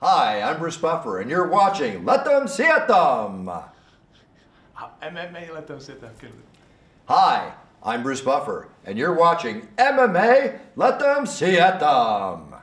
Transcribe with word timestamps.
Hi, 0.00 0.42
I'm 0.42 0.60
Bruce 0.60 0.76
Buffer, 0.76 1.18
and 1.18 1.28
you're 1.28 1.48
watching 1.48 2.04
Let 2.04 2.24
Them 2.24 2.46
See 2.46 2.62
It 2.62 2.86
Them. 2.86 3.50
MMA 5.00 5.52
letem 5.52 5.80
světem, 5.80 6.10
kyllä. 6.20 6.42
Hi, 7.08 7.52
I'm 7.82 8.02
Bruce 8.02 8.22
Buffer, 8.24 8.68
and 8.86 8.96
you're 8.96 9.18
watching 9.20 9.68
MMA 9.76 10.60
Let 10.76 10.98
Them 10.98 11.26
See 11.26 11.58
It 11.58 11.78
Them. 11.78 12.54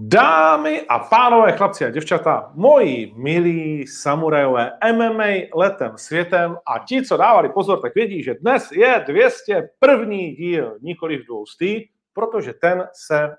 Dámy 0.00 0.86
a 0.88 0.98
pánové, 0.98 1.52
chlapci 1.52 1.84
a 1.84 1.90
děvčata, 1.90 2.50
moji 2.54 3.12
milí 3.16 3.86
samurajové 3.86 4.72
MMA 4.92 5.48
letem 5.54 5.98
světem 5.98 6.56
a 6.66 6.78
ti, 6.78 7.02
co 7.02 7.16
dávali 7.16 7.48
pozor, 7.48 7.80
tak 7.80 7.94
vědí, 7.94 8.22
že 8.22 8.34
dnes 8.34 8.72
je 8.72 9.04
201. 9.06 10.14
díl, 10.14 10.78
nikoli 10.80 11.16
v 11.16 11.26
dvoustý, 11.26 11.88
protože 12.14 12.52
ten 12.52 12.88
se 12.92 13.36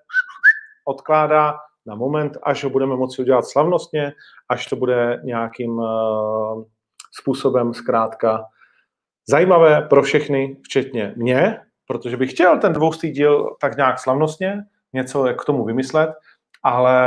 odkládá 0.85 1.55
na 1.85 1.95
moment, 1.95 2.37
až 2.43 2.63
ho 2.63 2.69
budeme 2.69 2.95
moci 2.95 3.21
udělat 3.21 3.45
slavnostně, 3.45 4.13
až 4.49 4.67
to 4.67 4.75
bude 4.75 5.21
nějakým 5.23 5.71
uh, 5.71 6.63
způsobem 7.21 7.73
zkrátka 7.73 8.45
zajímavé 9.29 9.81
pro 9.81 10.03
všechny, 10.03 10.57
včetně 10.63 11.13
mě, 11.17 11.59
protože 11.87 12.17
bych 12.17 12.31
chtěl 12.31 12.59
ten 12.59 12.73
dvoustý 12.73 13.11
díl 13.11 13.55
tak 13.61 13.77
nějak 13.77 13.99
slavnostně, 13.99 14.63
něco 14.93 15.23
k 15.23 15.45
tomu 15.45 15.65
vymyslet, 15.65 16.09
ale 16.63 16.97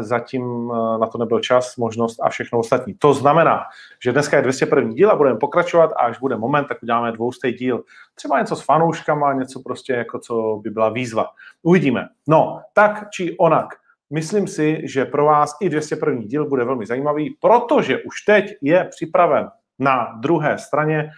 zatím 0.00 0.72
eh, 0.72 0.98
na 0.98 1.06
to 1.06 1.18
nebyl 1.18 1.40
čas, 1.40 1.76
možnost 1.76 2.20
a 2.22 2.28
všechno 2.28 2.58
ostatní. 2.58 2.94
To 2.94 3.14
znamená, 3.14 3.62
že 4.04 4.12
dneska 4.12 4.36
je 4.36 4.42
201. 4.42 4.92
díl 4.92 5.10
a 5.10 5.16
budeme 5.16 5.38
pokračovat 5.38 5.90
a 5.96 6.00
až 6.00 6.18
bude 6.18 6.36
moment, 6.36 6.66
tak 6.68 6.82
uděláme 6.82 7.12
dvoustý 7.12 7.52
díl. 7.52 7.84
Třeba 8.14 8.40
něco 8.40 8.56
s 8.56 8.64
fanouškama, 8.64 9.32
něco 9.32 9.60
prostě 9.60 9.92
jako 9.92 10.18
co 10.18 10.60
by 10.62 10.70
byla 10.70 10.88
výzva. 10.88 11.26
Uvidíme. 11.62 12.08
No, 12.28 12.60
tak 12.72 13.10
či 13.10 13.36
onak. 13.38 13.66
Myslím 14.10 14.46
si, 14.46 14.80
že 14.84 15.04
pro 15.04 15.24
vás 15.24 15.56
i 15.60 15.68
201. 15.68 16.22
díl 16.24 16.48
bude 16.48 16.64
velmi 16.64 16.86
zajímavý, 16.86 17.36
protože 17.40 17.98
už 17.98 18.20
teď 18.20 18.54
je 18.62 18.84
připraven 18.84 19.50
na 19.78 20.12
druhé 20.20 20.58
straně 20.58 21.10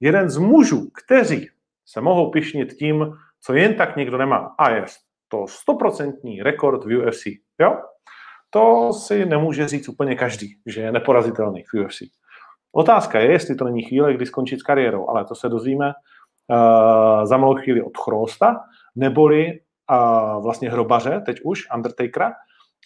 jeden 0.00 0.30
z 0.30 0.36
mužů, 0.36 0.90
kteří 1.04 1.48
se 1.86 2.00
mohou 2.00 2.30
pišnit 2.30 2.72
tím, 2.72 3.16
co 3.40 3.54
jen 3.54 3.74
tak 3.74 3.96
někdo 3.96 4.18
nemá. 4.18 4.54
A 4.58 4.70
je 4.70 4.84
to 5.28 5.46
stoprocentní 5.46 6.42
rekord 6.42 6.84
v 6.84 6.98
UFC. 6.98 7.26
Jo? 7.60 7.76
To 8.50 8.92
si 8.92 9.26
nemůže 9.26 9.68
říct 9.68 9.88
úplně 9.88 10.14
každý, 10.14 10.56
že 10.66 10.80
je 10.80 10.92
neporazitelný 10.92 11.62
v 11.62 11.84
UFC. 11.84 11.98
Otázka 12.72 13.20
je, 13.20 13.32
jestli 13.32 13.54
to 13.54 13.64
není 13.64 13.82
chvíle, 13.82 14.14
kdy 14.14 14.26
skončit 14.26 14.60
s 14.60 14.62
kariérou, 14.62 15.08
ale 15.08 15.24
to 15.24 15.34
se 15.34 15.48
dozvíme 15.48 15.86
uh, 15.86 17.24
za 17.24 17.36
malou 17.36 17.54
chvíli 17.54 17.82
od 17.82 17.96
Chrosta, 17.96 18.60
neboli 18.96 19.60
uh, 19.90 20.42
vlastně 20.42 20.70
hrobaře, 20.70 21.22
teď 21.26 21.36
už, 21.44 21.62
Undertakera, 21.76 22.32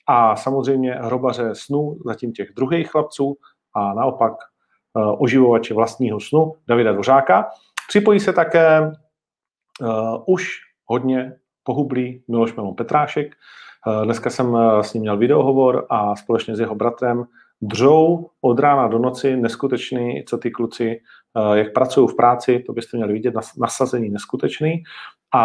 a 0.07 0.37
samozřejmě 0.37 0.93
hrobaře 0.93 1.55
snů, 1.55 1.99
zatím 2.07 2.33
těch 2.33 2.49
druhých 2.57 2.91
chlapců 2.91 3.37
a 3.75 3.95
naopak 3.95 4.33
uh, 4.33 5.23
oživovače 5.23 5.75
vlastního 5.75 6.21
snu 6.21 6.55
Davida 6.69 6.93
Dvořáka. 6.93 7.51
Připojí 7.89 8.21
se 8.21 8.33
také 8.33 8.81
uh, 8.81 10.25
už 10.27 10.49
hodně 10.85 11.33
pohublý 11.69 12.23
Miloš 12.29 12.55
Melon 12.57 12.75
Petrášek. 12.75 13.37
Eh, 13.37 14.05
dneska 14.05 14.31
jsem 14.31 14.57
eh, 14.57 14.85
s 14.85 14.95
ním 14.95 15.01
měl 15.01 15.17
videohovor 15.17 15.87
a 15.91 16.17
společně 16.17 16.57
s 16.57 16.61
jeho 16.61 16.75
bratrem 16.75 17.25
dřou 17.61 18.31
od 18.41 18.59
rána 18.59 18.89
do 18.89 18.99
noci, 18.99 19.37
neskutečný, 19.37 20.25
co 20.25 20.39
ty 20.39 20.51
kluci, 20.51 21.01
eh, 21.37 21.59
jak 21.59 21.73
pracují 21.73 22.09
v 22.09 22.17
práci, 22.17 22.65
to 22.67 22.73
byste 22.73 22.97
měli 22.97 23.13
vidět, 23.13 23.35
nasazení 23.61 24.09
neskutečný. 24.09 24.83
A, 25.35 25.45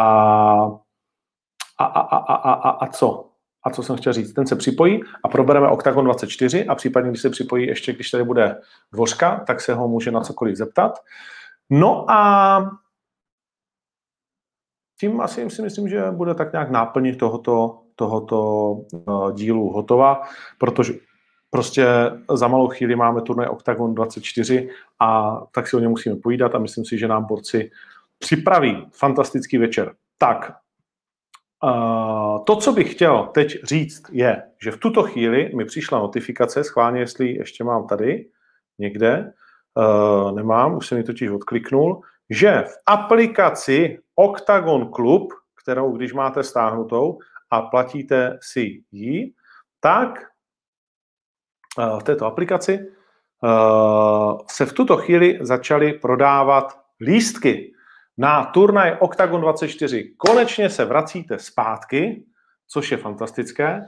a, 1.79 1.85
a, 1.85 2.01
a, 2.01 2.17
a, 2.17 2.53
a, 2.53 2.69
a 2.69 2.87
co? 2.87 3.29
A 3.65 3.69
co 3.69 3.83
jsem 3.83 3.97
chtěl 3.97 4.13
říct? 4.13 4.33
Ten 4.33 4.47
se 4.47 4.55
připojí 4.55 5.01
a 5.23 5.27
probereme 5.27 5.67
Octagon 5.67 6.05
24 6.05 6.65
a 6.65 6.75
případně, 6.75 7.09
když 7.09 7.21
se 7.21 7.29
připojí 7.29 7.67
ještě, 7.67 7.93
když 7.93 8.11
tady 8.11 8.23
bude 8.23 8.61
dvořka, 8.93 9.43
tak 9.47 9.61
se 9.61 9.73
ho 9.73 9.87
může 9.87 10.11
na 10.11 10.21
cokoliv 10.21 10.55
zeptat. 10.55 10.99
No 11.69 12.11
a 12.11 12.82
tím 15.03 15.21
asi 15.21 15.49
si 15.49 15.61
myslím, 15.61 15.89
že 15.89 16.11
bude 16.11 16.35
tak 16.35 16.51
nějak 16.53 16.71
náplně 16.71 17.15
tohoto, 17.15 17.79
tohoto 17.95 18.71
uh, 18.71 19.33
dílu 19.33 19.69
hotová, 19.69 20.21
protože 20.57 20.93
prostě 21.49 21.85
za 22.33 22.47
malou 22.47 22.67
chvíli 22.67 22.95
máme 22.95 23.21
turnaj 23.21 23.47
Octagon 23.47 23.95
24 23.95 24.69
a 24.99 25.41
tak 25.51 25.67
si 25.67 25.75
o 25.75 25.79
ně 25.79 25.87
musíme 25.87 26.15
povídat 26.15 26.55
a 26.55 26.59
myslím 26.59 26.85
si, 26.85 26.97
že 26.97 27.07
nám 27.07 27.25
borci 27.25 27.71
připraví 28.19 28.87
fantastický 28.91 29.57
večer. 29.57 29.91
Tak, 30.17 30.55
uh, 31.63 32.43
to, 32.43 32.55
co 32.55 32.71
bych 32.71 32.91
chtěl 32.93 33.29
teď 33.33 33.63
říct, 33.63 34.03
je, 34.11 34.43
že 34.63 34.71
v 34.71 34.77
tuto 34.77 35.03
chvíli 35.03 35.51
mi 35.55 35.65
přišla 35.65 35.99
notifikace, 35.99 36.63
schválně, 36.63 36.99
jestli 36.99 37.35
ještě 37.35 37.63
mám 37.63 37.87
tady 37.87 38.25
někde, 38.79 39.33
uh, 39.75 40.31
nemám, 40.31 40.77
už 40.77 40.87
jsem 40.87 40.97
mi 40.97 41.03
totiž 41.03 41.29
odkliknul, 41.29 42.01
že 42.29 42.63
v 42.67 42.75
aplikaci 42.85 43.99
Octagon 44.15 44.91
Club, 44.91 45.33
kterou 45.63 45.97
když 45.97 46.13
máte 46.13 46.43
stáhnutou 46.43 47.19
a 47.49 47.61
platíte 47.61 48.37
si 48.41 48.83
ji, 48.91 49.33
tak 49.79 50.19
eh, 51.79 51.99
v 51.99 52.03
této 52.03 52.25
aplikaci 52.25 52.79
eh, 52.79 52.87
se 54.47 54.65
v 54.65 54.73
tuto 54.73 54.97
chvíli 54.97 55.39
začaly 55.41 55.93
prodávat 55.93 56.79
lístky 57.01 57.73
na 58.17 58.45
turnaj 58.45 58.97
Octagon 58.99 59.41
24. 59.41 60.13
Konečně 60.17 60.69
se 60.69 60.85
vracíte 60.85 61.39
zpátky, 61.39 62.25
což 62.67 62.91
je 62.91 62.97
fantastické. 62.97 63.87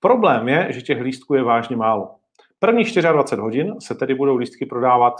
Problém 0.00 0.48
je, 0.48 0.66
že 0.70 0.82
těch 0.82 1.00
lístků 1.00 1.34
je 1.34 1.42
vážně 1.42 1.76
málo. 1.76 2.14
Prvních 2.58 2.92
24 3.02 3.40
hodin 3.40 3.80
se 3.80 3.94
tedy 3.94 4.14
budou 4.14 4.36
lístky 4.36 4.66
prodávat 4.66 5.14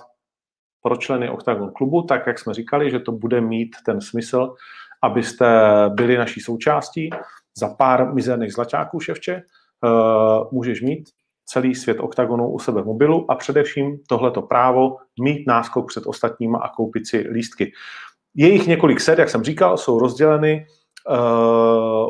pro 0.82 0.96
členy 0.96 1.30
Octagon 1.30 1.72
klubu, 1.72 2.02
tak 2.02 2.26
jak 2.26 2.38
jsme 2.38 2.54
říkali, 2.54 2.90
že 2.90 2.98
to 2.98 3.12
bude 3.12 3.40
mít 3.40 3.76
ten 3.86 4.00
smysl, 4.00 4.54
abyste 5.02 5.46
byli 5.94 6.16
naší 6.16 6.40
součástí. 6.40 7.10
Za 7.58 7.68
pár 7.68 8.14
mizerných 8.14 8.52
zlačáků, 8.52 9.00
ševče, 9.00 9.42
uh, 9.82 10.52
můžeš 10.52 10.82
mít 10.82 11.08
celý 11.46 11.74
svět 11.74 12.00
OKTAGONu 12.00 12.50
u 12.50 12.58
sebe 12.58 12.82
v 12.82 12.86
mobilu 12.86 13.30
a 13.30 13.34
především 13.34 13.98
tohleto 14.08 14.42
právo 14.42 14.96
mít 15.20 15.46
náskok 15.46 15.88
před 15.88 16.06
ostatníma 16.06 16.58
a 16.58 16.68
koupit 16.68 17.06
si 17.06 17.18
lístky. 17.18 17.72
Jejich 18.34 18.66
několik 18.66 19.00
set, 19.00 19.18
jak 19.18 19.30
jsem 19.30 19.44
říkal, 19.44 19.76
jsou 19.76 19.98
rozděleny 19.98 20.66
uh, 21.08 21.16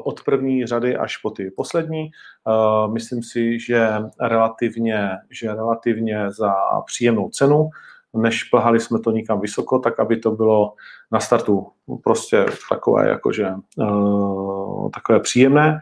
od 0.04 0.24
první 0.24 0.66
řady 0.66 0.96
až 0.96 1.16
po 1.16 1.30
ty 1.30 1.50
poslední. 1.50 2.10
Uh, 2.44 2.92
myslím 2.92 3.22
si, 3.22 3.60
že 3.60 3.88
relativně, 4.20 5.10
že 5.30 5.54
relativně 5.54 6.30
za 6.30 6.54
příjemnou 6.86 7.28
cenu 7.28 7.70
než 8.16 8.44
plhali 8.44 8.80
jsme 8.80 9.00
to 9.00 9.10
nikam 9.10 9.40
vysoko, 9.40 9.78
tak 9.78 10.00
aby 10.00 10.16
to 10.16 10.30
bylo 10.30 10.72
na 11.12 11.20
startu 11.20 11.66
prostě 12.04 12.46
takové 12.70 13.08
jakože 13.08 13.52
uh, 13.76 14.90
takové 14.90 15.20
příjemné. 15.20 15.80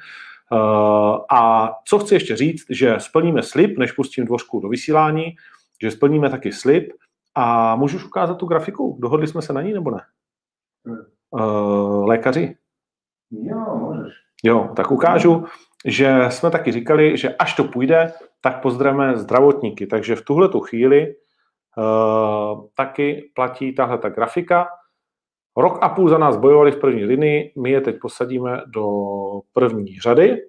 Uh, 0.53 0.59
a 1.31 1.71
co 1.85 1.99
chci 1.99 2.15
ještě 2.15 2.37
říct, 2.37 2.67
že 2.71 2.97
splníme 2.99 3.43
slib, 3.43 3.79
než 3.79 3.93
pustím 3.93 4.25
dvořku 4.25 4.61
do 4.61 4.69
vysílání, 4.69 5.25
že 5.83 5.91
splníme 5.91 6.31
taky 6.31 6.53
slib 6.53 6.93
a 7.35 7.77
můžu 7.77 7.97
už 7.97 8.05
ukázat 8.05 8.35
tu 8.35 8.47
grafiku? 8.47 8.99
Dohodli 9.01 9.27
jsme 9.27 9.43
se 9.43 9.53
na 9.53 9.63
ní 9.63 9.73
nebo 9.73 9.91
ne? 9.91 10.01
Uh, 11.31 12.07
lékaři? 12.07 12.57
Jo, 13.31 13.77
můžeš. 13.77 14.13
Jo, 14.45 14.73
tak 14.77 14.91
ukážu, 14.91 15.45
že 15.85 16.27
jsme 16.29 16.51
taky 16.51 16.73
říkali, 16.73 17.17
že 17.17 17.35
až 17.35 17.55
to 17.55 17.65
půjde, 17.65 18.13
tak 18.41 18.63
pozdravíme 18.63 19.17
zdravotníky. 19.17 19.87
Takže 19.87 20.17
v 20.17 20.23
tuhle 20.23 20.49
tu 20.49 20.61
chvíli 20.61 21.15
taky 22.75 23.31
platí 23.35 23.75
tahle 23.75 23.99
ta 23.99 24.09
grafika. 24.09 24.69
Rok 25.57 25.79
a 25.83 25.89
půl 25.89 26.09
za 26.09 26.19
nás 26.19 26.37
bojovali 26.37 26.73
v 26.73 26.81
první 26.81 27.05
linii, 27.05 27.53
my 27.59 27.71
je 27.71 27.81
teď 27.81 27.97
posadíme 28.01 28.61
do 28.67 28.87
první 29.53 30.01
řady 30.01 30.43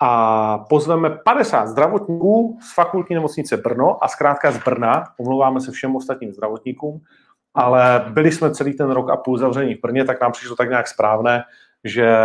a 0.00 0.58
pozveme 0.58 1.10
50 1.24 1.66
zdravotníků 1.66 2.58
z 2.62 2.74
fakultní 2.74 3.14
nemocnice 3.14 3.56
Brno 3.56 4.04
a 4.04 4.08
zkrátka 4.08 4.50
z 4.50 4.64
Brna, 4.64 5.04
omlouváme 5.20 5.60
se 5.60 5.72
všem 5.72 5.96
ostatním 5.96 6.32
zdravotníkům, 6.32 7.00
ale 7.54 8.04
byli 8.08 8.32
jsme 8.32 8.54
celý 8.54 8.74
ten 8.74 8.90
rok 8.90 9.10
a 9.10 9.16
půl 9.16 9.38
zavření 9.38 9.74
v 9.74 9.80
Brně, 9.80 10.04
tak 10.04 10.20
nám 10.20 10.32
přišlo 10.32 10.56
tak 10.56 10.68
nějak 10.68 10.88
správné, 10.88 11.42
že 11.84 12.16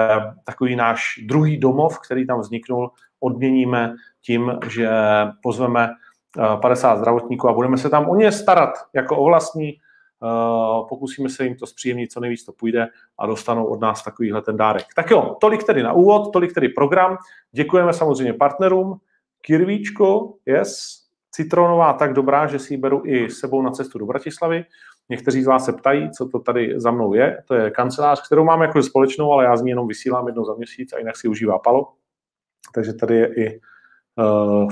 takový 0.43 0.75
náš 0.75 1.03
druhý 1.27 1.57
domov, 1.57 1.99
který 1.99 2.27
tam 2.27 2.39
vzniknul, 2.39 2.91
odměníme 3.19 3.93
tím, 4.21 4.59
že 4.69 4.89
pozveme 5.43 5.89
50 6.61 6.97
zdravotníků 6.97 7.49
a 7.49 7.53
budeme 7.53 7.77
se 7.77 7.89
tam 7.89 8.09
o 8.09 8.15
ně 8.15 8.31
starat 8.31 8.69
jako 8.93 9.17
o 9.17 9.25
vlastní. 9.25 9.73
Pokusíme 10.89 11.29
se 11.29 11.43
jim 11.43 11.55
to 11.55 11.67
zpříjemnit, 11.67 12.11
co 12.11 12.19
nejvíc 12.19 12.45
to 12.45 12.51
půjde 12.51 12.87
a 13.19 13.27
dostanou 13.27 13.65
od 13.65 13.81
nás 13.81 14.03
takovýhle 14.03 14.41
ten 14.41 14.57
dárek. 14.57 14.85
Tak 14.95 15.11
jo, 15.11 15.37
tolik 15.41 15.63
tedy 15.63 15.83
na 15.83 15.93
úvod, 15.93 16.33
tolik 16.33 16.53
tedy 16.53 16.69
program. 16.69 17.17
Děkujeme 17.51 17.93
samozřejmě 17.93 18.33
partnerům. 18.33 18.99
Kirvíčko, 19.41 20.33
yes, 20.45 21.01
citronová 21.31 21.93
tak 21.93 22.13
dobrá, 22.13 22.47
že 22.47 22.59
si 22.59 22.73
ji 22.73 22.77
beru 22.77 23.01
i 23.05 23.29
sebou 23.29 23.61
na 23.61 23.71
cestu 23.71 23.99
do 23.99 24.05
Bratislavy. 24.05 24.65
Někteří 25.09 25.43
z 25.43 25.47
vás 25.47 25.65
se 25.65 25.73
ptají, 25.73 26.11
co 26.11 26.29
to 26.29 26.39
tady 26.39 26.73
za 26.75 26.91
mnou 26.91 27.13
je. 27.13 27.43
To 27.47 27.55
je 27.55 27.71
kancelář, 27.71 28.25
kterou 28.25 28.43
mám 28.43 28.61
jako 28.61 28.83
společnou, 28.83 29.31
ale 29.31 29.43
já 29.45 29.57
z 29.57 29.61
ní 29.61 29.69
jenom 29.69 29.87
vysílám 29.87 30.27
jednou 30.27 30.45
za 30.45 30.53
měsíc 30.53 30.93
a 30.93 30.97
jinak 30.97 31.17
si 31.17 31.27
užívá 31.27 31.59
Palo. 31.59 31.93
Takže 32.73 32.93
tady 32.93 33.15
je 33.15 33.35
i 33.35 33.61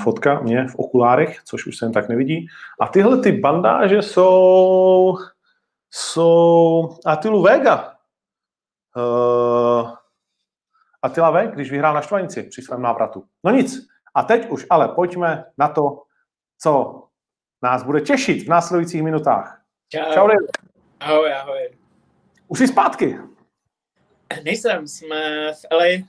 fotka 0.03 0.39
mě 0.39 0.67
v 0.67 0.75
okulárech, 0.75 1.43
což 1.43 1.67
už 1.67 1.77
se 1.77 1.85
jen 1.85 1.91
tak 1.91 2.09
nevidí. 2.09 2.47
A 2.79 2.87
tyhle 2.87 3.21
ty 3.21 3.31
bandáže 3.31 4.01
jsou, 4.01 5.17
jsou 5.91 6.89
Atilu 7.05 7.41
Vega. 7.41 7.95
Uh, 8.95 9.91
Attila 11.01 11.31
Vega, 11.31 11.51
když 11.51 11.71
vyhrál 11.71 11.93
na 11.93 12.01
Štvanici 12.01 12.43
při 12.43 12.61
svém 12.61 12.81
návratu. 12.81 13.23
No 13.43 13.51
nic. 13.51 13.87
A 14.13 14.23
teď 14.23 14.49
už 14.49 14.65
ale 14.69 14.87
pojďme 14.87 15.45
na 15.57 15.67
to, 15.67 16.03
co 16.61 17.03
nás 17.63 17.83
bude 17.83 18.01
těšit 18.01 18.45
v 18.45 18.49
následujících 18.49 19.03
minutách. 19.03 19.61
Čau. 19.89 20.13
Čau, 20.13 20.27
Dave. 20.27 20.47
Ahoj, 20.99 21.33
ahoj. 21.33 21.69
Už 22.47 22.59
jsi 22.59 22.67
zpátky. 22.67 23.19
Nejsem, 24.43 24.87
jsme 24.87 25.51
v 25.53 25.65
LA. 25.71 26.05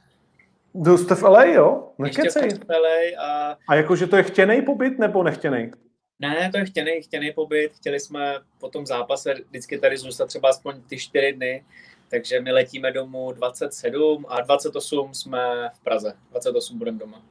Jdu 0.74 0.98
jste 0.98 1.14
v 1.14 1.22
LA, 1.22 1.44
jo? 1.44 1.88
Ještě 2.04 2.22
Nekecej. 2.22 2.50
v 2.50 2.68
LA 2.68 3.24
a 3.26 3.56
A 3.68 3.74
jakože 3.74 4.06
to 4.06 4.16
je 4.16 4.22
chtěný 4.22 4.62
pobyt 4.62 4.98
nebo 4.98 5.22
nechtěný? 5.22 5.70
ne, 6.18 6.50
to 6.52 6.58
je 6.58 6.64
chtěný, 6.64 7.02
chtěný 7.02 7.32
pobyt. 7.32 7.72
Chtěli 7.72 8.00
jsme 8.00 8.34
po 8.60 8.68
tom 8.68 8.86
zápase 8.86 9.34
vždycky 9.48 9.78
tady 9.78 9.96
zůstat 9.96 10.26
třeba 10.26 10.48
aspoň 10.48 10.74
ty 10.88 10.98
čtyři 10.98 11.32
dny, 11.32 11.64
takže 12.10 12.40
my 12.40 12.52
letíme 12.52 12.92
domů 12.92 13.32
27 13.32 14.26
a 14.28 14.40
28 14.40 15.14
jsme 15.14 15.70
v 15.74 15.84
Praze. 15.84 16.14
28 16.30 16.78
budeme 16.78 16.98
doma. 16.98 17.22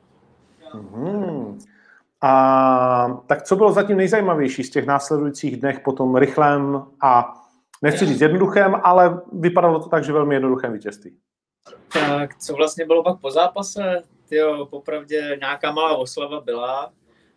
Mhm. 0.74 1.60
A 2.22 3.22
tak 3.28 3.44
co 3.44 3.56
bylo 3.56 3.72
zatím 3.72 3.98
nejzajímavější 3.98 4.64
z 4.64 4.70
těch 4.70 4.86
následujících 4.86 5.58
dnech 5.58 5.80
po 5.80 5.92
tom 5.92 6.16
rychlém 6.16 6.84
a 7.02 7.34
nechci 7.82 8.06
říct 8.06 8.22
jednoduchém, 8.22 8.76
ale 8.84 9.22
vypadalo 9.34 9.80
to 9.80 9.90
tak, 9.90 10.04
že 10.04 10.14
velmi 10.14 10.36
jednoduchém 10.36 10.74
vítězství. 10.74 11.18
Tak 11.94 12.38
co 12.38 12.54
vlastně 12.54 12.86
bylo 12.86 13.04
pak 13.04 13.20
po 13.20 13.32
zápase? 13.32 14.02
Jo, 14.32 14.66
popravdě 14.66 15.38
nějaká 15.40 15.72
malá 15.72 15.98
oslava 15.98 16.42
byla, 16.42 16.94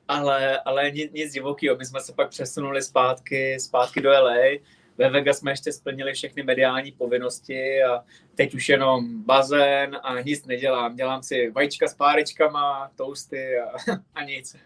ale, 0.09 0.61
ale 0.61 0.91
nic, 0.91 1.13
nic 1.13 1.33
divokého. 1.33 1.77
My 1.77 1.85
jsme 1.85 2.01
se 2.01 2.13
pak 2.13 2.29
přesunuli 2.29 2.83
zpátky, 2.83 3.61
zpátky 3.61 4.01
do 4.01 4.11
LA. 4.11 4.37
Ve 4.99 5.11
Vegas 5.11 5.39
jsme 5.39 5.51
ještě 5.51 5.73
splnili 5.73 6.13
všechny 6.13 6.43
mediální 6.43 6.93
povinnosti 6.93 7.83
a 7.83 8.05
teď 8.35 8.55
už 8.55 8.69
jenom 8.69 9.23
bazén 9.25 9.99
a 10.03 10.21
nic 10.21 10.47
nedělám. 10.47 10.97
Dělám 10.97 11.23
si 11.23 11.51
vajíčka 11.51 11.89
s 11.89 11.95
páričkama, 11.95 12.91
toasty 12.97 13.59
a, 13.59 13.93
a 14.15 14.25
nic. 14.25 14.57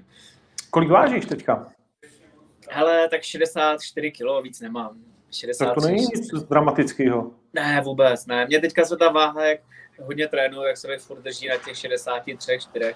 Kolik 0.70 0.90
vážíš 0.90 1.26
teďka? 1.26 1.72
Hele, 2.70 3.08
tak 3.08 3.22
64 3.22 4.10
kilo, 4.10 4.42
víc 4.42 4.60
nemám. 4.60 5.15
63. 5.30 5.64
Tak 5.64 5.74
to 5.74 5.80
není 5.80 6.06
nic 6.14 6.32
dramatického. 6.48 7.30
Ne, 7.52 7.82
vůbec 7.84 8.26
ne. 8.26 8.46
Mě 8.46 8.60
teďka 8.60 8.84
se 8.84 8.96
ta 8.96 9.10
váha, 9.10 9.44
jak 9.44 9.60
hodně 10.00 10.28
trénuju, 10.28 10.62
jak 10.62 10.76
se 10.76 10.88
mi 10.88 10.98
furt 10.98 11.20
drží 11.20 11.48
na 11.48 11.56
těch 11.56 11.76
63, 11.76 12.58
4. 12.60 12.94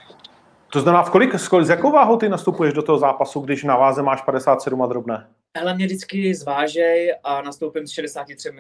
To 0.73 0.81
znamená, 0.81 1.03
v 1.03 1.11
kolik, 1.11 1.35
s, 1.35 1.69
jakou 1.69 1.93
váhou 1.93 2.17
ty 2.17 2.29
nastupuješ 2.29 2.75
do 2.75 2.83
toho 2.83 2.99
zápasu, 2.99 3.41
když 3.41 3.65
na 3.65 3.77
váze 3.77 4.03
máš 4.03 4.23
57 4.23 4.83
a 4.83 4.87
drobné? 4.87 5.29
Hele, 5.57 5.75
mě 5.75 5.87
vždycky 5.87 6.35
zvážej 6.35 7.15
a 7.25 7.43
nastoupím 7.43 7.87
s 7.87 7.91
63, 7.91 8.51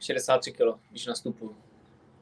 63 0.00 0.52
kg, 0.52 0.78
když 0.90 1.06
nastupuju. 1.06 1.56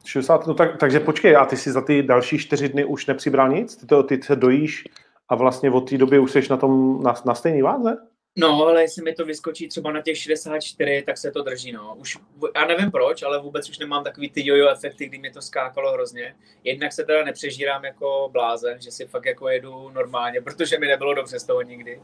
60, 0.05 0.47
no 0.47 0.53
tak, 0.53 0.77
takže 0.77 0.99
počkej, 0.99 1.35
a 1.35 1.45
ty 1.45 1.57
si 1.57 1.71
za 1.71 1.81
ty 1.81 2.03
další 2.03 2.37
čtyři 2.37 2.69
dny 2.69 2.85
už 2.85 3.05
nepřibral 3.05 3.49
nic? 3.49 3.75
Ty, 3.75 3.85
to, 3.85 4.03
ty 4.03 4.23
se 4.23 4.35
dojíš 4.35 4.83
a 5.29 5.35
vlastně 5.35 5.71
od 5.71 5.89
té 5.89 5.97
doby 5.97 6.19
už 6.19 6.31
jsi 6.31 6.41
na 6.49 6.57
tom 6.57 7.03
na, 7.03 7.13
na 7.25 7.35
stejné 7.35 7.63
váze? 7.63 7.97
No, 8.37 8.65
ale 8.67 8.81
jestli 8.81 9.03
mi 9.03 9.13
to 9.13 9.25
vyskočí 9.25 9.67
třeba 9.67 9.91
na 9.91 10.01
těch 10.01 10.17
64, 10.17 11.03
tak 11.05 11.17
se 11.17 11.31
to 11.31 11.43
drží, 11.43 11.71
no. 11.71 11.95
Už, 11.95 12.17
já 12.55 12.65
nevím 12.65 12.91
proč, 12.91 13.23
ale 13.23 13.41
vůbec 13.41 13.69
už 13.69 13.79
nemám 13.79 14.03
takový 14.03 14.29
ty 14.29 14.47
jojo 14.47 14.69
efekty, 14.69 15.05
kdy 15.05 15.17
mě 15.17 15.31
to 15.31 15.41
skákalo 15.41 15.93
hrozně. 15.93 16.35
Jednak 16.63 16.93
se 16.93 17.03
teda 17.03 17.23
nepřežírám 17.23 17.85
jako 17.85 18.29
blázen, 18.31 18.81
že 18.81 18.91
si 18.91 19.05
fakt 19.05 19.25
jako 19.25 19.49
jedu 19.49 19.89
normálně, 19.89 20.41
protože 20.41 20.79
mi 20.79 20.87
nebylo 20.87 21.13
dobře 21.13 21.39
z 21.39 21.43
toho 21.43 21.61
nikdy. 21.61 22.01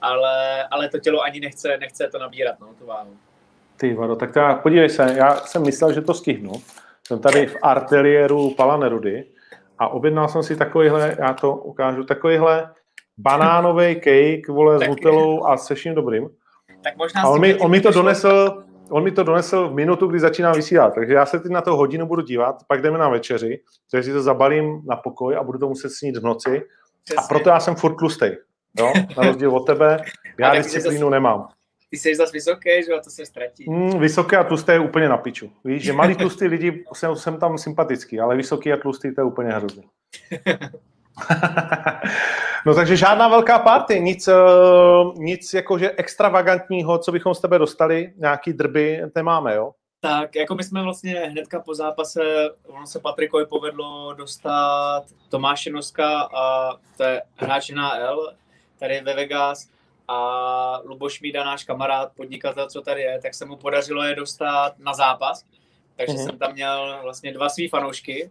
Ale, 0.00 0.66
ale 0.66 0.88
to 0.88 0.98
tělo 0.98 1.22
ani 1.22 1.40
nechce, 1.40 1.78
nechce 1.78 2.08
to 2.08 2.18
nabírat, 2.18 2.60
no, 2.60 2.74
tu 2.78 2.86
váhu. 2.86 3.16
Ty 3.76 3.94
vado, 3.94 4.16
tak 4.16 4.36
já, 4.36 4.54
podívej 4.54 4.88
se, 4.88 5.14
já 5.16 5.36
jsem 5.36 5.62
myslel, 5.62 5.92
že 5.92 6.00
to 6.00 6.14
stihnu. 6.14 6.52
Jsem 7.06 7.18
tady 7.18 7.46
v 7.46 7.56
arteriéru 7.62 8.54
Pala 8.54 8.76
Nerudy 8.76 9.24
a 9.78 9.88
objednal 9.88 10.28
jsem 10.28 10.42
si 10.42 10.56
takovýhle, 10.56 11.16
já 11.18 11.32
to 11.32 11.56
ukážu, 11.56 12.04
takovýhle 12.04 12.70
banánový 13.18 13.94
cake, 13.94 14.48
vole, 14.48 14.76
s 14.76 14.80
Tak- 14.80 14.88
nutelou 14.88 15.46
a 15.46 15.56
se 15.56 15.74
vším 15.74 15.94
dobrým. 15.94 16.28
Tak 16.84 16.96
možná 16.96 17.22
A 17.22 17.28
on 17.28 17.38
s 17.38 17.40
mi, 17.40 17.54
on 17.54 17.70
mi 17.70 17.80
to 17.80 17.90
donesl, 17.90 18.64
on 18.90 19.04
mi 19.04 19.10
to 19.10 19.22
donesl 19.22 19.68
v 19.68 19.74
minutu, 19.74 20.06
kdy 20.06 20.20
začínám 20.20 20.54
vysílat, 20.54 20.94
takže 20.94 21.14
já 21.14 21.26
se 21.26 21.40
teď 21.40 21.52
na 21.52 21.60
to 21.60 21.76
hodinu 21.76 22.06
budu 22.06 22.22
dívat, 22.22 22.56
pak 22.68 22.82
jdeme 22.82 22.98
na 22.98 23.08
večeři, 23.08 23.60
takže 23.90 24.02
si 24.10 24.12
to 24.12 24.22
zabalím 24.22 24.82
na 24.88 24.96
pokoj 24.96 25.36
a 25.36 25.42
budu 25.42 25.58
to 25.58 25.68
muset 25.68 25.90
snít 25.90 26.16
v 26.16 26.22
noci. 26.24 26.58
A 26.58 26.62
Přesně. 27.04 27.22
proto 27.28 27.48
já 27.48 27.60
jsem 27.60 27.74
furt 27.74 27.94
tlustej, 27.96 28.38
jo? 28.78 28.92
na 29.16 29.24
rozdíl 29.26 29.56
od 29.56 29.66
tebe, 29.66 30.00
já 30.40 30.50
A 30.50 30.54
disciplínu 30.56 30.98
zase- 31.00 31.10
nemám. 31.10 31.48
Ty 31.90 31.96
jsi 31.96 32.14
zase 32.14 32.32
vysoký, 32.32 32.70
že 32.86 32.92
jo, 32.92 33.00
to 33.04 33.10
se 33.10 33.26
ztratí. 33.26 33.70
Mm, 33.70 33.98
vysoké 33.98 34.36
a 34.36 34.44
tlusté 34.44 34.72
je 34.72 34.78
úplně 34.80 35.08
na 35.08 35.16
piču. 35.16 35.50
Víš, 35.64 35.82
že 35.82 35.92
malý 35.92 36.14
tlustý 36.14 36.46
lidi 36.46 36.84
jsem, 36.94 37.16
jsem 37.16 37.36
tam 37.38 37.58
sympatický, 37.58 38.20
ale 38.20 38.36
vysoký 38.36 38.72
a 38.72 38.76
tlustý 38.76 39.14
to 39.14 39.20
je 39.20 39.24
úplně 39.24 39.50
hrozný. 39.50 39.82
no 42.66 42.74
takže 42.74 42.96
žádná 42.96 43.28
velká 43.28 43.58
party, 43.58 44.00
nic, 44.00 44.28
eh, 44.28 44.34
nic 45.14 45.54
jakože 45.54 45.90
extravagantního, 45.90 46.98
co 46.98 47.12
bychom 47.12 47.34
z 47.34 47.40
tebe 47.40 47.58
dostali, 47.58 48.12
nějaký 48.16 48.52
drby, 48.52 49.00
nemáme, 49.14 49.54
jo? 49.54 49.72
Tak, 50.00 50.36
jako 50.36 50.54
my 50.54 50.64
jsme 50.64 50.82
vlastně 50.82 51.14
hnedka 51.14 51.60
po 51.60 51.74
zápase, 51.74 52.20
ono 52.66 52.86
se 52.86 53.00
Patrikovi 53.00 53.46
povedlo 53.46 54.14
dostat 54.14 55.02
Tomáše 55.28 55.70
Noska 55.70 56.20
a 56.34 56.72
to 56.96 57.02
je 57.02 57.22
hráč 57.36 57.70
NHL, 57.70 58.32
tady 58.78 59.00
ve 59.00 59.14
Vegas 59.14 59.68
a 60.08 60.80
Luboš 60.84 61.20
Mída, 61.20 61.44
náš 61.44 61.64
kamarád, 61.64 62.12
podnikatel, 62.16 62.68
co 62.68 62.80
tady 62.82 63.00
je, 63.02 63.20
tak 63.22 63.34
se 63.34 63.44
mu 63.44 63.56
podařilo 63.56 64.02
je 64.02 64.14
dostat 64.14 64.72
na 64.78 64.94
zápas. 64.94 65.44
Takže 65.96 66.14
Mhm. 66.14 66.24
jsem 66.24 66.38
tam 66.38 66.52
měl 66.52 66.98
vlastně 67.02 67.32
dva 67.32 67.48
svý 67.48 67.68
fanoušky. 67.68 68.30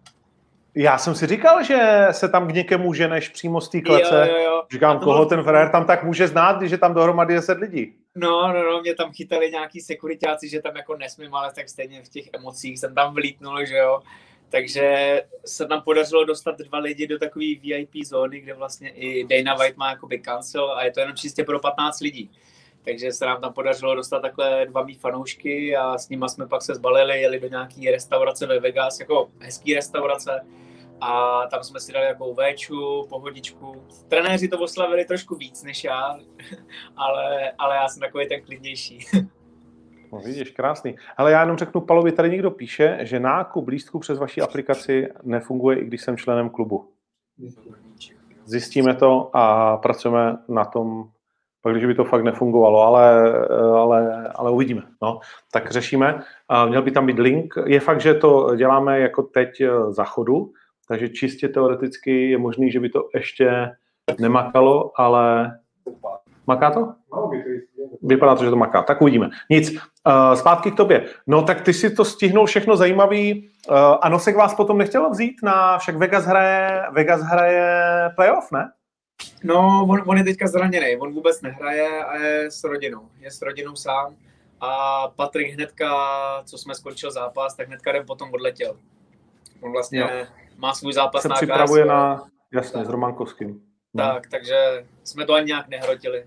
Já 0.76 0.98
jsem 0.98 1.16
si 1.16 1.28
říkal, 1.28 1.64
že 1.64 2.08
se 2.12 2.30
tam 2.30 2.48
k 2.48 2.54
někému 2.54 2.94
ženeš 2.94 3.30
přímo 3.30 3.62
z 3.62 3.70
té 3.70 3.82
klece. 3.82 4.28
Jo, 4.30 4.36
jo, 4.38 4.44
jo. 4.44 4.64
Říkám, 4.72 5.00
koho 5.00 5.14
bylo- 5.14 5.26
ten 5.26 5.44
frér 5.44 5.70
tam 5.70 5.86
tak 5.86 6.04
může 6.04 6.28
znát, 6.28 6.58
když 6.58 6.72
je 6.72 6.78
tam 6.78 6.94
dohromady 6.94 7.34
10 7.34 7.58
lidí. 7.58 7.94
No, 8.16 8.54
no, 8.54 8.64
no, 8.72 8.82
mě 8.82 8.96
tam 8.96 9.12
chytali 9.12 9.52
nějaký 9.52 9.82
sekuritáci, 9.82 10.50
že 10.50 10.62
tam 10.62 10.76
jako 10.76 10.98
nesmím, 10.98 11.36
ale 11.36 11.52
tak 11.54 11.70
stejně 11.70 12.04
v 12.04 12.10
těch 12.10 12.26
emocích 12.34 12.80
jsem 12.80 12.96
tam 12.96 13.14
vlítnul, 13.14 13.66
že 13.66 13.78
jo. 13.78 14.00
Takže 14.50 15.24
se 15.46 15.68
nám 15.68 15.82
podařilo 15.82 16.26
dostat 16.26 16.58
dva 16.58 16.80
lidi 16.80 17.08
do 17.08 17.20
takové 17.20 17.46
VIP 17.62 18.06
zóny, 18.06 18.40
kde 18.40 18.54
vlastně 18.54 18.90
i 18.90 19.28
Dana 19.28 19.56
White 19.58 19.78
má 19.78 19.90
jakoby 19.90 20.20
cancel 20.22 20.72
a 20.72 20.84
je 20.84 20.92
to 20.92 21.00
jenom 21.00 21.16
čistě 21.16 21.44
pro 21.44 21.60
15 21.60 22.00
lidí. 22.00 22.32
Takže 22.88 23.12
se 23.12 23.26
nám 23.26 23.42
tam 23.42 23.54
podařilo 23.54 23.96
dostat 23.96 24.20
takhle 24.20 24.66
dva 24.66 24.84
mý 24.84 24.96
fanoušky 24.96 25.76
a 25.76 25.98
s 25.98 26.10
nima 26.10 26.28
jsme 26.28 26.48
pak 26.48 26.62
se 26.62 26.76
zbalili, 26.76 27.22
jeli 27.22 27.40
do 27.40 27.48
nějaký 27.48 27.92
restaurace 27.92 28.46
ve 28.46 28.60
Vegas, 28.60 29.00
jako 29.00 29.30
hezký 29.40 29.76
restaurace 29.76 30.42
a 31.02 31.42
tam 31.52 31.64
jsme 31.64 31.80
si 31.80 31.94
dali 31.94 32.06
jako 32.06 32.34
véču, 32.34 33.06
pohodičku. 33.10 33.84
Trenéři 34.08 34.48
to 34.48 34.60
oslavili 34.60 35.06
trošku 35.06 35.36
víc 35.36 35.64
než 35.64 35.84
já, 35.84 36.20
ale, 36.96 37.52
ale 37.58 37.76
já 37.76 37.88
jsem 37.88 38.00
takový 38.00 38.28
ten 38.28 38.42
klidnější. 38.42 39.00
No 40.12 40.20
vidíš, 40.20 40.52
krásný. 40.52 40.96
Ale 41.18 41.32
já 41.32 41.42
jenom 41.42 41.58
řeknu 41.58 41.82
Palovi, 41.82 42.12
tady 42.12 42.30
někdo 42.30 42.52
píše, 42.52 42.98
že 43.02 43.20
nákup 43.20 43.68
lístků 43.68 44.00
přes 44.00 44.20
vaši 44.20 44.42
aplikaci 44.42 45.08
nefunguje, 45.24 45.80
i 45.80 45.86
když 45.86 46.02
jsem 46.02 46.18
členem 46.18 46.50
klubu. 46.50 46.90
Zjistíme 48.46 48.96
to 48.96 49.30
a 49.34 49.78
pracujeme 49.78 50.38
na 50.48 50.66
tom, 50.66 51.10
pak 51.68 51.74
když 51.74 51.86
by 51.86 51.96
to 51.96 52.04
fakt 52.04 52.24
nefungovalo, 52.24 52.82
ale, 52.82 53.34
ale, 53.76 54.32
ale 54.36 54.52
uvidíme. 54.52 54.82
No. 55.02 55.20
Tak 55.52 55.72
řešíme. 55.72 56.20
Měl 56.68 56.82
by 56.82 56.92
tam 56.92 57.06
být 57.06 57.20
link. 57.20 57.54
Je 57.66 57.80
fakt, 57.80 58.02
že 58.02 58.14
to 58.14 58.56
děláme 58.56 59.00
jako 59.00 59.24
teď 59.24 59.62
eh, 59.62 59.70
za 59.90 60.04
chodu, 60.04 60.52
takže 60.88 61.10
čistě 61.10 61.48
teoreticky 61.48 62.30
je 62.30 62.38
možný, 62.38 62.72
že 62.72 62.80
by 62.80 62.90
to 62.90 63.10
ještě 63.16 63.72
nemakalo, 64.20 64.92
ale 64.96 65.52
maká 66.48 66.72
to? 66.72 66.94
Vypadá 68.02 68.36
to, 68.36 68.44
že 68.44 68.50
to 68.50 68.56
maká. 68.56 68.82
Tak 68.82 69.02
uvidíme. 69.02 69.30
Nic. 69.50 69.72
Uh, 69.72 70.34
zpátky 70.34 70.72
k 70.72 70.76
tobě. 70.76 71.06
No 71.28 71.42
tak 71.42 71.62
ty 71.62 71.74
si 71.74 71.90
to 71.90 72.06
stihnul 72.06 72.46
všechno 72.46 72.76
zajímavý. 72.76 73.50
Uh, 73.70 73.76
a 74.02 74.10
Nosek 74.10 74.36
vás 74.36 74.56
potom 74.56 74.78
nechtěl 74.78 75.10
vzít 75.10 75.36
na, 75.44 75.78
však 75.78 75.96
Vegas 75.96 76.26
hraje, 76.26 76.84
Vegas 76.92 77.22
hraje 77.22 78.10
playoff, 78.16 78.52
ne? 78.52 78.72
No, 79.44 79.88
on, 79.90 80.04
on 80.06 80.18
je 80.18 80.24
teďka 80.24 80.48
zraněný, 80.48 80.98
on 80.98 81.14
vůbec 81.14 81.42
nehraje 81.42 82.06
a 82.06 82.18
je 82.18 82.52
s 82.52 82.64
rodinou. 82.64 83.10
Je 83.20 83.32
s 83.32 83.42
rodinou 83.42 83.76
sám. 83.76 84.16
A 84.62 85.08
Patrik 85.08 85.54
hnedka, 85.54 85.94
co 86.46 86.58
jsme 86.58 86.76
skončil 86.76 87.12
zápas, 87.12 87.56
tak 87.56 87.68
hnedka 87.68 87.92
den 87.92 88.06
potom 88.06 88.34
odletěl. 88.34 88.78
On 89.62 89.72
vlastně 89.72 90.00
Jo. 90.00 90.26
má 90.58 90.74
svůj 90.74 90.94
zápas 90.94 91.22
Se 91.22 91.28
na 91.30 91.36
připravuje 91.36 91.86
na, 91.86 92.28
jasně, 92.54 92.86
s 92.86 92.90
Romankovským. 92.90 93.62
No. 93.94 94.04
Tak, 94.04 94.28
takže 94.28 94.86
jsme 95.04 95.26
to 95.26 95.34
ani 95.34 95.46
nějak 95.46 95.68
nehrotili. 95.68 96.26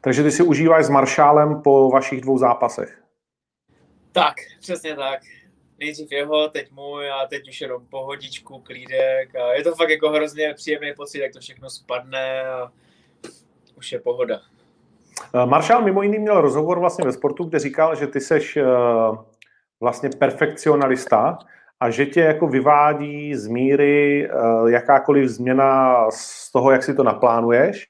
Takže 0.00 0.22
ty 0.22 0.30
si 0.30 0.42
užíváš 0.42 0.84
s 0.84 0.88
Maršálem 0.88 1.62
po 1.62 1.90
vašich 1.90 2.20
dvou 2.20 2.38
zápasech. 2.38 3.02
Tak, 4.12 4.34
přesně 4.60 4.96
tak. 4.96 5.20
Nejdřív 5.82 6.12
jeho, 6.12 6.48
teď 6.48 6.72
můj 6.72 7.10
a 7.10 7.26
teď 7.26 7.48
už 7.48 7.60
jenom 7.60 7.86
pohodičku, 7.86 8.58
klídek 8.58 9.34
a 9.36 9.52
je 9.52 9.64
to 9.64 9.74
fakt 9.74 9.90
jako 9.90 10.10
hrozně 10.10 10.54
příjemný 10.54 10.92
pocit, 10.96 11.18
jak 11.18 11.32
to 11.32 11.40
všechno 11.40 11.70
spadne 11.70 12.42
a 12.42 12.72
už 13.76 13.92
je 13.92 14.00
pohoda. 14.00 14.40
Eh, 15.34 15.46
Maršál 15.46 15.82
mimo 15.82 16.02
jiný 16.02 16.18
měl 16.18 16.40
rozhovor 16.40 16.80
vlastně 16.80 17.04
ve 17.04 17.12
sportu, 17.12 17.44
kde 17.44 17.58
říkal, 17.58 17.94
že 17.94 18.06
ty 18.06 18.20
seš 18.20 18.56
eh, 18.56 18.64
vlastně 19.80 20.10
perfekcionalista 20.18 21.38
a 21.80 21.90
že 21.90 22.06
tě 22.06 22.20
jako 22.20 22.46
vyvádí 22.46 23.34
z 23.34 23.46
míry 23.46 24.28
eh, 24.28 24.30
jakákoliv 24.70 25.28
změna 25.28 25.96
z 26.10 26.52
toho, 26.52 26.70
jak 26.70 26.82
si 26.82 26.94
to 26.94 27.02
naplánuješ 27.02 27.86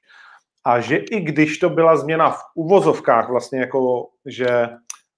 a 0.65 0.79
že 0.79 0.97
i 0.97 1.19
když 1.19 1.57
to 1.57 1.69
byla 1.69 1.97
změna 1.97 2.29
v 2.29 2.41
uvozovkách 2.55 3.29
vlastně 3.29 3.59
jako, 3.59 4.07
že 4.25 4.69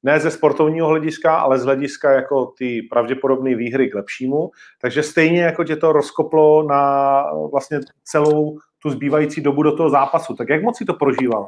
ne 0.05 0.19
ze 0.19 0.31
sportovního 0.31 0.87
hlediska, 0.87 1.35
ale 1.35 1.59
z 1.59 1.63
hlediska 1.63 2.11
jako 2.11 2.45
ty 2.57 2.81
pravděpodobné 2.81 3.55
výhry 3.55 3.89
k 3.89 3.95
lepšímu, 3.95 4.51
takže 4.81 5.03
stejně 5.03 5.41
jako 5.41 5.63
tě 5.63 5.75
to 5.75 5.91
rozkoplo 5.91 6.63
na 6.63 7.23
vlastně 7.51 7.79
celou 8.03 8.59
tu 8.79 8.89
zbývající 8.89 9.41
dobu 9.41 9.63
do 9.63 9.77
toho 9.77 9.89
zápasu. 9.89 10.35
Tak 10.35 10.49
jak 10.49 10.63
moc 10.63 10.77
si 10.77 10.85
to 10.85 10.93
prožíval? 10.93 11.47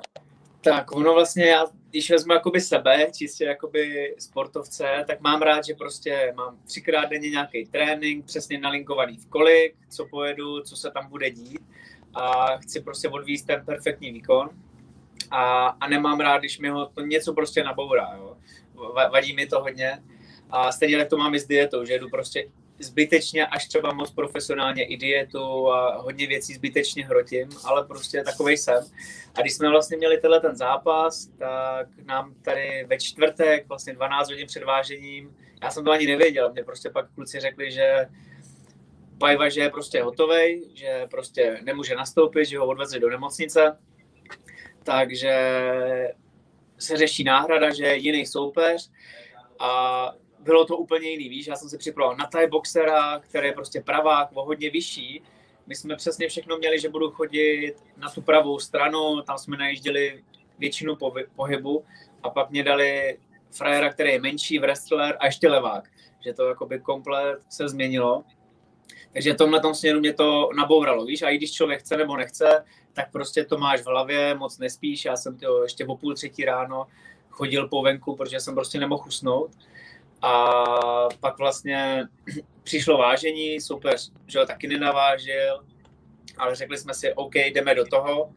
Tak 0.61 0.91
ono 0.91 1.13
vlastně, 1.13 1.45
já, 1.45 1.65
když 1.89 2.11
vezmu 2.11 2.33
jakoby 2.33 2.61
sebe, 2.61 3.07
čistě 3.15 3.45
jakoby 3.45 4.15
sportovce, 4.19 5.03
tak 5.07 5.21
mám 5.21 5.41
rád, 5.41 5.65
že 5.65 5.73
prostě 5.73 6.33
mám 6.37 6.57
třikrát 6.65 7.05
denně 7.05 7.29
nějaký 7.29 7.65
trénink, 7.65 8.25
přesně 8.25 8.59
nalinkovaný 8.59 9.17
v 9.17 9.29
kolik, 9.29 9.75
co 9.89 10.05
pojedu, 10.05 10.61
co 10.61 10.75
se 10.75 10.91
tam 10.91 11.09
bude 11.09 11.29
dít 11.29 11.61
a 12.13 12.57
chci 12.57 12.81
prostě 12.81 13.09
odvíst 13.09 13.47
ten 13.47 13.63
perfektní 13.65 14.11
výkon 14.11 14.49
a, 15.31 15.67
a 15.67 15.87
nemám 15.87 16.19
rád, 16.19 16.37
když 16.37 16.59
mi 16.59 16.69
ho 16.69 16.85
to 16.85 17.01
něco 17.01 17.33
prostě 17.33 17.63
nabourá, 17.63 18.13
jo. 18.17 18.26
Vadí 19.11 19.33
mi 19.33 19.47
to 19.47 19.61
hodně 19.61 20.03
a 20.49 20.71
stejně 20.71 20.97
tak 20.97 21.09
to 21.09 21.17
mám 21.17 21.35
i 21.35 21.39
s 21.39 21.47
dietou, 21.47 21.85
že 21.85 21.99
jdu 21.99 22.09
prostě 22.09 22.47
zbytečně, 22.79 23.47
až 23.47 23.67
třeba 23.67 23.93
moc 23.93 24.11
profesionálně 24.11 24.85
i 24.85 24.97
dietu 24.97 25.71
a 25.71 26.01
hodně 26.01 26.27
věcí 26.27 26.53
zbytečně 26.53 27.05
hrotím, 27.05 27.49
ale 27.63 27.85
prostě 27.85 28.23
takovej 28.23 28.57
jsem. 28.57 28.83
A 29.35 29.41
když 29.41 29.53
jsme 29.53 29.69
vlastně 29.69 29.97
měli 29.97 30.17
tenhle 30.17 30.39
ten 30.39 30.55
zápas, 30.55 31.27
tak 31.37 31.87
nám 32.05 32.33
tady 32.41 32.85
ve 32.89 32.97
čtvrtek, 32.97 33.67
vlastně 33.67 33.93
12 33.93 34.29
hodin 34.29 34.47
před 34.47 34.63
vážením, 34.63 35.35
já 35.63 35.71
jsem 35.71 35.85
to 35.85 35.91
ani 35.91 36.07
nevěděl, 36.07 36.51
mě 36.51 36.63
prostě 36.63 36.89
pak 36.89 37.13
kluci 37.15 37.39
řekli, 37.39 37.71
že 37.71 38.07
Pajva, 39.19 39.49
že 39.49 39.61
je 39.61 39.69
prostě 39.69 40.03
hotovej, 40.03 40.63
že 40.73 41.07
prostě 41.11 41.59
nemůže 41.63 41.95
nastoupit, 41.95 42.45
že 42.45 42.57
ho 42.57 42.67
odvezli 42.67 42.99
do 42.99 43.09
nemocnice, 43.09 43.77
takže 44.83 45.33
se 46.79 46.97
řeší 46.97 47.23
náhrada, 47.23 47.73
že 47.73 47.85
je 47.85 47.97
jiný 47.97 48.25
soupeř 48.25 48.91
a 49.59 50.11
bylo 50.39 50.65
to 50.65 50.77
úplně 50.77 51.09
jiný, 51.09 51.29
víš, 51.29 51.47
já 51.47 51.55
jsem 51.55 51.69
se 51.69 51.77
připravoval 51.77 52.17
na 52.17 52.25
Thai 52.25 52.47
boxera, 52.47 53.19
který 53.19 53.47
je 53.47 53.53
prostě 53.53 53.81
pravák, 53.81 54.29
o 54.33 54.45
hodně 54.45 54.69
vyšší. 54.69 55.21
My 55.67 55.75
jsme 55.75 55.95
přesně 55.95 56.27
všechno 56.27 56.57
měli, 56.57 56.79
že 56.79 56.89
budu 56.89 57.11
chodit 57.11 57.73
na 57.97 58.09
tu 58.09 58.21
pravou 58.21 58.59
stranu, 58.59 59.21
tam 59.21 59.37
jsme 59.37 59.57
najížděli 59.57 60.23
většinu 60.59 60.97
pohybu 61.35 61.85
a 62.23 62.29
pak 62.29 62.49
mě 62.49 62.63
dali 62.63 63.19
frajera, 63.51 63.93
který 63.93 64.11
je 64.11 64.21
menší, 64.21 64.59
wrestler 64.59 65.17
a 65.19 65.25
ještě 65.25 65.49
levák. 65.49 65.89
Že 66.25 66.33
to 66.33 66.47
jakoby 66.47 66.79
komplet 66.79 67.39
se 67.49 67.69
změnilo. 67.69 68.23
Takže 69.13 69.33
v 69.33 69.37
tomhle 69.37 69.59
tom 69.59 69.75
směru 69.75 69.99
mě 69.99 70.13
to 70.13 70.49
nabouralo, 70.57 71.05
víš, 71.05 71.21
a 71.21 71.29
i 71.29 71.37
když 71.37 71.53
člověk 71.53 71.79
chce 71.79 71.97
nebo 71.97 72.17
nechce, 72.17 72.63
tak 72.93 73.11
prostě 73.11 73.45
to 73.45 73.57
máš 73.57 73.81
v 73.81 73.87
hlavě, 73.87 74.35
moc 74.35 74.57
nespíš, 74.57 75.05
já 75.05 75.17
jsem 75.17 75.37
to 75.37 75.63
ještě 75.63 75.85
o 75.85 75.97
půl 75.97 76.13
třetí 76.13 76.45
ráno 76.45 76.87
chodil 77.37 77.67
po 77.67 77.81
venku, 77.81 78.15
protože 78.15 78.39
jsem 78.39 78.55
prostě 78.55 78.79
nemohl 78.79 79.03
usnout. 79.07 79.51
A 80.21 80.43
pak 81.19 81.37
vlastně 81.37 82.07
přišlo 82.63 82.97
vážení, 82.97 83.61
super, 83.61 83.95
že 84.27 84.39
ho 84.39 84.45
taky 84.45 84.67
nenavážil, 84.67 85.63
ale 86.37 86.55
řekli 86.55 86.77
jsme 86.77 86.93
si, 86.93 87.13
OK, 87.13 87.35
jdeme 87.35 87.75
do 87.75 87.85
toho. 87.85 88.29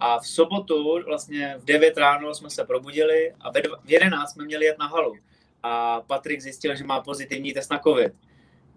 A 0.00 0.18
v 0.18 0.26
sobotu, 0.26 1.02
vlastně 1.06 1.54
v 1.58 1.64
9 1.64 1.98
ráno 1.98 2.34
jsme 2.34 2.50
se 2.50 2.64
probudili 2.64 3.32
a 3.40 3.50
v 3.50 3.54
11 3.84 4.32
jsme 4.32 4.44
měli 4.44 4.64
jet 4.64 4.78
na 4.78 4.86
halu. 4.86 5.14
A 5.62 6.00
Patrik 6.00 6.40
zjistil, 6.40 6.76
že 6.76 6.84
má 6.84 7.00
pozitivní 7.00 7.52
test 7.52 7.70
na 7.70 7.78
COVID 7.78 8.12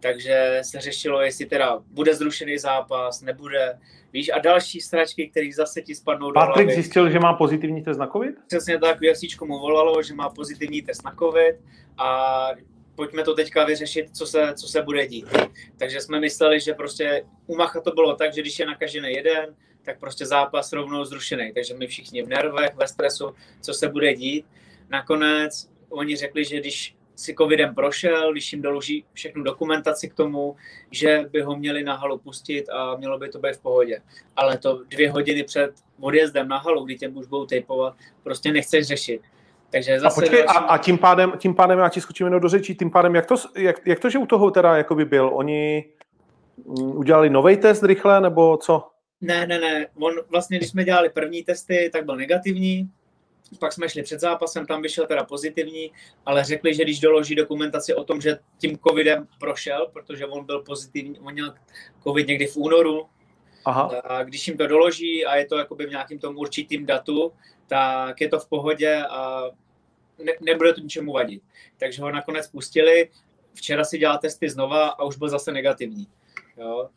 takže 0.04 0.60
se 0.62 0.80
řešilo, 0.80 1.22
jestli 1.22 1.46
teda 1.46 1.80
bude 1.88 2.16
zrušený 2.16 2.58
zápas, 2.58 3.22
nebude, 3.22 3.80
víš, 4.14 4.32
a 4.34 4.40
další 4.40 4.82
stračky, 4.82 5.30
které 5.30 5.50
zase 5.56 5.82
ti 5.82 5.96
spadnou 5.96 6.28
do 6.28 6.34
Patrik 6.34 6.68
hlavy. 6.68 6.74
zjistil, 6.74 7.10
že 7.10 7.20
má 7.20 7.34
pozitivní 7.34 7.84
test 7.84 7.98
na 7.98 8.08
COVID? 8.08 8.36
Přesně 8.48 8.80
tak, 8.80 8.98
UFC 9.12 9.42
mu 9.42 9.60
volalo, 9.60 10.04
že 10.04 10.14
má 10.14 10.30
pozitivní 10.30 10.82
test 10.82 11.06
na 11.06 11.16
COVID 11.20 11.56
a 11.98 12.50
pojďme 12.96 13.24
to 13.24 13.34
teďka 13.34 13.66
vyřešit, 13.66 14.18
co 14.18 14.26
se, 14.26 14.54
co 14.54 14.68
se 14.68 14.82
bude 14.82 15.08
dít. 15.08 15.26
Takže 15.78 16.02
jsme 16.02 16.20
mysleli, 16.20 16.60
že 16.60 16.74
prostě 16.74 17.26
u 17.48 17.56
Macha 17.56 17.82
to 17.82 17.92
bylo 17.92 18.16
tak, 18.16 18.34
že 18.34 18.42
když 18.42 18.60
je 18.60 18.66
nakažený 18.66 19.12
jeden, 19.12 19.56
tak 19.84 20.00
prostě 20.00 20.26
zápas 20.26 20.74
rovnou 20.74 21.06
zrušený. 21.06 21.54
Takže 21.54 21.74
my 21.74 21.88
všichni 21.88 22.24
v 22.24 22.28
nervech, 22.28 22.76
ve 22.76 22.88
stresu, 22.88 23.36
co 23.62 23.74
se 23.74 23.88
bude 23.88 24.14
dít. 24.14 24.46
Nakonec 24.90 25.70
oni 25.90 26.16
řekli, 26.16 26.46
že 26.46 26.60
když 26.60 26.96
si 27.16 27.36
covidem 27.36 27.76
prošel, 27.76 28.32
když 28.32 28.54
jim 28.54 28.62
doloží 28.62 29.06
všechnu 29.14 29.44
dokumentaci 29.44 30.10
k 30.10 30.14
tomu, 30.14 30.56
že 30.92 31.26
by 31.32 31.42
ho 31.42 31.56
měli 31.56 31.84
na 31.84 31.96
halu 31.96 32.18
pustit 32.18 32.70
a 32.70 32.96
mělo 32.96 33.18
by 33.18 33.30
to 33.30 33.40
být 33.40 33.56
v 33.56 33.62
pohodě. 33.62 34.02
Ale 34.36 34.58
to 34.58 34.84
dvě 34.90 35.12
hodiny 35.12 35.44
před 35.44 35.72
odjezdem 36.00 36.48
na 36.48 36.58
halu, 36.58 36.86
kdy 36.86 36.96
tě 36.96 37.08
už 37.08 37.28
budou 37.28 37.46
tejpovat, 37.46 37.96
prostě 38.24 38.52
nechceš 38.52 38.88
řešit. 38.88 39.22
Takže 39.70 40.00
zase 40.00 40.14
a, 40.14 40.22
počkej, 40.22 40.44
další... 40.46 40.58
a, 40.58 40.62
a 40.62 40.78
tím, 40.78 40.98
pádem, 40.98 41.34
tím 41.38 41.56
pádem, 41.56 41.80
já 41.80 41.90
ti 41.90 42.02
skočím 42.02 42.28
jenom 42.28 42.42
do 42.42 42.50
řečí, 42.50 42.76
tím 42.76 42.92
pádem, 42.92 43.16
jak 43.16 43.26
to, 43.26 43.36
jak, 43.56 43.88
jak 43.88 44.00
to 44.00 44.10
že 44.10 44.20
u 44.20 44.26
toho 44.26 44.52
teda 44.52 44.78
jakoby 44.78 45.06
byl? 45.06 45.30
Oni 45.34 45.86
mm, 46.66 46.98
udělali 46.98 47.30
nový 47.30 47.58
test 47.58 47.84
rychle, 47.84 48.22
nebo 48.22 48.58
co? 48.58 48.88
Ne, 49.22 49.48
ne, 49.48 49.60
ne. 49.60 49.88
On 49.96 50.14
vlastně, 50.30 50.58
když 50.58 50.70
jsme 50.70 50.84
dělali 50.84 51.10
první 51.10 51.44
testy, 51.44 51.90
tak 51.94 52.06
byl 52.06 52.16
negativní, 52.16 52.90
pak 53.60 53.74
jsme 53.74 53.90
šli 53.90 54.04
před 54.04 54.20
zápasem, 54.20 54.66
tam 54.66 54.82
vyšel 54.82 55.08
teda 55.08 55.24
pozitivní, 55.24 55.92
ale 56.26 56.44
řekli, 56.44 56.74
že 56.74 56.84
když 56.84 57.00
doloží 57.00 57.36
dokumentaci 57.36 57.94
o 57.94 58.04
tom, 58.04 58.22
že 58.22 58.40
tím 58.58 58.78
covidem 58.88 59.28
prošel, 59.40 59.88
protože 59.94 60.26
on 60.26 60.46
byl 60.46 60.62
pozitivní, 60.62 61.20
on 61.20 61.34
měl 61.34 61.54
covid 62.04 62.28
někdy 62.28 62.48
v 62.48 62.58
únoru, 62.58 63.06
Aha. 63.66 64.02
a 64.04 64.24
když 64.24 64.48
jim 64.48 64.58
to 64.58 64.68
doloží 64.68 65.26
a 65.26 65.36
je 65.36 65.46
to 65.46 65.58
jakoby 65.58 65.86
v 65.86 65.90
nějakým 65.90 66.20
tom 66.20 66.38
určitým 66.38 66.86
datu, 66.86 67.32
tak 67.68 68.22
je 68.22 68.30
to 68.30 68.40
v 68.40 68.50
pohodě 68.50 69.04
a 69.10 69.44
ne, 70.24 70.34
nebude 70.42 70.74
to 70.74 70.82
ničemu 70.82 71.14
vadit. 71.14 71.44
Takže 71.78 72.02
ho 72.02 72.12
nakonec 72.12 72.48
pustili, 72.48 73.10
včera 73.54 73.84
si 73.84 73.98
dělal 73.98 74.18
testy 74.18 74.50
znova 74.50 74.88
a 74.88 75.04
už 75.04 75.18
byl 75.18 75.30
zase 75.30 75.52
negativní. 75.52 76.08
Jo? 76.58 76.90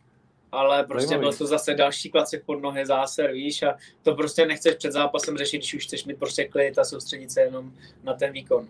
Ale 0.53 0.85
prostě 0.85 1.09
Zajímavý. 1.09 1.29
byl 1.29 1.39
to 1.39 1.47
zase 1.47 1.75
další 1.75 2.11
klacek 2.11 2.45
pod 2.47 2.63
nohy, 2.63 2.87
záser, 2.87 3.33
víš, 3.33 3.63
a 3.63 3.77
to 4.03 4.15
prostě 4.15 4.47
nechceš 4.47 4.75
před 4.75 4.93
zápasem 4.93 5.37
řešit, 5.39 5.59
když 5.59 5.75
už 5.75 5.85
chceš 5.85 6.05
mít 6.05 6.19
prostě 6.19 6.45
klid 6.45 6.79
a 6.79 6.85
soustředit 6.85 7.31
se 7.31 7.41
jenom 7.41 7.73
na 8.03 8.15
ten 8.15 8.33
výkon. 8.33 8.69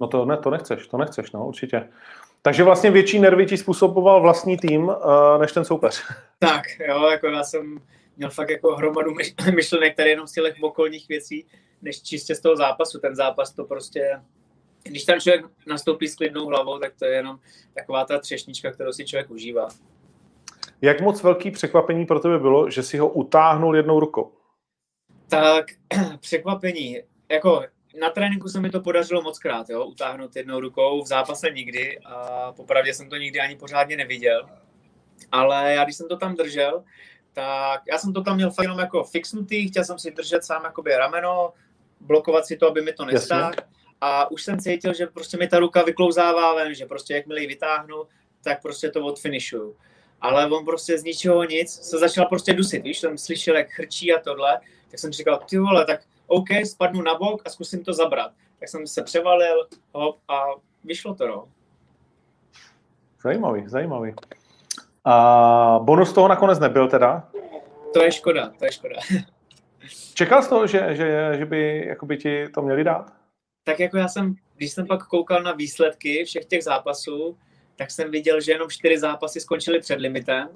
No 0.00 0.06
to, 0.06 0.24
ne, 0.24 0.36
to 0.36 0.50
nechceš, 0.50 0.86
to 0.86 0.96
nechceš, 0.96 1.32
no 1.32 1.46
určitě. 1.46 1.88
Takže 2.42 2.62
vlastně 2.62 2.90
větší 2.90 3.18
nervy 3.18 3.46
ti 3.46 3.56
způsoboval 3.56 4.20
vlastní 4.20 4.56
tým, 4.56 4.84
uh, 4.84 4.94
než 5.40 5.52
ten 5.52 5.64
soupeř. 5.64 6.02
Tak, 6.38 6.62
jo, 6.88 7.08
jako 7.10 7.26
já 7.26 7.44
jsem 7.44 7.80
měl 8.16 8.30
fakt 8.30 8.50
jako 8.50 8.76
hromadu 8.76 9.14
myšlenek 9.54 9.96
tady 9.96 10.10
jenom 10.10 10.26
z 10.26 10.32
těch 10.32 10.54
okolních 10.60 11.08
věcí, 11.08 11.46
než 11.82 12.02
čistě 12.02 12.34
z 12.34 12.40
toho 12.40 12.56
zápasu. 12.56 12.98
Ten 12.98 13.16
zápas 13.16 13.52
to 13.52 13.64
prostě, 13.64 14.20
když 14.82 15.04
ten 15.04 15.20
člověk 15.20 15.44
nastoupí 15.66 16.08
s 16.08 16.14
klidnou 16.14 16.46
hlavou, 16.46 16.78
tak 16.78 16.92
to 16.98 17.04
je 17.04 17.12
jenom 17.12 17.38
taková 17.74 18.04
ta 18.04 18.18
třešnička, 18.18 18.70
kterou 18.70 18.92
si 18.92 19.04
člověk 19.04 19.30
užívá. 19.30 19.68
Jak 20.82 21.00
moc 21.00 21.22
velký 21.22 21.50
překvapení 21.50 22.06
pro 22.06 22.20
tebe 22.20 22.38
bylo, 22.38 22.70
že 22.70 22.82
si 22.82 22.98
ho 22.98 23.08
utáhnul 23.08 23.76
jednou 23.76 24.00
rukou? 24.00 24.32
Tak 25.28 25.66
překvapení, 26.20 26.98
jako 27.30 27.64
na 28.00 28.10
tréninku 28.10 28.48
se 28.48 28.60
mi 28.60 28.70
to 28.70 28.80
podařilo 28.80 29.22
moc 29.22 29.38
krát, 29.38 29.70
jo, 29.70 29.84
utáhnout 29.84 30.36
jednou 30.36 30.60
rukou, 30.60 31.02
v 31.02 31.06
zápase 31.06 31.50
nikdy 31.50 31.98
a 32.04 32.52
popravdě 32.52 32.94
jsem 32.94 33.08
to 33.08 33.16
nikdy 33.16 33.40
ani 33.40 33.56
pořádně 33.56 33.96
neviděl. 33.96 34.48
Ale 35.32 35.74
já 35.74 35.84
když 35.84 35.96
jsem 35.96 36.08
to 36.08 36.16
tam 36.16 36.34
držel, 36.34 36.84
tak 37.32 37.82
já 37.90 37.98
jsem 37.98 38.12
to 38.12 38.22
tam 38.22 38.36
měl 38.36 38.50
fakt 38.50 38.64
jenom 38.64 38.78
jako 38.78 39.04
fixnutý, 39.04 39.68
chtěl 39.68 39.84
jsem 39.84 39.98
si 39.98 40.10
držet 40.10 40.44
sám 40.44 40.64
jakoby 40.64 40.96
rameno, 40.96 41.52
blokovat 42.00 42.46
si 42.46 42.56
to, 42.56 42.68
aby 42.68 42.82
mi 42.82 42.92
to 42.92 43.04
nestáhl. 43.04 43.52
A 44.00 44.30
už 44.30 44.42
jsem 44.42 44.60
cítil, 44.60 44.94
že 44.94 45.06
prostě 45.06 45.36
mi 45.36 45.48
ta 45.48 45.58
ruka 45.58 45.82
vyklouzává 45.82 46.54
ven, 46.54 46.74
že 46.74 46.86
prostě 46.86 47.14
jakmile 47.14 47.40
ji 47.40 47.46
vytáhnu, 47.46 48.04
tak 48.44 48.62
prostě 48.62 48.90
to 48.90 49.06
odfinišuju 49.06 49.76
ale 50.20 50.50
on 50.50 50.64
prostě 50.64 50.98
z 50.98 51.04
ničeho 51.04 51.44
nic 51.44 51.70
se 51.70 51.98
začal 51.98 52.26
prostě 52.26 52.52
dusit, 52.52 52.82
víš, 52.82 52.98
jsem 52.98 53.18
slyšel, 53.18 53.56
jak 53.56 53.70
chrčí 53.70 54.12
a 54.14 54.20
tohle, 54.20 54.60
tak 54.90 55.00
jsem 55.00 55.12
říkal, 55.12 55.40
ty 55.50 55.58
vole, 55.58 55.84
tak 55.84 56.00
OK, 56.26 56.48
spadnu 56.64 57.02
na 57.02 57.14
bok 57.14 57.42
a 57.46 57.50
zkusím 57.50 57.84
to 57.84 57.92
zabrat. 57.92 58.32
Tak 58.60 58.68
jsem 58.68 58.86
se 58.86 59.02
převalil, 59.02 59.66
hop, 59.92 60.18
a 60.28 60.44
vyšlo 60.84 61.14
to, 61.14 61.28
no. 61.28 61.48
Zajímavý, 63.22 63.68
zajímavý. 63.68 64.14
A 65.04 65.78
bonus 65.82 66.12
toho 66.12 66.28
nakonec 66.28 66.58
nebyl 66.58 66.88
teda? 66.88 67.28
To 67.92 68.02
je 68.02 68.12
škoda, 68.12 68.52
to 68.58 68.64
je 68.64 68.72
škoda. 68.72 68.96
Čekal 70.14 70.42
jsi 70.42 70.48
to, 70.48 70.66
že, 70.66 70.86
že, 70.90 71.34
že 71.38 71.46
by 71.46 71.86
jakoby 71.86 72.16
ti 72.16 72.48
to 72.48 72.62
měli 72.62 72.84
dát? 72.84 73.20
tak 73.64 73.80
jako 73.80 73.96
já 73.96 74.08
jsem, 74.08 74.34
když 74.56 74.72
jsem 74.72 74.86
pak 74.86 75.06
koukal 75.06 75.42
na 75.42 75.52
výsledky 75.52 76.24
všech 76.24 76.44
těch 76.44 76.64
zápasů, 76.64 77.36
tak 77.80 77.90
jsem 77.90 78.10
viděl, 78.10 78.40
že 78.40 78.52
jenom 78.52 78.70
čtyři 78.70 78.98
zápasy 78.98 79.40
skončily 79.40 79.80
před 79.80 80.00
limitem. 80.00 80.48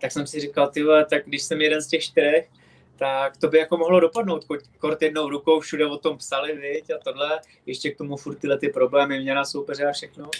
Tak 0.00 0.12
jsem 0.12 0.26
si 0.26 0.40
říkal, 0.40 0.68
ty 0.68 0.82
vole, 0.82 1.04
tak 1.04 1.22
když 1.26 1.42
jsem 1.42 1.60
jeden 1.60 1.82
z 1.82 1.86
těch 1.86 2.02
čtyřech, 2.02 2.48
tak 2.96 3.36
to 3.36 3.48
by 3.48 3.58
jako 3.58 3.76
mohlo 3.76 4.00
dopadnout. 4.00 4.44
Kort 4.78 5.02
jednou 5.02 5.28
rukou 5.28 5.60
všude 5.60 5.86
o 5.86 5.98
tom 5.98 6.18
psali, 6.18 6.56
viď, 6.56 6.90
a 6.90 6.98
tohle. 7.04 7.40
Ještě 7.66 7.90
k 7.90 7.98
tomu 7.98 8.16
furt 8.16 8.34
tyhle 8.34 8.58
ty 8.58 8.68
problémy, 8.68 9.20
měna 9.20 9.44
soupeře 9.44 9.86
a 9.86 9.92
všechno. 9.92 10.30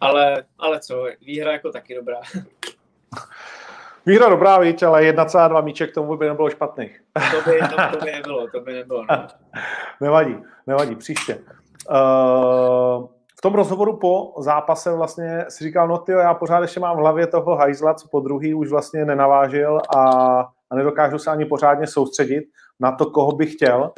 Ale, 0.00 0.44
ale 0.58 0.80
co, 0.80 1.06
výhra 1.20 1.52
jako 1.52 1.72
taky 1.72 1.94
dobrá. 1.94 2.20
Výhra 4.06 4.28
dobrá, 4.28 4.58
víc, 4.58 4.82
ale 4.82 5.12
1,2 5.12 5.64
míček 5.64 5.94
tomu 5.94 6.16
by 6.16 6.28
nebylo 6.28 6.50
špatných. 6.50 7.02
To 7.30 7.50
by, 7.50 7.60
no, 7.60 7.90
to 7.90 8.04
by 8.04 8.12
nebylo, 8.12 8.48
to 8.48 8.60
by 8.60 8.72
nebylo. 8.72 9.06
No. 9.10 9.26
nevadí, 10.00 10.36
nevadí, 10.66 10.96
příště. 10.96 11.38
Uh, 11.90 13.17
v 13.38 13.40
tom 13.40 13.54
rozhovoru 13.54 13.96
po 13.96 14.34
zápase 14.38 14.92
vlastně 14.92 15.44
si 15.48 15.64
říkal, 15.64 15.88
no 15.88 15.98
ty, 15.98 16.12
já 16.12 16.34
pořád 16.34 16.60
ještě 16.60 16.80
mám 16.80 16.96
v 16.96 17.00
hlavě 17.00 17.26
toho 17.26 17.56
hajzla, 17.56 17.94
co 17.94 18.08
po 18.08 18.20
druhý 18.20 18.54
už 18.54 18.68
vlastně 18.68 19.04
nenavážil 19.04 19.80
a, 19.96 20.02
a 20.70 20.76
nedokážu 20.76 21.18
se 21.18 21.30
ani 21.30 21.44
pořádně 21.44 21.86
soustředit 21.86 22.44
na 22.80 22.92
to, 22.92 23.06
koho 23.06 23.32
bych 23.32 23.52
chtěl. 23.52 23.90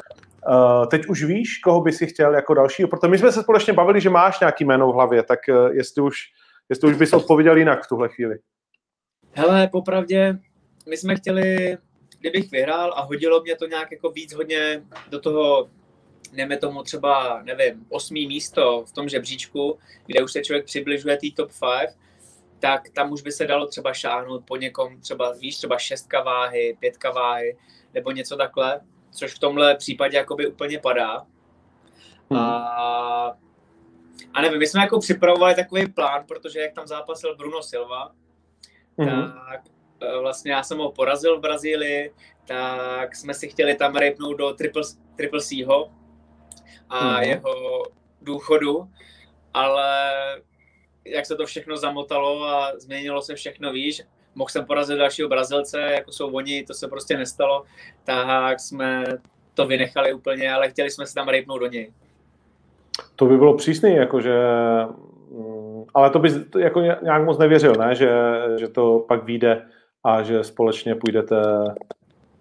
Uh, 0.49 0.87
teď 0.87 1.07
už 1.07 1.25
víš, 1.25 1.59
koho 1.59 1.81
by 1.81 1.93
si 1.93 2.07
chtěl 2.07 2.35
jako 2.35 2.55
dalšího, 2.55 2.89
protože 2.89 3.11
my 3.11 3.19
jsme 3.19 3.33
se 3.33 3.43
společně 3.43 3.73
bavili, 3.73 4.01
že 4.01 4.11
máš 4.11 4.41
nějaký 4.41 4.65
jméno 4.65 4.93
v 4.93 4.95
hlavě, 4.95 5.23
tak 5.23 5.39
uh, 5.49 5.67
jestli 5.67 6.03
už, 6.03 6.17
jestli 6.69 6.89
už 6.89 6.97
bys 6.97 7.13
odpověděl 7.13 7.57
jinak 7.57 7.85
v 7.85 7.89
tuhle 7.89 8.09
chvíli. 8.09 8.39
Hele, 9.33 9.69
popravdě, 9.69 10.39
my 10.89 10.97
jsme 10.97 11.17
chtěli, 11.17 11.79
kdybych 12.21 12.51
vyhrál 12.51 12.93
a 12.97 13.03
hodilo 13.03 13.43
mě 13.43 13.57
to 13.57 13.67
nějak 13.67 13.93
jako 13.93 14.11
víc 14.11 14.35
hodně 14.35 14.83
do 15.11 15.21
toho, 15.21 15.69
jdeme 16.33 16.57
tomu 16.57 16.83
třeba, 16.83 17.43
nevím, 17.43 17.87
osmý 17.89 18.27
místo 18.27 18.85
v 18.85 18.93
tom 18.93 19.09
žebříčku, 19.09 19.79
kde 20.07 20.23
už 20.23 20.33
se 20.33 20.43
člověk 20.43 20.65
přibližuje 20.65 21.17
té 21.17 21.27
top 21.37 21.51
5, 21.81 21.97
tak 22.59 22.89
tam 22.89 23.13
už 23.13 23.23
by 23.23 23.33
se 23.33 23.47
dalo 23.47 23.67
třeba 23.67 23.93
šáhnout 23.93 24.45
po 24.45 24.57
někom, 24.57 25.01
třeba 25.01 25.33
víš, 25.33 25.57
třeba 25.57 25.79
šestka 25.79 26.23
váhy, 26.23 26.77
pětka 26.81 27.11
váhy, 27.11 27.57
nebo 27.95 28.11
něco 28.11 28.37
takhle, 28.37 28.81
což 29.11 29.35
v 29.35 29.39
tomhle 29.39 29.77
případě 29.77 30.17
jakoby 30.17 30.47
úplně 30.47 30.79
padá. 30.79 31.27
Hmm. 32.31 32.41
A, 32.41 33.37
a 34.35 34.43
nevím, 34.43 34.59
my 34.59 34.67
jsme 34.67 34.81
jako 34.81 34.99
připravovali 34.99 35.55
takový 35.55 35.93
plán, 35.93 36.25
protože 36.29 36.61
jak 36.61 36.73
tam 36.73 36.87
zápasil 36.87 37.37
Bruno 37.37 37.63
Silva, 37.63 38.13
mm-hmm. 38.99 39.33
tak 39.51 39.61
e, 40.01 40.19
vlastně 40.19 40.53
já 40.53 40.63
jsem 40.63 40.79
ho 40.79 40.93
porazil 40.93 41.39
v 41.39 41.41
Brazílii, 41.41 42.15
tak 42.47 43.17
jsme 43.17 43.35
si 43.35 43.49
chtěli 43.49 43.75
tam 43.75 43.97
rejpnout 43.97 44.39
do 44.39 44.53
Triple, 44.53 44.83
triple 45.17 45.41
C 45.41 45.65
ho 45.65 45.91
a 46.89 47.21
mm-hmm. 47.21 47.29
jeho 47.29 47.83
důchodu, 48.23 48.89
ale 49.55 50.11
jak 51.05 51.27
se 51.27 51.37
to 51.37 51.47
všechno 51.47 51.77
zamotalo 51.77 52.45
a 52.45 52.73
změnilo 52.79 53.23
se 53.23 53.35
všechno, 53.35 53.73
víš, 53.73 54.03
mohl 54.35 54.49
jsem 54.49 54.65
porazit 54.65 54.99
dalšího 54.99 55.29
Brazilce, 55.29 55.81
jako 55.81 56.13
jsou 56.13 56.33
oni, 56.33 56.65
to 56.65 56.75
se 56.75 56.89
prostě 56.89 57.17
nestalo, 57.17 57.65
tak 58.05 58.61
jsme 58.61 59.05
to 59.55 59.67
vynechali 59.67 60.13
úplně, 60.13 60.53
ale 60.53 60.71
chtěli 60.71 60.91
jsme 60.91 61.07
se 61.07 61.15
tam 61.15 61.29
rejpnout 61.29 61.61
do 61.61 61.67
něj. 61.67 61.93
To 63.17 63.27
by 63.27 63.37
bylo 63.37 63.57
přísný, 63.57 63.95
jakože 63.95 64.35
Mm, 65.31 65.85
ale 65.95 66.11
to 66.11 66.19
bys 66.19 66.39
jako 66.59 66.81
nějak 66.81 67.25
moc 67.25 67.39
nevěřil, 67.39 67.75
ne? 67.75 67.95
Že, 67.95 68.11
že 68.57 68.69
to 68.69 69.05
pak 69.09 69.25
vyjde 69.25 69.67
a 70.05 70.23
že 70.23 70.45
společně 70.45 70.95
půjdete... 70.95 71.37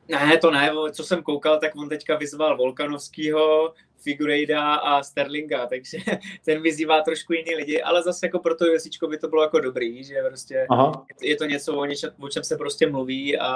Ne, 0.09 0.37
to 0.37 0.51
ne, 0.51 0.71
co 0.91 1.03
jsem 1.03 1.23
koukal, 1.23 1.59
tak 1.59 1.75
on 1.75 1.89
teďka 1.89 2.17
vyzval 2.17 2.57
Volkanovského, 2.57 3.73
Figurejda 4.03 4.75
a 4.75 5.03
Sterlinga, 5.03 5.65
takže 5.65 5.97
ten 6.45 6.61
vyzývá 6.61 7.01
trošku 7.01 7.33
jiný 7.33 7.55
lidi, 7.55 7.81
ale 7.81 8.03
zase 8.03 8.25
jako 8.25 8.39
pro 8.39 8.55
to 8.55 8.65
Josičko 8.65 9.07
by 9.07 9.17
to 9.17 9.27
bylo 9.27 9.41
jako 9.43 9.59
dobrý, 9.59 10.03
že 10.03 10.15
prostě 10.27 10.67
Aha. 10.69 11.05
je 11.21 11.35
to 11.35 11.45
něco, 11.45 11.75
o, 11.75 11.85
něčem, 11.85 12.09
o 12.19 12.29
čem 12.29 12.43
se 12.43 12.57
prostě 12.57 12.89
mluví 12.89 13.37
a, 13.37 13.47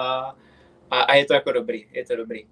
a, 0.91 1.01
a 1.01 1.15
je 1.15 1.25
to 1.25 1.33
jako 1.33 1.51
dobrý, 1.51 1.85
je 1.91 2.05
to 2.05 2.15
dobrý. 2.15 2.45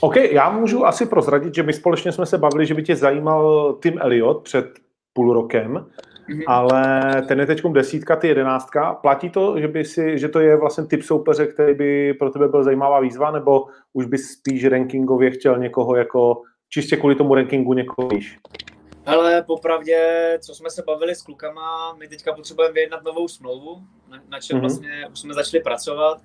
OK, 0.00 0.16
já 0.16 0.50
můžu 0.50 0.86
asi 0.86 1.06
prozradit, 1.06 1.54
že 1.54 1.62
my 1.62 1.72
společně 1.72 2.12
jsme 2.12 2.26
se 2.26 2.38
bavili, 2.38 2.66
že 2.66 2.74
by 2.74 2.82
tě 2.82 2.96
zajímal 2.96 3.72
Tim 3.82 3.98
Elliot 3.98 4.42
před 4.42 4.66
půl 5.12 5.32
rokem, 5.32 5.86
mm-hmm. 6.28 6.44
ale 6.46 6.82
ten 7.28 7.40
je 7.40 7.46
teď 7.46 7.62
desítka, 7.72 8.16
ty 8.16 8.28
jedenáctka. 8.28 8.94
Platí 8.94 9.30
to, 9.30 9.60
že, 9.60 9.68
by 9.68 9.84
si, 9.84 10.18
že 10.18 10.28
to 10.28 10.40
je 10.40 10.56
vlastně 10.56 10.86
typ 10.86 11.02
soupeře, 11.02 11.46
který 11.46 11.74
by 11.74 12.14
pro 12.14 12.30
tebe 12.30 12.48
byl 12.48 12.64
zajímavá 12.64 13.00
výzva, 13.00 13.30
nebo 13.30 13.66
už 13.92 14.06
bys 14.06 14.30
spíš 14.30 14.64
rankingově 14.64 15.30
chtěl 15.30 15.58
někoho 15.58 15.96
jako 15.96 16.42
čistě 16.68 16.96
kvůli 16.96 17.14
tomu 17.14 17.34
rankingu 17.34 17.72
někoho 17.72 18.08
víš? 18.08 18.38
Ale 19.06 19.42
popravdě, 19.42 19.98
co 20.40 20.54
jsme 20.54 20.70
se 20.70 20.82
bavili 20.86 21.14
s 21.14 21.22
klukama, 21.22 21.94
my 21.98 22.08
teďka 22.08 22.32
potřebujeme 22.32 22.72
vyjednat 22.72 23.04
novou 23.04 23.28
smlouvu, 23.28 23.82
na, 24.08 24.22
na 24.28 24.40
čem 24.40 24.56
mm-hmm. 24.56 24.60
vlastně 24.60 25.08
už 25.12 25.20
jsme 25.20 25.34
začali 25.34 25.62
pracovat 25.62 26.20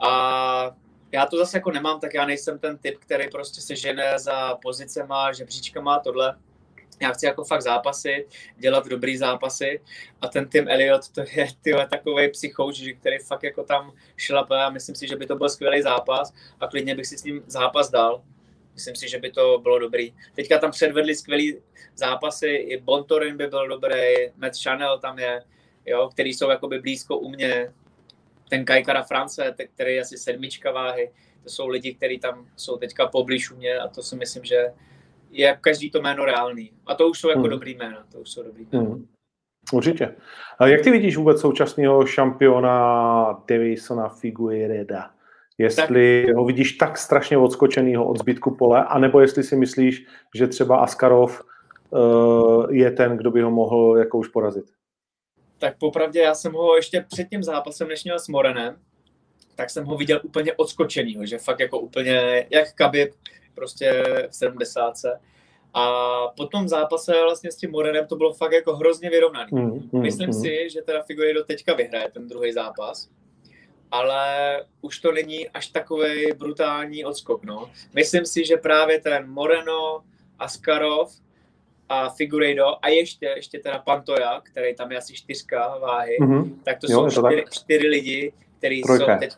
a 0.00 0.70
já 1.12 1.26
to 1.26 1.36
zase 1.36 1.56
jako 1.56 1.70
nemám, 1.70 2.00
tak 2.00 2.14
já 2.14 2.26
nejsem 2.26 2.58
ten 2.58 2.78
typ, 2.78 2.98
který 2.98 3.30
prostě 3.30 3.60
se 3.60 3.76
žene 3.76 4.18
za 4.18 4.54
pozicema, 4.62 5.32
žebříčkama 5.32 5.94
a 5.94 6.00
tohle 6.00 6.36
já 7.02 7.12
chci 7.12 7.26
jako 7.26 7.44
fakt 7.44 7.62
zápasy, 7.62 8.26
dělat 8.56 8.86
dobrý 8.86 9.16
zápasy 9.16 9.80
a 10.20 10.28
ten 10.28 10.48
Tim 10.48 10.68
Elliot 10.68 11.08
to 11.08 11.20
je 11.20 11.48
tyhle, 11.62 11.88
takový 11.88 12.30
psychouč, 12.30 12.82
který 13.00 13.18
fakt 13.18 13.42
jako 13.42 13.64
tam 13.64 13.92
šlape 14.16 14.56
a 14.56 14.70
myslím 14.70 14.94
si, 14.94 15.08
že 15.08 15.16
by 15.16 15.26
to 15.26 15.36
byl 15.36 15.48
skvělý 15.48 15.82
zápas 15.82 16.32
a 16.60 16.66
klidně 16.66 16.94
bych 16.94 17.06
si 17.06 17.18
s 17.18 17.24
ním 17.24 17.42
zápas 17.46 17.90
dal. 17.90 18.22
Myslím 18.74 18.96
si, 18.96 19.08
že 19.08 19.18
by 19.18 19.30
to 19.30 19.58
bylo 19.62 19.78
dobrý. 19.78 20.14
Teďka 20.34 20.58
tam 20.58 20.70
předvedli 20.70 21.14
skvělý 21.14 21.58
zápasy, 21.94 22.48
i 22.48 22.80
Bontorin 22.80 23.36
by 23.36 23.46
byl 23.46 23.68
dobrý, 23.68 24.14
Matt 24.36 24.62
Chanel 24.62 24.98
tam 24.98 25.18
je, 25.18 25.42
jo, 25.86 26.08
který 26.12 26.34
jsou 26.34 26.50
jakoby 26.50 26.78
blízko 26.78 27.18
u 27.18 27.28
mě. 27.28 27.72
Ten 28.48 28.64
Kajkara 28.64 29.02
France, 29.02 29.54
který 29.74 29.94
je 29.94 30.00
asi 30.00 30.18
sedmička 30.18 30.72
váhy, 30.72 31.10
to 31.42 31.48
jsou 31.48 31.68
lidi, 31.68 31.94
kteří 31.94 32.18
tam 32.18 32.48
jsou 32.56 32.76
teďka 32.76 33.06
poblíž 33.06 33.50
u 33.50 33.56
mě 33.56 33.78
a 33.78 33.88
to 33.88 34.02
si 34.02 34.16
myslím, 34.16 34.44
že 34.44 34.72
je 35.32 35.58
každý 35.60 35.90
to 35.90 36.00
jméno 36.00 36.24
reálný. 36.24 36.70
A 36.86 36.94
to 36.94 37.08
už 37.08 37.20
jsou 37.20 37.28
jako 37.28 37.40
hmm. 37.40 37.50
dobrý 37.50 37.74
jména. 37.74 38.06
To 38.12 38.18
už 38.18 38.30
jsou 38.30 38.42
dobrý 38.42 38.66
jména. 38.72 38.84
Hmm. 38.84 39.06
Určitě. 39.72 40.14
A 40.58 40.66
jak 40.66 40.80
ty 40.80 40.90
vidíš 40.90 41.16
vůbec 41.16 41.40
současného 41.40 42.06
šampiona 42.06 43.42
Davisona 43.48 44.08
Figueireda? 44.08 45.10
Jestli 45.58 46.24
tak. 46.26 46.36
ho 46.36 46.44
vidíš 46.44 46.72
tak 46.72 46.98
strašně 46.98 47.38
odskočenýho 47.38 48.06
od 48.06 48.18
zbytku 48.18 48.56
pole, 48.56 48.84
anebo 48.84 49.20
jestli 49.20 49.42
si 49.42 49.56
myslíš, 49.56 50.06
že 50.34 50.46
třeba 50.46 50.76
Askarov 50.76 51.42
uh, 51.90 52.74
je 52.74 52.90
ten, 52.90 53.16
kdo 53.16 53.30
by 53.30 53.40
ho 53.40 53.50
mohl 53.50 53.96
jako 53.98 54.18
už 54.18 54.28
porazit? 54.28 54.64
Tak 55.58 55.78
popravdě 55.78 56.20
já 56.20 56.34
jsem 56.34 56.52
ho 56.52 56.76
ještě 56.76 57.04
před 57.08 57.28
tím 57.28 57.42
zápasem, 57.42 57.88
než 57.88 58.04
měl 58.04 58.18
s 58.18 58.28
Morenem, 58.28 58.76
tak 59.54 59.70
jsem 59.70 59.84
ho 59.84 59.96
viděl 59.96 60.20
úplně 60.22 60.52
odskočenýho, 60.52 61.26
že 61.26 61.38
fakt 61.38 61.60
jako 61.60 61.78
úplně, 61.78 62.46
jak 62.50 62.74
Kabib, 62.74 63.10
prostě 63.54 64.04
v 64.30 64.36
70. 64.36 64.94
A 65.74 65.90
po 66.36 66.46
tom 66.46 66.68
zápase 66.68 67.12
vlastně 67.22 67.52
s 67.52 67.56
tím 67.56 67.70
Morenem 67.70 68.06
to 68.06 68.16
bylo 68.16 68.32
fakt 68.32 68.52
jako 68.52 68.76
hrozně 68.76 69.10
vyrovnaný. 69.10 69.50
Mm, 69.52 69.88
mm, 69.92 70.02
Myslím 70.02 70.26
mm. 70.26 70.32
si, 70.32 70.70
že 70.70 70.82
teda 70.82 71.02
do 71.34 71.44
teďka 71.44 71.74
vyhraje 71.74 72.10
ten 72.10 72.28
druhý 72.28 72.52
zápas, 72.52 73.08
ale 73.90 74.24
už 74.80 74.98
to 74.98 75.12
není 75.12 75.48
až 75.48 75.66
takový 75.66 76.32
brutální 76.38 77.04
odskok. 77.04 77.44
No. 77.44 77.70
Myslím 77.94 78.26
si, 78.26 78.44
že 78.44 78.56
právě 78.56 79.00
ten 79.00 79.30
Moreno, 79.30 80.02
Askarov 80.38 81.12
a 81.88 82.08
Figueiredo 82.08 82.66
a 82.82 82.88
ještě, 82.88 83.26
ještě 83.26 83.58
teda 83.58 83.78
Pantoja, 83.78 84.40
který 84.40 84.74
tam 84.74 84.92
je 84.92 84.98
asi 84.98 85.14
čtyřka 85.14 85.78
váhy, 85.78 86.16
mm-hmm. 86.20 86.54
tak 86.64 86.78
to 86.80 86.86
jo, 86.92 87.10
jsou 87.10 87.20
čtyři, 87.20 87.42
tak. 87.42 87.52
čtyři 87.52 87.88
lidi, 87.88 88.32
kteří 88.58 88.82
jsou 88.82 89.06
teď 89.18 89.32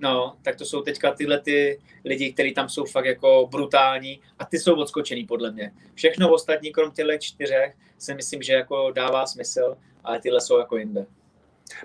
No, 0.00 0.32
tak 0.42 0.56
to 0.56 0.64
jsou 0.64 0.82
teďka 0.82 1.12
tyhle 1.12 1.40
ty 1.40 1.78
lidi, 2.04 2.32
kteří 2.32 2.54
tam 2.54 2.68
jsou 2.68 2.84
fakt 2.84 3.04
jako 3.04 3.48
brutální 3.50 4.20
a 4.38 4.44
ty 4.44 4.58
jsou 4.58 4.74
odskočený 4.74 5.24
podle 5.24 5.52
mě. 5.52 5.72
Všechno 5.94 6.32
ostatní, 6.32 6.72
krom 6.72 6.90
těchto 6.90 7.12
čtyřech, 7.18 7.74
si 7.98 8.14
myslím, 8.14 8.42
že 8.42 8.52
jako 8.52 8.90
dává 8.90 9.26
smysl, 9.26 9.76
ale 10.04 10.20
tyhle 10.20 10.40
jsou 10.40 10.58
jako 10.58 10.76
jinde. 10.76 11.06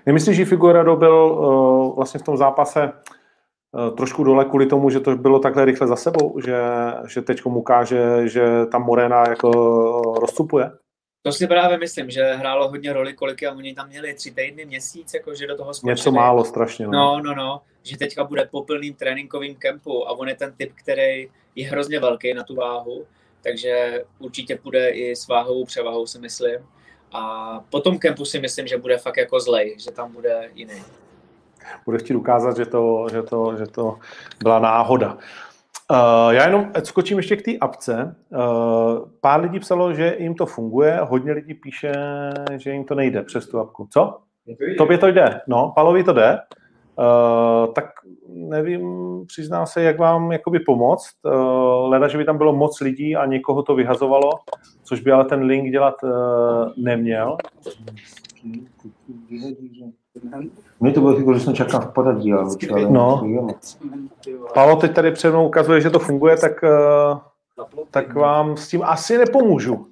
Nemyslíš, 0.06 0.36
že 0.36 0.44
Figueredo 0.44 0.96
byl 0.96 1.14
uh, 1.14 1.96
vlastně 1.96 2.20
v 2.20 2.22
tom 2.22 2.36
zápase 2.36 2.92
uh, 3.72 3.96
trošku 3.96 4.24
dole 4.24 4.44
kvůli 4.44 4.66
tomu, 4.66 4.90
že 4.90 5.00
to 5.00 5.16
bylo 5.16 5.38
takhle 5.38 5.64
rychle 5.64 5.86
za 5.86 5.96
sebou, 5.96 6.40
že, 6.44 6.56
že 7.08 7.22
teď 7.22 7.44
ukáže, 7.44 8.28
že 8.28 8.66
tam 8.72 8.82
Morena 8.82 9.28
jako 9.28 9.50
rozstupuje? 10.20 10.70
To 11.26 11.32
si 11.32 11.46
právě 11.46 11.78
myslím, 11.78 12.10
že 12.10 12.22
hrálo 12.22 12.68
hodně 12.68 12.92
roli, 12.92 13.14
kolik 13.14 13.42
a 13.42 13.52
oni 13.52 13.74
tam 13.74 13.88
měli 13.88 14.14
tři 14.14 14.30
týdny, 14.30 14.64
měsíc, 14.64 15.14
jako 15.14 15.34
že 15.34 15.46
do 15.46 15.56
toho 15.56 15.74
skočili. 15.74 15.92
Něco 15.92 16.10
málo 16.10 16.44
strašně. 16.44 16.86
No. 16.86 16.92
no, 16.92 17.20
no, 17.22 17.34
no, 17.34 17.60
že 17.82 17.98
teďka 17.98 18.24
bude 18.24 18.48
po 18.50 18.62
plným 18.62 18.94
tréninkovým 18.94 19.54
kempu 19.54 20.08
a 20.08 20.12
on 20.12 20.28
je 20.28 20.34
ten 20.34 20.52
typ, 20.52 20.72
který 20.74 21.28
je 21.54 21.68
hrozně 21.68 22.00
velký 22.00 22.34
na 22.34 22.42
tu 22.42 22.54
váhu, 22.54 23.06
takže 23.42 24.04
určitě 24.18 24.56
půjde 24.56 24.88
i 24.88 25.16
s 25.16 25.28
váhovou 25.28 25.64
převahou, 25.64 26.06
si 26.06 26.18
myslím. 26.18 26.56
A 27.12 27.60
po 27.70 27.80
tom 27.80 27.98
kempu 27.98 28.24
si 28.24 28.38
myslím, 28.38 28.66
že 28.66 28.78
bude 28.78 28.98
fakt 28.98 29.16
jako 29.16 29.40
zlej, 29.40 29.76
že 29.78 29.90
tam 29.90 30.12
bude 30.12 30.50
jiný. 30.54 30.82
Bude 31.84 31.98
chtít 31.98 32.14
ukázat, 32.14 32.56
že 32.56 32.66
to, 32.66 33.06
že 33.12 33.22
to, 33.22 33.56
že 33.58 33.66
to 33.66 33.98
byla 34.42 34.58
náhoda. 34.58 35.18
Uh, 35.90 36.30
já 36.30 36.44
jenom 36.46 36.70
skočím 36.84 37.16
ještě 37.16 37.36
k 37.36 37.42
té 37.42 37.58
apce. 37.58 38.16
Uh, 38.30 39.08
pár 39.20 39.40
lidí 39.40 39.58
psalo, 39.58 39.94
že 39.94 40.16
jim 40.18 40.34
to 40.34 40.46
funguje, 40.46 40.98
hodně 41.02 41.32
lidí 41.32 41.54
píše, 41.54 41.92
že 42.56 42.70
jim 42.70 42.84
to 42.84 42.94
nejde 42.94 43.22
přes 43.22 43.48
tu 43.48 43.58
apku. 43.58 43.88
Co? 43.92 44.18
Tobě 44.78 44.98
to 44.98 45.06
jde, 45.06 45.40
no, 45.48 45.72
Palovi 45.74 46.04
to 46.04 46.12
jde. 46.12 46.38
Uh, 46.98 47.72
tak 47.72 47.84
nevím, 48.28 48.82
přiznám 49.26 49.66
se, 49.66 49.82
jak 49.82 49.98
vám 49.98 50.32
jakoby 50.32 50.60
pomoct. 50.60 51.10
Uh, 51.24 51.88
leda, 51.88 52.08
že 52.08 52.18
by 52.18 52.24
tam 52.24 52.38
bylo 52.38 52.56
moc 52.56 52.80
lidí 52.80 53.16
a 53.16 53.26
někoho 53.26 53.62
to 53.62 53.74
vyhazovalo, 53.74 54.30
což 54.84 55.00
by 55.00 55.12
ale 55.12 55.24
ten 55.24 55.40
link 55.42 55.70
dělat 55.72 55.94
uh, 56.02 56.10
neměl. 56.76 57.36
Mně 60.80 60.92
to 60.92 61.00
bylo 61.00 61.18
jako, 61.18 61.34
že 61.34 61.40
jsem 61.40 61.54
čekal 61.54 61.80
v 61.80 61.92
poradí, 61.92 62.32
ale 62.32 62.44
No. 62.90 63.22
Pavel 64.56 64.76
teď 64.76 64.94
tady 64.94 65.10
před 65.12 65.30
mnou 65.30 65.46
ukazuje, 65.46 65.80
že 65.80 65.90
to 65.90 65.98
funguje, 65.98 66.36
tak, 66.36 66.62
uh, 66.62 67.18
tak 67.90 68.14
vám 68.14 68.56
s 68.56 68.68
tím 68.68 68.82
asi 68.82 69.18
nepomůžu, 69.18 69.86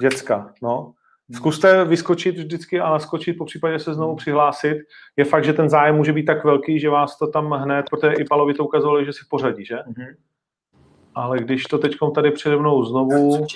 děcka. 0.00 0.52
No. 0.62 0.92
Zkuste 1.34 1.84
vyskočit 1.84 2.38
vždycky 2.38 2.80
a 2.80 2.90
naskočit, 2.90 3.38
po 3.38 3.44
případě 3.44 3.78
se 3.78 3.94
znovu 3.94 4.16
přihlásit. 4.16 4.76
Je 5.16 5.24
fakt, 5.24 5.44
že 5.44 5.52
ten 5.52 5.68
zájem 5.68 5.96
může 5.96 6.12
být 6.12 6.24
tak 6.24 6.44
velký, 6.44 6.80
že 6.80 6.90
vás 6.90 7.18
to 7.18 7.26
tam 7.26 7.50
hned, 7.50 7.86
protože 7.90 8.12
i 8.12 8.24
Palovi 8.24 8.54
to 8.54 8.64
ukazovalo, 8.64 9.04
že 9.04 9.12
si 9.12 9.24
v 9.24 9.28
pořadí, 9.28 9.64
že? 9.64 9.78
Ale 11.14 11.38
když 11.38 11.62
to 11.62 11.78
teď 11.78 11.96
tady 12.14 12.30
přede 12.30 12.56
mnou 12.56 12.84
znovu 12.84 13.46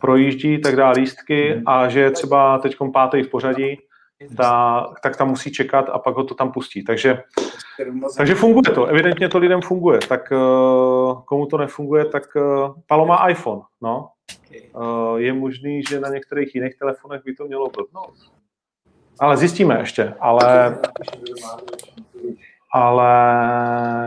projíždí, 0.00 0.60
tak 0.60 0.76
dá 0.76 0.90
lístky 0.90 1.62
a 1.66 1.88
že 1.88 2.00
je 2.00 2.10
třeba 2.10 2.58
teď 2.58 2.76
pátý 2.92 3.22
v 3.22 3.30
pořadí, 3.30 3.78
ta, 4.36 4.86
tak 5.02 5.16
tam 5.16 5.28
musí 5.28 5.52
čekat 5.52 5.88
a 5.88 5.98
pak 5.98 6.16
ho 6.16 6.24
to 6.24 6.34
tam 6.34 6.52
pustí. 6.52 6.84
Takže, 6.84 7.22
takže 8.16 8.34
funguje 8.34 8.74
to, 8.74 8.86
evidentně 8.86 9.28
to 9.28 9.38
lidem 9.38 9.60
funguje. 9.62 9.98
Tak 10.08 10.32
uh, 10.32 11.22
komu 11.22 11.46
to 11.46 11.58
nefunguje, 11.58 12.04
tak 12.04 12.22
uh, 12.36 12.74
Palo 12.86 13.06
má 13.06 13.28
iPhone, 13.28 13.60
no. 13.82 14.08
Uh, 14.74 15.16
je 15.16 15.32
možný, 15.32 15.82
že 15.88 16.00
na 16.00 16.08
některých 16.08 16.54
jiných 16.54 16.78
telefonech 16.78 17.22
by 17.24 17.34
to 17.34 17.44
mělo 17.44 17.70
blbnout. 17.70 18.14
Ale 19.20 19.36
zjistíme 19.36 19.78
ještě, 19.78 20.14
ale, 20.20 20.78
ale 22.72 23.10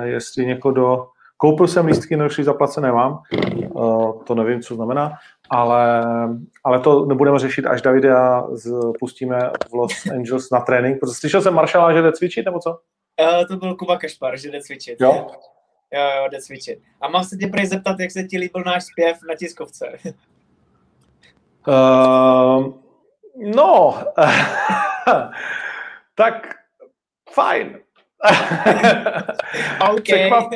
jestli 0.05 0.45
někoho 0.45 0.71
do... 0.73 1.07
Koupil 1.37 1.67
jsem 1.67 1.85
lístky, 1.85 2.17
no 2.17 2.27
zaplacené 2.29 2.91
mám, 2.91 3.21
to 4.23 4.35
nevím, 4.35 4.61
co 4.61 4.75
znamená, 4.75 5.11
ale, 5.49 6.03
ale 6.63 6.79
to 6.79 7.05
nebudeme 7.05 7.39
řešit, 7.39 7.65
až 7.65 7.81
Davida 7.81 8.47
z, 8.51 8.71
pustíme 8.99 9.39
v 9.69 9.73
Los 9.73 10.05
Angeles 10.11 10.49
na 10.51 10.59
trénink, 10.59 10.99
protože 10.99 11.13
slyšel 11.13 11.41
jsem 11.41 11.53
Maršala, 11.53 11.93
že 11.93 12.01
jde 12.01 12.11
cvičit, 12.11 12.45
nebo 12.45 12.59
co? 12.59 12.79
Uh, 13.21 13.47
to 13.47 13.57
byl 13.57 13.75
Kuba 13.75 13.97
Kašpar, 13.97 14.37
že 14.37 14.51
jde 14.51 14.61
cvičit. 14.61 15.01
Jo? 15.01 15.27
Jo, 15.93 16.01
jo, 16.17 16.27
jde 16.31 16.41
cvičit. 16.41 16.79
A 17.01 17.07
mám 17.07 17.23
se 17.23 17.37
tě 17.37 17.47
prej 17.47 17.65
zeptat, 17.65 17.99
jak 17.99 18.11
se 18.11 18.23
ti 18.23 18.37
líbil 18.37 18.63
náš 18.65 18.83
zpěv 18.83 19.17
na 19.29 19.35
tiskovce. 19.35 19.97
Uh, 21.67 22.73
no, 23.55 24.03
tak 26.15 26.55
fajn. 27.33 27.79
OK. 29.91 30.01
Překvap, 30.01 30.53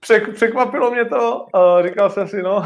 přek, 0.00 0.34
překvapilo 0.34 0.90
mě 0.90 1.04
to, 1.04 1.46
uh, 1.54 1.86
říkal 1.86 2.10
jsem 2.10 2.28
si, 2.28 2.42
no, 2.42 2.64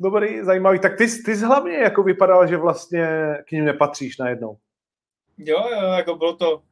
dobrý, 0.00 0.42
zajímavý. 0.42 0.78
Tak 0.78 0.96
ty, 0.96 1.06
ty 1.24 1.36
jsi 1.36 1.44
hlavně 1.44 1.76
jako 1.76 2.02
vypadal, 2.02 2.46
že 2.46 2.56
vlastně 2.56 3.06
k 3.48 3.52
ním 3.52 3.64
nepatříš 3.64 4.18
najednou. 4.18 4.56
Jo, 5.38 5.58
jo, 5.72 5.88
jako 5.96 6.14
bylo 6.16 6.36
to, 6.36 6.62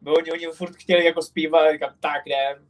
bylo, 0.00 0.16
oni, 0.16 0.32
oni 0.32 0.46
furt 0.46 0.76
chtěli 0.76 1.04
jako 1.04 1.22
zpívat, 1.22 1.72
říkám, 1.72 1.90
tak 2.00 2.22
jdem. 2.26 2.64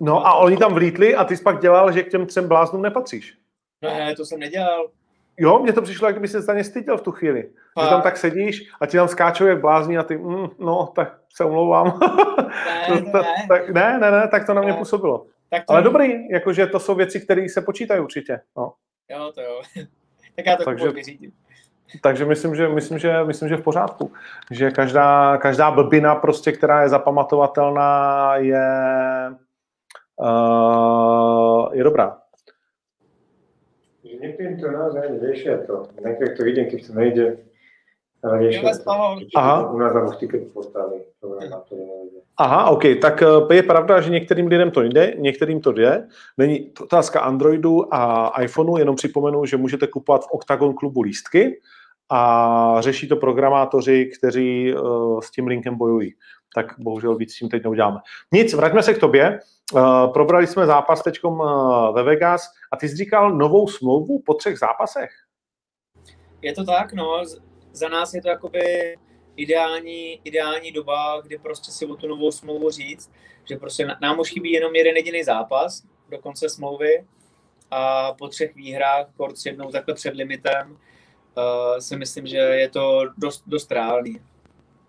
No 0.00 0.26
a 0.26 0.34
oni 0.34 0.56
tam 0.56 0.74
vlítli 0.74 1.14
a 1.14 1.24
ty 1.24 1.36
jsi 1.36 1.42
pak 1.42 1.60
dělal, 1.60 1.92
že 1.92 2.02
k 2.02 2.10
těm 2.10 2.26
třem 2.26 2.48
bláznům 2.48 2.82
nepatříš. 2.82 3.38
No 3.82 3.90
ne, 3.90 4.14
to 4.16 4.24
jsem 4.26 4.40
nedělal. 4.40 4.90
Jo, 5.38 5.58
mně 5.58 5.72
to 5.72 5.82
přišlo, 5.82 6.06
jak 6.06 6.14
kdyby 6.14 6.28
se 6.28 6.40
za 6.40 6.54
ně 6.54 6.64
styděl 6.64 6.98
v 6.98 7.02
tu 7.02 7.12
chvíli. 7.12 7.42
Že 7.42 7.50
Fakt? 7.74 7.88
tam 7.88 8.02
tak 8.02 8.16
sedíš 8.16 8.70
a 8.80 8.86
ti 8.86 8.96
tam 8.96 9.08
skáčou 9.08 9.46
jak 9.46 9.60
blázni 9.60 9.98
a 9.98 10.02
ty, 10.02 10.16
mm, 10.16 10.46
no, 10.58 10.92
tak 10.96 11.18
se 11.34 11.44
omlouvám. 11.44 12.00
Ne, 12.88 13.00
ne. 13.00 13.12
tak, 13.48 13.68
ne, 13.70 13.98
ne, 13.98 14.10
ne, 14.10 14.28
tak 14.28 14.46
to 14.46 14.54
na 14.54 14.62
mě 14.62 14.72
Ne. 14.72 14.78
působilo. 14.78 15.26
Tak 15.50 15.64
to, 15.66 15.72
Ale 15.72 15.82
dobrý, 15.82 16.28
jakože 16.28 16.66
to 16.66 16.80
jsou 16.80 16.94
věci, 16.94 17.20
které 17.20 17.48
se 17.48 17.60
počítají 17.60 18.00
určitě. 18.00 18.40
No. 18.56 18.72
Jo, 19.10 19.32
to 19.34 19.40
jo. 19.40 19.62
tak 20.36 20.46
já 20.46 20.56
to 20.56 20.64
Takže- 20.64 20.84
Takže... 20.84 20.96
vyřídím. 20.96 21.32
Takže 22.02 22.24
myslím, 22.24 22.54
že, 22.54 22.68
myslím, 22.68 22.98
že, 22.98 23.24
myslím, 23.24 23.48
že 23.48 23.56
v 23.56 23.62
pořádku. 23.62 24.12
Že 24.50 24.70
každá, 24.70 25.36
každá 25.36 25.70
blbina, 25.70 26.14
prostě, 26.14 26.52
která 26.52 26.82
je 26.82 26.88
zapamatovatelná, 26.88 28.36
je, 28.36 28.68
uh, 30.16 31.74
je 31.74 31.84
dobrá. 31.84 32.18
Že 34.04 34.16
niektorým 34.22 34.60
to 34.60 34.70
naozaj 34.70 35.18
riešia 35.18 35.66
to. 35.66 35.90
Niektorých 35.98 36.34
to 36.36 36.42
ide, 36.46 36.62
keď 36.64 36.80
to 36.86 36.92
nejde, 36.94 37.26
Aha. 39.36 39.72
Aha, 42.36 42.70
OK, 42.70 42.82
tak 43.00 43.22
eh, 43.22 43.54
je 43.54 43.62
pravda, 43.62 44.00
že 44.00 44.10
některým 44.10 44.46
lidem 44.46 44.70
to 44.70 44.82
jde, 44.82 45.14
některým 45.18 45.60
to 45.60 45.72
jde. 45.72 46.08
Není 46.38 46.70
to 46.70 46.84
otázka 46.84 47.20
Androidu 47.20 47.94
a 47.94 48.32
iPhoneu, 48.42 48.76
jenom 48.76 48.96
připomenu, 48.96 49.44
že 49.44 49.56
můžete 49.56 49.86
kupovat 49.86 50.24
v 50.24 50.30
Octagon 50.30 50.74
klubu 50.74 51.02
lístky 51.02 51.60
a 52.10 52.76
řeší 52.80 53.08
to 53.08 53.16
programátoři, 53.16 54.10
kteří 54.18 54.74
uh, 54.74 55.20
s 55.20 55.30
tím 55.30 55.46
linkem 55.46 55.76
bojují. 55.76 56.14
Tak 56.54 56.74
bohužel 56.78 57.16
víc 57.16 57.34
s 57.34 57.38
tím 57.38 57.48
teď 57.48 57.62
neuděláme. 57.62 57.98
Nic, 58.32 58.54
vraťme 58.54 58.82
se 58.82 58.94
k 58.94 58.98
tobě. 58.98 59.38
Uh, 59.72 60.12
probrali 60.12 60.46
jsme 60.46 60.66
zápas 60.66 61.02
teď 61.02 61.24
uh, 61.24 61.94
ve 61.94 62.02
Vegas 62.02 62.42
a 62.72 62.76
ty 62.76 62.88
jsi 62.88 62.96
říkal 62.96 63.34
novou 63.34 63.68
smlouvu 63.68 64.22
po 64.26 64.34
třech 64.34 64.58
zápasech. 64.58 65.10
Je 66.42 66.52
to 66.52 66.64
tak, 66.64 66.92
no. 66.92 67.22
Za 67.76 67.88
nás 67.88 68.14
je 68.14 68.22
to 68.22 68.28
jakoby 68.28 68.96
ideální, 69.36 70.20
ideální 70.24 70.72
doba, 70.72 71.20
kdy 71.20 71.38
prostě 71.38 71.72
si 71.72 71.86
o 71.86 71.96
tu 71.96 72.08
novou 72.08 72.30
smlouvu 72.30 72.70
říct, 72.70 73.10
že 73.44 73.56
prostě 73.56 73.86
nám 74.00 74.18
už 74.18 74.30
chybí 74.30 74.52
jenom 74.52 74.74
jeden 74.74 74.96
jediný 74.96 75.24
zápas 75.24 75.82
do 76.08 76.18
konce 76.18 76.48
smlouvy 76.48 77.04
a 77.70 78.12
po 78.12 78.28
třech 78.28 78.54
výhrách, 78.54 79.06
kort 79.16 79.38
s 79.38 79.46
jednou 79.46 79.70
takhle 79.70 79.94
před 79.94 80.14
limitem, 80.14 80.70
uh, 80.70 81.78
si 81.78 81.96
myslím, 81.96 82.26
že 82.26 82.36
je 82.36 82.68
to 82.68 83.02
dost, 83.18 83.42
dost 83.46 83.72
reálný. 83.72 84.20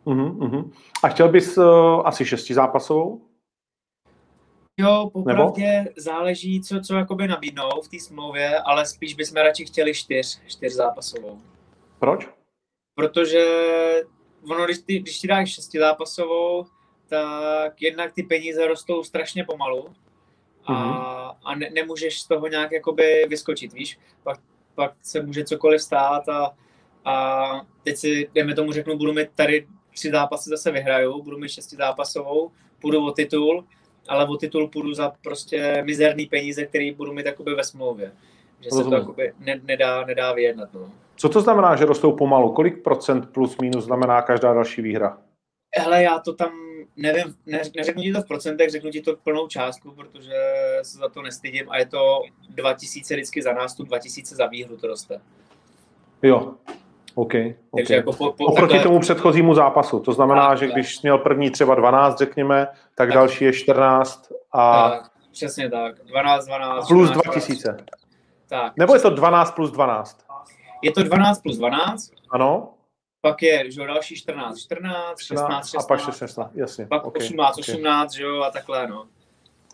Uh-huh. 0.06 0.72
A 1.04 1.08
chtěl 1.08 1.30
bys 1.30 1.58
uh, 1.58 2.08
asi 2.08 2.26
šestizápasovou? 2.26 3.22
Jo, 4.80 5.10
popravdě 5.14 5.94
záleží, 5.98 6.62
co, 6.62 6.82
co 6.82 6.96
jakoby 6.96 7.28
nabídnou 7.28 7.70
v 7.84 7.88
té 7.88 8.00
smlouvě, 8.00 8.60
ale 8.60 8.86
spíš 8.86 9.14
bychom 9.14 9.38
radši 9.38 9.66
chtěli 9.66 9.94
čtyř, 9.94 10.42
čtyř 10.48 10.74
zápasovou. 10.74 11.38
Proč? 12.00 12.37
Protože 12.98 13.46
ono, 14.52 14.66
když, 14.66 14.78
ty, 14.78 15.00
když 15.00 15.20
ti 15.20 15.28
dáš 15.28 15.54
šestizápasovou, 15.54 16.66
tak 17.08 17.82
jednak 17.82 18.14
ty 18.14 18.24
peníze 18.24 18.68
rostou 18.68 19.04
strašně 19.04 19.44
pomalu 19.44 19.90
a, 20.66 20.74
Mhm. 20.74 20.94
a 21.44 21.56
ne, 21.56 21.70
nemůžeš 21.70 22.22
z 22.22 22.28
toho 22.28 22.48
nějak 22.48 22.72
jakoby 22.72 23.26
vyskočit, 23.30 23.74
víš? 23.74 24.00
Pak, 24.24 24.40
pak 24.76 24.94
se 25.02 25.22
může 25.22 25.44
cokoliv 25.44 25.82
stát 25.82 26.30
a, 26.30 26.52
a 27.06 27.46
teď 27.84 27.98
si, 27.98 28.30
dejme 28.34 28.56
tomu, 28.56 28.72
řeknu, 28.72 28.98
budu 28.98 29.14
mít 29.14 29.30
tady 29.36 29.68
tři 29.94 30.12
zápasy 30.12 30.50
zase 30.50 30.72
vyhraju, 30.72 31.24
budu 31.24 31.38
mít 31.38 31.50
šestizápasovou, 31.50 32.52
půjdu 32.82 33.06
o 33.06 33.12
titul, 33.12 33.66
ale 34.08 34.28
o 34.28 34.38
titul 34.38 34.68
půjdu 34.68 34.94
za 34.94 35.14
prostě 35.22 35.82
mizerný 35.86 36.26
peníze, 36.26 36.66
který 36.66 36.92
budu 36.92 37.14
mít 37.14 37.26
jakoby 37.26 37.56
ve 37.56 37.64
smlouvě. 37.64 38.12
Že 38.62 38.70
se 38.70 38.76
to 38.76 38.78
Rozumím. 38.78 39.00
jakoby 39.00 39.34
ne, 39.40 39.60
nedá, 39.64 40.06
nedá 40.06 40.34
vyjednat. 40.34 40.70
No. 40.74 40.92
Co 41.16 41.30
to 41.30 41.42
znamená, 41.42 41.76
že 41.76 41.86
rostou 41.86 42.12
pomalu? 42.12 42.52
Kolik 42.52 42.84
procent 42.84 43.30
plus 43.32 43.58
minus 43.62 43.86
znamená 43.86 44.22
každá 44.22 44.54
další 44.54 44.82
výhra? 44.82 45.18
Hele, 45.78 46.04
já 46.04 46.20
to 46.20 46.34
tam 46.34 46.50
nevím, 46.96 47.36
ne, 47.46 47.62
neřeknu 47.76 48.02
ti 48.04 48.14
to 48.14 48.22
v 48.22 48.28
procentech, 48.28 48.70
řeknu 48.70 48.90
ti 48.92 49.02
to 49.02 49.16
plnou 49.16 49.48
částku, 49.48 49.92
protože 49.92 50.32
se 50.82 50.98
za 50.98 51.10
to 51.10 51.22
nestydím 51.22 51.66
a 51.70 51.78
je 51.78 51.86
to 51.86 52.22
2000 52.50 53.14
vždycky 53.16 53.42
za 53.42 53.54
nástup, 53.54 53.88
2000 53.88 54.36
za 54.36 54.46
výhru 54.48 54.78
to 54.78 54.88
roste. 54.88 55.22
Jo, 56.24 56.54
OK. 57.16 57.32
Takže 57.32 57.56
okay. 57.72 57.96
jako 57.98 58.14
po, 58.14 58.32
po, 58.32 58.46
Oproti 58.46 58.74
takhle- 58.74 58.84
tomu 58.84 59.00
předchozímu 59.00 59.54
zápasu. 59.54 60.00
To 60.00 60.14
znamená, 60.14 60.48
Tak, 60.50 60.58
že 60.58 60.68
když 60.68 60.96
jsi 60.96 61.00
měl 61.04 61.18
první 61.18 61.50
třeba 61.52 61.76
12, 61.76 62.18
řekněme, 62.18 62.66
tak 62.96 63.08
Tak. 63.08 63.14
další 63.14 63.46
je 63.46 63.54
14 63.54 64.32
a 64.52 64.90
tak, 64.90 65.12
přesně 65.32 65.70
tak, 65.70 65.96
12, 66.06 66.46
12. 66.46 66.88
plus 66.88 67.10
14, 67.10 67.24
2000. 67.26 67.78
Tak, 68.50 68.74
Nebo 68.78 68.94
je 68.94 69.00
to 69.02 69.10
12 69.10 69.52
plus 69.52 69.72
12? 69.72 70.26
je 70.82 70.92
to 70.92 71.04
12 71.04 71.42
plus 71.42 71.58
12, 71.58 72.12
Ano? 72.32 72.70
pak 73.22 73.42
je 73.44 73.72
že 73.72 73.82
jo, 73.82 73.88
další 73.88 74.16
14, 74.16 74.60
14, 74.60 75.20
16, 75.22 75.68
16, 75.68 75.84
a 75.84 75.88
pak 75.88 76.00
16, 76.00 76.52
jasně. 76.56 76.86
pak 76.86 77.06
okay, 77.06 77.26
18, 77.26 77.58
okay. 77.60 77.76
18, 77.76 78.12
že 78.14 78.24
jo, 78.24 78.42
a 78.42 78.52
takhle, 78.52 78.88
no. 78.88 79.06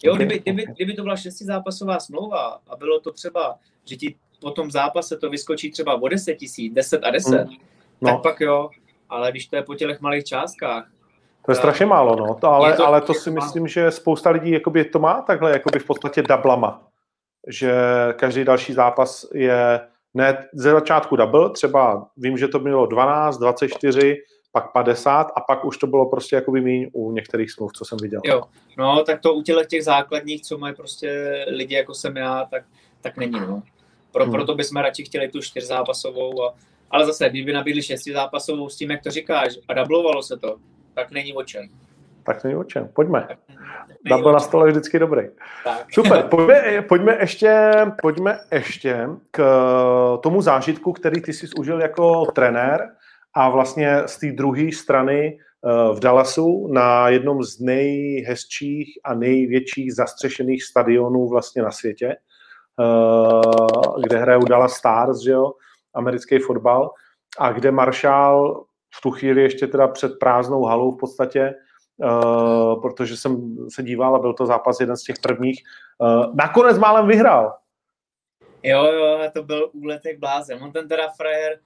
Jo, 0.04 0.12
Ok, 0.14 0.18
kdyby, 0.18 0.40
kdyby, 0.40 0.68
ok. 0.68 0.76
kdyby 0.76 0.94
to 0.94 1.04
byla 1.04 1.16
šestizápasová 1.16 2.00
smlouva 2.00 2.60
a 2.70 2.76
bylo 2.76 3.00
to 3.00 3.12
třeba, 3.12 3.56
že 3.86 3.96
ti 3.96 4.16
po 4.42 4.52
tom 4.52 4.72
zápase 4.72 5.18
to 5.18 5.30
vyskočí 5.30 5.72
třeba 5.72 6.02
o 6.02 6.08
10 6.08 6.36
tisíc, 6.36 6.74
10 6.74 7.04
a 7.04 7.12
10, 7.12 7.32
Mm. 7.46 7.48
tak 7.48 7.58
No, 8.02 8.18
pak 8.20 8.40
jo, 8.42 8.70
ale 9.10 9.32
když 9.32 9.48
to 9.48 9.56
je 9.56 9.62
po 9.64 9.76
těch 9.76 10.02
malých 10.02 10.24
částkách, 10.24 10.88
to 11.46 11.52
je 11.52 11.56
strašně 11.56 11.86
málo, 11.86 12.16
no. 12.16 12.36
To, 12.36 12.48
ale, 12.48 12.70
Je 12.70 12.74
to- 12.74 12.88
ale 12.88 13.02
to 13.02 13.14
si 13.14 13.32
myslím, 13.32 13.68
že 13.68 13.92
spousta 13.92 14.30
lidí 14.30 14.52
jakoby 14.52 14.86
to 14.86 15.00
má 15.00 15.22
takhle, 15.22 15.52
jakoby 15.52 15.80
v 15.80 15.86
podstatě 15.86 16.22
dablama. 16.24 16.82
Že 17.48 17.74
každý 18.16 18.44
další 18.44 18.74
zápas 18.74 19.26
je 19.34 19.80
ne 20.14 20.48
ze 20.54 20.72
začátku 20.72 21.16
double, 21.16 21.50
třeba 21.50 22.08
vím, 22.18 22.38
že 22.38 22.48
to 22.48 22.60
bylo 22.60 22.86
12, 22.86 23.38
24, 23.38 24.16
pak 24.52 24.72
50 24.72 25.22
a 25.36 25.42
pak 25.42 25.66
už 25.66 25.78
to 25.78 25.88
bylo 25.88 26.10
prostě 26.10 26.36
jako 26.36 26.52
míň 26.52 26.90
u 26.94 27.12
některých 27.12 27.52
smluv, 27.52 27.74
co 27.74 27.86
jsem 27.86 27.98
viděl. 28.02 28.22
Jo, 28.26 28.44
no 28.78 29.04
tak 29.04 29.22
to 29.22 29.34
u 29.34 29.42
těch, 29.42 29.68
těch 29.68 29.84
základních, 29.84 30.42
co 30.42 30.58
mají 30.58 30.76
prostě 30.76 31.40
lidi 31.48 31.76
jako 31.76 31.94
jsem 31.94 32.18
já, 32.18 32.46
tak, 32.52 32.64
tak 33.02 33.18
není, 33.18 33.40
no. 33.40 33.64
Pro, 34.12 34.24
hmm. 34.24 34.34
Proto 34.34 34.56
bychom 34.56 34.82
radši 34.82 35.04
chtěli 35.04 35.28
tu 35.28 35.42
čtyřzápasovou, 35.42 36.44
a, 36.44 36.54
ale 36.92 37.06
zase, 37.06 37.30
kdyby 37.30 37.54
nabídli 37.54 37.84
šestizápasovou 37.84 38.70
s 38.70 38.78
tím, 38.78 38.92
jak 38.92 39.04
to 39.04 39.12
říkáš, 39.12 39.54
a 39.68 39.74
dublovalo 39.74 40.24
se 40.24 40.38
to, 40.38 40.56
tak 40.94 41.12
není 41.12 41.34
o 41.34 41.44
čem. 41.44 41.70
Tak 42.24 42.44
není 42.44 42.56
o 42.56 42.64
čem, 42.64 42.90
pojďme. 42.94 43.28
Double 44.06 44.34
na 44.34 44.40
stole 44.40 44.70
vždycky 44.70 45.00
dobrý. 45.00 45.28
Tak. 45.64 45.86
Super, 45.92 46.24
pojďme, 46.24 46.82
pojďme, 46.82 47.18
ještě, 47.20 47.74
pojďme 48.02 48.40
ještě 48.52 49.08
k 49.32 49.44
tomu 50.24 50.42
zážitku, 50.42 50.94
který 50.94 51.22
ty 51.22 51.34
jsi 51.34 51.48
užil 51.58 51.82
jako 51.82 52.26
trenér 52.26 52.90
a 53.34 53.50
vlastně 53.50 54.02
z 54.06 54.18
té 54.18 54.32
druhé 54.32 54.72
strany 54.72 55.38
eh, 55.38 55.94
v 55.94 56.00
Dallasu 56.00 56.68
na 56.68 57.10
jednom 57.10 57.44
z 57.44 57.60
nejhezčích 57.60 59.00
a 59.04 59.14
největších 59.14 59.96
zastřešených 59.96 60.64
stadionů 60.64 61.28
vlastně 61.28 61.62
na 61.62 61.72
světě, 61.72 62.16
eh, 62.80 64.02
kde 64.04 64.18
hrajou 64.18 64.46
Dallas 64.46 64.74
Stars, 64.74 65.24
že 65.24 65.32
jo, 65.32 65.54
americký 65.94 66.40
fotbal, 66.40 66.92
a 67.40 67.52
kde 67.52 67.72
Marshall 67.72 68.66
v 68.96 69.02
tu 69.02 69.12
chvíli 69.12 69.42
ještě 69.42 69.68
teda 69.68 69.88
před 69.88 70.20
prázdnou 70.20 70.64
halou 70.64 70.92
v 70.92 71.00
podstatě, 71.00 71.54
uh, 71.98 72.82
protože 72.82 73.18
jsem 73.18 73.58
se 73.70 73.84
díval 73.84 74.16
a 74.16 74.20
byl 74.20 74.34
to 74.34 74.46
zápas 74.46 74.80
jeden 74.80 74.98
z 74.98 75.04
těch 75.04 75.16
prvních, 75.22 75.64
uh, 75.98 76.36
nakonec 76.36 76.78
málem 76.78 77.08
vyhrál. 77.08 77.58
Jo, 78.64 78.84
jo, 78.84 79.20
to 79.34 79.44
byl 79.44 79.70
úlet 79.74 80.06
jak 80.06 80.20
blázen. 80.20 80.64
On 80.64 80.72
ten 80.72 80.88
teda 80.88 81.10
frajer, 81.10 81.60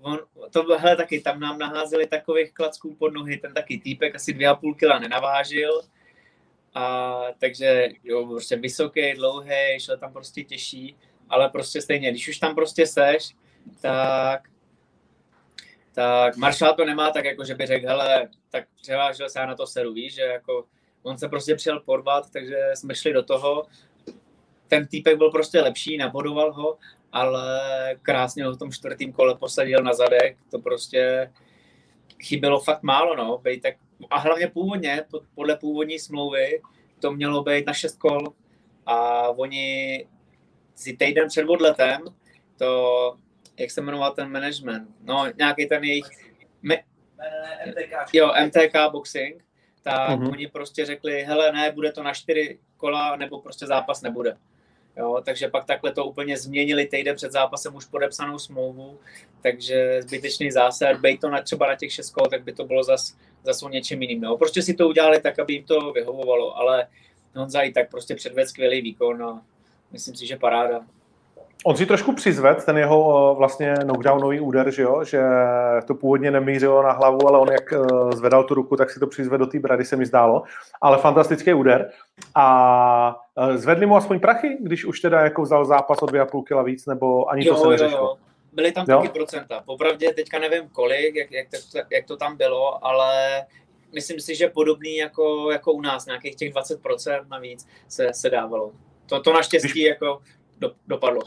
on, 0.00 0.18
to 0.50 0.78
hele, 0.78 0.96
taky 0.96 1.20
tam 1.20 1.40
nám 1.40 1.58
naházeli 1.58 2.06
takových 2.06 2.54
klacků 2.54 2.94
pod 2.94 3.14
nohy, 3.14 3.36
ten 3.36 3.54
taky 3.54 3.78
týpek 3.78 4.14
asi 4.14 4.32
dvě 4.32 4.48
a 4.48 4.54
půl 4.54 4.74
kila 4.74 4.98
nenavážil, 4.98 5.82
a 6.74 7.20
takže 7.38 7.88
jo, 8.04 8.26
prostě 8.26 8.56
vysoký, 8.56 9.12
dlouhý, 9.14 9.78
šel 9.78 9.96
tam 9.96 10.12
prostě 10.12 10.44
těžší, 10.44 10.96
ale 11.28 11.48
prostě 11.48 11.80
stejně, 11.80 12.10
když 12.10 12.28
už 12.28 12.38
tam 12.38 12.54
prostě 12.54 12.86
seš, 12.86 13.36
tak 13.80 14.48
tak 15.94 16.36
Marshall 16.36 16.74
to 16.74 16.84
nemá 16.84 17.10
tak, 17.10 17.24
jako 17.24 17.44
že 17.44 17.54
by 17.54 17.66
řekl, 17.66 17.86
hele, 17.86 18.28
tak 18.50 18.64
převážel 18.82 19.28
se 19.28 19.38
já 19.38 19.46
na 19.46 19.54
to 19.54 19.66
seru, 19.66 19.92
víš, 19.92 20.14
že 20.14 20.22
jako 20.22 20.64
on 21.02 21.18
se 21.18 21.28
prostě 21.28 21.54
přijel 21.54 21.80
porvat, 21.80 22.30
takže 22.30 22.56
jsme 22.74 22.94
šli 22.94 23.12
do 23.12 23.22
toho. 23.22 23.66
Ten 24.68 24.86
týpek 24.86 25.18
byl 25.18 25.30
prostě 25.30 25.60
lepší, 25.60 25.96
nabodoval 25.96 26.52
ho, 26.52 26.78
ale 27.12 27.60
krásně 28.02 28.44
ho 28.44 28.52
v 28.52 28.58
tom 28.58 28.72
čtvrtém 28.72 29.12
kole 29.12 29.34
posadil 29.34 29.78
na 29.82 29.92
zadek, 29.92 30.36
to 30.50 30.58
prostě 30.58 31.32
chybělo 32.22 32.60
fakt 32.60 32.82
málo, 32.82 33.16
no, 33.16 33.38
bej 33.38 33.60
tak, 33.60 33.74
a 34.10 34.18
hlavně 34.18 34.48
původně, 34.48 35.04
podle 35.34 35.56
původní 35.56 35.98
smlouvy, 35.98 36.62
to 37.00 37.12
mělo 37.12 37.42
být 37.42 37.66
na 37.66 37.72
šest 37.72 37.98
kol. 37.98 38.32
A 38.86 39.28
oni 39.28 40.06
si 40.74 40.96
týden 40.96 41.28
před 41.28 41.48
odletem 41.48 42.00
to 42.58 43.16
jak 43.56 43.70
se 43.70 43.80
jmenoval 43.80 44.12
ten 44.12 44.28
management, 44.28 44.88
no 45.02 45.24
nějaký 45.38 45.66
ten 45.66 45.84
jejich, 45.84 46.06
me, 46.62 46.76
MTK. 47.66 48.14
jo, 48.14 48.32
MTK 48.46 48.92
Boxing, 48.92 49.44
tak 49.82 50.10
uh-huh. 50.10 50.32
oni 50.32 50.48
prostě 50.48 50.86
řekli, 50.86 51.22
hele 51.22 51.52
ne, 51.52 51.72
bude 51.72 51.92
to 51.92 52.02
na 52.02 52.14
čtyři 52.14 52.58
kola, 52.76 53.16
nebo 53.16 53.40
prostě 53.40 53.66
zápas 53.66 54.02
nebude. 54.02 54.36
Jo, 54.96 55.22
takže 55.24 55.48
pak 55.48 55.64
takhle 55.64 55.92
to 55.92 56.04
úplně 56.04 56.36
změnili 56.36 56.86
týden 56.86 57.16
před 57.16 57.32
zápasem 57.32 57.74
už 57.74 57.84
podepsanou 57.84 58.38
smlouvu, 58.38 58.98
takže 59.42 60.02
zbytečný 60.02 60.50
zásad, 60.50 61.00
bej 61.00 61.18
to 61.18 61.30
na, 61.30 61.42
třeba 61.42 61.66
na 61.66 61.76
těch 61.76 61.92
šest 61.92 62.10
kol, 62.10 62.26
tak 62.26 62.44
by 62.44 62.52
to 62.52 62.64
bylo 62.64 62.82
zas, 62.82 63.16
zas 63.42 63.62
o 63.62 63.68
něčem 63.68 64.02
jiným. 64.02 64.22
Jo. 64.22 64.36
Prostě 64.36 64.62
si 64.62 64.74
to 64.74 64.88
udělali 64.88 65.20
tak, 65.20 65.38
aby 65.38 65.52
jim 65.52 65.64
to 65.64 65.92
vyhovovalo, 65.92 66.56
ale 66.56 66.86
Honza 67.34 67.60
i 67.60 67.72
tak 67.72 67.90
prostě 67.90 68.14
předved 68.14 68.48
skvělý 68.48 68.80
výkon 68.80 69.22
a 69.22 69.42
myslím 69.92 70.16
si, 70.16 70.26
že 70.26 70.36
paráda. 70.36 70.86
On 71.64 71.76
si 71.76 71.86
trošku 71.86 72.12
přizved 72.12 72.64
ten 72.64 72.78
jeho 72.78 73.34
vlastně 73.38 73.74
knockdownový 73.74 74.40
úder, 74.40 74.70
že 74.70 74.82
jo? 74.82 75.04
že 75.04 75.20
to 75.86 75.94
původně 75.94 76.30
nemířilo 76.30 76.82
na 76.82 76.92
hlavu, 76.92 77.28
ale 77.28 77.38
on 77.38 77.48
jak 77.52 77.72
eh, 77.72 78.16
zvedal 78.16 78.44
tu 78.44 78.54
ruku, 78.54 78.76
tak 78.76 78.90
si 78.90 79.00
to 79.00 79.06
přizved 79.06 79.38
do 79.38 79.46
té 79.46 79.58
brady, 79.58 79.84
se 79.84 79.96
mi 79.96 80.06
zdálo. 80.06 80.42
Ale 80.80 80.98
fantastický 80.98 81.54
úder. 81.54 81.90
A 82.34 83.16
eh, 83.38 83.58
zvedli 83.58 83.86
mu 83.86 83.96
aspoň 83.96 84.20
prachy, 84.20 84.58
když 84.60 84.84
už 84.84 85.00
teda 85.00 85.20
jako 85.20 85.42
vzal 85.42 85.64
zápas 85.64 86.02
o 86.02 86.06
2,5 86.06 86.42
kg 86.44 86.66
víc, 86.66 86.86
nebo 86.86 87.30
ani 87.30 87.46
jo, 87.46 87.54
to 87.54 87.60
se 87.60 87.68
neřešilo? 87.68 88.00
Jo, 88.00 88.06
jo. 88.06 88.16
Byly 88.52 88.72
tam 88.72 88.86
jo? 88.88 88.96
taky 88.96 89.08
procenta. 89.08 89.62
Popravdě 89.66 90.12
teďka 90.14 90.38
nevím 90.38 90.68
kolik, 90.68 91.14
jak, 91.14 91.32
jak, 91.32 91.48
to, 91.50 91.78
jak 91.90 92.06
to 92.06 92.16
tam 92.16 92.36
bylo, 92.36 92.86
ale 92.86 93.42
myslím 93.94 94.20
si, 94.20 94.34
že 94.34 94.48
podobný 94.48 94.96
jako, 94.96 95.50
jako 95.50 95.72
u 95.72 95.80
nás, 95.80 96.06
nějakých 96.06 96.36
těch 96.36 96.52
20% 96.52 97.28
navíc 97.28 97.66
se, 97.88 98.08
se 98.12 98.30
dávalo. 98.30 98.72
To, 99.06 99.20
to 99.20 99.32
naštěstí 99.32 99.68
když... 99.68 99.84
jako 99.84 100.20
do, 100.58 100.72
dopadlo. 100.86 101.22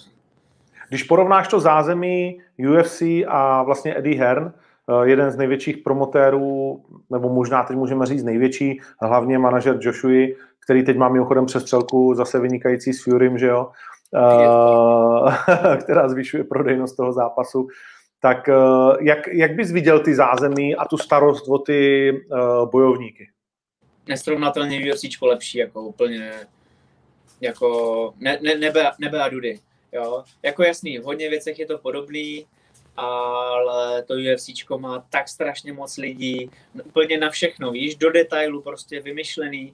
Když 0.90 1.04
porovnáš 1.04 1.48
to 1.48 1.60
zázemí 1.60 2.42
UFC 2.70 3.02
a 3.28 3.64
vlastně 3.64 3.98
Eddie 3.98 4.20
Hearn, 4.20 4.54
eh, 4.54 5.10
jeden 5.10 5.32
z 5.32 5.38
největších 5.38 5.78
promotérů, 5.78 6.86
nebo 7.10 7.30
možná 7.30 7.64
teď 7.64 7.78
můžeme 7.78 8.06
říct 8.06 8.24
největší, 8.24 8.82
hlavně 9.02 9.38
manažer 9.38 9.78
Joshua, 9.82 10.36
který 10.60 10.84
teď 10.84 10.98
má 10.98 11.10
mimochodem 11.10 11.46
přestřelku 11.46 12.14
zase 12.14 12.40
vynikající 12.40 12.94
s 12.94 13.04
Furym, 13.04 13.38
že 13.38 13.48
jo, 13.48 13.72
eh, 14.16 15.78
která 15.84 16.10
zvyšuje 16.10 16.44
prodejnost 16.44 16.98
toho 16.98 17.14
zápasu. 17.14 17.68
Tak 18.20 18.50
eh, 18.50 18.54
jak, 19.02 19.28
jak 19.28 19.56
bys 19.56 19.72
viděl 19.72 20.00
ty 20.00 20.16
zázemí 20.16 20.76
a 20.76 20.86
tu 20.86 20.98
starost 20.98 21.48
o 21.50 21.58
ty 21.58 22.12
bojovníky? 22.72 23.30
Nesrovnatelně 24.08 24.94
UFC 24.94 25.22
lepší, 25.22 25.58
jako 25.58 25.82
úplně 25.82 26.32
jako 27.42 28.14
ne, 28.18 28.40
ne, 28.42 28.56
nebe, 28.56 28.92
nebe 29.00 29.24
a 29.24 29.30
dudy. 29.30 29.60
Jo? 29.96 30.24
Jako 30.44 30.64
jasný, 30.64 31.00
v 31.00 31.04
hodně 31.04 31.30
věcech 31.30 31.60
je 31.60 31.66
to 31.66 31.78
podobný, 31.78 32.46
ale 32.98 34.04
to 34.04 34.14
UFC 34.14 34.50
má 34.78 35.06
tak 35.10 35.30
strašně 35.30 35.74
moc 35.74 35.98
lidí, 35.98 36.50
úplně 36.84 37.18
na 37.18 37.30
všechno, 37.30 37.72
víš, 37.72 37.96
do 37.96 38.12
detailu 38.12 38.62
prostě 38.62 39.02
vymyšlený, 39.02 39.74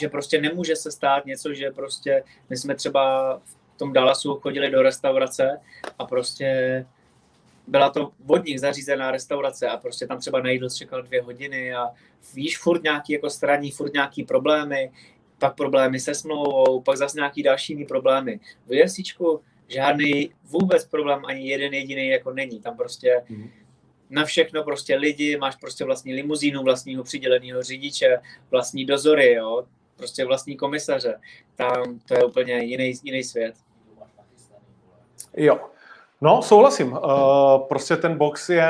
že 0.00 0.08
prostě 0.08 0.40
nemůže 0.40 0.76
se 0.76 0.90
stát 0.90 1.26
něco, 1.26 1.54
že 1.54 1.70
prostě 1.70 2.24
my 2.50 2.56
jsme 2.56 2.74
třeba 2.74 3.36
v 3.74 3.78
tom 3.78 3.92
Dallasu 3.92 4.34
chodili 4.34 4.70
do 4.70 4.82
restaurace 4.82 5.60
a 5.98 6.04
prostě 6.04 6.86
byla 7.66 7.90
to 7.90 8.10
vodních 8.24 8.60
zařízená 8.60 9.10
restaurace 9.10 9.68
a 9.68 9.76
prostě 9.76 10.06
tam 10.06 10.18
třeba 10.18 10.40
na 10.40 10.50
jídlo 10.50 10.68
čekal 10.70 11.02
dvě 11.02 11.22
hodiny 11.22 11.74
a 11.74 11.86
víš, 12.34 12.58
furt 12.58 12.82
nějaký 12.82 13.12
jako 13.12 13.30
straní, 13.30 13.70
furt 13.70 13.92
nějaký 13.92 14.24
problémy, 14.24 14.90
pak 15.38 15.56
problémy 15.56 16.00
se 16.00 16.14
smlouvou, 16.14 16.80
pak 16.80 16.96
zase 16.96 17.18
nějaký 17.18 17.42
další 17.42 17.84
problémy. 17.84 18.40
V 18.66 18.84
UFCčku 18.84 19.40
žádný 19.70 20.30
vůbec 20.44 20.86
problém 20.86 21.22
ani 21.26 21.48
jeden 21.48 21.74
jediný 21.74 22.08
jako 22.08 22.32
není. 22.32 22.60
Tam 22.60 22.76
prostě 22.76 23.22
mm. 23.28 23.50
na 24.10 24.24
všechno 24.24 24.62
prostě 24.62 24.96
lidi, 24.96 25.36
máš 25.36 25.56
prostě 25.56 25.84
vlastní 25.84 26.14
limuzínu, 26.14 26.62
vlastního 26.62 27.04
přiděleného 27.04 27.62
řidiče, 27.62 28.18
vlastní 28.50 28.84
dozory, 28.84 29.32
jo, 29.32 29.64
prostě 29.96 30.24
vlastní 30.24 30.56
komisaře. 30.56 31.18
Tam 31.56 31.98
to 32.08 32.14
je 32.14 32.24
úplně 32.24 32.58
jiný, 32.58 32.92
jiný 33.02 33.24
svět. 33.24 33.54
Jo, 35.36 35.60
no 36.20 36.42
souhlasím. 36.42 36.92
Uh, 36.92 36.98
prostě 37.68 37.96
ten 37.96 38.18
box 38.18 38.48
je 38.48 38.66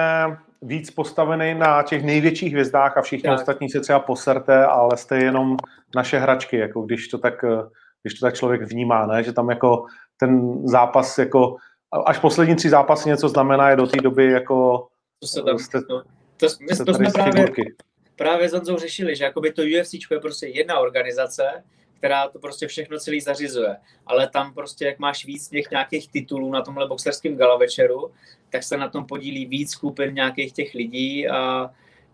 víc 0.62 0.90
postavený 0.90 1.54
na 1.54 1.82
těch 1.82 2.04
největších 2.04 2.52
hvězdách 2.52 2.96
a 2.96 3.02
všichni 3.02 3.30
tak. 3.30 3.38
ostatní 3.38 3.70
se 3.70 3.80
třeba 3.80 3.98
poserte, 3.98 4.64
ale 4.64 4.96
jste 4.96 5.18
jenom 5.18 5.56
naše 5.94 6.18
hračky, 6.18 6.56
jako 6.56 6.82
když 6.82 7.08
to 7.08 7.18
tak, 7.18 7.44
eh, 7.44 7.62
když 8.02 8.14
to 8.14 8.26
tak 8.26 8.34
člověk 8.34 8.62
vnímá, 8.62 9.06
ne? 9.06 9.22
že 9.22 9.32
tam 9.32 9.50
jako 9.50 9.86
ten 10.20 10.62
zápas 10.68 11.18
jako, 11.18 11.56
až 12.06 12.18
poslední 12.18 12.56
tři 12.56 12.70
zápasy 12.70 13.08
něco 13.08 13.28
znamená, 13.28 13.70
je 13.70 13.76
do 13.76 13.86
té 13.86 14.00
doby 14.00 14.30
jako... 14.30 14.86
To 15.18 15.26
se 15.26 15.42
tam, 15.42 15.58
jste, 15.58 15.80
no, 15.90 16.02
to, 16.36 16.46
my, 16.60 16.84
to 16.86 16.94
jsme 16.94 17.10
právě, 17.10 17.46
právě 18.16 18.48
s 18.48 18.52
Honzou 18.52 18.76
řešili, 18.76 19.16
že 19.16 19.24
jakoby 19.24 19.52
to 19.52 19.62
UFC 19.62 19.94
je 20.10 20.20
prostě 20.20 20.46
jedna 20.46 20.78
organizace, 20.78 21.64
která 21.98 22.28
to 22.28 22.38
prostě 22.38 22.66
všechno 22.66 22.98
celý 22.98 23.20
zařizuje. 23.20 23.76
Ale 24.06 24.28
tam 24.28 24.54
prostě, 24.54 24.84
jak 24.84 24.98
máš 24.98 25.26
víc 25.26 25.48
těch 25.48 25.70
nějakých 25.70 26.10
titulů 26.10 26.50
na 26.50 26.62
tomhle 26.62 26.88
boxerském 26.88 27.36
gala 27.36 27.58
večeru, 27.58 28.10
tak 28.50 28.62
se 28.62 28.76
na 28.76 28.88
tom 28.88 29.06
podílí 29.06 29.46
víc 29.46 29.70
skupin 29.70 30.14
nějakých 30.14 30.52
těch 30.52 30.74
lidí 30.74 31.28
a, 31.28 31.70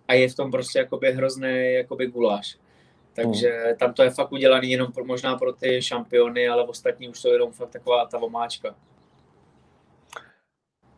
a 0.08 0.14
je 0.14 0.28
v 0.28 0.34
tom 0.34 0.50
prostě 0.50 0.78
jakoby 0.78 1.12
hrozný 1.12 1.72
jakoby 1.72 2.06
guláš. 2.06 2.56
Takže 3.16 3.48
hmm. 3.66 3.76
tam 3.76 3.94
to 3.94 4.02
je 4.02 4.10
fakt 4.10 4.32
udělané 4.32 4.66
jenom 4.66 4.92
pro, 4.92 5.04
možná 5.04 5.36
pro 5.36 5.52
ty 5.52 5.82
šampiony, 5.82 6.48
ale 6.48 6.64
ostatní 6.64 7.08
už 7.08 7.20
jsou 7.20 7.28
jenom 7.28 7.52
fakt 7.52 7.70
taková 7.70 8.06
ta 8.06 8.18
vomáčka. 8.18 8.74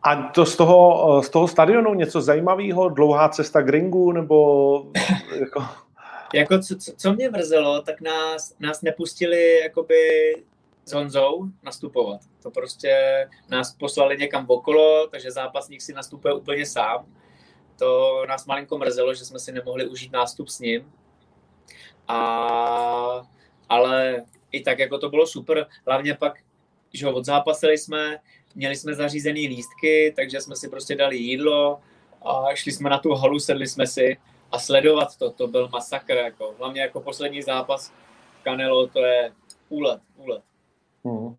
A 0.03 0.15
to 0.15 0.45
z 0.45 0.55
toho, 0.55 1.21
z 1.23 1.29
toho 1.29 1.47
stadionu 1.47 1.93
něco 1.93 2.21
zajímavého, 2.21 2.89
dlouhá 2.89 3.29
cesta 3.29 3.61
k 3.61 3.69
ringu, 3.69 4.11
nebo 4.11 4.85
jako... 5.39 5.65
jako 6.33 6.59
co, 6.59 6.75
co, 6.75 6.91
co 6.97 7.13
mě 7.13 7.29
mrzelo, 7.29 7.81
tak 7.81 8.01
nás, 8.01 8.55
nás 8.59 8.81
nepustili 8.81 9.59
jakoby 9.59 9.95
s 10.85 10.93
Honzou 10.93 11.45
nastupovat. 11.63 12.21
To 12.43 12.51
prostě 12.51 13.27
nás 13.49 13.73
poslali 13.73 14.17
někam 14.17 14.45
okolo, 14.47 15.07
takže 15.07 15.31
zápasník 15.31 15.81
si 15.81 15.93
nastupuje 15.93 16.33
úplně 16.33 16.65
sám. 16.65 17.05
To 17.79 18.23
nás 18.27 18.45
malinko 18.45 18.77
mrzelo, 18.77 19.13
že 19.13 19.25
jsme 19.25 19.39
si 19.39 19.51
nemohli 19.51 19.87
užít 19.87 20.11
nástup 20.11 20.47
s 20.47 20.59
ním. 20.59 20.91
A, 22.09 23.27
ale 23.69 24.25
i 24.51 24.61
tak 24.61 24.79
jako 24.79 24.97
to 24.97 25.09
bylo 25.09 25.27
super. 25.27 25.67
Hlavně 25.87 26.13
pak, 26.13 26.39
že 26.93 27.07
odzápasili 27.07 27.77
jsme, 27.77 28.17
měli 28.55 28.75
jsme 28.75 28.93
zařízený 28.93 29.47
lístky, 29.47 30.13
takže 30.15 30.41
jsme 30.41 30.55
si 30.55 30.69
prostě 30.69 30.95
dali 30.95 31.17
jídlo 31.17 31.79
a 32.21 32.55
šli 32.55 32.71
jsme 32.71 32.89
na 32.89 32.97
tu 32.97 33.13
halu, 33.13 33.39
sedli 33.39 33.67
jsme 33.67 33.87
si 33.87 34.17
a 34.51 34.59
sledovat 34.59 35.17
to, 35.17 35.31
to 35.31 35.47
byl 35.47 35.69
masakr. 35.69 36.13
Jako. 36.13 36.55
Hlavně 36.59 36.81
jako 36.81 37.01
poslední 37.01 37.41
zápas 37.41 37.93
Canelo, 38.43 38.87
to 38.87 38.99
je 38.99 39.31
úlet, 39.69 40.01
úlet. 40.15 40.43
Hmm. 41.05 41.35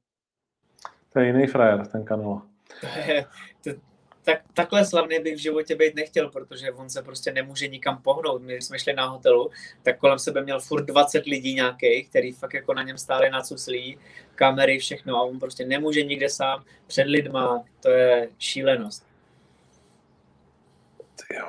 To 1.13 1.21
je 1.21 1.27
jiný 1.27 1.47
frajer, 1.47 1.87
ten 1.87 2.05
Canelo. 2.05 2.43
To 2.81 2.87
je, 2.87 3.27
tak, 4.25 4.39
takhle 4.55 4.85
slavný 4.85 5.19
bych 5.19 5.35
v 5.35 5.43
životě 5.43 5.75
být 5.75 5.95
nechtěl, 5.95 6.31
protože 6.31 6.73
on 6.73 6.91
se 6.91 7.03
prostě 7.03 7.33
nemůže 7.33 7.69
nikam 7.69 8.03
pohnout. 8.03 8.43
My 8.43 8.63
jsme 8.63 8.79
šli 8.79 8.93
na 8.93 9.07
hotelu, 9.07 9.51
tak 9.83 9.99
kolem 9.99 10.19
sebe 10.19 10.43
měl 10.43 10.61
furt 10.61 10.85
20 10.85 11.27
lidí 11.27 11.55
nějakých, 11.55 12.09
který 12.09 12.33
fakt 12.33 12.55
jako 12.55 12.75
na 12.75 12.83
něm 12.83 12.99
stáli 12.99 13.31
na 13.31 13.43
cuslí, 13.43 13.99
kamery, 14.35 14.79
všechno 14.79 15.17
a 15.17 15.23
on 15.23 15.39
prostě 15.39 15.67
nemůže 15.67 16.03
nikde 16.03 16.29
sám 16.29 16.65
před 16.87 17.05
lidma. 17.05 17.65
To 17.83 17.91
je 17.91 18.29
šílenost. 18.39 19.07
Jo. 21.39 21.47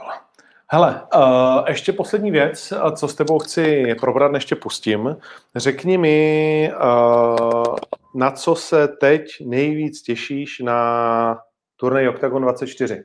Hele, 0.68 1.02
uh, 1.16 1.68
ještě 1.68 1.94
poslední 1.94 2.32
věc, 2.32 2.74
co 2.96 3.08
s 3.08 3.16
tebou 3.16 3.40
chci 3.40 3.96
probrat, 4.00 4.32
než 4.32 4.46
pustím. 4.62 5.18
Řekni 5.56 5.98
mi, 5.98 6.72
uh, 6.84 7.76
na 8.16 8.32
co 8.32 8.56
se 8.56 8.88
teď 8.88 9.28
nejvíc 9.46 10.02
těšíš 10.02 10.60
na 10.60 11.42
turnaj 11.82 12.08
Octagon 12.08 12.42
24? 12.42 13.04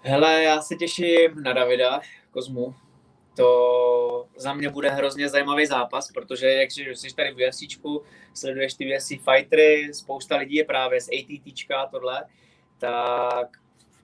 Hele, 0.00 0.42
já 0.42 0.62
se 0.62 0.76
těším 0.76 1.42
na 1.42 1.52
Davida 1.52 2.00
Kozmu. 2.30 2.74
To 3.36 4.28
za 4.36 4.54
mě 4.54 4.68
bude 4.68 4.90
hrozně 4.90 5.28
zajímavý 5.28 5.66
zápas, 5.66 6.12
protože 6.12 6.46
jak 6.46 6.70
jsi 6.72 7.14
tady 7.16 7.32
v 7.32 7.48
UFC, 7.48 7.62
sleduješ 8.34 8.74
ty 8.74 8.96
UFC 8.96 9.08
fightery, 9.08 9.94
spousta 9.94 10.36
lidí 10.36 10.54
je 10.54 10.64
právě 10.64 11.00
z 11.00 11.08
ATT 11.08 11.70
a 11.70 11.86
tohle, 11.86 12.24
tak 12.78 13.48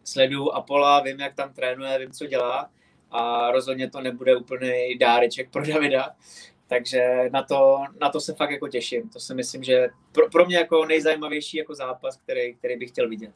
sleduju 0.04 0.50
Apola, 0.50 1.00
vím, 1.00 1.20
jak 1.20 1.34
tam 1.34 1.52
trénuje, 1.52 1.98
vím, 1.98 2.12
co 2.12 2.26
dělá 2.26 2.70
a 3.10 3.50
rozhodně 3.50 3.90
to 3.90 4.00
nebude 4.00 4.36
úplný 4.36 4.98
dáreček 4.98 5.50
pro 5.50 5.66
Davida. 5.66 6.14
Takže 6.72 7.30
na 7.32 7.42
to, 7.42 7.84
na 8.00 8.08
to 8.08 8.20
se 8.20 8.34
fakt 8.34 8.50
jako 8.50 8.68
těším. 8.68 9.08
To 9.08 9.20
si 9.20 9.34
myslím, 9.34 9.62
že 9.62 9.88
pro, 10.12 10.30
pro 10.30 10.46
mě 10.46 10.56
jako 10.56 10.84
nejzajímavější 10.84 11.56
jako 11.56 11.74
zápas, 11.74 12.16
který, 12.16 12.54
který 12.54 12.76
bych 12.76 12.88
chtěl 12.88 13.08
vidět. 13.08 13.30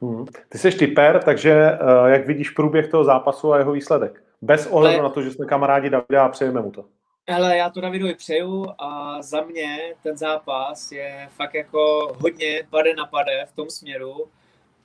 Hmm. 0.00 0.26
Ty 0.48 0.58
jsi 0.58 0.70
typer, 0.70 1.22
takže 1.24 1.54
uh, 1.72 2.06
jak 2.06 2.26
vidíš 2.26 2.50
průběh 2.50 2.88
toho 2.88 3.04
zápasu 3.04 3.52
a 3.52 3.58
jeho 3.58 3.72
výsledek? 3.72 4.22
Bez 4.42 4.66
ohledu 4.66 4.94
Ale... 4.94 5.02
na 5.02 5.08
to, 5.08 5.22
že 5.22 5.30
jsme 5.30 5.46
kamarádi 5.46 5.90
Davida 5.90 6.24
a 6.24 6.28
přejeme 6.28 6.60
mu 6.60 6.70
to. 6.70 6.84
Ale 7.28 7.56
já 7.56 7.70
to 7.70 7.80
Davidovi 7.80 8.14
přeju 8.14 8.66
a 8.78 9.22
za 9.22 9.42
mě 9.42 9.94
ten 10.02 10.16
zápas 10.16 10.92
je 10.92 11.28
fakt 11.36 11.54
jako 11.54 12.12
hodně 12.20 12.62
pade 12.70 12.94
na 12.94 13.06
pade 13.06 13.46
v 13.46 13.56
tom 13.56 13.70
směru, 13.70 14.28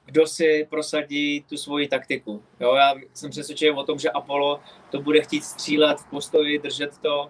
kdo 0.05 0.27
si 0.27 0.67
prosadí 0.69 1.45
tu 1.49 1.57
svoji 1.57 1.87
taktiku. 1.87 2.43
Jo, 2.59 2.75
já 2.75 2.93
jsem 3.13 3.29
přesvědčen 3.29 3.77
o 3.77 3.83
tom, 3.83 3.99
že 3.99 4.11
Apollo 4.11 4.59
to 4.91 5.01
bude 5.01 5.21
chtít 5.21 5.43
střílet 5.43 5.99
v 5.99 6.09
postoji, 6.09 6.59
držet 6.59 6.97
to, 6.97 7.29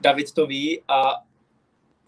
David 0.00 0.32
to 0.32 0.46
ví 0.46 0.82
a 0.88 1.14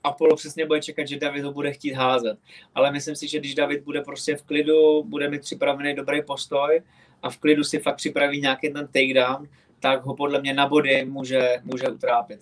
Apollo 0.05 0.37
přesně 0.37 0.66
bude 0.66 0.83
čekat, 0.83 1.09
že 1.09 1.18
David 1.18 1.44
ho 1.44 1.53
bude 1.53 1.72
chtít 1.72 1.92
házet. 1.92 2.38
Ale 2.74 2.92
myslím 2.92 3.16
si, 3.16 3.29
že 3.29 3.38
když 3.38 3.55
David 3.55 3.85
bude 3.85 4.00
prostě 4.00 4.37
v 4.37 4.42
klidu, 4.42 5.03
bude 5.03 5.31
mít 5.31 5.40
připravený 5.40 5.94
dobrý 5.94 6.22
postoj 6.22 6.83
a 7.22 7.31
v 7.31 7.38
klidu 7.38 7.64
si 7.64 7.79
fakt 7.79 7.96
připraví 7.96 8.40
nějaký 8.40 8.72
ten 8.72 8.87
takedown, 8.87 9.48
tak 9.81 10.05
ho 10.05 10.16
podle 10.16 10.40
mě 10.40 10.55
na 10.55 10.66
body 10.66 11.05
může, 11.05 11.61
může 11.64 11.88
utrápit. 11.88 12.40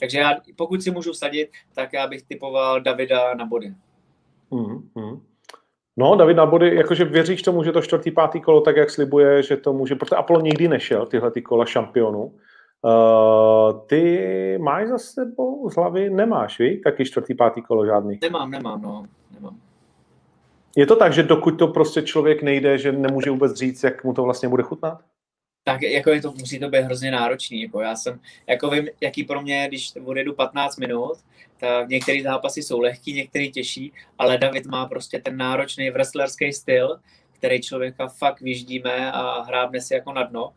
Takže 0.00 0.18
já, 0.18 0.36
pokud 0.56 0.82
si 0.82 0.90
můžu 0.90 1.12
vsadit, 1.12 1.50
tak 1.74 1.92
já 1.92 2.06
bych 2.06 2.22
typoval 2.22 2.80
Davida 2.80 3.34
na 3.34 3.44
body. 3.44 3.74
Mm-hmm. 4.50 5.20
No, 5.96 6.16
David 6.16 6.36
na 6.36 6.46
body, 6.46 6.76
jakože 6.76 7.04
věříš 7.04 7.42
tomu, 7.42 7.64
že 7.64 7.72
to 7.72 7.82
čtvrtý, 7.82 8.10
pátý 8.10 8.40
kolo, 8.40 8.60
tak 8.60 8.76
jak 8.76 8.90
slibuje, 8.90 9.42
že 9.42 9.56
to 9.56 9.72
může, 9.72 9.94
protože 9.94 10.16
Apollo 10.16 10.40
nikdy 10.40 10.68
nešel, 10.68 11.06
tyhle 11.06 11.30
ty 11.30 11.42
kola 11.42 11.66
šampionu. 11.66 12.38
Uh, 12.82 13.80
ty 13.86 14.58
máš 14.58 14.88
za 14.88 14.98
sebou 14.98 15.70
z 15.70 15.76
hlavy, 15.76 16.10
nemáš, 16.10 16.58
víš? 16.58 16.80
Taky 16.84 17.04
čtvrtý, 17.04 17.34
pátý 17.34 17.62
kolo 17.62 17.86
žádný. 17.86 18.18
Nemám, 18.22 18.50
nemám, 18.50 18.82
no, 18.82 19.06
nemám. 19.34 19.60
Je 20.76 20.86
to 20.86 20.96
tak, 20.96 21.12
že 21.12 21.22
dokud 21.22 21.50
to 21.50 21.68
prostě 21.68 22.02
člověk 22.02 22.42
nejde, 22.42 22.78
že 22.78 22.92
nemůže 22.92 23.30
vůbec 23.30 23.56
říct, 23.56 23.82
jak 23.82 24.04
mu 24.04 24.14
to 24.14 24.22
vlastně 24.22 24.48
bude 24.48 24.62
chutnat? 24.62 25.00
Tak 25.64 25.82
jako 25.82 26.10
je 26.10 26.22
to, 26.22 26.32
musí 26.32 26.60
to 26.60 26.68
být 26.68 26.80
hrozně 26.80 27.10
náročný. 27.10 27.62
Jako 27.62 27.80
já 27.80 27.96
jsem, 27.96 28.20
jako 28.46 28.70
vím, 28.70 28.88
jaký 29.00 29.24
pro 29.24 29.42
mě, 29.42 29.68
když 29.68 29.92
odjedu 30.04 30.34
15 30.34 30.76
minut, 30.76 31.12
tak 31.60 31.88
některé 31.88 32.22
zápasy 32.22 32.62
jsou 32.62 32.80
lehký, 32.80 33.12
některé 33.12 33.46
těžší, 33.46 33.92
ale 34.18 34.38
David 34.38 34.66
má 34.66 34.86
prostě 34.86 35.20
ten 35.20 35.36
náročný 35.36 35.90
wrestlerský 35.90 36.52
styl, 36.52 36.98
který 37.32 37.60
člověka 37.60 38.08
fakt 38.08 38.40
vyždíme 38.40 39.12
a 39.12 39.42
hrábne 39.42 39.80
si 39.80 39.94
jako 39.94 40.12
na 40.12 40.22
dno 40.22 40.52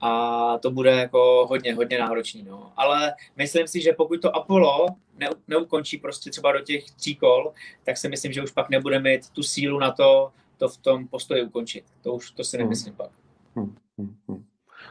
a 0.00 0.58
to 0.58 0.70
bude 0.70 0.90
jako 0.90 1.46
hodně, 1.48 1.74
hodně 1.74 1.98
náročný. 1.98 2.42
No. 2.48 2.72
Ale 2.76 3.12
myslím 3.36 3.68
si, 3.68 3.80
že 3.80 3.92
pokud 3.92 4.22
to 4.22 4.36
Apollo 4.36 4.86
ne, 5.18 5.28
neukončí 5.48 5.98
prostě 5.98 6.30
třeba 6.30 6.52
do 6.52 6.60
těch 6.60 6.90
tří 6.90 7.16
kol, 7.16 7.52
tak 7.84 7.96
si 7.96 8.08
myslím, 8.08 8.32
že 8.32 8.42
už 8.42 8.50
pak 8.50 8.70
nebude 8.70 8.98
mít 8.98 9.30
tu 9.30 9.42
sílu 9.42 9.78
na 9.78 9.90
to, 9.90 10.30
to 10.58 10.68
v 10.68 10.76
tom 10.76 11.08
postoji 11.08 11.42
ukončit. 11.42 11.84
To 12.02 12.12
už 12.12 12.30
to 12.30 12.44
si 12.44 12.58
nemyslím 12.58 12.94
hmm. 12.94 12.96
pak. 12.96 13.10
Hmm, 13.56 13.76
hmm, 13.98 14.16
hmm. 14.28 14.44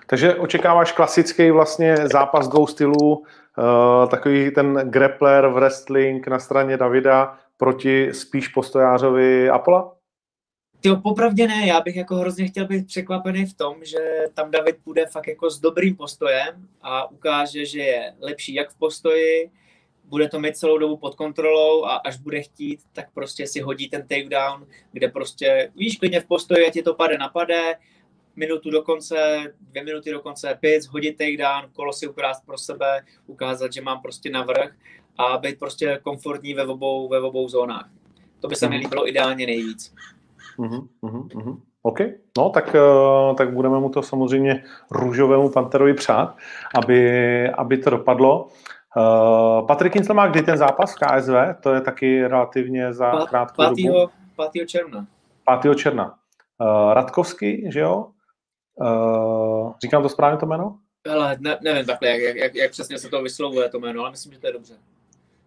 Takže 0.07 0.35
očekáváš 0.35 0.91
klasický 0.91 1.51
vlastně 1.51 1.97
zápas 1.97 2.47
dvou 2.47 2.67
stylů, 2.67 3.15
uh, 3.15 4.09
takový 4.09 4.51
ten 4.51 4.73
grappler, 4.83 5.47
wrestling 5.47 6.27
na 6.27 6.39
straně 6.39 6.77
Davida 6.77 7.37
proti 7.57 8.13
spíš 8.13 8.47
postojářovi 8.47 9.49
Apola? 9.49 9.94
Ty 10.81 10.89
popravdě 11.03 11.47
ne, 11.47 11.67
já 11.67 11.81
bych 11.81 11.95
jako 11.95 12.15
hrozně 12.15 12.47
chtěl 12.47 12.67
být 12.67 12.87
překvapený 12.87 13.45
v 13.45 13.53
tom, 13.53 13.75
že 13.81 13.99
tam 14.33 14.51
David 14.51 14.75
bude 14.85 15.05
fakt 15.05 15.27
jako 15.27 15.49
s 15.49 15.59
dobrým 15.59 15.95
postojem 15.95 16.67
a 16.81 17.11
ukáže, 17.11 17.65
že 17.65 17.79
je 17.79 18.13
lepší 18.19 18.53
jak 18.53 18.69
v 18.69 18.77
postoji, 18.77 19.51
bude 20.03 20.29
to 20.29 20.39
mít 20.39 20.57
celou 20.57 20.77
dobu 20.77 20.97
pod 20.97 21.15
kontrolou 21.15 21.85
a 21.85 21.95
až 21.95 22.17
bude 22.17 22.41
chtít, 22.41 22.79
tak 22.93 23.11
prostě 23.13 23.47
si 23.47 23.61
hodí 23.61 23.89
ten 23.89 24.01
takedown, 24.01 24.67
kde 24.91 25.07
prostě, 25.07 25.71
víš, 25.75 25.97
klidně 25.97 26.19
v 26.19 26.25
postoji, 26.25 26.71
ti 26.71 26.81
to 26.81 26.93
pade 26.93 27.17
na 27.17 27.29
pade, 27.29 27.75
minutu 28.35 28.71
do 28.71 28.81
konce, 28.81 29.53
dvě 29.59 29.83
minuty 29.83 30.11
do 30.11 30.19
konce, 30.19 30.57
pět, 30.59 30.85
hodit 30.85 31.17
takedown, 31.17 31.69
kolo 31.73 31.93
si 31.93 32.07
ukrást 32.07 32.45
pro 32.45 32.57
sebe, 32.57 33.05
ukázat, 33.27 33.73
že 33.73 33.81
mám 33.81 34.01
prostě 34.01 34.29
navrh 34.29 34.75
a 35.17 35.37
být 35.37 35.59
prostě 35.59 35.99
komfortní 36.03 36.53
ve 36.53 36.65
obou, 36.65 37.07
ve 37.07 37.19
obou 37.19 37.49
zónách. 37.49 37.89
To 38.39 38.47
by 38.47 38.55
se 38.55 38.69
mi 38.69 38.75
líbilo 38.75 39.09
ideálně 39.09 39.45
nejvíc. 39.45 39.93
Uh-huh. 40.57 41.57
OK, 41.81 41.99
no 42.37 42.49
tak, 42.49 42.75
uh, 42.75 43.35
tak 43.35 43.53
budeme 43.53 43.79
mu 43.79 43.89
to 43.89 44.03
samozřejmě 44.03 44.63
růžovému 44.91 45.49
panterovi 45.49 45.93
přát, 45.93 46.35
aby, 46.75 47.49
aby 47.49 47.77
to 47.77 47.89
dopadlo. 47.89 48.47
Uh, 48.97 49.67
Patrik 49.67 49.93
Kincel 49.93 50.15
má 50.15 50.27
kdy 50.27 50.41
ten 50.41 50.57
zápas 50.57 50.95
v 50.95 50.99
KSV? 50.99 51.33
To 51.63 51.73
je 51.73 51.81
taky 51.81 52.27
relativně 52.27 52.93
za 52.93 53.11
Pát, 53.11 53.29
krátkou 53.29 53.63
5. 53.75 53.85
dobu. 53.85 54.09
5. 54.53 54.67
června. 54.67 55.05
5. 55.61 55.75
června. 55.75 56.15
Uh, 56.61 56.93
Radkovský, 56.93 57.71
že 57.71 57.79
jo? 57.79 58.07
Uh, 58.75 59.73
říkám 59.83 60.03
to 60.03 60.09
správně 60.09 60.37
to 60.37 60.45
jméno? 60.45 60.77
Ale 61.11 61.37
ne, 61.39 61.57
nevím 61.61 61.85
takhle, 61.85 62.09
jak, 62.09 62.35
jak, 62.35 62.55
jak 62.55 62.71
přesně 62.71 62.97
se 62.97 63.09
to 63.09 63.21
vyslovuje 63.21 63.69
to 63.69 63.79
jméno, 63.79 64.01
ale 64.01 64.11
myslím, 64.11 64.33
že 64.33 64.39
to 64.39 64.47
je 64.47 64.53
dobře. 64.53 64.73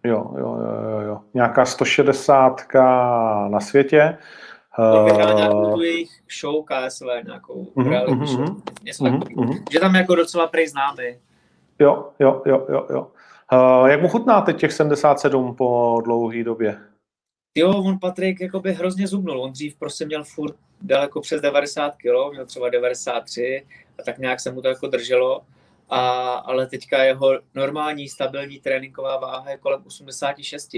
Jo, 0.03 0.31
jo, 0.37 0.57
jo, 0.61 0.99
jo. 0.99 1.19
Nějaká 1.33 1.65
160 1.65 2.61
na 3.49 3.59
světě. 3.59 4.17
To 4.75 5.03
vyhrál 5.03 5.33
nějakou 5.37 5.73
tu 5.73 5.81
jejich 5.81 6.09
show 6.39 6.65
KSV, 6.65 7.05
nějakou 7.25 7.63
uh-huh, 7.63 7.89
reality 7.89 8.13
uh-huh, 8.13 8.25
show, 8.25 8.61
něco 8.83 9.03
uh-huh, 9.03 9.19
uh-huh. 9.19 9.63
Že 9.71 9.79
tam 9.79 9.95
jako 9.95 10.15
docela 10.15 10.47
prej 10.47 10.67
známý. 10.67 11.03
Jo, 11.79 12.09
jo, 12.19 12.41
jo, 12.45 12.65
jo, 12.69 12.87
jo. 12.89 13.07
Uh, 13.53 13.87
jak 13.87 14.01
mu 14.01 14.07
chutná 14.07 14.41
teď 14.41 14.59
těch 14.59 14.73
77 14.73 15.55
po 15.55 16.01
dlouhé 16.05 16.43
době? 16.43 16.79
Jo, 17.55 17.69
on 17.69 17.99
Patrik 17.99 18.41
jakoby 18.41 18.73
hrozně 18.73 19.07
zubnul. 19.07 19.41
On 19.41 19.51
dřív 19.51 19.75
prostě 19.75 20.05
měl 20.05 20.23
furt 20.23 20.55
daleko 20.81 21.21
přes 21.21 21.41
90 21.41 21.95
kg, 21.95 22.31
měl 22.31 22.45
třeba 22.45 22.69
93 22.69 23.65
a 23.99 24.03
tak 24.03 24.17
nějak 24.17 24.39
se 24.39 24.51
mu 24.51 24.61
to 24.61 24.67
jako 24.67 24.87
drželo. 24.87 25.41
A, 25.89 26.29
ale 26.33 26.67
teďka 26.67 27.03
jeho 27.03 27.39
normální 27.55 28.09
stabilní 28.09 28.59
tréninková 28.59 29.17
váha 29.17 29.49
je 29.49 29.57
kolem 29.57 29.83
86, 29.85 30.69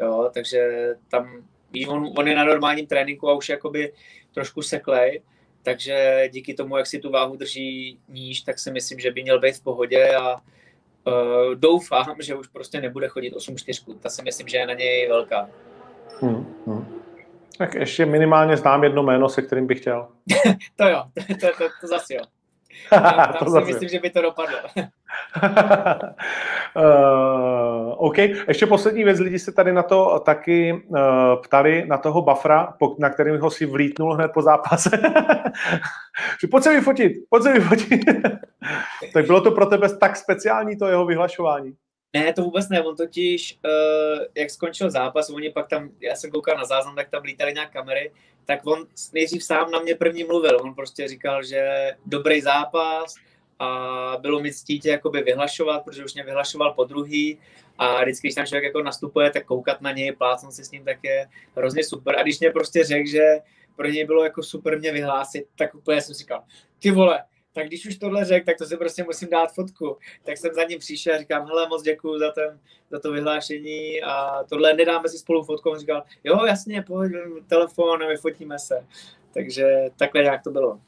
jo, 0.00 0.30
takže 0.34 0.88
tam 1.08 1.42
Víš, 1.72 1.88
on, 1.88 2.12
on 2.16 2.28
je 2.28 2.36
na 2.36 2.44
normálním 2.44 2.86
tréninku 2.86 3.28
a 3.28 3.34
už 3.34 3.48
jakoby 3.48 3.92
trošku 4.34 4.62
seklej, 4.62 5.22
takže 5.62 6.28
díky 6.32 6.54
tomu, 6.54 6.76
jak 6.76 6.86
si 6.86 6.98
tu 6.98 7.10
váhu 7.10 7.36
drží 7.36 7.98
níž, 8.08 8.40
tak 8.40 8.58
si 8.58 8.70
myslím, 8.70 9.00
že 9.00 9.10
by 9.10 9.22
měl 9.22 9.40
být 9.40 9.56
v 9.56 9.62
pohodě 9.62 10.14
a 10.16 10.34
uh, 10.34 11.54
doufám, 11.54 12.16
že 12.18 12.34
už 12.34 12.46
prostě 12.46 12.80
nebude 12.80 13.08
chodit 13.08 13.34
8-4. 13.34 13.98
Ta 13.98 14.08
si 14.08 14.22
myslím, 14.22 14.48
že 14.48 14.56
je 14.56 14.66
na 14.66 14.74
něj 14.74 15.08
velká. 15.08 15.48
Hmm, 16.20 16.54
hmm. 16.66 17.00
Tak 17.58 17.74
ještě 17.74 18.06
minimálně 18.06 18.56
znám 18.56 18.84
jedno 18.84 19.02
jméno, 19.02 19.28
se 19.28 19.42
kterým 19.42 19.66
bych 19.66 19.80
chtěl. 19.80 20.08
to 20.76 20.88
jo, 20.88 21.02
to, 21.14 21.34
to, 21.34 21.46
to, 21.58 21.64
to 21.80 21.86
zase 21.86 22.14
jo. 22.14 22.22
Tam, 22.90 23.02
tam 23.02 23.48
si 23.48 23.50
zase. 23.50 23.66
myslím, 23.66 23.88
že 23.88 23.98
by 23.98 24.10
to 24.10 24.22
dopadlo. 24.22 24.58
uh, 26.76 27.94
OK, 27.96 28.18
ještě 28.18 28.66
poslední 28.66 29.04
věc, 29.04 29.18
lidi 29.18 29.38
se 29.38 29.52
tady 29.52 29.72
na 29.72 29.82
to 29.82 30.22
taky 30.24 30.72
uh, 30.72 30.98
ptali, 31.42 31.84
na 31.86 31.98
toho 31.98 32.22
buffera, 32.22 32.74
na 32.98 33.10
kterým 33.10 33.40
ho 33.40 33.50
si 33.50 33.66
vlítnul 33.66 34.14
hned 34.14 34.30
po 34.34 34.42
zápase. 34.42 34.90
že 36.40 36.46
pojď 36.50 36.64
se 36.64 36.74
vyfotit, 36.74 37.12
pojď 37.30 37.42
se 37.42 37.52
vyfotit. 37.52 38.00
tak 39.12 39.26
bylo 39.26 39.40
to 39.40 39.50
pro 39.50 39.66
tebe 39.66 39.88
tak 39.98 40.16
speciální 40.16 40.76
to 40.76 40.86
jeho 40.86 41.06
vyhlašování? 41.06 41.74
Ne, 42.14 42.32
to 42.32 42.42
vůbec 42.42 42.68
ne, 42.68 42.82
on 42.82 42.96
totiž, 42.96 43.58
uh, 43.64 44.24
jak 44.34 44.50
skončil 44.50 44.90
zápas, 44.90 45.30
oni 45.30 45.50
pak 45.50 45.68
tam, 45.68 45.90
já 46.00 46.16
jsem 46.16 46.30
koukal 46.30 46.56
na 46.56 46.64
záznam, 46.64 46.96
tak 46.96 47.10
tam 47.10 47.22
lítali 47.22 47.52
nějak 47.52 47.72
kamery, 47.72 48.12
tak 48.44 48.66
on 48.66 48.86
nejdřív 49.12 49.44
sám 49.44 49.70
na 49.70 49.78
mě 49.78 49.94
první 49.94 50.24
mluvil, 50.24 50.60
on 50.62 50.74
prostě 50.74 51.08
říkal, 51.08 51.42
že 51.42 51.92
dobrý 52.06 52.40
zápas 52.40 53.14
a 53.58 54.16
bylo 54.20 54.40
mi 54.40 54.52
ctítě 54.52 54.88
jakoby 54.88 55.22
vyhlašovat, 55.22 55.84
protože 55.84 56.04
už 56.04 56.14
mě 56.14 56.24
vyhlašoval 56.24 56.72
po 56.72 56.84
druhý 56.84 57.38
a 57.78 58.02
vždycky, 58.02 58.28
když 58.28 58.34
tam 58.34 58.46
člověk 58.46 58.64
jako 58.64 58.82
nastupuje, 58.82 59.30
tak 59.30 59.44
koukat 59.44 59.80
na 59.80 59.92
něj, 59.92 60.12
plácnout 60.12 60.54
si 60.54 60.64
s 60.64 60.70
ním, 60.70 60.84
tak 60.84 60.98
je 61.02 61.26
hrozně 61.56 61.84
super. 61.84 62.18
A 62.18 62.22
když 62.22 62.40
mě 62.40 62.50
prostě 62.50 62.84
řekl, 62.84 63.08
že 63.10 63.38
pro 63.76 63.88
něj 63.88 64.04
bylo 64.04 64.24
jako 64.24 64.42
super 64.42 64.78
mě 64.78 64.92
vyhlásit, 64.92 65.44
tak 65.58 65.74
úplně 65.74 66.02
jsem 66.02 66.14
říkal, 66.14 66.42
ty 66.78 66.90
vole, 66.90 67.24
tak 67.52 67.66
když 67.66 67.86
už 67.86 67.96
tohle 67.96 68.24
řekl, 68.24 68.46
tak 68.46 68.56
to 68.58 68.66
si 68.66 68.76
prostě 68.76 69.04
musím 69.04 69.28
dát 69.30 69.52
fotku. 69.54 69.96
Tak 70.24 70.36
jsem 70.36 70.54
za 70.54 70.64
ním 70.64 70.78
přišel 70.78 71.14
a 71.14 71.18
říkám, 71.18 71.46
hele, 71.46 71.68
moc 71.68 71.82
děkuju 71.82 72.18
za, 72.18 72.30
ten, 72.30 72.58
za 72.90 72.98
to 72.98 73.12
vyhlášení 73.12 74.02
a 74.02 74.44
tohle 74.48 74.74
nedáme 74.74 75.08
si 75.08 75.18
spolu 75.18 75.44
fotku. 75.44 75.70
On 75.70 75.78
říkal, 75.78 76.02
jo, 76.24 76.44
jasně, 76.44 76.82
pojď, 76.82 77.12
telefon 77.48 78.02
a 78.02 78.08
vyfotíme 78.08 78.58
se. 78.58 78.86
Takže 79.34 79.90
takhle 79.96 80.22
nějak 80.22 80.42
to 80.42 80.50
bylo. 80.50 80.80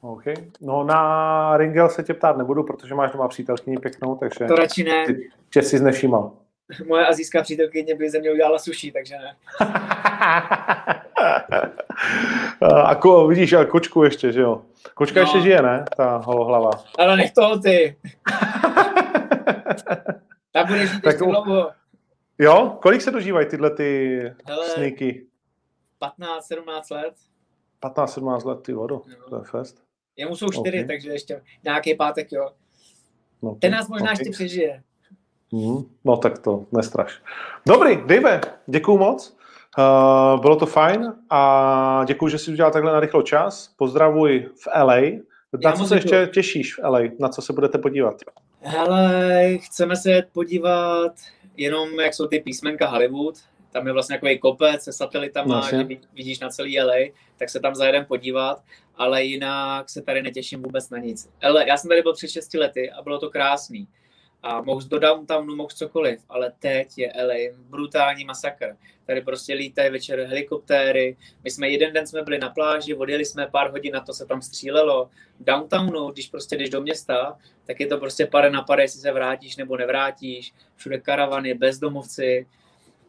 OK. 0.00 0.24
No 0.60 0.84
na 0.84 1.56
Ringel 1.56 1.88
se 1.88 2.02
tě 2.02 2.14
ptát 2.14 2.36
nebudu, 2.36 2.62
protože 2.62 2.94
máš 2.94 3.12
doma 3.12 3.28
přítelkyni 3.28 3.76
pěknou, 3.76 4.16
takže... 4.16 4.44
To 4.44 4.54
radši 4.54 4.84
ne. 4.84 5.06
Tě 5.50 5.62
jsi 5.62 5.78
znešímal. 5.78 6.32
Moje 6.86 7.06
azijská 7.06 7.42
přítelkyně 7.42 7.94
by 7.94 8.10
ze 8.10 8.20
mě 8.20 8.32
udělala 8.32 8.58
sushi, 8.58 8.92
takže 8.92 9.14
ne. 9.14 9.36
a 12.84 12.94
ko, 12.94 13.26
vidíš, 13.26 13.52
a 13.52 13.64
kočku 13.64 14.02
ještě, 14.02 14.32
že 14.32 14.40
jo? 14.40 14.62
Kočka 14.94 15.20
no. 15.20 15.22
ještě 15.22 15.40
žije, 15.40 15.62
ne? 15.62 15.84
Ta 15.96 16.16
holohlava. 16.16 16.70
Ale 16.98 17.16
nech 17.16 17.32
toho 17.32 17.58
ty. 17.58 17.96
Ta 20.52 20.64
bude 20.64 20.86
žít 20.86 21.02
tak, 21.02 21.12
ještě 21.12 21.24
dlouho. 21.24 21.70
Jo? 22.38 22.78
Kolik 22.82 23.02
se 23.02 23.10
dožívají 23.10 23.46
tyhle 23.46 23.70
ty 23.70 24.20
Hele, 24.46 24.66
sníky? 24.68 25.26
15-17 26.02 26.94
let. 26.94 27.14
15-17 27.82 28.46
let, 28.46 28.62
ty 28.62 28.72
vodo, 28.72 29.02
no. 29.08 29.28
to 29.28 29.36
je 29.36 29.42
fest. 29.50 29.82
Jemu 30.16 30.36
jsou 30.36 30.48
čtyři, 30.48 30.78
okay. 30.78 30.86
takže 30.86 31.10
ještě 31.10 31.42
nějaký 31.64 31.94
pátek, 31.94 32.32
jo. 32.32 32.50
No. 33.42 33.54
Ten 33.54 33.72
nás 33.72 33.88
možná 33.88 34.12
okay. 34.12 34.16
ještě 34.20 34.30
přežije. 34.30 34.82
Mm, 35.52 35.96
no 36.04 36.16
tak 36.16 36.38
to 36.38 36.66
nestraš. 36.72 37.22
Dobrý, 37.66 37.96
Dave, 37.96 38.40
děkuju 38.66 38.98
moc. 38.98 39.37
Uh, 39.78 40.40
bylo 40.40 40.56
to 40.56 40.66
fajn 40.66 41.12
a 41.30 42.04
děkuji, 42.06 42.28
že 42.28 42.38
jsi 42.38 42.52
udělal 42.52 42.72
takhle 42.72 42.92
na 42.92 43.00
rychlo 43.00 43.22
čas. 43.22 43.74
Pozdravuj 43.76 44.48
v 44.56 44.66
LA. 44.82 45.00
Na 45.52 45.58
Já 45.62 45.72
co 45.72 45.84
se 45.84 45.96
ještě 45.96 46.30
těšíš 46.34 46.74
v 46.74 46.78
LA? 46.82 47.00
Na 47.18 47.28
co 47.28 47.42
se 47.42 47.52
budete 47.52 47.78
podívat? 47.78 48.14
Hele, 48.60 49.58
chceme 49.58 49.96
se 49.96 50.22
podívat 50.32 51.12
jenom, 51.56 52.00
jak 52.00 52.14
jsou 52.14 52.26
ty 52.26 52.40
písmenka 52.40 52.88
Hollywood. 52.88 53.34
Tam 53.72 53.86
je 53.86 53.92
vlastně 53.92 54.16
takový 54.16 54.38
kopec 54.38 54.82
se 54.82 54.92
satelitama, 54.92 55.56
no, 55.56 55.68
že 55.70 55.86
vidíš 56.14 56.40
na 56.40 56.48
celý 56.48 56.80
LA, 56.80 56.94
tak 57.36 57.50
se 57.50 57.60
tam 57.60 57.74
zajedem 57.74 58.04
podívat, 58.04 58.62
ale 58.96 59.24
jinak 59.24 59.90
se 59.90 60.02
tady 60.02 60.22
netěším 60.22 60.62
vůbec 60.62 60.90
na 60.90 60.98
nic. 60.98 61.30
LA, 61.50 61.62
já 61.62 61.76
jsem 61.76 61.88
tady 61.88 62.02
byl 62.02 62.14
před 62.14 62.28
6 62.28 62.54
lety 62.54 62.90
a 62.90 63.02
bylo 63.02 63.18
to 63.18 63.30
krásný 63.30 63.88
a 64.42 64.62
mohl 64.62 64.88
do 64.88 64.98
downtownu, 64.98 65.56
mohl 65.56 65.68
cokoliv, 65.68 66.20
ale 66.28 66.52
teď 66.58 66.98
je 66.98 67.12
LA 67.24 67.58
brutální 67.58 68.24
masakr. 68.24 68.76
Tady 69.06 69.20
prostě 69.20 69.54
lítají 69.54 69.90
večer 69.90 70.20
helikoptéry. 70.20 71.16
My 71.44 71.50
jsme 71.50 71.68
jeden 71.68 71.92
den 71.92 72.06
jsme 72.06 72.22
byli 72.22 72.38
na 72.38 72.50
pláži, 72.50 72.94
odjeli 72.94 73.24
jsme 73.24 73.46
pár 73.46 73.70
hodin 73.70 73.92
na 73.92 74.00
to 74.00 74.12
se 74.12 74.26
tam 74.26 74.42
střílelo. 74.42 75.10
V 75.40 75.44
downtownu, 75.44 76.10
když 76.10 76.28
prostě 76.28 76.56
jdeš 76.56 76.70
do 76.70 76.80
města, 76.80 77.38
tak 77.66 77.80
je 77.80 77.86
to 77.86 77.98
prostě 77.98 78.26
pare 78.26 78.50
na 78.50 78.62
pare, 78.62 78.82
jestli 78.82 79.00
se 79.00 79.12
vrátíš 79.12 79.56
nebo 79.56 79.76
nevrátíš. 79.76 80.54
Všude 80.76 80.98
karavany, 80.98 81.54
bezdomovci. 81.54 82.46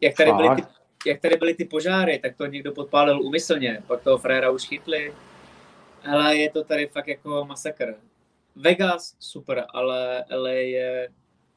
Jak 0.01 0.15
tady, 0.15 0.32
byly 0.32 0.55
ty, 0.55 0.63
jak 1.05 1.21
tady 1.21 1.36
byly 1.36 1.53
ty 1.53 1.65
požáry, 1.65 2.19
tak 2.19 2.36
to 2.36 2.45
někdo 2.45 2.71
podpálil 2.71 3.21
úmyslně, 3.21 3.84
pak 3.88 4.01
toho 4.01 4.17
fréra 4.17 4.49
už 4.49 4.67
chytli. 4.67 5.13
Ale 6.11 6.38
je 6.38 6.51
to 6.51 6.63
tady 6.63 6.88
fakt 6.88 7.07
jako 7.07 7.45
masakr. 7.45 7.95
Vegas, 8.55 9.15
super, 9.19 9.65
ale 9.73 10.25
LA 10.31 10.49
je 10.49 11.09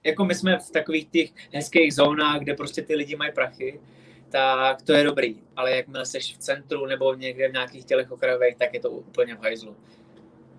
jako 0.04 0.24
my 0.24 0.34
jsme 0.34 0.58
v 0.58 0.70
takových 0.70 1.08
těch 1.08 1.30
hezkých 1.54 1.94
zónách, 1.94 2.40
kde 2.40 2.54
prostě 2.54 2.82
ty 2.82 2.94
lidi 2.94 3.16
mají 3.16 3.32
prachy, 3.32 3.80
tak 4.28 4.82
to 4.82 4.92
je 4.92 5.04
dobrý. 5.04 5.36
Ale 5.56 5.76
jakmile 5.76 6.06
seš 6.06 6.34
v 6.34 6.38
centru 6.38 6.86
nebo 6.86 7.14
někde 7.14 7.48
v 7.48 7.52
nějakých 7.52 7.84
tělech 7.84 8.12
okrajových, 8.12 8.56
tak 8.56 8.74
je 8.74 8.80
to 8.80 8.90
úplně 8.90 9.34
v 9.34 9.42
hajzlu. 9.42 9.76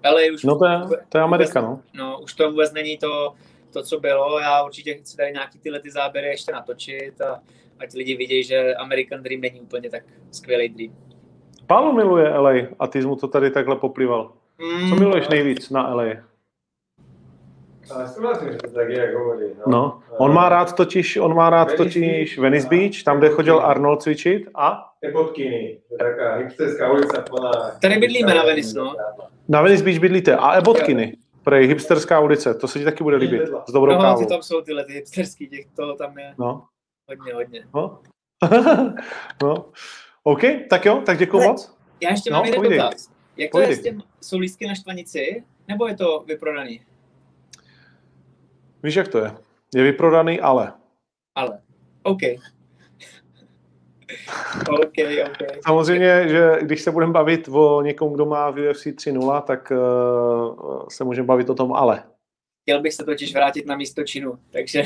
Ale 0.03 0.31
už 0.31 0.43
no 0.43 0.59
to 0.59 0.65
je, 0.65 0.79
to 1.09 1.17
je 1.17 1.23
Amerika, 1.23 1.61
vůbec, 1.61 1.83
no. 1.93 2.03
no. 2.03 2.19
už 2.19 2.33
to 2.33 2.51
vůbec 2.51 2.73
není 2.73 2.97
to, 2.97 3.33
to, 3.73 3.83
co 3.83 3.99
bylo. 3.99 4.39
Já 4.39 4.63
určitě 4.63 4.93
chci 4.93 5.17
tady 5.17 5.31
nějaký 5.31 5.59
tyhle 5.59 5.79
ty 5.79 5.91
záběry 5.91 6.27
ještě 6.27 6.51
natočit 6.51 7.21
a 7.21 7.43
ať 7.79 7.93
lidi 7.93 8.15
vidějí, 8.15 8.43
že 8.43 8.75
American 8.75 9.23
Dream 9.23 9.41
není 9.41 9.61
úplně 9.61 9.89
tak 9.89 10.03
skvělý 10.31 10.69
dream. 10.69 10.95
Pálo 11.67 11.93
miluje 11.93 12.29
LA 12.29 12.53
a 12.79 12.87
ty 12.87 13.01
jsi 13.01 13.07
mu 13.07 13.15
to 13.15 13.27
tady 13.27 13.51
takhle 13.51 13.75
poplival. 13.75 14.33
Mm, 14.57 14.89
co 14.89 14.95
miluješ 14.95 15.27
nejvíc 15.27 15.69
na 15.69 15.93
LA? 15.95 16.03
Ale 17.91 18.07
souhlasím, 18.07 18.51
že 18.51 18.57
to 18.57 18.71
tak 18.71 18.89
je, 18.89 18.97
jak 18.99 19.15
hovorí. 19.15 19.45
No. 19.57 19.63
no. 19.67 20.01
On 20.17 20.33
má 20.33 20.49
rád 20.49 20.75
totiž, 20.75 21.17
on 21.17 21.35
má 21.35 21.49
rád 21.49 21.67
Venice 21.67 21.83
totiž 21.83 22.37
Venice 22.37 22.67
Beach, 22.67 23.03
tam, 23.03 23.17
kde 23.17 23.29
chodil 23.29 23.59
Arnold 23.59 24.01
cvičit 24.01 24.49
a? 24.55 24.93
Je 25.01 25.11
taká 25.99 26.35
hipsterská 26.35 26.91
ulica 26.91 27.21
plná. 27.21 27.51
Tady 27.81 27.97
bydlíme 27.97 28.33
na 28.33 28.43
Venice, 28.43 28.77
no. 28.77 28.95
Na 29.47 29.61
Venice 29.61 29.83
Beach 29.83 29.99
bydlíte 29.99 30.35
a 30.35 30.53
Ebotkyny. 30.53 31.17
Prej 31.43 31.67
hipsterská 31.67 32.19
ulice, 32.19 32.53
to 32.53 32.67
se 32.67 32.79
ti 32.79 32.85
taky 32.85 33.03
bude 33.03 33.17
líbit. 33.17 33.41
S 33.67 33.71
dobrou 33.71 33.93
no, 33.93 34.01
kávou. 34.01 34.19
ty 34.19 34.25
tam 34.25 34.41
jsou 34.41 34.61
tyhle 34.61 34.85
ty 34.85 34.93
hipsterský, 34.93 35.49
těch 35.49 35.65
toho 35.75 35.95
tam 35.95 36.17
je 36.17 36.33
no. 36.39 36.63
hodně, 37.09 37.33
hodně. 37.33 37.63
No. 37.75 37.99
no. 39.43 39.65
OK, 40.23 40.41
tak 40.69 40.85
jo, 40.85 41.01
tak 41.05 41.17
děkuji 41.17 41.47
moc. 41.47 41.77
Já 42.01 42.09
ještě 42.09 42.31
no, 42.31 42.37
mám 42.37 42.45
jeden 42.45 42.63
dotaz. 42.63 43.12
Jak 43.37 43.51
to 43.51 43.59
je 43.59 43.75
s 43.75 43.81
těm, 43.81 44.03
jsou 44.21 44.37
lístky 44.37 44.67
na 44.67 44.75
štvanici, 44.75 45.43
nebo 45.67 45.87
je 45.87 45.95
to 45.95 46.23
vyprodaný? 46.27 46.81
Víš, 48.83 48.95
jak 48.95 49.07
to 49.07 49.17
je? 49.17 49.31
Je 49.75 49.83
vyprodaný, 49.83 50.39
ale. 50.39 50.73
Ale. 51.35 51.59
OK. 52.03 52.21
OK, 54.69 54.93
OK. 55.25 55.37
Samozřejmě, 55.65 56.27
že 56.27 56.51
když 56.61 56.81
se 56.81 56.91
budeme 56.91 57.13
bavit 57.13 57.47
o 57.51 57.81
někom, 57.81 58.13
kdo 58.13 58.25
má 58.25 58.49
v 58.49 58.69
UFC 58.69 58.85
3.0, 58.85 59.41
tak 59.41 59.71
uh, 59.71 60.87
se 60.89 61.03
můžeme 61.03 61.27
bavit 61.27 61.49
o 61.49 61.55
tom 61.55 61.73
ale. 61.73 62.03
Chtěl 62.61 62.81
bych 62.81 62.93
se 62.93 63.03
totiž 63.03 63.33
vrátit 63.33 63.65
na 63.65 63.75
místo 63.75 64.03
činu, 64.03 64.39
takže... 64.51 64.83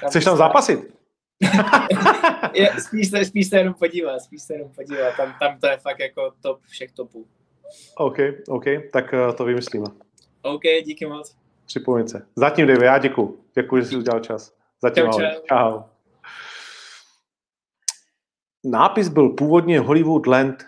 Tam 0.00 0.08
Chceš 0.10 0.24
tam 0.24 0.36
zápasit? 0.36 0.94
je, 2.54 2.70
spíš, 2.78 3.10
se, 3.10 3.24
spíš 3.24 3.48
se 3.48 3.58
jenom 3.58 3.74
podívat, 3.74 4.20
spíš 4.20 4.42
se 4.42 4.54
jenom 4.54 4.70
podívat. 4.70 5.16
Tam, 5.16 5.34
tam 5.40 5.58
to 5.60 5.66
je 5.66 5.76
fakt 5.76 6.00
jako 6.00 6.32
top 6.40 6.60
všech 6.62 6.92
topů. 6.92 7.26
OK, 7.96 8.16
OK, 8.48 8.64
tak 8.92 9.12
uh, 9.12 9.36
to 9.36 9.44
vymyslíme. 9.44 9.86
OK, 10.42 10.62
díky 10.84 11.06
moc. 11.06 11.36
Připomínce. 11.66 12.26
Zatím, 12.36 12.66
Dave, 12.66 12.86
já 12.86 12.98
děkuji. 12.98 13.44
Děkuji, 13.54 13.82
že 13.82 13.88
jsi 13.88 13.96
udělal 13.96 14.20
čas. 14.20 14.54
Zatím 14.82 15.04
čau, 15.04 15.18
čau. 15.18 15.40
čau. 15.48 15.82
Nápis 18.64 19.08
byl 19.08 19.28
původně 19.28 19.80
Hollywood 19.80 20.26
Land, 20.26 20.66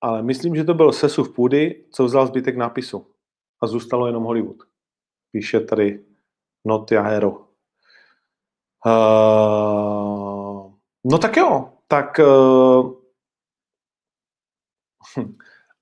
ale 0.00 0.22
myslím, 0.22 0.56
že 0.56 0.64
to 0.64 0.74
byl 0.74 0.92
sesuv 0.92 1.34
půdy, 1.34 1.84
co 1.90 2.04
vzal 2.04 2.26
zbytek 2.26 2.56
nápisu. 2.56 3.06
A 3.62 3.66
zůstalo 3.66 4.06
jenom 4.06 4.24
Hollywood. 4.24 4.56
Píše 5.32 5.60
tady 5.60 6.04
Not 6.64 6.92
a 6.92 7.02
Hero. 7.02 7.30
Uh, 8.86 10.72
no 11.04 11.18
tak 11.20 11.36
jo, 11.36 11.72
tak 11.88 12.18
uh, 12.18 12.92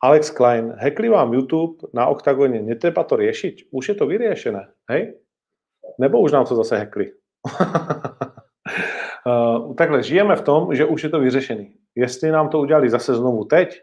Alex 0.04 0.30
Klein, 0.30 0.76
hackli 0.80 1.08
vám 1.08 1.34
YouTube 1.34 1.88
na 1.94 2.06
OKTAGONě, 2.06 2.62
netreba 2.62 3.04
to 3.04 3.16
riešiť? 3.16 3.68
Už 3.72 3.88
je 3.88 3.94
to 3.94 4.06
vyriešené, 4.06 4.68
hej? 4.90 5.16
Nebo 5.98 6.20
už 6.20 6.32
nám 6.32 6.44
to 6.44 6.56
zase 6.56 6.78
hackli? 6.78 7.12
uh, 9.26 9.74
takhle, 9.80 10.02
žijeme 10.02 10.36
v 10.36 10.42
tom, 10.42 10.74
že 10.74 10.84
už 10.84 11.02
je 11.04 11.08
to 11.08 11.20
vyřešený. 11.20 11.74
Jestli 11.96 12.30
nám 12.30 12.48
to 12.48 12.60
udělali 12.60 12.90
zase 12.90 13.14
znovu 13.14 13.44
teď, 13.44 13.80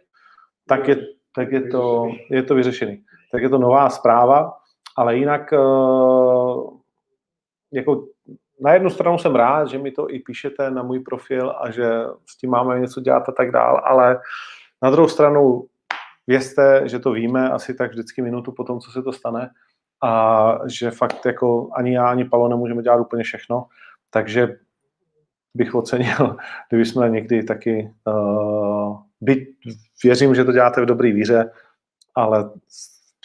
tak 0.70 0.88
je, 0.88 0.98
tak 1.36 1.52
je, 1.52 1.62
to, 1.62 2.12
je 2.30 2.44
to 2.44 2.56
vyřešený. 2.56 3.04
Tak 3.32 3.42
je 3.42 3.50
to 3.50 3.58
nová 3.58 3.90
zpráva, 3.90 4.54
ale 4.98 5.18
jinak 5.18 5.52
uh, 5.52 6.78
jako 7.74 8.06
na 8.62 8.74
jednu 8.74 8.90
stranu 8.90 9.18
jsem 9.18 9.36
rád, 9.36 9.68
že 9.68 9.78
mi 9.78 9.92
to 9.92 10.10
i 10.10 10.20
píšete 10.20 10.72
na 10.72 10.84
můj 10.84 11.00
profil 11.00 11.56
a 11.60 11.72
že 11.72 11.90
s 12.30 12.38
tím 12.38 12.50
máme 12.50 12.80
něco 12.80 13.02
dělat 13.02 13.30
a 13.30 13.32
tak 13.32 13.52
dál, 13.52 13.82
ale 13.84 14.22
na 14.84 14.92
druhou 14.92 15.08
stranu 15.08 15.68
vězte, 16.28 16.82
že 16.86 17.00
to 17.00 17.12
víme 17.12 17.50
asi 17.50 17.74
tak 17.74 17.92
vždycky 17.92 18.22
minutu 18.22 18.52
po 18.52 18.64
tom, 18.64 18.80
co 18.80 18.92
se 18.92 19.02
to 19.02 19.14
stane 19.14 19.50
a 20.04 20.54
že 20.68 20.92
fakt 20.92 21.26
jako 21.26 21.70
ani 21.74 21.94
já, 21.96 22.10
ani 22.10 22.26
Palo 22.26 22.48
nemůžeme 22.48 22.84
dělat 22.84 23.00
úplně 23.00 23.24
všechno, 23.24 23.66
takže 24.10 24.58
bych 25.56 25.76
ocenil, 25.76 26.38
kdyby 26.70 26.86
jsme 26.86 27.10
někdy 27.10 27.44
taky, 27.44 27.94
uh, 28.08 28.98
byť 29.22 29.50
věřím, 30.04 30.36
že 30.36 30.46
to 30.46 30.52
děláte 30.52 30.82
v 30.82 30.86
dobrý 30.86 31.12
víře, 31.12 31.52
ale 32.16 32.50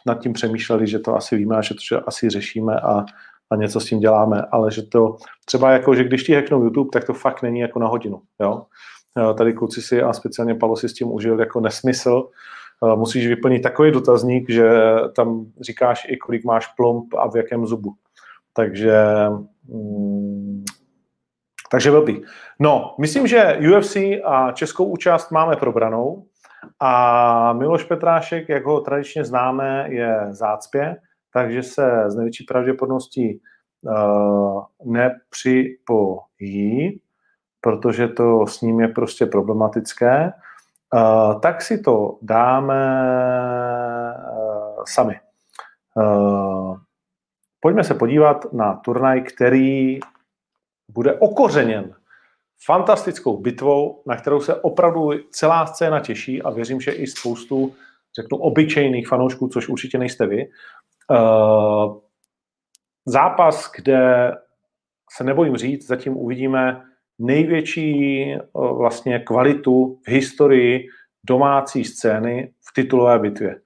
nad 0.06 0.20
tím 0.20 0.32
přemýšleli, 0.32 0.86
že 0.86 0.98
to 0.98 1.16
asi 1.16 1.36
víme 1.36 1.56
a 1.56 1.62
že 1.62 1.74
to 1.74 1.80
že 1.90 1.96
asi 2.00 2.30
řešíme 2.30 2.80
a, 2.80 3.04
a 3.50 3.56
něco 3.56 3.80
s 3.80 3.84
tím 3.84 4.00
děláme, 4.00 4.42
ale 4.50 4.70
že 4.70 4.82
to 4.82 5.16
třeba 5.44 5.70
jako, 5.70 5.94
že 5.94 6.04
když 6.04 6.22
ti 6.22 6.34
hacknou 6.34 6.62
YouTube, 6.64 6.90
tak 6.92 7.04
to 7.04 7.14
fakt 7.14 7.42
není 7.42 7.60
jako 7.60 7.78
na 7.78 7.86
hodinu, 7.86 8.22
jo. 8.40 8.66
Tady 9.38 9.52
kluci 9.52 9.82
si 9.82 10.02
a 10.02 10.12
speciálně 10.12 10.54
Palo 10.54 10.76
si 10.76 10.88
s 10.88 10.92
tím 10.92 11.12
užil 11.12 11.40
jako 11.40 11.60
nesmysl, 11.60 12.28
musíš 12.96 13.26
vyplnit 13.26 13.62
takový 13.62 13.90
dotazník, 13.90 14.50
že 14.50 14.70
tam 15.16 15.46
říkáš 15.60 16.06
i 16.08 16.16
kolik 16.16 16.44
máš 16.44 16.66
plomb 16.66 17.14
a 17.14 17.30
v 17.30 17.36
jakém 17.36 17.66
zubu. 17.66 17.94
Takže 18.52 19.04
mm, 19.68 20.64
takže 21.70 21.90
blbý. 21.90 22.22
No, 22.60 22.94
myslím, 23.00 23.26
že 23.26 23.58
UFC 23.76 23.96
a 24.24 24.52
českou 24.52 24.84
účast 24.84 25.30
máme 25.30 25.56
probranou 25.56 26.26
a 26.80 27.52
Miloš 27.52 27.84
Petrášek, 27.84 28.48
jak 28.48 28.64
ho 28.64 28.80
tradičně 28.80 29.24
známe, 29.24 29.86
je 29.88 30.26
zácpě, 30.30 30.96
takže 31.32 31.62
se 31.62 32.04
z 32.06 32.16
největší 32.16 32.44
pravděpodobností 32.44 33.40
uh, 33.82 34.62
nepřipojí, 34.84 36.20
protože 37.60 38.08
to 38.08 38.46
s 38.46 38.60
ním 38.60 38.80
je 38.80 38.88
prostě 38.88 39.26
problematické, 39.26 40.32
uh, 40.94 41.40
tak 41.40 41.62
si 41.62 41.78
to 41.78 42.18
dáme 42.22 42.74
uh, 44.32 44.84
sami. 44.88 45.20
Uh, 45.94 46.78
pojďme 47.60 47.84
se 47.84 47.94
podívat 47.94 48.52
na 48.52 48.74
turnaj, 48.74 49.22
který 49.22 50.00
bude 50.92 51.14
okořeněn 51.14 51.94
fantastickou 52.64 53.36
bitvou, 53.36 54.02
na 54.06 54.16
kterou 54.16 54.40
se 54.40 54.54
opravdu 54.54 55.10
celá 55.30 55.66
scéna 55.66 56.00
těší 56.00 56.42
a 56.42 56.50
věřím, 56.50 56.80
že 56.80 56.90
i 56.90 57.06
spoustu, 57.06 57.74
řeknu, 58.16 58.38
obyčejných 58.38 59.08
fanoušků, 59.08 59.48
což 59.48 59.68
určitě 59.68 59.98
nejste 59.98 60.26
vy. 60.26 60.46
Uh, 61.10 61.98
zápas, 63.06 63.72
kde 63.76 64.32
se 65.16 65.24
nebojím 65.24 65.56
říct, 65.56 65.86
zatím 65.86 66.16
uvidíme 66.16 66.82
největší 67.18 68.26
vlastně 68.54 69.18
kvalitu 69.18 69.98
v 70.06 70.08
historii 70.08 70.88
domácí 71.28 71.84
scény 71.84 72.52
v 72.68 72.74
titulové 72.74 73.18
bitvě. 73.18 73.56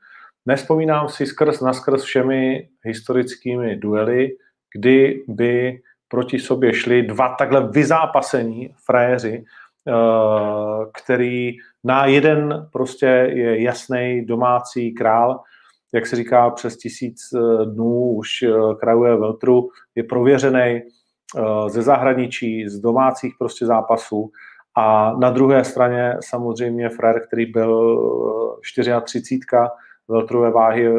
Nespomínám 0.47 1.09
si 1.09 1.27
skrz 1.27 1.61
naskrz 1.61 2.03
všemi 2.03 2.69
historickými 2.85 3.77
duely, 3.77 4.31
kdy 4.75 5.25
by 5.29 5.81
proti 6.09 6.39
sobě 6.39 6.75
šli 6.75 7.03
dva 7.03 7.35
takhle 7.39 7.69
vyzápasení 7.69 8.75
frajeři, 8.87 9.45
který 11.03 11.57
na 11.85 12.07
jeden 12.07 12.69
prostě 12.73 13.07
je 13.35 13.63
jasný 13.63 14.25
domácí 14.25 14.93
král, 14.93 15.41
jak 15.95 16.07
se 16.07 16.17
říká, 16.17 16.51
přes 16.51 16.77
tisíc 16.77 17.21
eh, 17.35 17.67
dnů 17.67 18.13
už 18.13 18.43
eh, 18.43 18.51
krajuje 18.81 19.17
Veltru, 19.17 19.69
je 19.95 20.05
prověřený 20.05 20.83
ze 21.69 21.83
zahraničí, 21.83 22.69
z 22.69 22.79
domácích 22.79 23.35
prostě 23.39 23.67
zápasů 23.67 24.31
a 24.77 25.13
na 25.13 25.31
druhé 25.31 25.65
straně 25.65 26.17
samozřejmě 26.25 26.89
frajer, 26.89 27.27
který 27.27 27.47
byl 27.47 28.59
34 28.63 29.41
Veltrové 30.09 30.51
váhy 30.51 30.93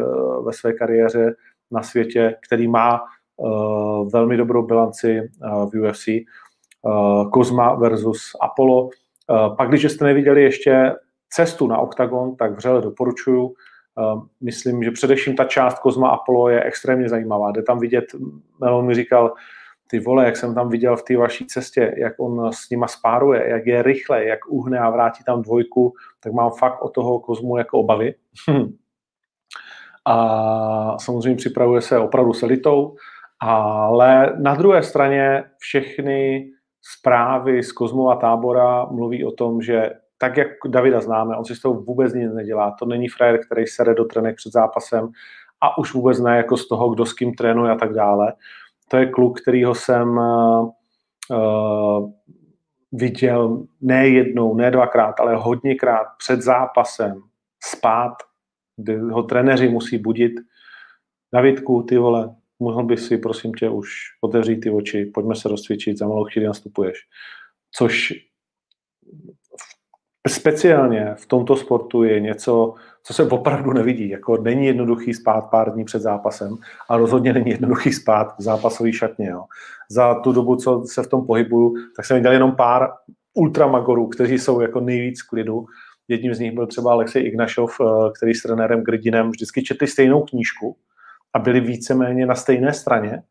ve 0.45 0.53
své 0.53 0.73
kariéře 0.73 1.35
na 1.71 1.83
světě, 1.83 2.35
který 2.47 2.67
má 2.67 3.01
Eh, 3.45 4.09
velmi 4.13 4.37
dobrou 4.37 4.65
bilanci 4.65 5.17
eh, 5.17 5.29
v 5.65 5.81
UFC. 5.81 6.05
Kozma 7.31 7.73
eh, 7.73 7.79
versus 7.79 8.31
Apollo. 8.41 8.89
Pak, 9.57 9.69
když 9.69 9.83
jste 9.83 10.05
neviděli 10.05 10.43
ještě 10.43 10.95
cestu 11.29 11.67
na 11.67 11.77
OKTAGON, 11.77 12.35
tak 12.35 12.51
vřele 12.51 12.81
doporučuju. 12.81 13.53
Myslím, 14.41 14.83
že 14.83 14.91
především 14.91 15.35
ta 15.35 15.43
část 15.43 15.79
Kozma 15.79 16.09
Apollo 16.09 16.49
je 16.49 16.63
extrémně 16.63 17.09
zajímavá. 17.09 17.51
Jde 17.51 17.63
tam 17.63 17.79
vidět, 17.79 18.05
Melon 18.59 18.85
mi 18.85 18.95
říkal, 18.95 19.33
ty 19.91 19.99
vole, 19.99 20.25
jak 20.25 20.37
jsem 20.37 20.55
tam 20.55 20.69
viděl 20.69 20.97
v 20.97 21.03
té 21.03 21.17
vaší 21.17 21.45
cestě, 21.45 21.93
jak 21.97 22.13
on 22.19 22.53
s 22.53 22.69
nima 22.69 22.87
spáruje, 22.87 23.49
jak 23.49 23.65
je 23.65 23.83
rychle, 23.83 24.25
jak 24.25 24.39
uhne 24.47 24.79
a 24.79 24.89
vrátí 24.89 25.23
tam 25.23 25.41
dvojku, 25.41 25.93
tak 26.19 26.33
mám 26.33 26.51
fakt 26.51 26.81
o 26.81 26.89
toho 26.89 27.19
Kozmu 27.19 27.57
jako 27.57 27.79
obavy. 27.79 28.15
a 30.05 30.97
samozřejmě 30.99 31.37
připravuje 31.37 31.81
se 31.81 31.99
opravdu 31.99 32.33
s. 32.33 32.95
Ale 33.39 34.35
na 34.39 34.55
druhé 34.55 34.83
straně 34.83 35.43
všechny 35.57 36.49
zprávy 36.81 37.63
z 37.63 37.71
Kozmova 37.71 38.15
tábora 38.15 38.85
mluví 38.85 39.25
o 39.25 39.31
tom, 39.31 39.61
že 39.61 39.89
tak, 40.17 40.37
jak 40.37 40.47
Davida 40.67 41.01
známe, 41.01 41.37
on 41.37 41.45
si 41.45 41.55
z 41.55 41.61
toho 41.61 41.75
vůbec 41.75 42.13
nic 42.13 42.33
nedělá. 42.33 42.75
To 42.79 42.85
není 42.85 43.07
frajer, 43.07 43.45
který 43.45 43.67
sere 43.67 43.93
do 43.93 44.05
trenek 44.05 44.35
před 44.35 44.51
zápasem 44.51 45.09
a 45.61 45.77
už 45.77 45.93
vůbec 45.93 46.19
ne 46.19 46.37
jako 46.37 46.57
z 46.57 46.67
toho, 46.67 46.89
kdo 46.89 47.05
s 47.05 47.13
kým 47.13 47.33
trénuje 47.33 47.71
a 47.71 47.75
tak 47.75 47.93
dále. 47.93 48.33
To 48.91 48.97
je 48.97 49.05
kluk, 49.05 49.41
kterýho 49.41 49.75
jsem 49.75 50.17
uh, 50.17 52.11
viděl 52.91 53.67
ne 53.81 54.09
jednou, 54.09 54.55
ne 54.55 54.71
dvakrát, 54.71 55.19
ale 55.19 55.35
hodněkrát 55.35 56.07
před 56.17 56.41
zápasem 56.41 57.21
spát, 57.63 58.13
kdy 58.77 58.97
ho 58.97 59.23
trenéři 59.23 59.69
musí 59.69 59.97
budit. 59.97 60.31
Davidku, 61.33 61.83
ty 61.83 61.97
vole, 61.97 62.35
mohl 62.59 62.83
bych 62.83 62.99
si, 62.99 63.17
prosím 63.17 63.53
tě, 63.53 63.69
už 63.69 63.89
otevřít 64.21 64.59
ty 64.59 64.69
oči, 64.69 65.05
pojďme 65.05 65.35
se 65.35 65.49
rozcvičit, 65.49 65.97
za 65.97 66.07
malou 66.07 66.25
chvíli 66.25 66.47
nastupuješ. 66.47 66.97
Což 67.71 68.13
speciálně 70.27 71.15
v 71.15 71.25
tomto 71.25 71.55
sportu 71.55 72.03
je 72.03 72.19
něco, 72.19 72.73
co 73.03 73.13
se 73.13 73.23
opravdu 73.23 73.73
nevidí. 73.73 74.09
Jako 74.09 74.37
není 74.37 74.65
jednoduchý 74.65 75.13
spát 75.13 75.49
pár 75.49 75.73
dní 75.73 75.85
před 75.85 76.01
zápasem 76.01 76.57
a 76.89 76.97
rozhodně 76.97 77.33
není 77.33 77.49
jednoduchý 77.49 77.93
spát 77.93 78.35
v 78.39 78.41
zápasový 78.41 78.93
šatně. 78.93 79.29
Jo. 79.29 79.43
Za 79.89 80.15
tu 80.15 80.31
dobu, 80.31 80.55
co 80.55 80.83
se 80.85 81.03
v 81.03 81.07
tom 81.07 81.25
pohybuju, 81.25 81.73
tak 81.95 82.05
jsem 82.05 82.17
viděl 82.17 82.31
jenom 82.31 82.55
pár 82.55 82.89
ultramagorů, 83.33 84.07
kteří 84.07 84.39
jsou 84.39 84.61
jako 84.61 84.79
nejvíc 84.79 85.21
klidu. 85.21 85.65
Jedním 86.07 86.33
z 86.33 86.39
nich 86.39 86.51
byl 86.51 86.67
třeba 86.67 86.91
Alexej 86.91 87.25
Ignašov, 87.25 87.77
eh, 87.81 88.11
který 88.17 88.33
s 88.33 88.41
trenérem 88.41 88.83
Grdinem 88.83 89.29
vždycky 89.29 89.63
četli 89.63 89.87
stejnou 89.87 90.21
knížku, 90.21 90.75
a 91.33 91.39
byli 91.39 91.59
víceméně 91.59 92.25
na 92.25 92.35
stejné 92.35 92.73
straně 92.73 93.23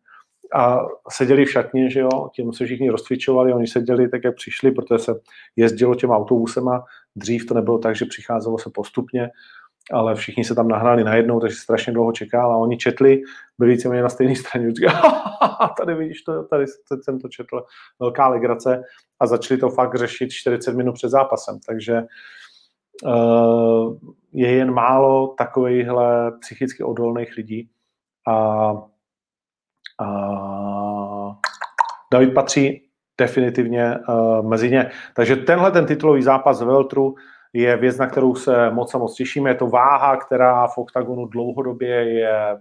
a 0.55 0.81
seděli 1.11 1.45
v 1.45 1.51
šatně, 1.51 1.91
že 1.91 2.01
jo, 2.01 2.29
tím 2.35 2.53
se 2.53 2.65
všichni 2.65 2.91
rozcvičovali, 2.91 3.53
oni 3.53 3.67
seděli 3.67 4.09
tak, 4.09 4.25
jak 4.25 4.35
přišli, 4.35 4.71
protože 4.71 4.99
se 4.99 5.15
jezdilo 5.57 5.95
těm 5.95 6.11
autobusema, 6.11 6.85
dřív 7.17 7.47
to 7.47 7.55
nebylo 7.55 7.79
tak, 7.79 7.97
že 7.97 8.05
přicházelo 8.05 8.59
se 8.59 8.71
postupně, 8.75 9.31
ale 9.93 10.15
všichni 10.15 10.45
se 10.45 10.55
tam 10.55 10.69
nahráli 10.69 11.05
najednou, 11.05 11.41
takže 11.41 11.57
strašně 11.57 11.93
dlouho 11.93 12.13
čekal 12.13 12.53
a 12.53 12.57
oni 12.57 12.77
četli, 12.77 13.23
byli 13.59 13.71
víceméně 13.71 14.03
na 14.03 14.09
stejné 14.09 14.37
straně, 14.37 14.73
tady 15.79 15.95
vidíš 15.95 16.23
to, 16.23 16.43
tady 16.43 16.65
jsem 17.03 17.21
to 17.21 17.29
četl, 17.29 17.65
velká 18.01 18.29
legrace. 18.29 18.83
A 19.21 19.27
začali 19.27 19.61
to 19.61 19.69
fakt 19.69 19.95
řešit 19.95 20.31
40 20.31 20.77
minut 20.77 20.93
před 20.93 21.09
zápasem, 21.09 21.59
takže 21.67 22.03
uh, 23.05 23.97
je 24.33 24.51
jen 24.51 24.71
málo 24.71 25.35
takovýchhle 25.39 26.33
psychicky 26.41 26.83
odolných 26.83 27.37
lidí, 27.37 27.71
a, 28.29 28.73
a 30.01 31.37
David 32.13 32.35
patří 32.35 32.83
definitivně 33.19 33.99
uh, 34.09 34.49
mezi 34.49 34.71
ně. 34.71 34.91
Takže 35.15 35.37
tenhle 35.37 35.71
ten 35.71 35.87
titulový 35.87 36.23
zápas 36.23 36.61
v 36.61 36.65
Veltru 36.65 37.15
je 37.53 37.77
věc, 37.77 37.99
na 37.99 38.07
kterou 38.07 38.35
se 38.35 38.71
moc 38.71 38.95
a 38.95 38.99
moc 38.99 39.15
těšíme. 39.15 39.51
Je 39.51 39.55
to 39.55 39.67
váha, 39.67 40.17
která 40.17 40.67
v 40.67 40.79
OKTAGONu 40.79 41.27
dlouhodobě 41.27 42.19
je 42.19 42.59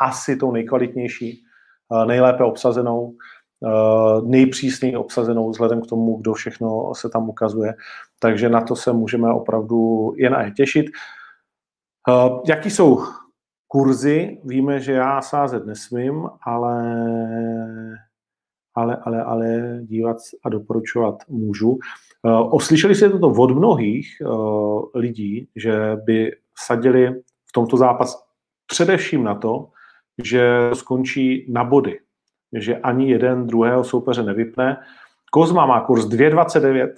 asi 0.00 0.36
tou 0.36 0.52
nejkvalitnější, 0.52 1.42
uh, 1.88 2.06
nejlépe 2.06 2.44
obsazenou, 2.44 3.14
uh, 3.60 4.28
nejpřísněji 4.28 4.96
obsazenou 4.96 5.50
vzhledem 5.50 5.82
k 5.82 5.86
tomu, 5.86 6.16
kdo 6.16 6.34
všechno 6.34 6.94
se 6.94 7.08
tam 7.08 7.28
ukazuje. 7.28 7.74
Takže 8.20 8.48
na 8.48 8.60
to 8.60 8.76
se 8.76 8.92
můžeme 8.92 9.32
opravdu 9.32 10.12
jen 10.16 10.34
a 10.34 10.42
jen 10.42 10.54
těšit. 10.54 10.86
Jaký 12.48 12.70
jsou 12.70 12.98
kurzy 13.68 14.40
víme, 14.44 14.80
že 14.80 14.92
já 14.92 15.22
sázet 15.22 15.66
nesmím, 15.66 16.28
ale, 16.42 17.04
ale, 18.74 18.96
ale, 18.96 19.22
ale 19.22 19.78
dívat 19.82 20.16
a 20.44 20.48
doporučovat 20.48 21.14
můžu. 21.28 21.78
Uh, 22.26 22.54
oslyšeli 22.54 22.94
jste 22.94 23.10
toto 23.10 23.28
od 23.28 23.50
mnohých 23.50 24.08
uh, 24.20 24.82
lidí, 24.94 25.48
že 25.56 25.96
by 26.04 26.32
sadili 26.58 27.22
v 27.22 27.52
tomto 27.52 27.76
zápas 27.76 28.26
především 28.66 29.24
na 29.24 29.34
to, 29.34 29.68
že 30.24 30.70
skončí 30.72 31.46
na 31.52 31.64
body, 31.64 32.00
že 32.52 32.76
ani 32.76 33.10
jeden 33.10 33.46
druhého 33.46 33.84
soupeře 33.84 34.22
nevypne. 34.22 34.76
Kozma 35.30 35.66
má 35.66 35.80
kurz 35.80 36.04
2,29, 36.04 36.94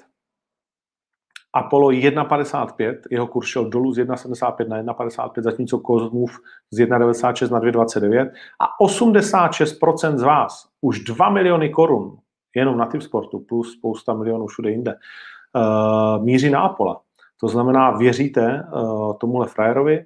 Apollo 1.54 1.88
1,55, 1.88 2.98
jeho 3.10 3.26
kurz 3.26 3.46
šel 3.46 3.68
dolů 3.68 3.92
z 3.92 3.98
1,75 3.98 4.68
na 4.68 4.82
1,55, 4.82 5.42
zatímco 5.42 5.78
Kozmův 5.78 6.38
z 6.70 6.78
1,96 6.78 7.52
na 7.52 7.60
2,29 7.60 8.30
a 8.60 8.84
86% 8.84 10.16
z 10.16 10.22
vás, 10.22 10.68
už 10.80 11.00
2 11.00 11.30
miliony 11.30 11.68
korun, 11.68 12.18
jenom 12.54 12.78
na 12.78 12.86
typ 12.86 13.02
sportu, 13.02 13.38
plus 13.38 13.72
spousta 13.72 14.14
milionů 14.14 14.46
všude 14.46 14.70
jinde, 14.70 14.94
uh, 14.94 16.24
míří 16.24 16.50
na 16.50 16.60
Apollo. 16.60 17.00
To 17.40 17.48
znamená, 17.48 17.90
věříte 17.90 18.68
uh, 18.72 19.12
tomuhle 19.18 19.46
frajerovi. 19.46 20.04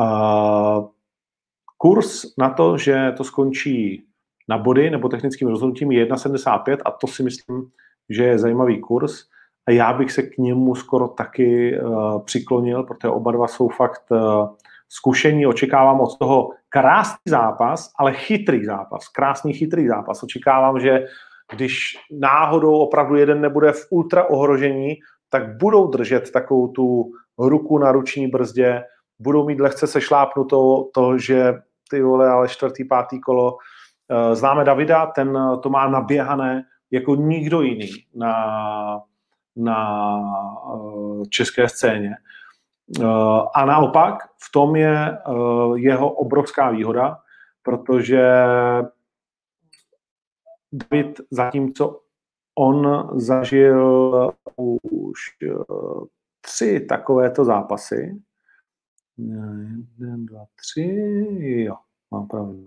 Uh, 0.00 0.86
na 2.38 2.50
to, 2.50 2.78
že 2.78 3.12
to 3.16 3.24
skončí 3.24 4.04
na 4.48 4.58
body 4.58 4.90
nebo 4.90 5.08
technickým 5.08 5.48
rozhodnutím 5.48 5.92
je 5.92 6.06
1,75 6.06 6.76
a 6.84 6.90
to 6.90 7.06
si 7.06 7.22
myslím, 7.22 7.70
že 8.10 8.24
je 8.24 8.38
zajímavý 8.38 8.80
kurz 8.80 9.24
a 9.66 9.70
já 9.70 9.92
bych 9.92 10.12
se 10.12 10.22
k 10.22 10.38
němu 10.38 10.74
skoro 10.74 11.08
taky 11.08 11.80
uh, 11.80 12.22
přiklonil, 12.22 12.82
protože 12.82 13.08
oba 13.08 13.32
dva 13.32 13.48
jsou 13.48 13.68
fakt 13.68 14.02
uh, 14.10 14.48
zkušení. 14.88 15.46
Očekávám 15.46 16.00
od 16.00 16.18
toho 16.18 16.50
krásný 16.68 17.22
zápas, 17.28 17.90
ale 17.98 18.12
chytrý 18.12 18.64
zápas, 18.64 19.08
krásný 19.08 19.52
chytrý 19.52 19.88
zápas. 19.88 20.22
Očekávám, 20.22 20.80
že 20.80 21.06
když 21.52 21.96
náhodou 22.10 22.78
opravdu 22.78 23.16
jeden 23.16 23.40
nebude 23.40 23.72
v 23.72 23.86
ultra 23.90 24.30
ohrožení, 24.30 24.94
tak 25.30 25.56
budou 25.56 25.86
držet 25.86 26.30
takovou 26.30 26.68
tu 26.68 27.12
ruku 27.38 27.78
na 27.78 27.92
ruční 27.92 28.28
brzdě, 28.28 28.82
budou 29.18 29.46
mít 29.46 29.60
lehce 29.60 29.86
se 29.86 30.00
šlápnuto 30.00 30.88
to, 30.94 31.18
že 31.18 31.54
ty 31.90 32.02
vole, 32.02 32.28
ale 32.28 32.48
čtvrtý, 32.48 32.84
pátý 32.84 33.20
kolo. 33.20 33.52
Uh, 33.52 34.34
známe 34.34 34.64
Davida, 34.64 35.06
ten 35.06 35.38
to 35.62 35.70
má 35.70 35.88
naběhané 35.88 36.62
jako 36.90 37.14
nikdo 37.14 37.60
jiný 37.60 37.90
na, 38.14 38.34
na 39.56 40.18
uh, 40.74 41.22
české 41.30 41.68
scéně. 41.68 42.14
A 43.54 43.64
naopak 43.64 44.14
v 44.48 44.52
tom 44.52 44.76
je 44.76 45.18
jeho 45.76 46.10
obrovská 46.10 46.70
výhoda, 46.70 47.16
protože 47.62 48.34
David, 50.72 51.20
zatímco 51.30 52.00
on 52.58 53.08
zažil 53.20 54.30
už 54.82 55.18
tři 56.40 56.80
takovéto 56.80 57.44
zápasy, 57.44 58.22
jeden, 59.18 60.26
dva, 60.26 60.44
tři, 60.56 61.64
jo, 61.66 61.74
mám 62.10 62.28
pravdu. 62.28 62.64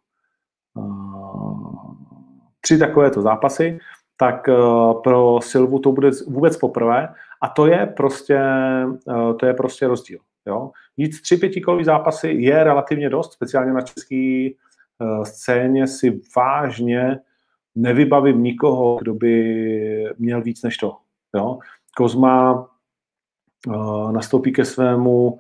Tři 2.61 2.77
takovéto 2.77 3.21
zápasy, 3.21 3.79
tak 4.17 4.49
pro 5.03 5.39
Silvu 5.41 5.79
to 5.79 5.91
bude 5.91 6.09
vůbec 6.27 6.57
poprvé 6.57 7.13
a 7.41 7.47
to 7.47 7.65
je 7.67 7.85
prostě, 7.85 8.41
to 9.39 9.45
je 9.45 9.53
prostě 9.53 9.87
rozdíl. 9.87 10.19
Jo? 10.45 10.71
Jít 10.97 11.21
tři 11.21 11.37
pětikolový 11.37 11.83
zápasy 11.83 12.27
je 12.27 12.63
relativně 12.63 13.09
dost, 13.09 13.33
speciálně 13.33 13.73
na 13.73 13.81
české 13.81 14.49
scéně 15.23 15.87
si 15.87 16.21
vážně 16.35 17.19
nevybavím 17.75 18.43
nikoho, 18.43 18.97
kdo 19.01 19.13
by 19.13 20.13
měl 20.17 20.41
víc 20.41 20.63
než 20.63 20.77
to. 20.77 20.97
Jo? 21.35 21.59
Kozma 21.97 22.67
nastoupí 24.11 24.51
ke 24.51 24.65
svému 24.65 25.39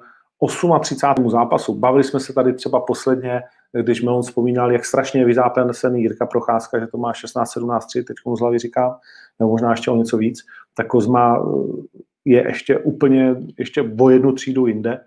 38. 0.81 1.29
zápasu. 1.29 1.75
Bavili 1.75 2.03
jsme 2.03 2.19
se 2.19 2.33
tady 2.33 2.53
třeba 2.53 2.79
posledně, 2.79 3.41
když 3.81 4.01
Melon 4.01 4.21
vzpomínal, 4.21 4.71
jak 4.71 4.85
strašně 4.85 5.21
je 5.21 5.25
vyzápasený 5.25 6.01
Jirka 6.01 6.25
Procházka, 6.25 6.79
že 6.79 6.87
to 6.87 6.97
má 6.97 7.11
16-17-3, 7.11 8.03
teď 8.03 8.17
mu 8.25 8.35
z 8.35 8.39
hlavy 8.39 8.59
říkám, 8.59 8.95
nebo 9.39 9.51
možná 9.51 9.71
ještě 9.71 9.91
o 9.91 9.95
něco 9.95 10.17
víc, 10.17 10.39
tak 10.77 10.87
Kozma 10.87 11.37
eh, 11.37 12.01
je 12.25 12.47
ještě 12.47 12.79
úplně, 12.79 13.35
ještě 13.57 13.91
o 13.99 14.09
jednu 14.09 14.31
třídu 14.31 14.67
jinde. 14.67 15.01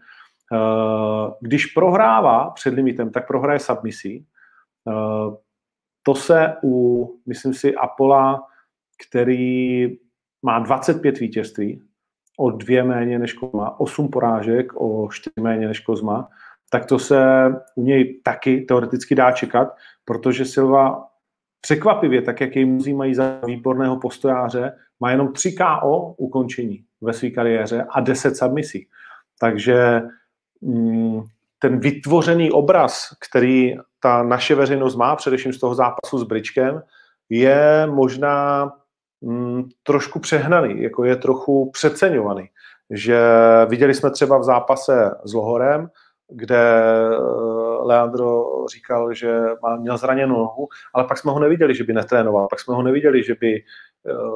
Eh, 0.53 1.31
když 1.41 1.67
prohrává 1.67 2.51
před 2.51 2.75
limitem, 2.75 3.11
tak 3.11 3.27
prohraje 3.27 3.59
submisí. 3.59 4.27
To 6.03 6.15
se 6.15 6.57
u, 6.65 7.07
myslím 7.27 7.55
si, 7.55 7.75
Apola, 7.75 8.47
který 9.09 9.87
má 10.43 10.59
25 10.59 11.19
vítězství, 11.19 11.83
o 12.39 12.51
dvě 12.51 12.85
méně 12.85 13.19
než 13.19 13.33
Kozma, 13.33 13.81
osm 13.81 14.09
porážek 14.09 14.73
o 14.75 15.09
čtyři 15.13 15.41
méně 15.41 15.67
než 15.69 15.81
Kozma, 15.81 16.29
tak 16.71 16.87
to 16.87 16.99
se 16.99 17.21
u 17.75 17.83
něj 17.83 18.21
taky 18.23 18.61
teoreticky 18.61 19.15
dá 19.15 19.33
čekat, 19.33 19.77
protože 20.05 20.45
Silva 20.45 21.09
překvapivě, 21.61 22.23
tak 22.23 22.41
jak 22.41 22.57
jej 22.57 22.65
mnozí 22.65 22.93
mají 22.93 23.15
za 23.15 23.41
výborného 23.47 23.97
postojáře, 24.01 24.73
má 25.01 25.11
jenom 25.11 25.33
3 25.33 25.53
KO 25.53 26.15
ukončení 26.17 26.85
ve 27.01 27.13
své 27.13 27.31
kariéře 27.31 27.87
a 27.91 28.01
10 28.01 28.37
submisí. 28.37 28.89
Takže 29.41 30.03
mm, 30.61 31.23
ten 31.59 31.81
vytvořený 31.81 32.53
obraz, 32.53 33.09
který 33.29 33.75
ta 34.01 34.23
naše 34.23 34.55
veřejnost 34.55 34.97
má, 34.97 35.17
především 35.17 35.53
z 35.53 35.61
toho 35.61 35.75
zápasu 35.75 36.19
s 36.19 36.23
Bričkem, 36.23 36.83
je 37.29 37.87
možná 37.87 38.71
mm, 39.21 39.69
trošku 39.83 40.19
přehnaný, 40.19 40.83
jako 40.83 41.05
je 41.05 41.17
trochu 41.17 41.71
přeceňovaný. 41.71 42.49
Že 42.91 43.21
viděli 43.69 43.95
jsme 43.95 44.11
třeba 44.11 44.39
v 44.39 44.45
zápase 44.45 45.11
s 45.25 45.35
Lohorem, 45.35 45.89
kde 46.29 46.81
eh, 47.11 47.19
Leandro 47.83 48.45
říkal, 48.73 49.15
že 49.15 49.41
má, 49.63 49.77
měl 49.77 49.99
zraněnou 49.99 50.39
nohu, 50.39 50.69
ale 50.95 51.05
pak 51.05 51.19
jsme 51.19 51.33
ho 51.33 51.39
neviděli, 51.39 51.75
že 51.75 51.85
by 51.85 51.93
netrénoval, 51.93 52.49
pak 52.51 52.61
jsme 52.61 52.75
ho 52.75 52.83
neviděli, 52.83 53.25
že 53.25 53.35
by 53.41 53.55
eh, 53.57 53.63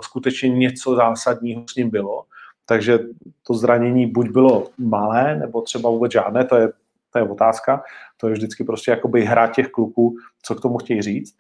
skutečně 0.00 0.48
něco 0.48 0.94
zásadního 0.94 1.64
s 1.70 1.76
ním 1.76 1.90
bylo. 1.90 2.24
Takže 2.66 2.98
to 3.46 3.54
zranění 3.54 4.06
buď 4.06 4.30
bylo 4.30 4.66
malé, 4.78 5.36
nebo 5.36 5.62
třeba 5.62 5.90
vůbec 5.90 6.12
žádné, 6.12 6.44
to 6.44 6.56
je, 6.56 6.72
to 7.12 7.18
je 7.18 7.28
otázka. 7.28 7.82
To 8.16 8.28
je 8.28 8.32
vždycky 8.32 8.64
prostě 8.64 8.90
jakoby 8.90 9.24
hra 9.24 9.46
těch 9.46 9.68
kluků, 9.68 10.16
co 10.42 10.54
k 10.54 10.60
tomu 10.60 10.78
chtějí 10.78 11.02
říct 11.02 11.34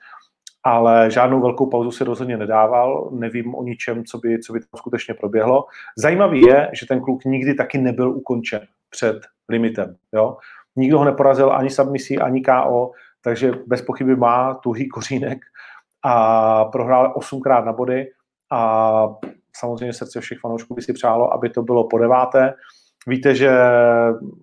ale 0.64 1.10
žádnou 1.10 1.40
velkou 1.40 1.66
pauzu 1.66 1.90
si 1.90 2.04
rozhodně 2.04 2.36
nedával, 2.36 3.08
nevím 3.12 3.54
o 3.54 3.62
ničem, 3.62 4.04
co 4.04 4.18
by, 4.18 4.38
co 4.38 4.52
by 4.52 4.60
tam 4.60 4.78
skutečně 4.78 5.14
proběhlo. 5.14 5.64
Zajímavý 5.96 6.40
je, 6.40 6.70
že 6.72 6.86
ten 6.86 7.00
kluk 7.00 7.24
nikdy 7.24 7.54
taky 7.54 7.78
nebyl 7.78 8.10
ukončen 8.10 8.60
před 8.90 9.20
limitem. 9.48 9.96
Jo? 10.12 10.36
Nikdo 10.76 10.98
ho 10.98 11.04
neporazil 11.04 11.52
ani 11.52 11.70
submisí, 11.70 12.18
ani 12.18 12.42
KO, 12.42 12.90
takže 13.20 13.52
bez 13.66 13.82
pochyby 13.82 14.16
má 14.16 14.54
tuhý 14.54 14.88
kořínek 14.88 15.38
a 16.02 16.64
prohrál 16.64 17.12
osmkrát 17.16 17.64
na 17.64 17.72
body 17.72 18.10
a 18.50 19.08
samozřejmě 19.56 19.92
srdce 19.92 20.20
všech 20.20 20.38
fanoušků 20.38 20.74
by 20.74 20.82
si 20.82 20.92
přálo, 20.92 21.32
aby 21.32 21.48
to 21.48 21.62
bylo 21.62 21.88
po 21.88 21.98
deváté. 21.98 22.54
Víte, 23.06 23.34
že 23.34 23.50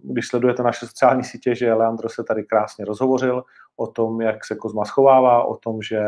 když 0.03 0.27
sledujete 0.27 0.63
naše 0.63 0.87
sociální 0.87 1.23
sítě, 1.23 1.55
že 1.55 1.73
Leandro 1.73 2.09
se 2.09 2.23
tady 2.23 2.43
krásně 2.43 2.85
rozhovořil 2.85 3.43
o 3.75 3.87
tom, 3.87 4.21
jak 4.21 4.45
se 4.45 4.55
Kozma 4.55 4.85
schovává, 4.85 5.43
o 5.43 5.55
tom, 5.55 5.81
že 5.81 6.01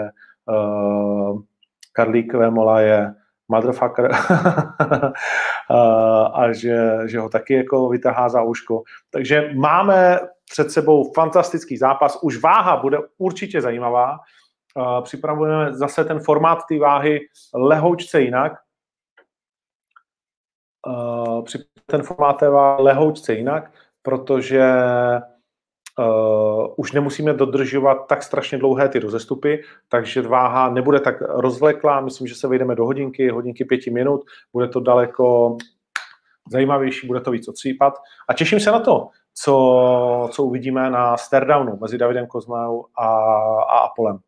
uh, 0.45 1.41
Karlík 1.93 2.34
Vémola 2.34 2.82
je 2.82 3.14
motherfucker 3.47 4.12
a 6.34 6.54
že, 6.54 6.97
že 7.06 7.20
ho 7.20 7.30
taky 7.30 7.54
jako 7.54 7.89
vytahá 7.89 8.30
za 8.30 8.41
uško. 8.41 8.84
Takže 9.10 9.52
máme 9.56 10.20
před 10.52 10.72
sebou 10.72 11.14
fantastický 11.14 11.78
zápas. 11.78 12.20
Už 12.22 12.41
váha 12.41 12.78
bude 12.78 12.97
určitě 13.18 13.62
zajímavá. 13.62 14.18
Připravujeme 15.04 15.74
zase 15.74 16.06
ten 16.06 16.20
formát 16.20 16.60
té 16.70 16.80
váhy 16.80 17.20
lehoučce 17.56 18.22
jinak. 18.22 18.52
Ten 21.86 22.03
formát 22.03 22.34
té 22.34 22.49
váhy 22.49 22.84
lehoučce 22.84 23.34
jinak, 23.34 23.71
protože 24.01 24.73
Uh, 25.99 26.67
už 26.77 26.91
nemusíme 26.91 27.34
dodržovat 27.34 27.95
tak 28.07 28.23
strašně 28.23 28.57
dlouhé 28.57 28.89
ty 28.89 28.99
rozestupy, 28.99 29.63
takže 29.89 30.21
váha 30.21 30.69
nebude 30.69 30.99
tak 30.99 31.21
rozvleklá, 31.21 32.01
myslím, 32.01 32.27
že 32.27 32.36
se 32.36 32.47
vejdeme 32.47 32.75
do 32.75 32.86
hodinky, 32.86 33.29
hodinky 33.29 33.65
pěti 33.65 33.91
minut, 33.91 34.21
bude 34.53 34.67
to 34.67 34.79
daleko 34.79 35.57
zajímavější, 36.51 37.07
bude 37.07 37.21
to 37.21 37.32
víc 37.32 37.47
odsýpat 37.47 37.93
a 38.29 38.34
těším 38.34 38.59
se 38.59 38.71
na 38.71 38.79
to, 38.79 39.07
co, 39.34 40.29
co 40.32 40.43
uvidíme 40.43 40.89
na 40.89 41.17
Stardownu 41.17 41.77
mezi 41.82 41.97
Davidem 41.97 42.27
Kozmou 42.27 42.86
a, 42.95 43.07
a 43.61 43.77
Apolem. 43.77 44.19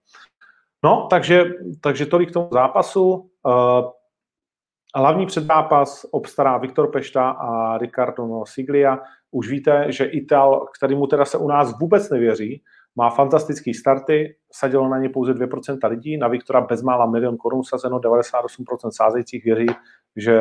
No, 0.83 1.07
takže, 1.09 1.43
takže 1.81 2.05
tolik 2.05 2.29
k 2.29 2.33
tomu 2.33 2.49
zápasu. 2.51 3.29
Uh, 3.45 3.91
hlavní 4.95 5.25
předzápas 5.25 6.05
obstará 6.11 6.57
Viktor 6.57 6.91
Pešta 6.91 7.29
a 7.29 7.77
Ricardo 7.77 8.43
Siglia 8.45 8.99
už 9.31 9.49
víte, 9.49 9.91
že 9.91 10.05
Ital, 10.05 10.65
kterýmu 10.77 11.07
teda 11.07 11.25
se 11.25 11.37
u 11.37 11.47
nás 11.47 11.79
vůbec 11.79 12.09
nevěří, 12.09 12.63
má 12.95 13.09
fantastický 13.09 13.73
starty, 13.73 14.35
sadilo 14.51 14.89
na 14.89 14.97
ně 14.97 15.09
pouze 15.09 15.33
2% 15.33 15.89
lidí, 15.89 16.17
na 16.17 16.27
Viktora 16.27 16.61
bezmála 16.61 17.05
milion 17.05 17.37
korun 17.37 17.63
sazeno, 17.63 17.99
98% 17.99 18.89
sázejících 18.91 19.43
věří, 19.43 19.65
že 20.15 20.39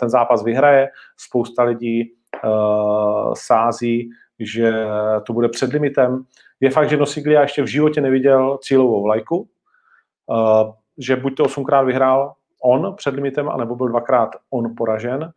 ten 0.00 0.10
zápas 0.10 0.44
vyhraje, 0.44 0.88
spousta 1.16 1.62
lidí 1.62 2.12
uh, 2.44 3.32
sází, 3.36 4.10
že 4.38 4.84
to 5.26 5.32
bude 5.32 5.48
před 5.48 5.72
limitem. 5.72 6.24
Je 6.60 6.70
fakt, 6.70 6.88
že 6.88 6.96
Nosiglia 6.96 7.42
ještě 7.42 7.62
v 7.62 7.66
životě 7.66 8.00
neviděl 8.00 8.58
cílovou 8.62 9.06
lajku, 9.06 9.48
uh, 10.26 10.72
že 10.98 11.16
buď 11.16 11.36
to 11.36 11.44
osmkrát 11.44 11.82
vyhrál 11.82 12.34
on 12.64 12.94
před 12.96 13.14
limitem, 13.14 13.48
anebo 13.48 13.76
byl 13.76 13.88
dvakrát 13.88 14.30
on 14.50 14.74
poražen. 14.76 15.32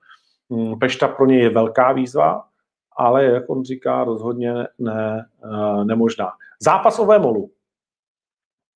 Um, 0.50 0.80
Pešta 0.80 1.08
pro 1.08 1.26
něj 1.26 1.40
je 1.40 1.50
velká 1.50 1.92
výzva, 1.92 2.44
ale 2.98 3.26
jak 3.26 3.50
on 3.50 3.64
říká, 3.64 4.04
rozhodně 4.04 4.54
ne, 4.80 5.26
uh, 5.46 5.86
nemožná. 5.86 6.32
Zápas 6.62 7.00
o 7.00 7.06
Vémolu. 7.06 7.50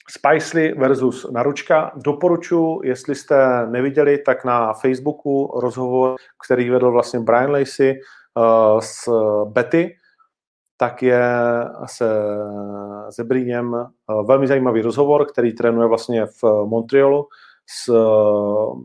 Spicely 0.09 0.73
versus 0.73 1.31
Naručka. 1.31 1.91
Doporučuji, 1.95 2.81
jestli 2.83 3.15
jste 3.15 3.67
neviděli, 3.67 4.17
tak 4.17 4.45
na 4.45 4.73
Facebooku 4.73 5.59
rozhovor, 5.59 6.15
který 6.45 6.69
vedl 6.69 6.91
vlastně 6.91 7.19
Brian 7.19 7.51
Lacey 7.51 7.99
uh, 8.35 8.79
s 8.79 9.09
Betty, 9.45 9.95
tak 10.77 11.03
je 11.03 11.23
se 11.85 12.09
Zebríněm 13.09 13.73
uh, 13.73 14.27
velmi 14.27 14.47
zajímavý 14.47 14.81
rozhovor, 14.81 15.25
který 15.31 15.53
trénuje 15.53 15.87
vlastně 15.87 16.25
v 16.25 16.43
Montrealu 16.65 17.27
s 17.69 17.89
uh, 17.89 18.81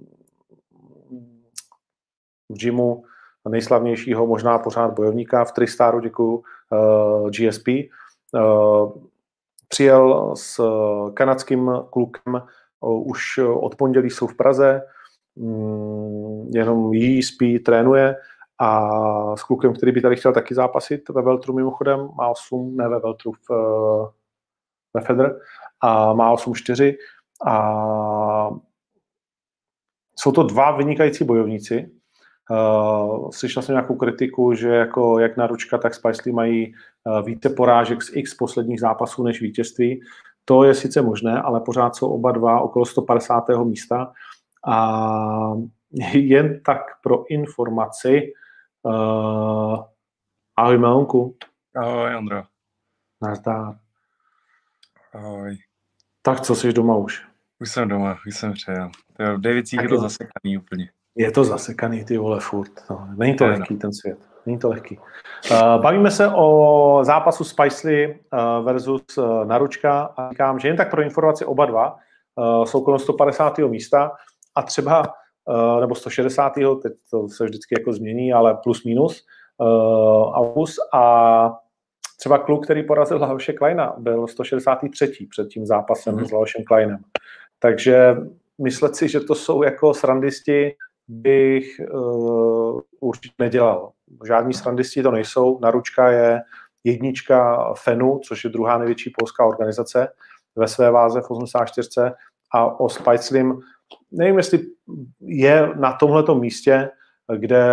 v 2.48 2.58
gymu 2.58 3.04
nejslavnějšího 3.48 4.26
možná 4.26 4.58
pořád 4.58 4.92
bojovníka 4.92 5.44
v 5.44 5.52
Tristaru, 5.52 6.00
děkuju, 6.00 6.42
uh, 6.70 7.30
GSP. 7.30 7.68
Uh, 8.32 8.92
přijel 9.68 10.36
s 10.36 10.60
kanadským 11.14 11.70
klukem, 11.90 12.42
už 12.80 13.38
od 13.38 13.74
pondělí 13.74 14.10
jsou 14.10 14.26
v 14.26 14.36
Praze, 14.36 14.82
mm, 15.36 16.50
jenom 16.54 16.92
jí 16.94 17.22
spí, 17.22 17.58
trénuje 17.58 18.16
a 18.58 18.90
s 19.36 19.42
klukem, 19.42 19.74
který 19.74 19.92
by 19.92 20.00
tady 20.00 20.16
chtěl 20.16 20.32
taky 20.32 20.54
zápasit 20.54 21.08
ve 21.08 21.22
Veltru 21.22 21.54
mimochodem, 21.54 22.08
má 22.14 22.28
8, 22.28 22.76
ne 22.76 22.88
ve 22.88 23.00
Veltru, 23.00 23.32
v, 23.32 23.50
ve 24.94 25.00
Feder, 25.00 25.36
a 25.80 26.12
má 26.12 26.34
8-4 26.34 26.96
a 27.46 28.50
jsou 30.16 30.32
to 30.32 30.42
dva 30.42 30.76
vynikající 30.76 31.24
bojovníci, 31.24 31.90
Uh, 32.50 33.30
slyšel 33.30 33.62
jsem 33.62 33.72
nějakou 33.72 33.94
kritiku, 33.94 34.54
že 34.54 34.68
jako 34.68 35.18
jak 35.18 35.36
Naručka, 35.36 35.78
tak 35.78 35.94
Spicely 35.94 36.32
mají 36.32 36.74
uh, 37.04 37.26
více 37.26 37.48
porážek 37.50 38.02
z 38.02 38.16
x 38.16 38.34
posledních 38.34 38.80
zápasů 38.80 39.22
než 39.22 39.40
vítězství. 39.40 40.00
To 40.44 40.64
je 40.64 40.74
sice 40.74 41.02
možné, 41.02 41.42
ale 41.42 41.60
pořád 41.60 41.96
jsou 41.96 42.08
oba 42.08 42.32
dva 42.32 42.60
okolo 42.60 42.84
150. 42.84 43.44
místa. 43.64 44.12
A 44.66 45.52
jen 46.12 46.60
tak 46.62 46.80
pro 47.02 47.24
informaci, 47.30 48.32
uh, 48.82 49.78
ahoj 50.56 50.78
Melonku. 50.78 51.36
Ahoj 51.76 52.16
Ondro. 52.16 52.42
Nazdár. 53.22 53.74
Ahoj. 55.14 55.56
Tak 56.22 56.40
co, 56.40 56.54
jsi 56.54 56.72
doma 56.72 56.96
už? 56.96 57.31
Už 57.62 57.70
jsem 57.70 57.88
doma, 57.88 58.18
už 58.26 58.36
jsem 58.36 58.52
přejel. 58.52 58.90
V 59.36 59.40
Davicích 59.40 59.80
je 59.82 59.88
to 59.88 59.98
zasekaný 59.98 60.58
úplně. 60.58 60.90
Je 61.16 61.30
to 61.30 61.44
zasekaný, 61.44 62.04
ty 62.04 62.18
vole, 62.18 62.40
furt. 62.40 62.70
No, 62.90 63.08
není 63.16 63.34
to 63.34 63.46
lehký, 63.46 63.76
ten 63.76 63.92
svět. 63.92 64.18
Není 64.46 64.58
to 64.58 64.68
lehký. 64.68 64.98
Uh, 65.50 65.58
bavíme 65.82 66.10
se 66.10 66.28
o 66.28 66.98
zápasu 67.02 67.44
Spicely 67.44 68.20
uh, 68.32 68.64
versus 68.64 69.02
uh, 69.18 69.44
Naručka 69.44 70.00
a 70.16 70.30
říkám, 70.30 70.58
že 70.58 70.68
jen 70.68 70.76
tak 70.76 70.90
pro 70.90 71.02
informaci 71.02 71.44
oba 71.44 71.66
dva 71.66 71.96
uh, 72.36 72.64
jsou 72.64 72.84
kolem 72.84 72.98
150. 72.98 73.58
místa 73.58 74.12
a 74.54 74.62
třeba, 74.62 75.14
uh, 75.48 75.80
nebo 75.80 75.94
160. 75.94 76.52
teď 76.82 76.92
to 77.10 77.28
se 77.28 77.44
vždycky 77.44 77.74
jako 77.78 77.92
změní, 77.92 78.32
ale 78.32 78.58
plus 78.62 78.84
minus, 78.84 79.24
uh, 79.58 80.32
August 80.32 80.78
a 80.94 81.52
třeba 82.18 82.38
kluk, 82.38 82.64
který 82.64 82.82
porazil 82.82 83.18
Lahoše 83.18 83.52
Kleina, 83.52 83.94
byl 83.98 84.26
163. 84.26 85.26
před 85.30 85.48
tím 85.48 85.66
zápasem 85.66 86.16
mm-hmm. 86.16 86.28
s 86.28 86.32
Lahošem 86.32 86.64
Kleinem. 86.64 86.98
Takže 87.62 88.16
myslet 88.62 88.96
si, 88.96 89.08
že 89.08 89.20
to 89.20 89.34
jsou 89.34 89.62
jako 89.62 89.94
srandisti, 89.94 90.74
bych 91.08 91.80
uh, 91.94 92.80
určitě 93.00 93.34
nedělal. 93.38 93.92
Žádní 94.26 94.54
srandisti 94.54 95.02
to 95.02 95.10
nejsou. 95.10 95.58
Naručka 95.62 96.10
je 96.10 96.40
jednička 96.84 97.72
FENu, 97.74 98.20
což 98.24 98.44
je 98.44 98.50
druhá 98.50 98.78
největší 98.78 99.12
polská 99.18 99.44
organizace 99.44 100.08
ve 100.56 100.68
své 100.68 100.90
váze 100.90 101.20
v 101.20 101.30
84. 101.30 102.10
A 102.54 102.80
o 102.80 102.88
Spiclim, 102.88 103.60
nevím, 104.10 104.36
jestli 104.36 104.66
je 105.20 105.68
na 105.76 105.92
tomhle 105.92 106.40
místě, 106.40 106.90
kde, 107.36 107.64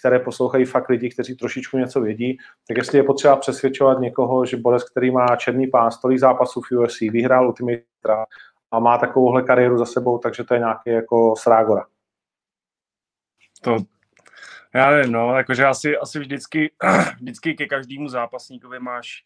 které 0.00 0.18
poslouchají 0.18 0.64
fakt 0.64 0.88
lidi, 0.88 1.10
kteří 1.10 1.36
trošičku 1.36 1.78
něco 1.78 2.00
vědí, 2.00 2.36
tak 2.68 2.76
jestli 2.76 2.98
je 2.98 3.02
potřeba 3.02 3.36
přesvědčovat 3.36 4.00
někoho, 4.00 4.46
že 4.46 4.56
Borec, 4.56 4.90
který 4.90 5.10
má 5.10 5.36
černý 5.36 5.66
pás, 5.66 6.00
tolik 6.00 6.18
zápasů 6.18 6.60
v 6.60 6.78
UFC, 6.78 7.00
vyhrál 7.00 7.46
Ultimate 7.46 7.82
a 8.72 8.78
má 8.78 8.98
takovouhle 8.98 9.42
kariéru 9.42 9.78
za 9.78 9.86
sebou, 9.86 10.18
takže 10.18 10.44
to 10.44 10.54
je 10.54 10.60
nějaký 10.60 10.90
jako 10.90 11.34
srágora 11.36 11.84
to, 13.62 13.76
já 14.74 14.90
nevím, 14.90 15.12
no, 15.12 15.36
jakože 15.36 15.64
asi, 15.64 15.96
asi 15.96 16.18
vždycky, 16.18 16.70
vždycky 17.20 17.54
ke 17.54 17.66
každému 17.66 18.08
zápasníkovi 18.08 18.78
máš, 18.78 19.24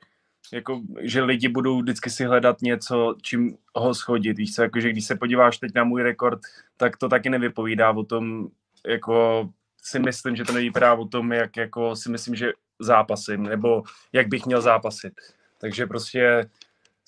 jako, 0.52 0.80
že 1.00 1.22
lidi 1.22 1.48
budou 1.48 1.80
vždycky 1.80 2.10
si 2.10 2.24
hledat 2.24 2.62
něco, 2.62 3.14
čím 3.22 3.56
ho 3.76 3.94
schodit, 3.94 4.38
víš 4.38 4.54
co, 4.54 4.62
jakože 4.62 4.90
když 4.90 5.06
se 5.06 5.16
podíváš 5.16 5.58
teď 5.58 5.74
na 5.74 5.84
můj 5.84 6.02
rekord, 6.02 6.40
tak 6.76 6.96
to 6.96 7.08
taky 7.08 7.30
nevypovídá 7.30 7.90
o 7.90 8.04
tom, 8.04 8.48
jako 8.86 9.48
si 9.82 9.98
myslím, 9.98 10.36
že 10.36 10.44
to 10.44 10.52
nevypadá 10.52 10.94
o 10.94 11.04
tom, 11.04 11.32
jak 11.32 11.56
jako 11.56 11.96
si 11.96 12.10
myslím, 12.10 12.34
že 12.34 12.52
zápasím, 12.78 13.42
nebo 13.42 13.82
jak 14.12 14.28
bych 14.28 14.46
měl 14.46 14.60
zápasit. 14.60 15.12
Takže 15.60 15.86
prostě 15.86 16.50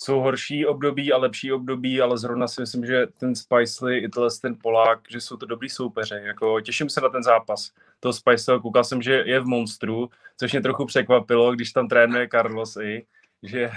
jsou 0.00 0.20
horší 0.20 0.66
období 0.66 1.12
a 1.12 1.16
lepší 1.16 1.52
období, 1.52 2.00
ale 2.00 2.18
zrovna 2.18 2.48
si 2.48 2.60
myslím, 2.60 2.86
že 2.86 3.06
ten 3.06 3.34
Spicely 3.34 3.98
i 3.98 4.08
ten 4.42 4.56
Polák, 4.62 5.00
že 5.08 5.20
jsou 5.20 5.36
to 5.36 5.46
dobrý 5.46 5.68
soupeři. 5.68 6.14
Jako, 6.14 6.60
těším 6.60 6.88
se 6.88 7.00
na 7.00 7.08
ten 7.08 7.22
zápas. 7.22 7.70
To 8.00 8.12
Spicely, 8.12 8.60
koukal 8.60 8.84
jsem, 8.84 9.02
že 9.02 9.22
je 9.26 9.40
v 9.40 9.46
Monstru, 9.46 10.10
což 10.36 10.52
mě 10.52 10.62
trochu 10.62 10.86
překvapilo, 10.86 11.52
když 11.52 11.72
tam 11.72 11.88
trénuje 11.88 12.28
Carlos 12.28 12.76
i, 12.76 13.06
že 13.42 13.70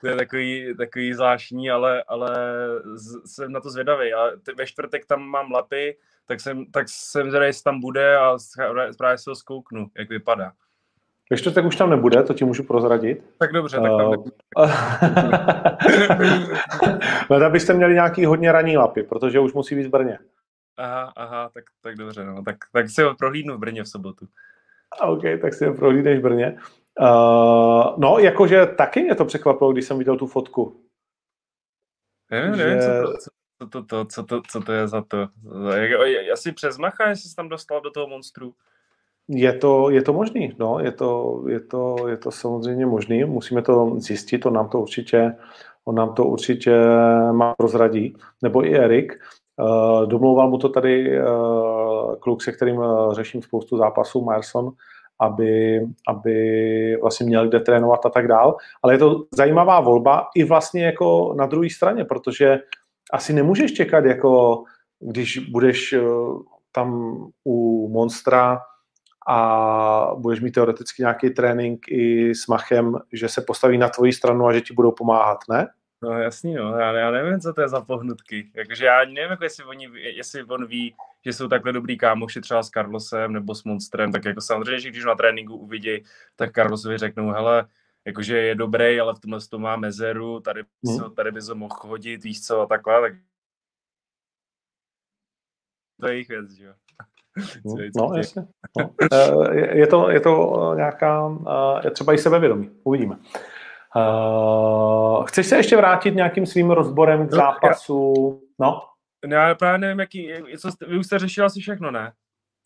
to 0.00 0.08
je 0.08 0.16
takový, 0.16 0.74
takový 0.76 1.14
zvláštní, 1.14 1.70
ale, 1.70 2.02
ale 2.02 2.36
jsem 3.26 3.52
na 3.52 3.60
to 3.60 3.70
zvědavý. 3.70 4.14
A 4.14 4.30
ve 4.56 4.66
čtvrtek 4.66 5.06
tam 5.06 5.22
mám 5.22 5.52
lapy, 5.52 5.96
tak 6.26 6.40
jsem, 6.40 6.66
tak 6.66 6.88
jsem 6.88 7.30
zvědavý, 7.30 7.48
jestli 7.48 7.62
tam 7.62 7.80
bude 7.80 8.16
a 8.16 8.36
právě 8.98 9.18
se 9.18 9.30
ho 9.30 9.34
zkouknu, 9.34 9.90
jak 9.98 10.08
vypadá. 10.08 10.52
Ve 11.30 11.36
čtvrtek 11.36 11.64
už 11.64 11.76
tam 11.76 11.90
nebude, 11.90 12.22
to 12.22 12.34
ti 12.34 12.44
můžu 12.44 12.64
prozradit. 12.64 13.24
Tak 13.38 13.52
dobře, 13.52 13.76
tak 13.76 13.90
tam 13.90 14.10
nebude. 14.10 14.30
Uh, 17.30 17.52
byste 17.52 17.74
měli 17.74 17.94
nějaký 17.94 18.24
hodně 18.24 18.52
raní 18.52 18.76
lapy, 18.76 19.02
protože 19.02 19.40
už 19.40 19.52
musí 19.52 19.74
být 19.74 19.86
v 19.86 19.90
Brně. 19.90 20.18
Aha, 20.76 21.12
aha, 21.16 21.50
tak, 21.54 21.64
tak 21.80 21.96
dobře, 21.96 22.24
no. 22.24 22.42
tak, 22.42 22.56
tak 22.72 22.90
si 22.90 23.02
ho 23.02 23.14
prohlídnu 23.14 23.56
v 23.56 23.58
Brně 23.58 23.82
v 23.82 23.88
sobotu. 23.88 24.28
OK, 25.00 25.22
tak 25.40 25.54
si 25.54 25.66
ho 25.66 25.74
prohlídneš 25.74 26.18
v 26.18 26.22
Brně. 26.22 26.58
Uh, 27.00 27.98
no, 27.98 28.18
jakože 28.18 28.66
taky 28.66 29.02
mě 29.02 29.14
to 29.14 29.24
překvapilo, 29.24 29.72
když 29.72 29.84
jsem 29.84 29.98
viděl 29.98 30.16
tu 30.16 30.26
fotku. 30.26 30.80
Nevím, 32.30 32.54
že... 32.54 32.64
nevím, 32.64 32.80
co 32.80 32.86
to, 32.86 33.18
co 33.18 33.30
to, 33.68 33.82
to, 33.82 34.04
co 34.04 34.24
to, 34.24 34.42
co 34.48 34.60
to 34.60 34.72
je 34.72 34.88
za 34.88 35.02
to. 35.02 35.28
Asi 36.32 36.52
přes 36.52 36.78
Macha, 36.78 37.08
jestli 37.08 37.28
jsi 37.28 37.36
tam 37.36 37.48
dostal 37.48 37.80
do 37.80 37.90
toho 37.90 38.06
monstru. 38.06 38.54
Je 39.32 39.52
to, 39.52 39.90
je 39.90 40.02
to 40.02 40.12
možný, 40.12 40.52
no, 40.58 40.78
je 40.78 40.92
to, 40.92 41.42
je, 41.48 41.60
to, 41.60 42.08
je 42.08 42.16
to 42.16 42.30
samozřejmě 42.30 42.86
možný, 42.86 43.24
musíme 43.24 43.62
to 43.62 43.94
zjistit, 43.96 44.46
on 44.46 44.52
nám 44.52 44.68
to 44.68 44.80
určitě, 44.80 45.34
on 45.84 45.94
nám 45.94 46.14
to 46.14 46.24
určitě 46.24 46.74
má 47.32 47.54
prozradí, 47.58 48.16
nebo 48.42 48.64
i 48.64 48.74
Erik. 48.74 49.12
Uh, 49.56 50.06
domlouval 50.06 50.50
mu 50.50 50.58
to 50.58 50.68
tady 50.68 51.22
uh, 51.22 52.14
kluk, 52.14 52.42
se 52.42 52.52
kterým 52.52 52.76
uh, 52.76 53.14
řeším 53.14 53.42
spoustu 53.42 53.76
zápasů, 53.76 54.24
Myerson, 54.24 54.70
aby, 55.20 55.80
aby 56.08 56.36
vlastně 57.02 57.26
měl 57.26 57.48
kde 57.48 57.60
trénovat 57.60 58.06
a 58.06 58.08
tak 58.08 58.28
dál. 58.28 58.56
Ale 58.82 58.94
je 58.94 58.98
to 58.98 59.24
zajímavá 59.34 59.80
volba 59.80 60.26
i 60.34 60.44
vlastně 60.44 60.84
jako 60.84 61.34
na 61.38 61.46
druhé 61.46 61.70
straně, 61.70 62.04
protože 62.04 62.58
asi 63.12 63.32
nemůžeš 63.32 63.72
čekat, 63.72 64.04
jako 64.04 64.62
když 65.00 65.38
budeš 65.38 65.94
tam 66.72 67.16
u 67.44 67.88
Monstra 67.88 68.58
a 69.30 70.14
budeš 70.14 70.40
mít 70.40 70.50
teoreticky 70.50 71.02
nějaký 71.02 71.30
trénink 71.30 71.88
i 71.88 72.34
s 72.34 72.46
Machem, 72.46 72.98
že 73.12 73.28
se 73.28 73.40
postaví 73.40 73.78
na 73.78 73.88
tvoji 73.88 74.12
stranu 74.12 74.46
a 74.46 74.52
že 74.52 74.60
ti 74.60 74.74
budou 74.74 74.92
pomáhat, 74.92 75.38
ne? 75.50 75.68
No 76.02 76.10
jasný, 76.10 76.54
no. 76.54 76.78
Já, 76.78 76.92
já 76.92 77.10
nevím, 77.10 77.40
co 77.40 77.52
to 77.52 77.60
je 77.60 77.68
za 77.68 77.80
pohnutky. 77.80 78.50
Jakože 78.54 78.84
já 78.84 79.04
nevím, 79.04 79.30
jako 79.30 79.44
jestli, 79.44 79.64
oni, 79.64 79.88
jestli 79.94 80.44
on 80.44 80.66
ví, 80.66 80.94
že 81.24 81.32
jsou 81.32 81.48
takhle 81.48 81.72
dobrý 81.72 81.98
kámoši 81.98 82.40
třeba 82.40 82.62
s 82.62 82.70
Carlosem 82.70 83.32
nebo 83.32 83.54
s 83.54 83.64
Monstrem, 83.64 84.12
tak 84.12 84.24
jako 84.24 84.40
samozřejmě, 84.40 84.80
že 84.80 84.90
když 84.90 85.04
na 85.04 85.14
tréninku 85.14 85.56
uvidí, 85.56 86.04
tak 86.36 86.54
Carlosovi 86.54 86.98
řeknou, 86.98 87.30
hele, 87.30 87.66
jakože 88.04 88.38
je 88.38 88.54
dobrý, 88.54 89.00
ale 89.00 89.14
v 89.14 89.20
tomhle 89.20 89.40
to 89.50 89.58
má 89.58 89.76
mezeru, 89.76 90.40
tady, 90.40 90.62
hmm. 90.86 91.14
tady 91.14 91.32
by 91.32 91.42
se 91.42 91.54
mohl 91.54 91.74
chodit, 91.74 92.24
víš 92.24 92.46
co, 92.46 92.60
a 92.60 92.66
takhle, 92.66 93.00
tak 93.00 93.12
to 96.00 96.08
je 96.08 96.14
jejich 96.14 96.28
věc, 96.28 96.50
že 96.52 96.64
jo. 96.64 96.74
No, 97.96 98.14
jasně. 98.16 98.42
No. 98.78 98.90
Eh, 99.12 99.78
je, 99.78 99.86
to, 99.86 100.10
je 100.10 100.20
to 100.20 100.72
nějaká, 100.76 101.38
je 101.84 101.90
třeba 101.90 102.12
i 102.12 102.18
sebevědomí. 102.18 102.70
Uvidíme. 102.84 103.16
Uh, 103.96 105.24
chceš 105.24 105.46
se 105.46 105.56
ještě 105.56 105.76
vrátit 105.76 106.14
nějakým 106.14 106.46
svým 106.46 106.70
rozborem 106.70 107.28
k 107.28 107.30
No, 107.30 107.36
zápasu? 107.36 108.14
No? 108.58 108.80
No, 109.26 109.36
Já 109.36 109.54
právě 109.54 109.78
nevím, 109.78 110.00
jaký, 110.00 110.32
co 110.58 110.72
jste, 110.72 110.86
vy 110.86 110.98
už 110.98 111.06
jste 111.06 111.18
řešil 111.18 111.44
asi 111.46 111.60
všechno, 111.60 111.90
ne? 111.90 112.12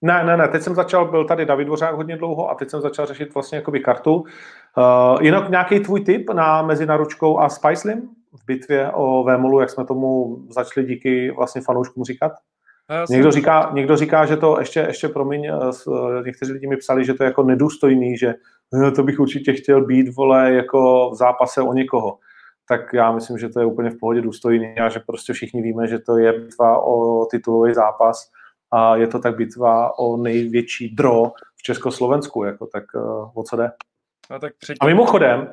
Ne, 0.03 0.25
ne, 0.25 0.37
ne, 0.37 0.49
teď 0.49 0.63
jsem 0.63 0.75
začal, 0.75 1.11
byl 1.11 1.25
tady 1.25 1.47
David 1.47 1.67
Dvořák 1.67 1.95
hodně 1.95 2.17
dlouho 2.17 2.51
a 2.51 2.55
teď 2.55 2.71
jsem 2.71 2.81
začal 2.81 3.07
řešit 3.07 3.35
vlastně 3.35 3.57
jakoby 3.57 3.81
kartu. 3.81 4.15
Uh, 4.15 5.23
jinak 5.23 5.51
nějaký 5.51 5.81
tvůj 5.81 6.01
tip 6.01 6.31
na 6.31 6.63
mezi 6.63 6.87
Naručkou 6.87 7.39
a 7.39 7.49
Spicelim 7.49 8.09
v 8.33 8.45
bitvě 8.47 8.91
o 8.91 9.25
Vémolu, 9.25 9.61
jak 9.61 9.71
jsme 9.71 9.85
tomu 9.85 10.39
začali 10.51 10.87
díky 10.87 11.31
vlastně 11.31 11.61
fanouškům 11.63 12.05
říkat? 12.05 12.33
Jsem- 13.07 13.15
Někdo 13.17 13.31
říká, 13.31 13.71
někdo 13.75 13.97
říká, 13.97 14.27
že 14.27 14.37
to 14.37 14.57
ještě, 14.59 14.81
ještě 14.81 15.09
promiň, 15.09 15.45
eh, 15.45 15.53
eh, 16.19 16.23
někteří 16.27 16.53
lidi 16.53 16.67
mi 16.67 16.77
psali, 16.77 17.05
že 17.05 17.15
to 17.15 17.23
je 17.23 17.27
jako 17.27 17.43
nedůstojný, 17.43 18.19
že 18.19 18.35
eh, 18.87 18.91
to 18.91 19.03
bych 19.03 19.21
určitě 19.21 19.53
chtěl 19.53 19.85
být, 19.85 20.15
vole, 20.17 20.53
jako 20.53 21.11
v 21.11 21.17
zápase 21.17 21.63
o 21.63 21.73
někoho. 21.73 22.19
Tak 22.69 22.81
já 22.93 23.13
myslím, 23.13 23.39
že 23.39 23.49
to 23.49 23.61
je 23.61 23.67
úplně 23.67 23.91
v 23.91 23.99
pohodě 24.01 24.21
důstojný 24.21 24.75
a 24.79 24.89
že 24.89 25.01
prostě 25.07 25.33
všichni 25.33 25.63
víme, 25.63 25.87
že 25.89 25.99
to 25.99 26.19
je 26.19 26.33
bitva 26.33 26.79
o 26.85 27.27
titulový 27.27 27.75
zápas 27.75 28.31
a 28.71 28.97
je 28.97 29.07
to 29.07 29.19
tak 29.19 29.37
bitva 29.37 29.99
o 29.99 30.17
největší 30.17 30.95
dro 30.95 31.33
v 31.57 31.63
Československu, 31.63 32.45
jako 32.45 32.67
tak 32.67 32.85
o 33.35 33.43
co 33.43 33.57
jde. 33.57 33.71
No, 34.31 34.39
tak 34.39 34.53
předtím, 34.61 34.79
A 34.81 34.87
mimochodem, 34.87 35.53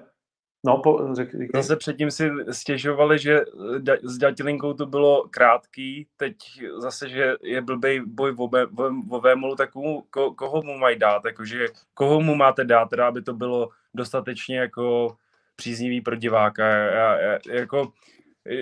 no, 0.66 0.78
po, 0.78 1.16
řek, 1.16 1.32
říkej. 1.32 1.50
Zase 1.56 1.76
předtím 1.76 2.12
si 2.12 2.30
stěžovali, 2.52 3.20
že 3.20 3.40
da, 3.80 3.94
s 4.04 4.18
Datilinkou 4.18 4.74
to 4.74 4.86
bylo 4.86 5.28
krátký, 5.30 6.08
teď 6.18 6.36
zase, 6.78 7.10
že 7.10 7.34
je 7.42 7.62
blbej 7.62 8.02
boj 8.06 8.36
o, 8.38 8.48
Vé- 8.48 8.68
o, 8.78 9.16
o 9.16 9.22
Vémolu, 9.22 9.56
tak 9.56 9.72
komu, 9.72 10.02
ko, 10.10 10.34
koho 10.34 10.62
mu 10.64 10.78
mají 10.78 11.00
dát, 11.00 11.26
jakože 11.26 11.68
koho 11.94 12.22
mu 12.22 12.36
máte 12.36 12.64
dát, 12.64 12.90
teda, 12.90 13.08
aby 13.08 13.22
to 13.22 13.34
bylo 13.34 13.70
dostatečně 13.94 14.60
jako 14.60 15.16
příznivý 15.56 16.02
pro 16.02 16.16
diváka. 16.16 16.68
Já, 16.68 17.18
já, 17.18 17.40
jako, 17.52 17.92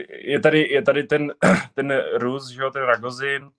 je 0.10 0.40
tady, 0.40 0.70
je 0.70 0.82
tady 0.82 1.04
ten, 1.04 1.34
ten 1.74 2.04
Rus, 2.14 2.50
že 2.50 2.62
jo, 2.62 2.72
ten 2.72 2.84
Ragozin, 2.84 3.50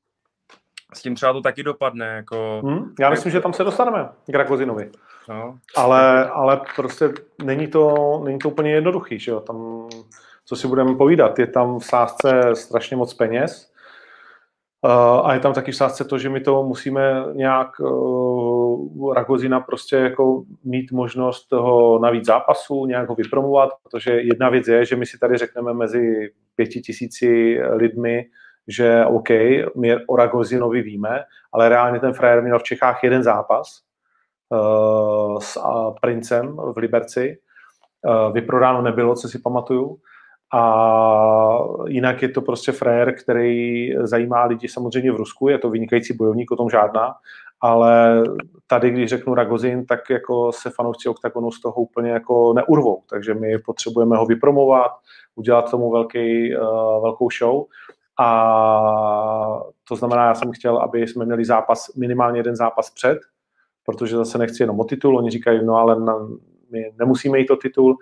s 0.95 1.03
tím 1.03 1.14
třeba 1.14 1.32
to 1.32 1.41
taky 1.41 1.62
dopadne, 1.62 2.07
jako, 2.07 2.62
Hm? 2.64 2.95
Já 3.01 3.11
myslím, 3.11 3.32
že 3.32 3.41
tam 3.41 3.53
se 3.53 3.64
dostaneme 3.64 4.09
k 4.30 4.34
Ragozinovi. 4.34 4.91
no. 5.28 5.59
Ale, 5.76 6.30
ale 6.30 6.61
prostě 6.76 7.09
není 7.45 7.66
to, 7.66 7.95
není 8.24 8.38
to 8.38 8.49
úplně 8.49 8.72
jednoduchý, 8.72 9.18
že 9.18 9.30
jo? 9.30 9.41
Tam, 9.41 9.88
co 10.45 10.57
si 10.57 10.68
budeme 10.68 10.95
povídat, 10.95 11.38
je 11.38 11.47
tam 11.47 11.78
v 11.78 11.84
sázce 11.84 12.41
strašně 12.55 12.97
moc 12.97 13.14
peněz 13.14 13.72
uh, 14.84 15.26
a 15.26 15.34
je 15.34 15.41
tam 15.41 15.53
taky 15.53 15.72
v 15.72 15.76
sázce 15.76 16.05
to, 16.05 16.18
že 16.18 16.28
my 16.28 16.41
to 16.41 16.62
musíme 16.62 17.24
nějak 17.32 17.80
uh, 17.80 19.14
Ragozina 19.14 19.61
prostě 19.61 19.97
jako 19.97 20.43
mít 20.64 20.93
možnost 20.93 21.47
toho 21.47 21.99
navíc 21.99 22.26
zápasu, 22.26 22.86
nějak 22.86 23.09
ho 23.09 23.14
vypromovat, 23.14 23.70
protože 23.82 24.11
jedna 24.11 24.49
věc 24.49 24.68
je, 24.68 24.84
že 24.84 24.97
my 24.97 25.07
si 25.07 25.18
tady 25.18 25.36
řekneme 25.36 25.72
mezi 25.72 26.30
pěti 26.57 26.80
tisíci 26.80 27.59
lidmi, 27.72 28.24
že 28.70 29.04
OK, 29.04 29.28
my 29.76 30.06
o 30.06 30.16
Ragozinovi 30.16 30.82
víme, 30.82 31.24
ale 31.52 31.68
reálně 31.68 32.00
ten 32.00 32.12
frajer 32.12 32.42
měl 32.42 32.58
v 32.58 32.62
Čechách 32.62 33.04
jeden 33.04 33.22
zápas, 33.22 33.80
uh, 34.48 35.38
s 35.38 35.56
uh, 35.56 35.94
Princem 36.00 36.56
v 36.56 36.76
Liberci. 36.76 37.38
Uh, 38.06 38.32
vyprodáno 38.32 38.82
nebylo, 38.82 39.14
co 39.14 39.28
si 39.28 39.38
pamatuju. 39.38 39.98
A 40.54 41.58
jinak 41.86 42.22
je 42.22 42.28
to 42.28 42.40
prostě 42.42 42.72
frajer, 42.72 43.14
který 43.14 43.90
zajímá 44.02 44.44
lidi 44.44 44.68
samozřejmě 44.68 45.12
v 45.12 45.16
Rusku, 45.16 45.48
je 45.48 45.58
to 45.58 45.70
vynikající 45.70 46.16
bojovník, 46.16 46.50
o 46.50 46.56
tom 46.56 46.70
žádná, 46.70 47.14
ale 47.60 48.22
tady, 48.66 48.90
když 48.90 49.10
řeknu 49.10 49.34
Ragozin, 49.34 49.86
tak 49.86 50.10
jako 50.10 50.52
se 50.52 50.70
fanoušci 50.70 51.08
OKTAGONu 51.08 51.50
z 51.50 51.60
toho 51.60 51.74
úplně 51.74 52.10
jako 52.10 52.52
neurvou, 52.52 53.02
takže 53.10 53.34
my 53.34 53.58
potřebujeme 53.58 54.16
ho 54.16 54.26
vypromovat, 54.26 54.90
udělat 55.34 55.70
tomu 55.70 55.90
velký, 55.90 56.56
uh, 56.56 57.02
velkou 57.02 57.28
show 57.38 57.64
a 58.20 59.60
to 59.88 59.96
znamená, 59.96 60.26
já 60.26 60.34
jsem 60.34 60.52
chtěl, 60.52 60.78
aby 60.78 61.08
jsme 61.08 61.24
měli 61.24 61.44
zápas, 61.44 61.94
minimálně 61.96 62.38
jeden 62.38 62.56
zápas 62.56 62.90
před, 62.90 63.18
protože 63.84 64.16
zase 64.16 64.38
nechci 64.38 64.62
jenom 64.62 64.80
o 64.80 64.84
titul, 64.84 65.16
oni 65.16 65.30
říkají, 65.30 65.64
no 65.64 65.74
ale 65.74 66.00
na, 66.00 66.14
my 66.72 66.92
nemusíme 66.98 67.38
jít 67.38 67.50
o 67.50 67.56
titul, 67.56 67.96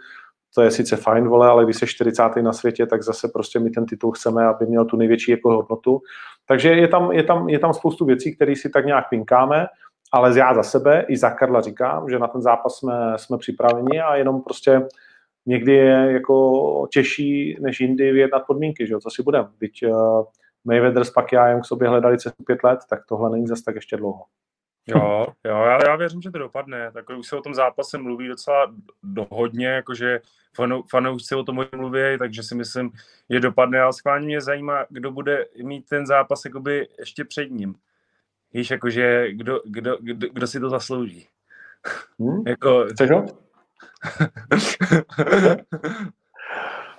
to 0.54 0.62
je 0.62 0.70
sice 0.70 0.96
fajn, 0.96 1.28
vole, 1.28 1.48
ale 1.48 1.64
když 1.64 1.76
jsi 1.76 1.86
40. 1.86 2.22
na 2.42 2.52
světě, 2.52 2.86
tak 2.86 3.02
zase 3.02 3.28
prostě 3.28 3.58
my 3.58 3.70
ten 3.70 3.86
titul 3.86 4.12
chceme, 4.12 4.46
aby 4.46 4.66
měl 4.66 4.84
tu 4.84 4.96
největší 4.96 5.30
jako 5.30 5.56
hodnotu. 5.56 6.00
Takže 6.46 6.68
je 6.68 6.88
tam, 6.88 7.12
je 7.12 7.22
tam, 7.22 7.48
je 7.48 7.58
tam 7.58 7.74
spoustu 7.74 8.04
věcí, 8.04 8.36
které 8.36 8.56
si 8.56 8.70
tak 8.70 8.86
nějak 8.86 9.08
pinkáme, 9.08 9.66
ale 10.12 10.38
já 10.38 10.54
za 10.54 10.62
sebe 10.62 11.04
i 11.08 11.16
za 11.16 11.30
Karla 11.30 11.60
říkám, 11.60 12.10
že 12.10 12.18
na 12.18 12.28
ten 12.28 12.42
zápas 12.42 12.74
jsme, 12.74 13.12
jsme 13.16 13.38
připraveni 13.38 14.00
a 14.00 14.16
jenom 14.16 14.42
prostě 14.42 14.88
někdy 15.48 15.72
je 15.72 16.12
jako 16.12 16.86
těžší 16.92 17.56
než 17.60 17.80
jindy 17.80 18.12
vyjednat 18.12 18.46
podmínky, 18.46 18.86
že 18.86 18.92
jo, 18.92 19.00
co 19.00 19.10
si 19.10 19.22
budem. 19.22 19.48
Byť 19.60 19.82
uh, 19.82 20.24
Mayweather 20.64 21.04
s 21.04 21.10
Pacquiaem 21.10 21.60
k 21.60 21.64
sobě 21.64 21.88
hledali 21.88 22.18
cestu 22.18 22.44
pět 22.44 22.64
let, 22.64 22.78
tak 22.90 23.06
tohle 23.06 23.30
není 23.30 23.46
zase 23.46 23.64
tak 23.64 23.74
ještě 23.74 23.96
dlouho. 23.96 24.24
Jo, 24.86 25.26
jo, 25.44 25.56
já, 25.56 25.78
já 25.88 25.96
věřím, 25.96 26.22
že 26.22 26.30
to 26.30 26.38
dopadne. 26.38 26.90
Tak 26.92 27.10
už 27.10 27.28
se 27.28 27.36
o 27.36 27.40
tom 27.40 27.54
zápase 27.54 27.98
mluví 27.98 28.28
docela 28.28 28.74
do, 29.02 29.26
hodně, 29.30 29.66
jakože 29.66 30.20
fanou, 30.56 30.82
fanoušci 30.90 31.34
o 31.34 31.44
tom 31.44 31.66
mluví, 31.76 32.18
takže 32.18 32.42
si 32.42 32.54
myslím, 32.54 32.90
že 33.30 33.40
dopadne. 33.40 33.80
Ale 33.80 33.92
schválně 33.92 34.26
mě 34.26 34.40
zajímá, 34.40 34.86
kdo 34.88 35.10
bude 35.10 35.46
mít 35.62 35.88
ten 35.88 36.06
zápas 36.06 36.44
jakoby 36.44 36.88
ještě 36.98 37.24
před 37.24 37.50
ním. 37.50 37.74
Víš, 38.52 38.70
jakože 38.70 39.32
kdo, 39.32 39.60
kdo, 39.64 39.98
kdo, 40.00 40.28
kdo 40.32 40.46
si 40.46 40.60
to 40.60 40.70
zaslouží. 40.70 41.26
Hm? 42.18 42.42
jako... 42.46 42.86
Chceš 42.92 43.10
ho? 43.10 43.47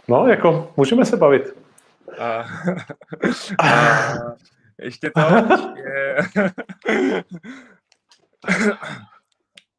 No, 0.08 0.28
jako, 0.28 0.74
můžeme 0.78 1.06
se 1.06 1.18
bavit. 1.18 1.56
A, 2.20 2.46
a 3.64 4.02
ještě 4.82 5.12
to 5.12 5.20
je... 5.76 6.22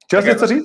Chtěl 0.05 0.23
jsi 0.23 0.29
něco 0.29 0.47
říct? 0.47 0.65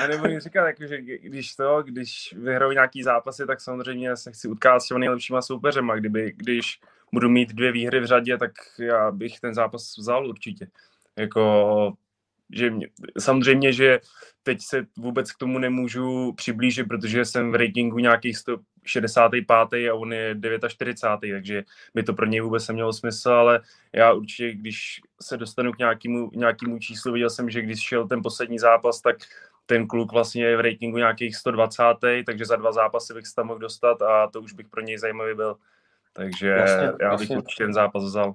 Já 0.00 0.06
nebudu 0.08 0.40
říkat, 0.40 0.66
jako, 0.66 0.86
že 0.86 0.98
když 1.02 1.56
to, 1.56 1.82
když 1.82 2.34
vyhraju 2.38 2.72
nějaký 2.72 3.02
zápasy, 3.02 3.46
tak 3.46 3.60
samozřejmě 3.60 4.16
se 4.16 4.32
chci 4.32 4.48
utkávat 4.48 4.82
s 4.82 4.86
těmi 4.86 5.00
nejlepšíma 5.00 5.42
soupeřema. 5.42 5.96
Kdyby, 5.96 6.32
když 6.36 6.80
budu 7.12 7.28
mít 7.28 7.52
dvě 7.52 7.72
výhry 7.72 8.00
v 8.00 8.06
řadě, 8.06 8.38
tak 8.38 8.50
já 8.78 9.10
bych 9.10 9.40
ten 9.40 9.54
zápas 9.54 9.96
vzal 9.96 10.28
určitě. 10.28 10.66
Jako, 11.18 11.92
že 12.52 12.70
mě, 12.70 12.86
samozřejmě, 13.18 13.72
že 13.72 14.00
teď 14.42 14.58
se 14.62 14.86
vůbec 14.98 15.32
k 15.32 15.38
tomu 15.38 15.58
nemůžu 15.58 16.32
přiblížit, 16.32 16.88
protože 16.88 17.24
jsem 17.24 17.52
v 17.52 17.54
ratingu 17.54 17.98
nějakých 17.98 18.38
165. 18.38 19.44
a 19.90 19.94
on 19.94 20.12
je 20.12 20.36
49. 20.68 21.36
takže 21.36 21.62
by 21.94 22.02
to 22.02 22.14
pro 22.14 22.26
něj 22.26 22.40
vůbec 22.40 22.68
nemělo 22.68 22.92
smysl, 22.92 23.30
ale 23.30 23.60
já 23.92 24.12
určitě, 24.12 24.54
když 24.54 25.00
se 25.22 25.36
dostanu 25.36 25.72
k 25.72 25.78
nějakému, 25.78 26.30
nějakému 26.34 26.78
číslu, 26.78 27.12
viděl 27.12 27.30
jsem, 27.30 27.50
že 27.50 27.62
když 27.62 27.80
šel 27.80 28.08
ten 28.08 28.22
poslední 28.22 28.58
zápas, 28.58 29.00
tak 29.00 29.16
ten 29.66 29.86
kluk 29.86 30.12
vlastně 30.12 30.44
je 30.44 30.56
v 30.56 30.60
ratingu 30.60 30.98
nějakých 30.98 31.36
120, 31.36 31.82
takže 32.26 32.44
za 32.44 32.56
dva 32.56 32.72
zápasy 32.72 33.14
bych 33.14 33.26
se 33.26 33.34
tam 33.34 33.46
mohl 33.46 33.58
dostat 33.58 34.02
a 34.02 34.26
to 34.26 34.40
už 34.40 34.52
bych 34.52 34.68
pro 34.68 34.80
něj 34.80 34.98
zajímavý 34.98 35.34
byl. 35.34 35.56
Takže 36.12 36.48
Jasně, 36.48 36.92
já 37.00 37.10
bych 37.10 37.20
jasně. 37.20 37.36
určitě 37.36 37.64
ten 37.64 37.74
zápas 37.74 38.04
vzal. 38.04 38.34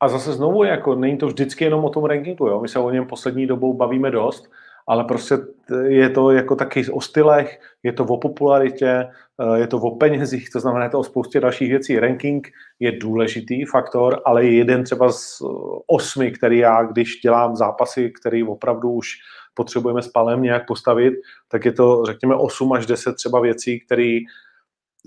A 0.00 0.08
zase 0.08 0.32
znovu, 0.32 0.64
jako 0.64 0.94
není 0.94 1.18
to 1.18 1.26
vždycky 1.26 1.64
jenom 1.64 1.84
o 1.84 1.90
tom 1.90 2.04
rankingu, 2.04 2.46
jo? 2.46 2.60
my 2.60 2.68
se 2.68 2.78
o 2.78 2.90
něm 2.90 3.06
poslední 3.06 3.46
dobou 3.46 3.74
bavíme 3.74 4.10
dost, 4.10 4.50
ale 4.88 5.04
prostě 5.04 5.38
je 5.86 6.10
to 6.10 6.30
jako 6.30 6.56
taky 6.56 6.90
o 6.90 7.00
stylech, 7.00 7.60
je 7.82 7.92
to 7.92 8.04
o 8.04 8.18
popularitě, 8.18 9.08
eh, 9.40 9.58
je 9.58 9.66
to 9.66 9.78
o 9.78 9.96
penězích, 9.96 10.50
to 10.50 10.60
znamená 10.60 10.84
je 10.84 10.90
to 10.90 10.98
o 10.98 11.04
spoustě 11.04 11.40
dalších 11.40 11.70
věcí. 11.70 11.98
Ranking 11.98 12.48
je 12.80 12.92
důležitý 12.92 13.64
faktor, 13.64 14.22
ale 14.24 14.44
je 14.44 14.52
jeden 14.52 14.84
třeba 14.84 15.12
z 15.12 15.42
osmi, 15.86 16.30
který 16.30 16.58
já, 16.58 16.82
když 16.82 17.20
dělám 17.20 17.56
zápasy, 17.56 18.12
který 18.20 18.44
opravdu 18.44 18.90
už 18.90 19.08
potřebujeme 19.54 20.02
s 20.02 20.08
palem 20.08 20.42
nějak 20.42 20.66
postavit, 20.66 21.14
tak 21.48 21.64
je 21.64 21.72
to, 21.72 22.04
řekněme, 22.06 22.34
8 22.34 22.72
až 22.72 22.86
10 22.86 23.14
třeba 23.14 23.40
věcí, 23.40 23.80
které 23.80 24.18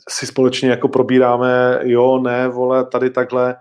si 0.09 0.27
společně 0.27 0.69
jako 0.69 0.87
probíráme, 0.87 1.79
jo, 1.83 2.19
ne, 2.19 2.47
vole, 2.47 2.85
tady 2.85 3.09
takhle, 3.09 3.55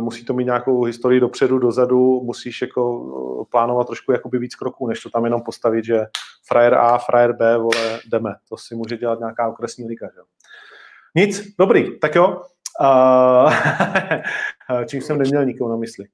musí 0.00 0.24
to 0.24 0.34
mít 0.34 0.44
nějakou 0.44 0.84
historii 0.84 1.20
dopředu, 1.20 1.58
dozadu, 1.58 2.20
musíš 2.24 2.62
jako 2.62 3.04
eh, 3.42 3.44
plánovat 3.50 3.86
trošku 3.86 4.12
jakoby 4.12 4.38
víc 4.38 4.54
kroků, 4.54 4.86
než 4.86 5.00
to 5.00 5.10
tam 5.10 5.24
jenom 5.24 5.42
postavit, 5.42 5.84
že 5.84 6.06
frajer 6.46 6.74
A, 6.74 6.98
frajer 6.98 7.32
B, 7.32 7.58
vole, 7.58 8.00
jdeme. 8.06 8.34
To 8.48 8.56
si 8.56 8.74
může 8.74 8.96
dělat 8.96 9.18
nějaká 9.18 9.48
okresní 9.48 9.86
liga, 9.86 10.08
že. 10.14 10.20
Nic, 11.14 11.54
dobrý, 11.58 11.98
tak 11.98 12.14
jo. 12.14 12.42
Uh, 12.80 13.52
čím 14.86 15.02
jsem 15.02 15.18
neměl 15.18 15.44
nikoho 15.44 15.70
na 15.70 15.76
mysli. 15.76 16.04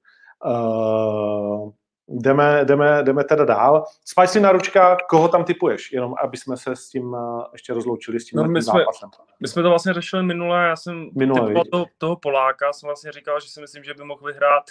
Uh, 0.47 1.71
jdeme, 2.09 2.65
jdeme, 2.65 3.03
jdeme 3.03 3.25
teda 3.25 3.45
dál. 3.45 3.85
Spicy 4.05 4.41
naručka, 4.41 4.97
koho 5.09 5.29
tam 5.29 5.45
typuješ? 5.45 5.93
Jenom 5.93 6.15
aby 6.23 6.37
jsme 6.37 6.57
se 6.57 6.77
s 6.77 6.89
tím 6.89 7.05
uh, 7.05 7.45
ještě 7.53 7.75
rozloučili 7.75 8.21
s 8.21 8.25
tím 8.25 8.37
No, 8.37 8.45
my 8.49 8.63
jsme- 8.63 8.73
zápasem. 8.81 9.11
My 9.41 9.49
jsme 9.49 9.63
to 9.63 9.69
vlastně 9.69 9.93
řešili 9.93 10.23
minule, 10.23 10.67
já 10.67 10.77
jsem 10.77 11.11
Minule, 11.15 11.41
typoval 11.41 11.65
toho, 11.73 11.87
toho 11.99 12.17
Poláka, 12.17 12.73
jsem 12.73 12.87
vlastně 12.87 13.13
říkal, 13.13 13.41
že 13.41 13.49
si 13.49 13.61
myslím, 13.61 13.85
že 13.85 13.95
by 13.95 14.05
mohl 14.05 14.27
vyhrát. 14.27 14.65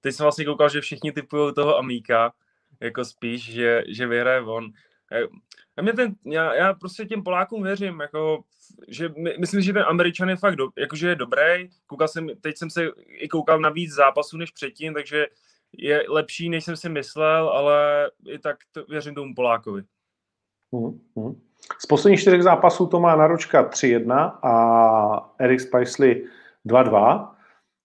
Teď 0.00 0.14
jsem 0.14 0.24
vlastně 0.24 0.44
koukal, 0.44 0.68
že 0.68 0.80
všichni 0.80 1.12
typují 1.12 1.54
toho 1.54 1.78
Amíka, 1.78 2.32
jako 2.80 3.04
spíš, 3.04 3.52
že, 3.52 3.82
že 3.88 4.06
vyhraje 4.06 4.40
on. 4.40 4.68
A 5.76 5.82
mě 5.82 5.92
ten, 5.92 6.14
já, 6.24 6.54
já 6.54 6.74
prostě 6.74 7.04
těm 7.04 7.22
Polákům 7.22 7.62
věřím, 7.62 8.00
jako, 8.00 8.42
že 8.88 9.08
my, 9.16 9.34
myslím, 9.40 9.60
že 9.60 9.72
ten 9.72 9.84
Američan 9.88 10.28
je 10.28 10.36
fakt, 10.36 10.56
do, 10.56 10.68
jakože 10.78 11.08
je 11.08 11.14
dobrý. 11.16 11.68
Koukal 11.86 12.08
jsem, 12.08 12.28
teď 12.40 12.58
jsem 12.58 12.70
se 12.70 12.84
i 13.06 13.28
koukal 13.28 13.60
na 13.60 13.68
víc 13.68 13.94
zápasů 13.94 14.36
než 14.36 14.50
předtím, 14.50 14.94
takže 14.94 15.26
je 15.78 16.04
lepší, 16.08 16.48
než 16.48 16.64
jsem 16.64 16.76
si 16.76 16.88
myslel, 16.88 17.48
ale 17.48 18.10
i 18.28 18.38
tak 18.38 18.56
to, 18.72 18.84
věřím 18.84 19.14
tomu 19.14 19.34
Polákovi. 19.34 19.82
Hmm, 20.72 21.00
hmm. 21.16 21.40
Z 21.78 21.86
posledních 21.86 22.20
čtyřech 22.20 22.42
zápasů 22.42 22.86
to 22.86 23.00
má 23.00 23.16
Naručka 23.16 23.68
3-1 23.68 24.38
a 24.42 25.34
Erik 25.38 25.60
Spicely 25.60 26.24
2-2. 26.66 27.28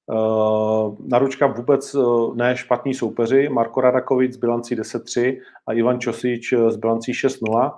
Uh, 0.07 0.95
Naručka 1.07 1.47
vůbec 1.47 1.95
uh, 1.95 2.35
ne 2.35 2.57
špatní 2.57 2.93
soupeři. 2.93 3.49
Marko 3.49 3.81
Radakovic 3.81 4.33
s 4.33 4.37
bilancí 4.37 4.75
10-3 4.75 5.41
a 5.67 5.73
Ivan 5.73 5.99
Čosič 5.99 6.53
s 6.53 6.75
bilancí 6.75 7.11
6-0. 7.11 7.71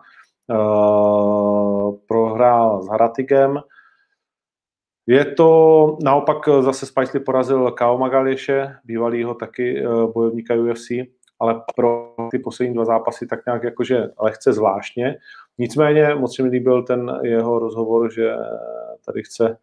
Uh, 0.49 1.95
prohrál 2.07 2.83
s 2.83 2.87
Haratigem. 2.87 3.59
Je 5.07 5.25
to 5.25 5.97
naopak 6.03 6.37
zase 6.59 6.85
Spicely 6.85 7.23
porazil 7.23 7.71
Kao 7.71 7.97
Magalieše, 7.97 8.75
bývalýho 8.83 9.33
taky 9.33 9.85
uh, 9.85 10.11
bojovníka 10.13 10.55
UFC, 10.55 10.91
ale 11.39 11.61
pro 11.75 12.15
ty 12.31 12.39
poslední 12.39 12.73
dva 12.73 12.85
zápasy 12.85 13.27
tak 13.27 13.45
nějak 13.45 13.63
jakože 13.63 14.09
lehce 14.19 14.53
zvláštně. 14.53 15.15
Nicméně 15.57 16.15
moc 16.15 16.35
se 16.35 16.43
mi 16.43 16.49
líbil 16.49 16.83
ten 16.83 17.19
jeho 17.23 17.59
rozhovor, 17.59 18.13
že 18.13 18.35
tady 19.05 19.23
chce 19.23 19.57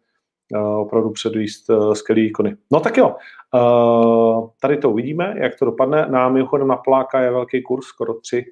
eh, 0.55 0.59
opravdu 0.59 1.09
předvíst 1.09 1.69
eh, 1.69 1.95
skvělý 1.95 2.21
výkony. 2.21 2.57
No 2.71 2.79
tak 2.79 2.97
jo, 2.97 3.15
eh, 3.55 4.47
tady 4.61 4.77
to 4.77 4.91
uvidíme, 4.91 5.35
jak 5.37 5.55
to 5.59 5.65
dopadne. 5.65 6.05
Na 6.09 6.29
mimochodem 6.29 6.67
na 6.67 6.77
Poláka 6.77 7.21
je 7.21 7.31
velký 7.31 7.61
kurz, 7.61 7.85
skoro 7.85 8.13
3 8.13 8.45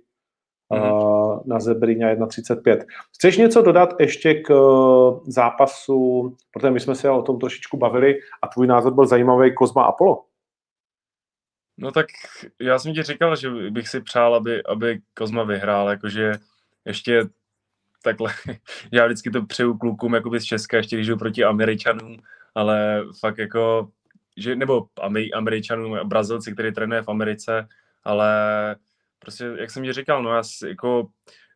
mm-hmm. 0.74 0.80
Na 1.46 1.60
Zebríňa 1.60 2.16
1,35. 2.16 2.86
Chceš 3.16 3.38
něco 3.38 3.62
dodat 3.62 3.96
ještě 4.00 4.34
k 4.34 4.54
zápasu, 5.28 6.36
protože 6.54 6.72
my 6.72 6.80
jsme 6.80 6.96
se 6.96 7.10
o 7.10 7.22
tom 7.22 7.40
trošičku 7.40 7.78
bavili 7.78 8.20
a 8.42 8.48
tvůj 8.48 8.68
názor 8.68 8.94
byl 8.94 9.06
zajímavý, 9.06 9.56
Kozma 9.56 9.84
Apollo. 9.84 10.26
No 11.78 11.92
tak 11.92 12.06
já 12.62 12.80
jsem 12.80 12.94
ti 12.94 13.04
říkal, 13.04 13.36
že 13.36 13.50
bych 13.50 13.88
si 13.88 14.02
přál, 14.02 14.36
aby, 14.36 14.64
aby 14.64 15.00
Kozma 15.14 15.44
vyhrál, 15.44 15.90
jakože 15.90 16.32
ještě 16.86 17.24
takhle, 18.04 18.34
já 18.92 19.06
vždycky 19.06 19.32
to 19.32 19.46
přeju 19.46 19.78
klukům 19.78 20.14
jakoby 20.14 20.40
z 20.40 20.44
Česka, 20.44 20.78
ještě 20.78 20.96
když 20.96 21.08
jdu 21.08 21.18
proti 21.18 21.44
Američanům, 21.44 22.18
ale 22.56 23.04
fakt 23.20 23.38
jako, 23.38 23.90
že, 24.38 24.56
nebo 24.56 24.88
Američanům, 25.34 26.00
Brazilci, 26.04 26.54
který 26.54 26.74
trénuje 26.74 27.02
v 27.02 27.10
Americe, 27.10 27.68
ale 28.04 28.30
prostě, 29.24 29.52
jak 29.58 29.72
jsem 29.72 29.84
ti 29.84 29.94
říkal, 29.94 30.24
no 30.24 30.30
já 30.36 30.42
jako 30.68 31.08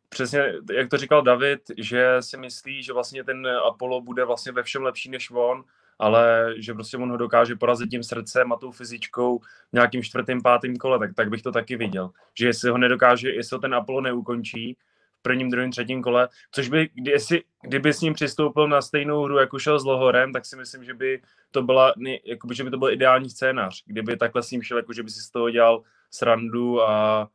přesně, 0.09 0.53
jak 0.73 0.89
to 0.89 0.97
říkal 0.97 1.21
David, 1.21 1.61
že 1.77 2.15
si 2.19 2.37
myslí, 2.37 2.83
že 2.83 2.93
vlastně 2.93 3.23
ten 3.23 3.47
Apollo 3.47 4.01
bude 4.01 4.25
vlastně 4.25 4.51
ve 4.51 4.63
všem 4.63 4.83
lepší 4.83 5.09
než 5.09 5.31
on, 5.31 5.63
ale 5.99 6.53
že 6.57 6.73
prostě 6.73 6.97
on 6.97 7.09
ho 7.11 7.17
dokáže 7.17 7.55
porazit 7.55 7.89
tím 7.89 8.03
srdcem 8.03 8.53
a 8.53 8.57
tou 8.57 8.71
fyzičkou 8.71 9.39
v 9.39 9.73
nějakým 9.73 10.03
čtvrtým, 10.03 10.41
pátým 10.41 10.77
kole, 10.77 10.99
tak, 10.99 11.15
tak 11.15 11.29
bych 11.29 11.41
to 11.41 11.51
taky 11.51 11.75
viděl. 11.75 12.09
Že 12.39 12.47
jestli 12.47 12.69
ho 12.69 12.77
nedokáže, 12.77 13.29
jestli 13.29 13.55
ho 13.55 13.59
ten 13.59 13.75
Apollo 13.75 14.01
neukončí, 14.01 14.77
prvním, 15.21 15.49
druhém, 15.49 15.71
třetím 15.71 16.03
kole, 16.03 16.29
což 16.51 16.69
by, 16.69 16.89
jestli, 16.95 17.43
kdyby 17.61 17.93
s 17.93 18.01
ním 18.01 18.13
přistoupil 18.13 18.67
na 18.67 18.81
stejnou 18.81 19.23
hru, 19.23 19.37
jako 19.37 19.59
šel 19.59 19.79
s 19.79 19.85
Lohorem, 19.85 20.33
tak 20.33 20.45
si 20.45 20.55
myslím, 20.55 20.83
že 20.83 20.93
by 20.93 21.21
to 21.51 21.63
byla, 21.63 21.93
jakoby, 22.25 22.55
že 22.55 22.63
by 22.63 22.71
to 22.71 22.77
byl 22.77 22.91
ideální 22.91 23.29
scénář, 23.29 23.83
kdyby 23.85 24.17
takhle 24.17 24.43
s 24.43 24.51
ním 24.51 24.61
šel, 24.61 24.77
jako 24.77 24.93
že 24.93 25.03
by 25.03 25.09
si 25.09 25.19
z 25.19 25.31
toho 25.31 25.49
dělal 25.49 25.83
srandu 26.11 26.81
a 26.81 27.27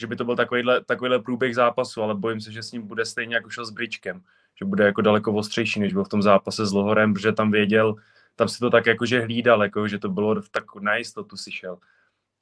že 0.00 0.06
by 0.06 0.16
to 0.16 0.24
byl 0.24 0.36
takovýhle, 0.36 0.84
takovýhle 0.84 1.18
průběh 1.18 1.54
zápasu, 1.54 2.02
ale 2.02 2.14
bojím 2.14 2.40
se, 2.40 2.52
že 2.52 2.62
s 2.62 2.72
ním 2.72 2.86
bude 2.86 3.04
stejně 3.04 3.34
jako 3.34 3.50
šel 3.50 3.66
s 3.66 3.70
Bričkem, 3.70 4.22
že 4.58 4.64
bude 4.64 4.84
jako 4.84 5.00
daleko 5.00 5.32
ostřejší, 5.32 5.80
než 5.80 5.92
byl 5.92 6.04
v 6.04 6.08
tom 6.08 6.22
zápase 6.22 6.66
s 6.66 6.72
Lohorem, 6.72 7.14
protože 7.14 7.32
tam 7.32 7.50
věděl, 7.50 7.94
tam 8.36 8.48
si 8.48 8.58
to 8.58 8.70
tak 8.70 8.86
jakože 8.86 9.20
hlídal, 9.20 9.62
jako, 9.62 9.88
že 9.88 9.98
to 9.98 10.08
bylo 10.08 10.42
tak 10.42 10.64
na 10.80 10.96
jistotu 10.96 11.36
si 11.36 11.52
šel. 11.52 11.78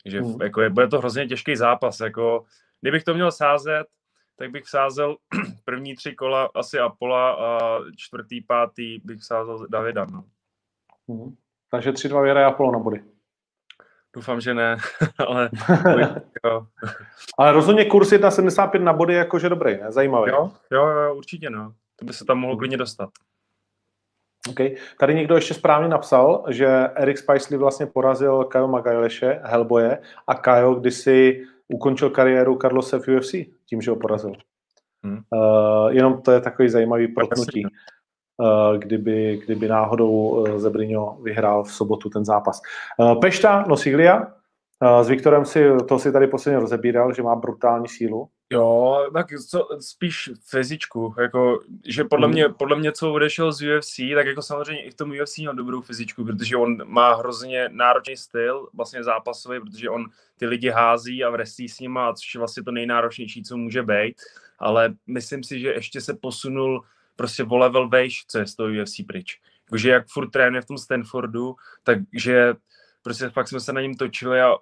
Že 0.05 0.20
mm. 0.20 0.42
jako 0.42 0.61
je, 0.61 0.70
bude 0.70 0.88
to 0.88 0.98
hrozně 0.98 1.26
těžký 1.26 1.57
zápas. 1.57 2.00
Jako, 2.00 2.44
kdybych 2.80 3.05
to 3.05 3.14
měl 3.14 3.32
sázet, 3.32 3.84
tak 4.36 4.50
bych 4.50 4.64
vsázel 4.64 5.16
první 5.64 5.94
tři 5.94 6.14
kola 6.14 6.50
asi 6.55 6.78
Apola 6.78 7.32
a 7.32 7.78
čtvrtý, 7.96 8.40
pátý 8.40 9.00
bych 9.05 9.20
vsázel 9.20 9.66
Davida. 9.68 10.05
No. 10.05 10.24
Mm. 11.09 11.36
Takže 11.70 11.92
tři, 11.92 12.09
dva 12.09 12.22
věra 12.22 12.48
Apollo 12.48 12.72
na 12.72 12.78
body. 12.78 13.03
Doufám, 14.15 14.41
že 14.41 14.55
ne, 14.55 14.77
ale 15.29 15.51
jo. 16.45 16.67
Ale 17.39 17.53
rozhodně 17.53 17.85
kurz 17.85 18.13
1,75 18.13 18.83
na 18.83 18.93
body 18.93 19.15
jakože 19.15 19.49
dobrý, 19.49 19.77
ne? 19.77 19.93
Zajímavý. 19.93 20.31
Jo, 20.31 20.51
jo, 20.73 20.87
jo, 20.87 21.15
určitě 21.15 21.51
no. 21.51 21.73
To 21.97 22.05
by 22.05 22.13
se 22.13 22.25
tam 22.25 22.39
mohlo 22.39 22.57
klidně 22.57 22.77
dostat. 22.77 23.11
Okay. 24.51 24.77
Tady 25.01 25.15
někdo 25.15 25.35
ještě 25.35 25.55
správně 25.55 25.89
napsal, 25.89 26.45
že 26.49 26.67
Eric 26.95 27.19
Spicely 27.19 27.57
vlastně 27.57 27.87
porazil 27.87 28.45
Kajo 28.45 28.69
Magajleše, 28.69 29.41
Hellboye, 29.45 29.99
a 30.27 30.35
Kajo 30.35 30.75
kdysi 30.75 31.45
ukončil 31.69 32.11
kariéru 32.11 32.59
Carlose 32.59 32.99
v 32.99 33.09
UFC 33.09 33.33
tím, 33.67 33.83
že 33.83 33.91
ho 33.91 33.97
porazil. 33.97 34.33
Hmm. 35.05 35.21
Uh, 35.31 35.91
jenom 35.91 36.23
to 36.23 36.33
je 36.33 36.41
takový 36.41 36.69
zajímavý 36.69 37.09
protnutí, 37.09 37.67
kdyby, 38.78 39.40
kdyby 39.45 39.68
náhodou 39.68 40.11
uh, 40.11 40.59
Zebrino 40.59 41.18
vyhrál 41.22 41.64
v 41.64 41.72
sobotu 41.72 42.09
ten 42.09 42.24
zápas. 42.24 42.61
Uh, 42.99 43.20
Pešta 43.20 43.64
Nosiglia, 43.68 44.26
s 45.03 45.09
Viktorem 45.09 45.45
si, 45.45 45.64
to 45.88 45.99
si 45.99 46.12
tady 46.12 46.26
posledně 46.26 46.61
rozebíral, 46.61 47.14
že 47.14 47.22
má 47.22 47.36
brutální 47.36 47.88
sílu. 47.88 48.28
Jo, 48.53 49.07
tak 49.12 49.26
co, 49.49 49.68
spíš 49.80 50.30
fyzičku, 50.51 51.14
jako, 51.20 51.61
že 51.86 52.05
podle 52.05 52.26
hmm. 52.26 52.34
mě, 52.34 52.49
podle 52.49 52.78
mě, 52.78 52.93
co 52.93 53.12
odešel 53.12 53.53
z 53.53 53.62
UFC, 53.62 53.97
tak 54.14 54.26
jako 54.26 54.43
samozřejmě 54.43 54.82
i 54.82 54.90
v 54.90 54.95
tom 54.95 55.12
UFC 55.22 55.38
měl 55.38 55.55
dobrou 55.55 55.80
fyzičku, 55.80 56.24
protože 56.24 56.57
on 56.57 56.78
má 56.84 57.14
hrozně 57.14 57.68
náročný 57.72 58.16
styl, 58.16 58.68
vlastně 58.74 59.05
zápasový, 59.05 59.61
protože 59.61 59.90
on 59.90 60.05
ty 60.38 60.47
lidi 60.47 60.70
hází 60.70 61.24
a 61.24 61.30
vrestí 61.30 61.68
s 61.68 61.80
nima, 61.80 62.14
což 62.14 62.34
je 62.34 62.38
vlastně 62.38 62.62
to 62.62 62.70
nejnáročnější, 62.70 63.43
co 63.43 63.57
může 63.57 63.82
být, 63.82 64.14
ale 64.59 64.95
myslím 65.07 65.45
si, 65.45 65.61
že 65.61 65.68
ještě 65.68 66.01
se 66.01 66.14
posunul 66.14 66.82
prostě 67.23 67.45
o 67.45 67.57
level 67.57 67.89
vejš, 67.89 68.27
co 68.27 68.39
je 68.39 68.47
z 68.47 68.55
toho 68.55 68.68
UFC 68.83 68.95
pryč. 69.07 69.41
Jakože 69.66 69.91
jak 69.91 70.09
furt 70.09 70.31
trénuje 70.31 70.62
v 70.62 70.66
tom 70.66 70.79
Stanfordu, 70.79 71.55
takže 71.83 72.55
prostě 73.03 73.31
fakt 73.31 73.49
jsme 73.49 73.61
se 73.61 73.73
na 73.73 73.81
něm 73.81 73.95
točili 73.95 74.41
a 74.41 74.59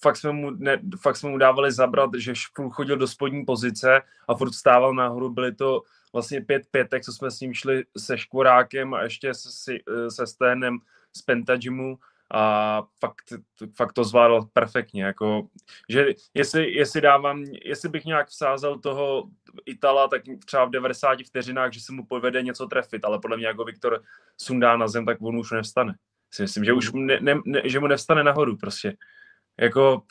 fakt 0.00 0.16
jsme 0.16 0.32
mu, 0.32 0.50
ne, 0.50 0.80
fakt 1.02 1.16
jsme 1.16 1.30
mu 1.30 1.38
dávali 1.38 1.72
zabrat, 1.72 2.10
že 2.16 2.32
furt 2.54 2.70
chodil 2.70 2.96
do 2.96 3.06
spodní 3.06 3.44
pozice 3.44 4.00
a 4.28 4.34
furt 4.34 4.52
stával 4.52 4.94
nahoru. 4.94 5.30
Byly 5.30 5.54
to 5.54 5.82
vlastně 6.12 6.40
pět 6.40 6.62
pětek, 6.70 7.04
co 7.04 7.12
jsme 7.12 7.30
s 7.30 7.40
ním 7.40 7.54
šli 7.54 7.84
se 7.98 8.18
Škvorákem 8.18 8.94
a 8.94 9.02
ještě 9.02 9.34
se, 9.34 9.74
se 10.08 10.26
Sténem 10.26 10.78
z 11.16 11.22
Pentagymu 11.22 11.98
a 12.30 12.82
fakt, 13.00 13.32
fakt 13.76 13.92
to 13.92 14.04
zvládl 14.04 14.40
perfektně. 14.52 15.04
Jako, 15.04 15.48
že 15.88 16.06
jestli, 16.34 16.72
jestli, 16.72 17.00
dávám, 17.00 17.44
jestli 17.64 17.88
bych 17.88 18.04
nějak 18.04 18.28
vsázel 18.28 18.78
toho 18.78 19.24
Itala, 19.66 20.08
tak 20.08 20.22
třeba 20.46 20.64
v 20.64 20.70
90 20.70 21.18
vteřinách, 21.26 21.72
že 21.72 21.80
se 21.80 21.92
mu 21.92 22.06
povede 22.06 22.42
něco 22.42 22.66
trefit, 22.66 23.04
ale 23.04 23.18
podle 23.18 23.36
mě 23.36 23.46
jako 23.46 23.64
Viktor 23.64 24.02
sundá 24.40 24.76
na 24.76 24.88
zem, 24.88 25.06
tak 25.06 25.18
on 25.20 25.36
už 25.36 25.50
nevstane. 25.50 25.94
Si 26.30 26.42
myslím, 26.42 26.64
že 26.64 26.72
už 26.72 26.92
ne, 26.92 27.20
ne, 27.20 27.40
ne, 27.44 27.62
že 27.64 27.80
mu 27.80 27.86
nevstane 27.86 28.24
nahoru 28.24 28.56
prostě. 28.56 28.96
Jako, 29.60 30.02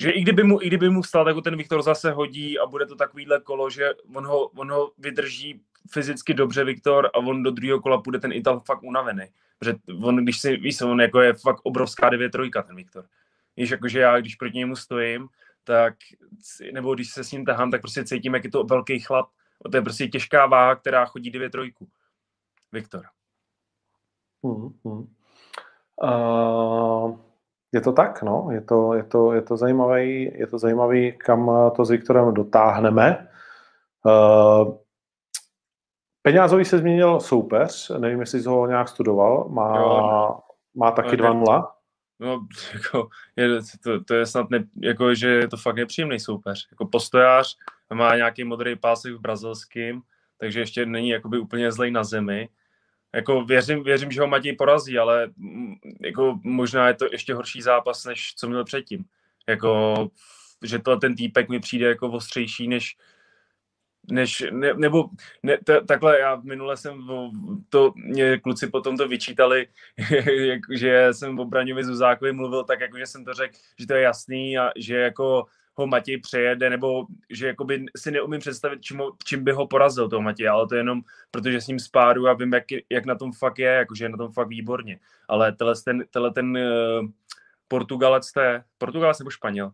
že 0.00 0.10
i 0.10 0.22
kdyby 0.22 0.44
mu, 0.44 0.62
i 0.62 0.66
kdyby 0.66 0.90
mu 0.90 1.02
vstal, 1.02 1.24
tak 1.24 1.36
ten 1.44 1.56
Viktor 1.56 1.82
zase 1.82 2.10
hodí 2.10 2.58
a 2.58 2.66
bude 2.66 2.86
to 2.86 2.96
takovýhle 2.96 3.40
kolo, 3.40 3.70
že 3.70 3.90
on 4.14 4.26
ho, 4.26 4.46
on 4.46 4.72
ho 4.72 4.92
vydrží 4.98 5.60
fyzicky 5.92 6.34
dobře 6.34 6.64
Viktor 6.64 7.06
a 7.06 7.18
on 7.18 7.42
do 7.42 7.50
druhého 7.50 7.80
kola 7.80 8.02
půjde 8.02 8.18
ten 8.18 8.32
Ital 8.32 8.60
fakt 8.60 8.82
unavený. 8.82 9.24
Protože 9.58 9.74
on, 10.02 10.16
když 10.16 10.40
si, 10.40 10.56
víš, 10.56 10.80
on 10.80 11.00
jako 11.00 11.20
je 11.20 11.34
fakt 11.34 11.60
obrovská 11.62 12.08
9 12.08 12.32
trojka 12.32 12.62
ten 12.62 12.76
Viktor. 12.76 13.04
Víš, 13.56 13.70
jakože 13.70 14.00
já, 14.00 14.20
když 14.20 14.34
proti 14.34 14.58
němu 14.58 14.76
stojím, 14.76 15.28
tak, 15.64 15.94
nebo 16.72 16.94
když 16.94 17.10
se 17.10 17.24
s 17.24 17.32
ním 17.32 17.44
tahám, 17.44 17.70
tak 17.70 17.80
prostě 17.80 18.04
cítím, 18.04 18.34
jak 18.34 18.44
je 18.44 18.50
to 18.50 18.64
velký 18.64 19.00
chlap. 19.00 19.26
To 19.70 19.76
je 19.76 19.82
prostě 19.82 20.08
těžká 20.08 20.46
váha, 20.46 20.74
která 20.74 21.06
chodí 21.06 21.30
9 21.30 21.52
trojku. 21.52 21.88
Viktor. 22.72 23.02
Hmm, 24.44 24.68
hmm. 24.84 25.06
Uh, 26.02 27.18
je 27.72 27.80
to 27.80 27.92
tak, 27.92 28.22
no. 28.22 28.48
Je 28.50 28.60
to, 28.60 28.94
je 28.94 29.02
to, 29.02 29.32
je 29.32 29.42
to, 29.42 29.56
zajímavý, 29.56 30.32
je 30.34 30.46
to 30.46 30.58
zajímavý, 30.58 31.12
kam 31.12 31.70
to 31.76 31.84
s 31.84 31.90
Viktorem 31.90 32.34
dotáhneme. 32.34 33.28
Uh, 34.04 34.74
Peňázový 36.22 36.64
se 36.64 36.78
změnil 36.78 37.20
soupeř, 37.20 37.90
nevím, 37.98 38.20
jestli 38.20 38.40
jsi 38.40 38.48
ho 38.48 38.66
nějak 38.66 38.88
studoval, 38.88 39.48
má, 39.48 39.76
jo, 39.76 40.38
má 40.74 40.90
taky 40.90 41.16
2-0. 41.16 41.66
No, 42.20 42.46
jako, 42.74 43.08
je, 43.36 43.48
to, 43.84 44.04
to, 44.04 44.14
je 44.14 44.26
snad, 44.26 44.50
ne, 44.50 44.64
jako, 44.82 45.14
že 45.14 45.28
je 45.28 45.48
to 45.48 45.56
fakt 45.56 45.76
nepříjemný 45.76 46.20
soupeř. 46.20 46.68
Jako 46.70 46.86
postojář 46.86 47.56
má 47.94 48.16
nějaký 48.16 48.44
modrý 48.44 48.76
pásek 48.76 49.14
v 49.14 49.20
brazilským, 49.20 50.02
takže 50.38 50.60
ještě 50.60 50.86
není 50.86 51.08
jakoby 51.08 51.38
úplně 51.38 51.72
zlej 51.72 51.90
na 51.90 52.04
zemi 52.04 52.48
jako 53.14 53.44
věřím, 53.44 53.82
věřím, 53.82 54.10
že 54.10 54.20
ho 54.20 54.26
Matěj 54.26 54.56
porazí, 54.56 54.98
ale 54.98 55.30
mm, 55.36 55.74
jako 56.00 56.40
možná 56.42 56.88
je 56.88 56.94
to 56.94 57.06
ještě 57.12 57.34
horší 57.34 57.62
zápas, 57.62 58.04
než 58.04 58.34
co 58.36 58.48
měl 58.48 58.64
předtím. 58.64 59.04
Jako, 59.48 59.94
že 60.64 60.78
to 60.78 60.96
ten 60.96 61.16
týpek 61.16 61.48
mi 61.48 61.60
přijde 61.60 61.88
jako 61.88 62.10
ostřejší 62.10 62.68
než, 62.68 62.96
než, 64.10 64.44
ne, 64.50 64.74
nebo 64.74 65.04
ne, 65.42 65.58
t, 65.64 65.80
takhle 65.80 66.20
já 66.20 66.40
minule 66.44 66.76
jsem 66.76 67.06
to, 67.68 67.92
mě 67.96 68.38
kluci 68.38 68.66
potom 68.66 68.96
to 68.96 69.08
vyčítali, 69.08 69.66
jak, 70.26 70.60
že 70.72 71.08
jsem 71.12 71.38
o 71.38 71.44
Braňovi 71.44 71.84
Zuzákovi 71.84 72.32
mluvil 72.32 72.64
tak, 72.64 72.80
jako 72.80 72.98
že 72.98 73.06
jsem 73.06 73.24
to 73.24 73.34
řekl, 73.34 73.54
že 73.78 73.86
to 73.86 73.94
je 73.94 74.02
jasný 74.02 74.58
a 74.58 74.70
že 74.76 74.96
jako 74.96 75.46
ho 75.74 75.86
Matěj 75.86 76.20
přejede, 76.20 76.70
nebo 76.70 77.06
že 77.30 77.46
jakoby 77.46 77.84
si 77.96 78.10
neumím 78.10 78.40
představit, 78.40 78.82
čím, 78.82 79.02
čím 79.24 79.44
by 79.44 79.52
ho 79.52 79.66
porazil 79.66 80.08
toho 80.08 80.22
Matěj, 80.22 80.48
ale 80.48 80.66
to 80.66 80.74
je 80.74 80.80
jenom 80.80 81.00
protože 81.30 81.60
s 81.60 81.66
ním 81.66 81.78
spáru 81.78 82.28
a 82.28 82.32
vím, 82.32 82.52
jak, 82.52 82.64
jak 82.90 83.06
na 83.06 83.14
tom 83.14 83.32
fakt 83.32 83.58
je, 83.58 83.70
jakože 83.70 84.04
je 84.04 84.08
na 84.08 84.16
tom 84.16 84.32
fakt 84.32 84.48
výborně. 84.48 85.00
Ale 85.28 85.52
tenhle 85.52 85.74
ten, 85.84 86.04
tenhle 86.10 86.30
ten 86.30 86.56
uh, 86.56 87.08
Portugalec, 87.68 88.32
to 88.32 88.40
je 88.40 88.64
Portugalec 88.78 89.18
nebo 89.18 89.30
Španěl? 89.30 89.72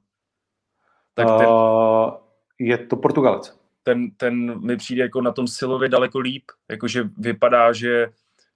Tak 1.15 1.27
ten, 1.39 1.47
uh, 1.47 2.11
je 2.59 2.79
to 2.79 2.97
Portugalec. 2.97 3.66
Ten, 3.87 4.11
ten 4.11 4.61
mi 4.67 4.77
přijde 4.77 5.03
jako 5.03 5.21
na 5.21 5.33
tom 5.33 5.49
silově 5.49 5.89
daleko 5.89 6.19
líp, 6.19 6.45
jakože 6.71 7.05
vypadá, 7.19 7.73
že 7.73 8.09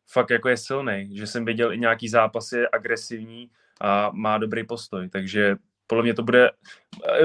fakt 0.07 0.31
jako 0.31 0.49
je 0.49 0.57
silný, 0.57 1.11
že 1.17 1.27
jsem 1.27 1.45
viděl 1.45 1.73
i 1.73 1.79
nějaký 1.79 2.09
zápasy, 2.09 2.69
agresivní 2.73 3.51
a 3.81 4.11
má 4.15 4.39
dobrý 4.39 4.67
postoj, 4.67 5.09
takže 5.09 5.57
podle 5.87 6.03
mě 6.03 6.15
to 6.15 6.23
bude, 6.23 6.51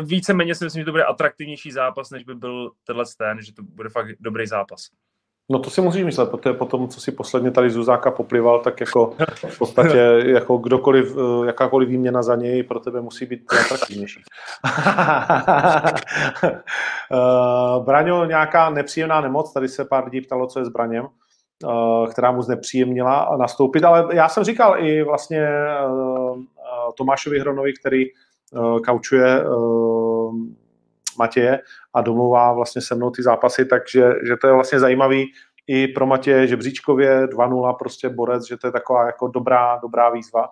víceméně 0.01 0.55
si 0.55 0.63
myslím, 0.63 0.81
že 0.81 0.85
to 0.85 0.91
bude 0.91 1.03
atraktivnější 1.03 1.71
zápas, 1.71 2.09
než 2.09 2.23
by 2.23 2.35
byl 2.35 2.71
tenhle 2.83 3.05
ten, 3.17 3.41
že 3.41 3.53
to 3.53 3.63
bude 3.63 3.89
fakt 3.89 4.15
dobrý 4.19 4.47
zápas. 4.47 4.89
No 5.49 5.59
to 5.59 5.69
si 5.69 5.81
musíš 5.81 6.03
myslet, 6.03 6.29
protože 6.29 6.53
po 6.53 6.65
tom, 6.65 6.87
co 6.87 7.01
si 7.01 7.11
posledně 7.11 7.51
tady 7.51 7.69
Zuzáka 7.69 8.11
poplival, 8.11 8.59
tak 8.59 8.79
jako 8.79 9.13
v 9.47 9.57
podstatě 9.57 9.97
jako 10.25 10.57
kdokoliv, 10.57 11.17
eh, 11.17 11.45
jakákoliv 11.47 11.89
výměna 11.89 12.23
za 12.23 12.35
něj 12.35 12.63
pro 12.63 12.79
tebe 12.79 13.01
musí 13.01 13.25
být 13.25 13.53
atraktivnější. 13.65 14.21
Eh, 17.11 17.83
Braňo, 17.83 18.25
nějaká 18.25 18.69
nepříjemná 18.69 19.21
nemoc, 19.21 19.53
tady 19.53 19.67
se 19.67 19.85
pár 19.85 20.05
lidí 20.05 20.21
ptalo, 20.21 20.47
co 20.47 20.59
je 20.59 20.65
s 20.65 20.69
Braněm, 20.69 21.05
eh, 21.05 22.07
která 22.11 22.31
mu 22.31 22.41
znepříjemnila 22.41 23.37
nastoupit, 23.39 23.83
ale 23.83 24.15
já 24.15 24.29
jsem 24.29 24.43
říkal 24.43 24.79
i 24.79 25.03
vlastně 25.03 25.47
Tomášovi 26.97 27.39
Hronovi, 27.39 27.73
který 27.73 28.03
kaučuje 28.85 29.43
Matěje 31.17 31.59
a 31.93 32.01
domluvá 32.01 32.53
vlastně 32.53 32.81
se 32.81 32.95
mnou 32.95 33.09
ty 33.09 33.23
zápasy, 33.23 33.65
takže 33.65 34.11
že 34.27 34.37
to 34.37 34.47
je 34.47 34.53
vlastně 34.53 34.79
zajímavý 34.79 35.25
i 35.67 35.87
pro 35.87 36.05
Matěje 36.05 36.47
Žebříčkově 36.47 37.27
2-0 37.27 37.75
prostě 37.75 38.09
borec, 38.09 38.47
že 38.47 38.57
to 38.57 38.67
je 38.67 38.71
taková 38.71 39.05
jako 39.05 39.27
dobrá, 39.27 39.77
dobrá 39.81 40.09
výzva. 40.09 40.49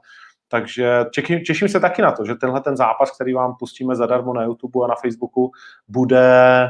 Takže 0.47 1.05
těším, 1.13 1.39
těším 1.39 1.69
se 1.69 1.79
taky 1.79 2.01
na 2.01 2.11
to, 2.11 2.25
že 2.25 2.35
tenhle 2.35 2.61
ten 2.61 2.77
zápas, 2.77 3.11
který 3.11 3.33
vám 3.33 3.55
pustíme 3.59 3.95
zadarmo 3.95 4.33
na 4.33 4.43
YouTube 4.43 4.85
a 4.85 4.87
na 4.87 4.95
Facebooku, 4.95 5.51
bude, 5.87 6.69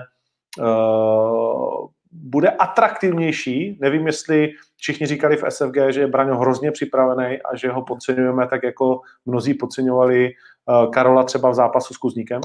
uh, 0.60 1.88
bude 2.12 2.50
atraktivnější. 2.50 3.78
Nevím, 3.82 4.08
jestli 4.08 4.50
všichni 4.78 5.08
říkali 5.08 5.38
v 5.38 5.44
SFG, 5.50 5.78
že 5.90 6.02
je 6.02 6.08
Braňo 6.08 6.38
hrozně 6.38 6.72
připravený 6.72 7.42
a 7.42 7.56
že 7.56 7.72
ho 7.72 7.82
podceňujeme 7.82 8.48
tak, 8.48 8.64
jako 8.64 9.02
mnozí 9.26 9.54
podceňovali 9.54 10.30
uh, 10.30 10.92
Karola 10.92 11.24
třeba 11.24 11.50
v 11.50 11.56
zápasu 11.56 11.94
s 11.94 11.98
Kuzníkem 11.98 12.42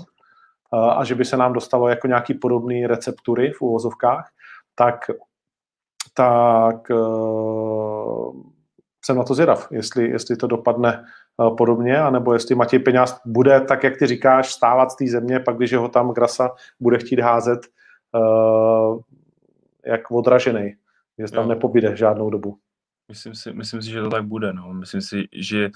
a 0.72 1.04
že 1.04 1.14
by 1.14 1.24
se 1.24 1.36
nám 1.36 1.52
dostalo 1.52 1.88
jako 1.88 2.06
nějaký 2.06 2.34
podobný 2.34 2.86
receptury 2.86 3.52
v 3.52 3.62
uvozovkách, 3.62 4.28
tak, 4.74 5.10
tak 6.14 6.90
uh, 6.90 8.42
jsem 9.04 9.16
na 9.16 9.24
to 9.24 9.34
zvědav, 9.34 9.68
jestli, 9.72 10.08
jestli 10.08 10.36
to 10.36 10.46
dopadne 10.46 11.04
uh, 11.36 11.56
podobně, 11.56 11.98
anebo 11.98 12.32
jestli 12.32 12.54
Matěj 12.54 12.78
Peňáz 12.78 13.20
bude, 13.26 13.60
tak 13.60 13.84
jak 13.84 13.96
ty 13.96 14.06
říkáš, 14.06 14.52
stávat 14.52 14.90
z 14.90 14.96
té 14.96 15.06
země, 15.06 15.40
pak 15.40 15.56
když 15.56 15.72
ho 15.74 15.88
tam 15.88 16.12
Grasa 16.12 16.50
bude 16.80 16.98
chtít 16.98 17.20
házet 17.20 17.60
uh, 18.14 19.00
jak 19.86 20.10
odražený, 20.10 20.74
že 21.18 21.32
tam 21.32 21.48
nepobíde 21.48 21.96
žádnou 21.96 22.30
dobu. 22.30 22.58
Myslím 23.08 23.34
si, 23.34 23.52
myslím 23.52 23.82
si, 23.82 23.90
že 23.90 24.02
to 24.02 24.10
tak 24.10 24.24
bude, 24.24 24.52
no. 24.52 24.74
Myslím 24.74 25.00
si, 25.00 25.28
že 25.32 25.70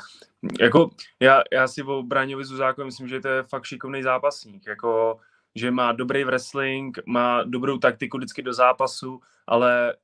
jako 0.60 0.90
já, 1.20 1.42
já 1.52 1.68
si 1.68 1.82
o 1.82 2.02
Bráňovi 2.02 2.44
Zuzákovi 2.44 2.84
myslím, 2.84 3.08
že 3.08 3.20
to 3.20 3.28
je 3.28 3.42
fakt 3.42 3.64
šikovný 3.64 4.02
zápasník, 4.02 4.66
jako 4.66 5.20
že 5.54 5.70
má 5.70 5.92
dobrý 5.92 6.24
wrestling, 6.24 6.98
má 7.06 7.42
dobrou 7.42 7.78
taktiku 7.78 8.16
vždycky 8.16 8.42
do 8.42 8.52
zápasu, 8.52 9.20
ale 9.46 9.96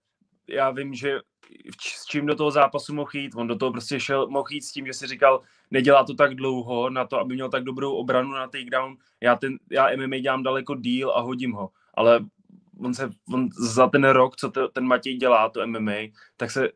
já 0.49 0.70
vím, 0.70 0.95
že 0.95 1.18
s 1.81 2.05
čím 2.05 2.26
do 2.26 2.35
toho 2.35 2.51
zápasu 2.51 2.95
mohl 2.95 3.11
jít. 3.14 3.35
On 3.37 3.47
do 3.47 3.57
toho 3.57 3.72
prostě 3.72 4.01
šel, 4.01 4.29
mohl 4.29 4.49
jít 4.51 4.62
s 4.62 4.72
tím, 4.72 4.87
že 4.87 4.93
si 4.93 5.07
říkal, 5.07 5.41
nedělá 5.70 6.05
to 6.05 6.14
tak 6.14 6.35
dlouho 6.35 6.91
na 6.91 7.05
to, 7.05 7.18
aby 7.18 7.35
měl 7.35 7.49
tak 7.49 7.64
dobrou 7.64 7.93
obranu 7.93 8.33
na 8.33 8.47
takedown. 8.47 8.97
Já, 9.20 9.37
ten, 9.37 9.59
já 9.70 9.97
MMA 9.97 10.18
dělám 10.18 10.43
daleko 10.43 10.74
díl 10.74 11.11
a 11.11 11.20
hodím 11.20 11.53
ho. 11.53 11.70
Ale 11.95 12.20
on 12.81 12.95
se 12.95 13.11
on 13.35 13.49
za 13.59 13.87
ten 13.87 14.05
rok, 14.05 14.37
co 14.37 14.51
to, 14.51 14.68
ten 14.68 14.85
Matěj 14.85 15.16
dělá, 15.16 15.49
to 15.49 15.66
MMA, 15.66 15.93
tak 16.37 16.51
se 16.51 16.68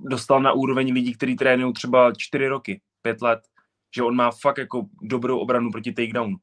dostal 0.00 0.42
na 0.42 0.52
úroveň 0.52 0.92
lidí, 0.92 1.14
kteří 1.14 1.36
trénují 1.36 1.72
třeba 1.72 2.12
čtyři 2.16 2.48
roky, 2.48 2.80
pět 3.02 3.22
let, 3.22 3.40
že 3.96 4.02
on 4.02 4.16
má 4.16 4.30
fakt 4.30 4.58
jako 4.58 4.86
dobrou 5.02 5.38
obranu 5.38 5.70
proti 5.70 5.92
takedownu. 5.92 6.36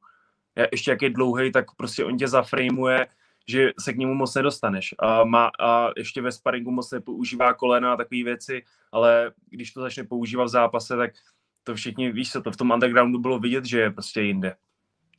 Ještě 0.72 0.90
jak 0.90 1.02
je 1.02 1.10
dlouhý, 1.10 1.52
tak 1.52 1.64
prostě 1.76 2.04
on 2.04 2.16
tě 2.16 2.28
zaframeuje, 2.28 3.06
že 3.48 3.70
se 3.80 3.92
k 3.92 3.96
němu 3.96 4.14
moc 4.14 4.34
nedostaneš. 4.34 4.94
A, 4.98 5.24
má, 5.24 5.50
a 5.60 5.90
ještě 5.96 6.22
ve 6.22 6.32
sparingu 6.32 6.70
moc 6.70 6.90
nepoužívá 6.90 7.54
kolena 7.54 7.92
a 7.92 7.96
takové 7.96 8.22
věci, 8.22 8.62
ale 8.92 9.32
když 9.50 9.72
to 9.72 9.80
začne 9.80 10.04
používat 10.04 10.44
v 10.44 10.48
zápase, 10.48 10.96
tak 10.96 11.10
to 11.64 11.74
všichni, 11.74 12.12
víš 12.12 12.32
co, 12.32 12.42
to 12.42 12.50
v 12.50 12.56
tom 12.56 12.70
undergroundu 12.70 13.18
bylo 13.18 13.38
vidět, 13.38 13.64
že 13.64 13.80
je 13.80 13.90
prostě 13.90 14.22
jinde. 14.22 14.54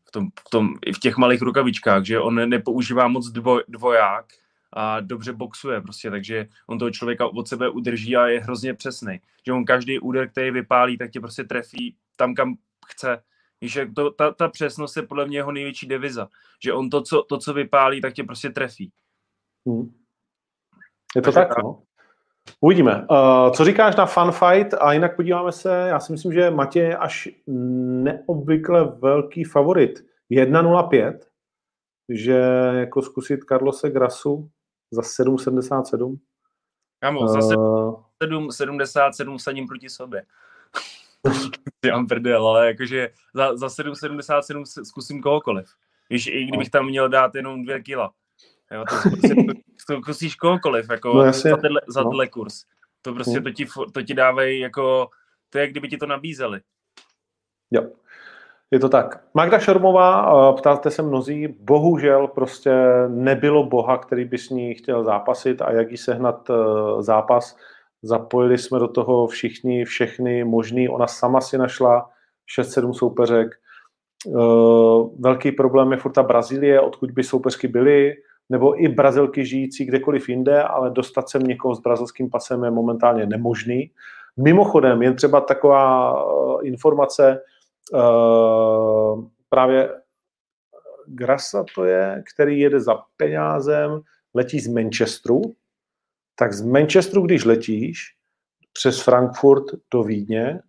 V, 0.07 0.11
tom, 0.11 0.28
v, 0.47 0.49
tom, 0.49 0.74
i 0.86 0.93
v 0.93 0.99
těch 0.99 1.18
malých 1.18 1.41
rukavičkách, 1.41 2.03
že 2.03 2.20
on 2.20 2.49
nepoužívá 2.49 3.07
moc 3.07 3.30
dvoj, 3.32 3.63
dvoják, 3.68 4.26
a 4.74 4.99
dobře 4.99 5.34
boxuje 5.34 5.82
prostě, 5.82 6.11
takže 6.11 6.47
on 6.68 6.80
toho 6.80 6.91
člověka 6.91 7.28
od 7.28 7.47
sebe 7.47 7.70
udrží 7.70 8.15
a 8.15 8.28
je 8.28 8.39
hrozně 8.39 8.74
přesný. 8.74 9.20
Že 9.45 9.53
on 9.53 9.65
každý 9.65 9.99
úder, 9.99 10.30
který 10.30 10.51
vypálí, 10.51 10.97
tak 10.97 11.11
tě 11.11 11.20
prostě 11.20 11.43
trefí 11.43 11.95
tam, 12.15 12.36
kam 12.36 12.55
chce. 12.88 13.24
Víš, 13.61 13.80
to, 13.95 14.11
ta, 14.11 14.32
ta 14.32 14.47
přesnost 14.47 14.97
je 14.97 15.03
podle 15.03 15.26
mě 15.26 15.38
jeho 15.38 15.51
největší 15.51 15.88
deviza. 15.88 16.28
Že 16.63 16.74
on 16.74 16.89
to, 16.89 17.01
co, 17.01 17.24
to, 17.24 17.38
co 17.38 17.53
vypálí, 17.53 18.01
tak 18.01 18.13
tě 18.13 18.24
prostě 18.24 18.49
trefí. 18.49 18.91
Hmm. 19.68 19.93
Je 21.15 21.22
to 21.22 21.32
tak, 21.32 21.57
no. 21.63 21.82
Uvidíme. 22.61 23.07
Uh, 23.11 23.51
co 23.51 23.65
říkáš 23.65 23.95
na 23.95 24.05
fun 24.05 24.32
fight? 24.32 24.74
A 24.74 24.93
jinak 24.93 25.15
podíváme 25.15 25.51
se, 25.51 25.86
já 25.88 25.99
si 25.99 26.11
myslím, 26.11 26.34
že 26.34 26.51
Matěj 26.51 26.84
je 26.84 26.97
až 26.97 27.30
neobvykle 27.47 28.86
velký 28.86 29.43
favorit. 29.43 30.05
1.05, 30.32 31.20
že 32.09 32.41
jako 32.74 33.01
zkusit 33.01 33.43
Carlose 33.43 33.89
Grasu 33.89 34.49
za 34.91 35.01
7,77. 35.01 36.17
Kámo, 36.99 37.27
za 37.27 37.39
7,77 37.39 39.36
eh. 39.36 39.39
sadím 39.39 39.67
proti 39.67 39.89
sobě. 39.89 40.25
Já 41.86 41.95
mám 41.95 42.07
prdel, 42.07 42.47
ale 42.47 42.67
jakože 42.67 43.09
za, 43.33 43.57
za 43.57 43.67
7,77 43.67 44.83
zkusím 44.83 45.21
kohokoliv. 45.21 45.74
Víš, 46.09 46.28
i 46.28 46.45
kdybych 46.45 46.70
tam 46.70 46.86
měl 46.86 47.09
dát 47.09 47.36
jenom 47.36 47.63
dvě 47.63 47.82
kila. 47.82 48.13
Jo, 48.71 48.83
to, 48.89 49.09
prostě, 49.09 49.36
to 49.87 50.01
zkusíš 50.01 50.36
kohokoliv, 50.36 50.89
jako 50.89 51.13
no, 51.13 51.24
jasně. 51.24 51.51
za, 51.51 51.57
tenhle, 51.57 51.82
za 51.87 52.03
no. 52.03 52.28
kurz. 52.32 52.63
To 53.01 53.13
prostě, 53.13 53.39
no. 53.39 53.43
to 53.43 53.51
ti, 53.51 53.67
to 53.93 54.01
ti 54.01 54.13
dávají 54.13 54.59
jako, 54.59 55.09
to 55.49 55.57
je, 55.57 55.62
jak 55.62 55.71
kdyby 55.71 55.89
ti 55.89 55.97
to 55.97 56.05
nabízeli. 56.05 56.62
Jo. 57.71 57.91
Je 58.71 58.79
to 58.79 58.89
tak. 58.89 59.23
Magda 59.33 59.59
Šormová, 59.59 60.31
eh, 60.31 60.53
ptáte 60.57 60.91
se 60.91 61.01
mnozí, 61.01 61.47
bohužel 61.47 62.27
prostě 62.27 62.71
nebylo 63.07 63.63
boha, 63.63 63.97
který 63.97 64.25
by 64.25 64.37
s 64.37 64.49
ní 64.49 64.73
chtěl 64.73 65.03
zápasit 65.03 65.61
a 65.61 65.71
jak 65.71 65.91
jí 65.91 65.97
sehnat 65.97 66.49
eh, 66.49 66.53
zápas. 67.03 67.57
Zapojili 68.03 68.57
jsme 68.57 68.79
do 68.79 68.87
toho 68.87 69.27
všichni, 69.27 69.85
všechny 69.85 70.43
možný. 70.43 70.89
Ona 70.89 71.07
sama 71.07 71.41
si 71.41 71.57
našla 71.57 72.09
6-7 72.59 72.93
soupeřek. 72.93 73.47
Eh, 74.27 74.31
velký 75.19 75.51
problém 75.51 75.91
je 75.91 75.97
furt 75.97 76.11
ta 76.11 76.23
Brazílie, 76.23 76.81
odkud 76.81 77.11
by 77.11 77.23
soupeřky 77.23 77.67
byly, 77.67 78.13
nebo 78.49 78.83
i 78.83 78.87
Brazilky 78.87 79.45
žijící 79.45 79.85
kdekoliv 79.85 80.29
jinde, 80.29 80.63
ale 80.63 80.89
dostat 80.89 81.29
sem 81.29 81.43
někoho 81.43 81.75
s 81.75 81.79
brazilským 81.79 82.29
pasem 82.29 82.63
je 82.63 82.71
momentálně 82.71 83.25
nemožný. 83.25 83.91
Mimochodem, 84.37 85.01
jen 85.01 85.15
třeba 85.15 85.41
taková 85.41 86.15
informace, 86.63 87.41
Uh, 87.93 89.26
právě 89.50 89.89
Grasa 91.08 91.66
to 91.76 91.86
je, 91.86 92.24
který 92.34 92.59
jede 92.59 92.80
za 92.80 92.96
penězem, 93.18 94.01
letí 94.34 94.59
z 94.59 94.68
Manchesteru, 94.68 95.42
tak 96.36 96.54
z 96.54 96.62
Manchesteru, 96.62 97.22
když 97.22 97.46
letíš 97.46 98.00
přes 98.74 99.01
Frankfurt 99.01 99.64
do 99.93 100.04
Vídně, 100.04 100.59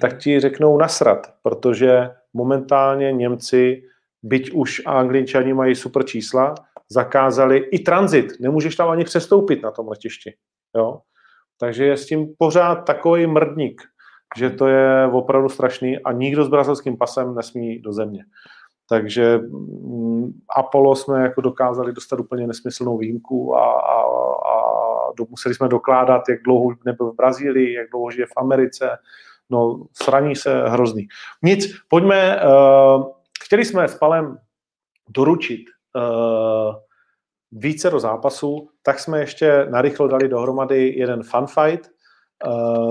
tak 0.00 0.18
ti 0.18 0.40
řeknou 0.40 0.78
nasrat, 0.78 1.34
protože 1.42 2.10
momentálně 2.32 3.12
Němci, 3.12 3.82
byť 4.22 4.50
už 4.50 4.82
Angličani 4.86 5.54
mají 5.54 5.74
super 5.74 6.04
čísla, 6.04 6.54
zakázali 6.90 7.58
i 7.58 7.78
tranzit. 7.78 8.26
Nemůžeš 8.40 8.76
tam 8.76 8.88
ani 8.88 9.04
přestoupit 9.04 9.62
na 9.62 9.70
tom 9.70 9.88
letišti. 9.88 10.34
Jo? 10.76 11.00
Takže 11.60 11.84
je 11.84 11.96
s 11.96 12.06
tím 12.06 12.34
pořád 12.38 12.74
takový 12.74 13.26
mrdník 13.26 13.82
že 14.36 14.50
to 14.50 14.66
je 14.66 15.06
opravdu 15.12 15.48
strašný 15.48 15.98
a 15.98 16.12
nikdo 16.12 16.44
s 16.44 16.48
brazilským 16.48 16.96
pasem 16.96 17.34
nesmí 17.34 17.78
do 17.78 17.92
země. 17.92 18.24
takže 18.88 19.38
mm, 19.38 20.32
Apollo 20.56 20.96
jsme 20.96 21.22
jako 21.22 21.40
dokázali 21.40 21.92
dostat 21.92 22.20
úplně 22.20 22.46
nesmyslnou 22.46 22.98
výjimku 22.98 23.56
a, 23.56 23.80
a, 23.80 24.02
a 24.48 24.62
museli 25.28 25.54
jsme 25.54 25.68
dokládat, 25.68 26.28
jak 26.28 26.42
dlouho 26.42 26.70
nebyl 26.84 27.12
v 27.12 27.16
Brazílii, 27.16 27.74
jak 27.74 27.90
dlouho 27.90 28.10
žije 28.10 28.26
v 28.26 28.36
Americe, 28.36 28.98
no 29.50 29.84
sraní 29.92 30.36
se 30.36 30.68
hrozný. 30.68 31.08
Nic, 31.42 31.74
pojďme, 31.88 32.40
uh, 32.44 33.06
chtěli 33.44 33.64
jsme 33.64 33.88
s 33.88 33.94
Palem 33.94 34.38
doručit 35.08 35.64
uh, 35.96 36.74
více 37.52 37.90
do 37.90 38.00
zápasů, 38.00 38.68
tak 38.82 38.98
jsme 38.98 39.20
ještě 39.20 39.66
narychlo 39.70 40.08
dali 40.08 40.28
dohromady 40.28 40.94
jeden 40.96 41.22
fun 41.22 41.46
fight, 41.46 41.86
uh, 41.86 41.91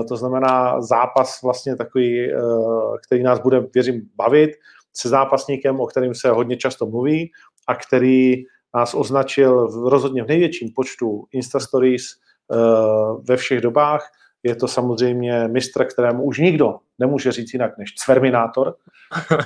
to 0.08 0.16
znamená 0.16 0.80
zápas 0.80 1.42
vlastně 1.42 1.76
takový, 1.76 2.34
uh, 2.34 2.96
který 3.06 3.22
nás 3.22 3.40
bude, 3.40 3.60
věřím, 3.74 4.02
bavit 4.16 4.50
se 4.96 5.08
zápasníkem, 5.08 5.80
o 5.80 5.86
kterým 5.86 6.14
se 6.14 6.30
hodně 6.30 6.56
často 6.56 6.86
mluví 6.86 7.30
a 7.68 7.74
který 7.74 8.44
nás 8.74 8.94
označil 8.94 9.68
v, 9.68 9.88
rozhodně 9.88 10.24
v 10.24 10.28
největším 10.28 10.68
počtu 10.74 11.24
Insta 11.32 11.60
Stories 11.60 12.02
uh, 12.48 13.24
ve 13.28 13.36
všech 13.36 13.60
dobách. 13.60 14.10
Je 14.42 14.56
to 14.56 14.68
samozřejmě 14.68 15.48
mistr, 15.48 15.84
kterému 15.84 16.24
už 16.24 16.38
nikdo 16.38 16.78
nemůže 16.98 17.32
říct 17.32 17.52
jinak 17.52 17.78
než 17.78 17.94
Cverminátor, 17.94 18.74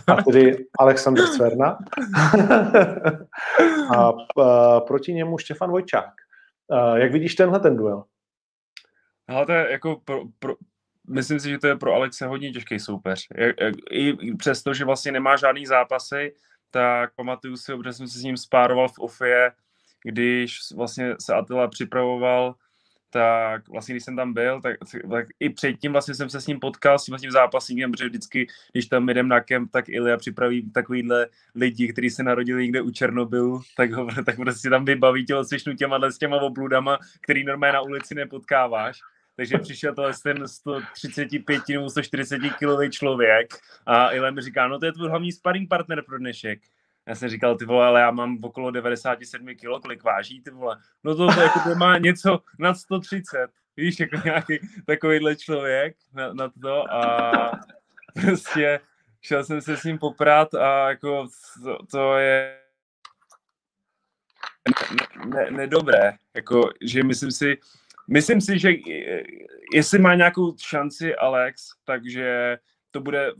a 0.07 0.23
tedy 0.23 0.67
Aleksandr 0.79 1.23
Cverna. 1.23 1.79
a 3.97 4.13
proti 4.81 5.13
němu 5.13 5.39
Štefan 5.39 5.71
Vojčák. 5.71 6.11
Jak 6.95 7.13
vidíš 7.13 7.35
tenhle 7.35 7.61
ten 7.61 7.77
duel? 7.77 8.05
Ale 9.29 9.47
to 9.47 9.53
je 9.53 9.71
jako 9.71 10.01
pro, 10.05 10.23
pro, 10.39 10.57
myslím 11.09 11.41
si, 11.41 11.51
že 11.51 11.59
to 11.59 11.67
je 11.67 11.77
pro 11.77 11.93
Alexe 11.93 12.27
hodně 12.27 12.53
těžký 12.53 12.79
soupeř. 12.79 13.29
I 13.91 14.35
přesto, 14.37 14.75
že 14.75 14.85
vlastně 14.85 15.13
nemá 15.13 15.37
žádný 15.37 15.67
zápasy, 15.67 16.35
tak 16.71 17.15
pamatuju 17.15 17.57
si, 17.57 17.73
že 17.85 17.93
jsem 17.93 18.09
se 18.09 18.19
s 18.19 18.23
ním 18.23 18.37
spároval 18.37 18.89
v 18.89 18.99
Ofie, 18.99 19.53
když 20.03 20.59
vlastně 20.77 21.15
se 21.21 21.35
Attila 21.35 21.69
připravoval 21.69 22.55
tak 23.11 23.69
vlastně 23.69 23.93
když 23.93 24.05
jsem 24.05 24.17
tam 24.17 24.33
byl, 24.33 24.61
tak, 24.61 24.77
tak 25.11 25.27
i 25.41 25.51
předtím 25.51 25.93
vlastně 25.93 26.15
jsem 26.15 26.31
se 26.31 26.41
s 26.41 26.47
ním 26.47 26.61
potkal, 26.61 26.99
s 26.99 27.05
tím, 27.05 27.17
tím 27.17 27.31
zápasníkem, 27.31 27.93
protože 27.93 28.09
vždycky, 28.09 28.47
když 28.73 28.87
tam 28.87 29.09
jdem 29.09 29.29
na 29.29 29.41
kemp, 29.41 29.71
tak 29.73 29.89
Ilia 29.89 30.17
připraví 30.17 30.71
takovýhle 30.71 31.27
lidi, 31.55 31.93
kteří 31.93 32.11
se 32.11 32.23
narodili 32.23 32.63
někde 32.63 32.83
u 32.83 32.91
Černobylu, 32.91 33.61
tak, 33.77 33.93
ho, 33.93 34.07
tak 34.27 34.37
prostě 34.37 34.71
tam 34.71 34.85
vybaví 34.85 35.25
tělocvičnu 35.25 35.75
těma 35.75 36.11
s 36.11 36.19
těma 36.19 36.37
obludama, 36.37 36.99
který 37.21 37.45
normálně 37.45 37.73
na 37.73 37.81
ulici 37.81 38.15
nepotkáváš. 38.15 39.01
Takže 39.37 39.59
přišel 39.59 39.95
to 39.95 40.03
ten 40.23 40.49
135 40.49 41.69
nebo 41.69 41.91
140 41.91 42.39
kilový 42.59 42.91
člověk 42.91 43.55
a 43.87 44.13
Ilia 44.13 44.31
mi 44.31 44.41
říká, 44.41 44.69
no 44.69 44.79
to 44.79 44.87
je 44.87 44.93
tvůj 44.93 45.09
hlavní 45.09 45.33
sparring 45.33 45.69
partner 45.69 46.03
pro 46.03 46.19
dnešek. 46.19 46.61
Já 47.07 47.15
jsem 47.15 47.29
říkal, 47.29 47.57
ty 47.57 47.65
vole, 47.65 47.87
ale 47.87 48.01
já 48.01 48.11
mám 48.11 48.39
okolo 48.43 48.71
97 48.71 49.47
kg, 49.55 49.83
kolik 49.83 50.03
váží, 50.03 50.41
ty 50.41 50.51
vole. 50.51 50.77
No 51.05 51.15
to, 51.15 51.35
to, 51.35 51.41
jako 51.41 51.61
to 51.61 51.75
má 51.75 51.99
něco 51.99 52.43
nad 52.59 52.75
130. 52.75 53.51
Víš, 53.77 54.01
jako 54.01 54.17
nějaký 54.25 54.59
takovýhle 54.87 55.37
člověk 55.37 55.97
na, 56.15 56.33
na 56.33 56.49
to 56.63 56.93
a 56.93 57.51
prostě 58.23 58.81
šel 59.21 59.45
jsem 59.45 59.61
se 59.61 59.77
s 59.77 59.85
ním 59.85 59.99
poprat 59.99 60.55
a 60.55 60.89
jako 60.89 61.27
to, 61.65 61.79
to 61.91 62.17
je 62.17 62.59
nedobré. 65.51 66.01
Ne, 66.01 66.11
ne 66.11 66.19
jako, 66.35 66.71
že 66.81 67.03
myslím 67.03 67.31
si, 67.31 67.59
myslím 68.09 68.41
si, 68.41 68.59
že 68.59 68.73
jestli 69.75 69.99
má 69.99 70.15
nějakou 70.15 70.55
šanci 70.59 71.15
Alex, 71.15 71.69
takže 71.85 72.59
to 72.91 73.01
bude 73.01 73.33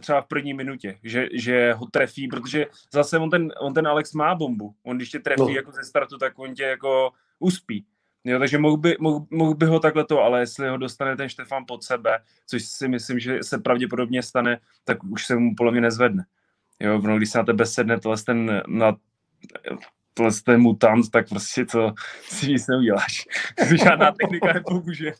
třeba 0.00 0.20
v 0.20 0.26
první 0.26 0.54
minutě, 0.54 0.98
že, 1.02 1.28
že 1.32 1.72
ho 1.72 1.86
trefí, 1.86 2.28
protože 2.28 2.66
zase 2.92 3.18
on 3.18 3.30
ten, 3.30 3.52
on 3.60 3.74
ten 3.74 3.86
Alex 3.86 4.12
má 4.14 4.34
bombu. 4.34 4.74
On 4.82 4.96
když 4.96 5.10
tě 5.10 5.18
trefí 5.18 5.42
no. 5.42 5.48
jako 5.48 5.72
ze 5.72 5.82
startu, 5.82 6.18
tak 6.18 6.38
on 6.38 6.54
tě 6.54 6.62
jako 6.62 7.10
uspí. 7.38 7.86
Jo, 8.24 8.38
takže 8.38 8.58
mohl 8.58 8.76
by, 8.76 8.96
mohl, 9.00 9.26
mohl 9.30 9.54
by 9.54 9.66
ho 9.66 9.80
takhle 9.80 10.04
to, 10.04 10.22
ale 10.22 10.40
jestli 10.40 10.68
ho 10.68 10.76
dostane 10.76 11.16
ten 11.16 11.28
Štefan 11.28 11.64
pod 11.68 11.84
sebe, 11.84 12.18
což 12.46 12.64
si 12.64 12.88
myslím, 12.88 13.18
že 13.18 13.38
se 13.42 13.58
pravděpodobně 13.58 14.22
stane, 14.22 14.60
tak 14.84 15.04
už 15.04 15.26
se 15.26 15.36
mu 15.36 15.54
podle 15.54 15.72
mě 15.72 15.80
nezvedne. 15.80 16.24
Jo, 16.80 16.98
no, 16.98 17.16
když 17.16 17.30
se 17.30 17.38
na 17.38 17.44
tebe 17.44 17.66
sedne 17.66 18.00
tohle 18.00 18.16
ten 18.26 18.62
na 18.66 18.96
ten 20.44 20.60
mutant, 20.60 21.10
tak 21.10 21.28
prostě 21.28 21.64
to 21.64 21.92
si 22.22 22.52
nic 22.52 22.66
neuděláš. 22.66 23.24
Žádná 23.84 24.12
technika 24.12 24.52
nepomůže. 24.52 25.12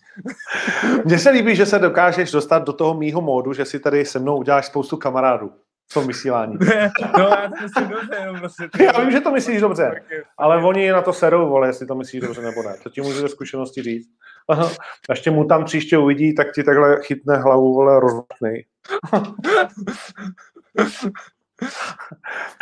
Mně 1.04 1.18
se 1.18 1.30
líbí, 1.30 1.56
že 1.56 1.66
se 1.66 1.78
dokážeš 1.78 2.30
dostat 2.30 2.58
do 2.64 2.72
toho 2.72 2.94
mýho 2.94 3.20
módu, 3.20 3.52
že 3.52 3.64
si 3.64 3.80
tady 3.80 4.04
se 4.04 4.18
mnou 4.18 4.38
uděláš 4.38 4.66
spoustu 4.66 4.96
kamarádů 4.96 5.52
v 5.90 5.94
tom 5.94 6.06
vysílání. 6.06 6.56
no, 7.18 7.24
já 7.24 7.48
to 7.48 7.62
myslím 7.62 7.88
dobře, 7.88 8.26
no, 8.26 8.38
prostě 8.38 8.68
Já 8.84 9.00
vím, 9.00 9.10
že 9.10 9.20
to 9.20 9.30
myslíš 9.30 9.60
dobře, 9.60 10.02
ale 10.38 10.64
oni 10.64 10.90
na 10.90 11.02
to 11.02 11.12
serou, 11.12 11.48
vole, 11.48 11.68
jestli 11.68 11.86
to 11.86 11.94
myslíš 11.94 12.20
dobře 12.20 12.42
nebo 12.42 12.62
ne. 12.62 12.76
To 12.82 12.90
ti 12.90 13.00
můžu 13.00 13.20
ze 13.20 13.28
zkušenosti 13.28 13.82
říct. 13.82 14.08
Až 15.08 15.20
tě 15.20 15.30
mu 15.30 15.44
tam 15.44 15.64
příště 15.64 15.98
uvidí, 15.98 16.34
tak 16.34 16.52
ti 16.54 16.62
takhle 16.62 17.02
chytne 17.02 17.36
hlavu, 17.36 17.74
vole, 17.74 18.00
rozvatnej. 18.00 18.64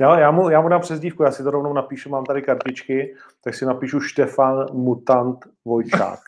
Já, 0.01 0.19
já, 0.19 0.31
mu, 0.31 0.51
já 0.51 0.61
mu 0.61 0.69
dám 0.69 0.81
přezdívku, 0.81 1.23
já 1.23 1.31
si 1.31 1.43
to 1.43 1.51
rovnou 1.51 1.73
napíšu, 1.73 2.11
mám 2.11 2.25
tady 2.25 2.43
kartičky, 2.43 3.17
tak 3.45 3.55
si 3.55 3.67
napíšu 3.67 4.01
Štefan 4.01 4.67
Mutant 4.73 5.39
Vojčák. 5.65 6.21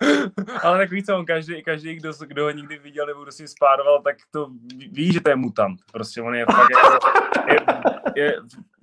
Ale 0.62 0.78
tak 0.78 0.90
víc, 0.90 1.08
on 1.08 1.24
každý, 1.26 1.62
každý 1.62 1.94
kdo, 1.94 2.12
kdo 2.26 2.44
ho 2.44 2.50
nikdy 2.50 2.78
viděl 2.78 3.06
nebo 3.06 3.22
kdo 3.22 3.32
si 3.32 3.48
spároval, 3.48 4.02
tak 4.02 4.16
to 4.30 4.50
ví, 4.92 5.12
že 5.12 5.20
to 5.20 5.30
je 5.30 5.36
mutant. 5.36 5.80
Prostě 5.92 6.22
on 6.22 6.34
je 6.34 6.46
fakt 6.46 6.70
jako, 6.70 7.08
je, 7.48 7.60
je, 8.16 8.36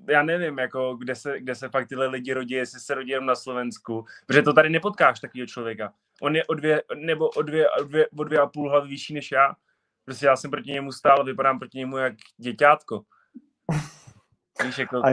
já 0.07 0.23
nevím, 0.23 0.57
jako, 0.57 0.95
kde, 0.95 1.15
se, 1.15 1.39
kde 1.39 1.55
se 1.55 1.69
fakt 1.69 1.87
tyhle 1.87 2.07
lidi 2.07 2.33
rodí, 2.33 2.53
jestli 2.53 2.79
se 2.79 2.93
rodí 2.95 3.13
na 3.19 3.35
Slovensku, 3.35 4.05
protože 4.25 4.41
to 4.41 4.53
tady 4.53 4.69
nepotkáš 4.69 5.19
takového 5.19 5.47
člověka. 5.47 5.93
On 6.21 6.35
je 6.35 6.45
o 6.45 6.53
dvě, 6.53 6.83
nebo 6.95 7.29
o 7.29 7.41
dvě, 7.41 7.69
o 7.69 7.83
dvě, 7.83 8.07
o 8.17 8.23
dvě 8.23 8.39
a 8.39 8.47
půl 8.47 8.69
hlavy 8.69 8.89
vyšší 8.89 9.13
než 9.13 9.31
já. 9.31 9.55
Prostě 10.05 10.25
já 10.25 10.35
jsem 10.35 10.51
proti 10.51 10.71
němu 10.71 10.91
stál, 10.91 11.23
vypadám 11.23 11.59
proti 11.59 11.77
němu 11.77 11.97
jak 11.97 12.13
děťátko. 12.37 13.01
Víš, 14.65 14.77
jako... 14.77 14.97
A, 14.97 15.09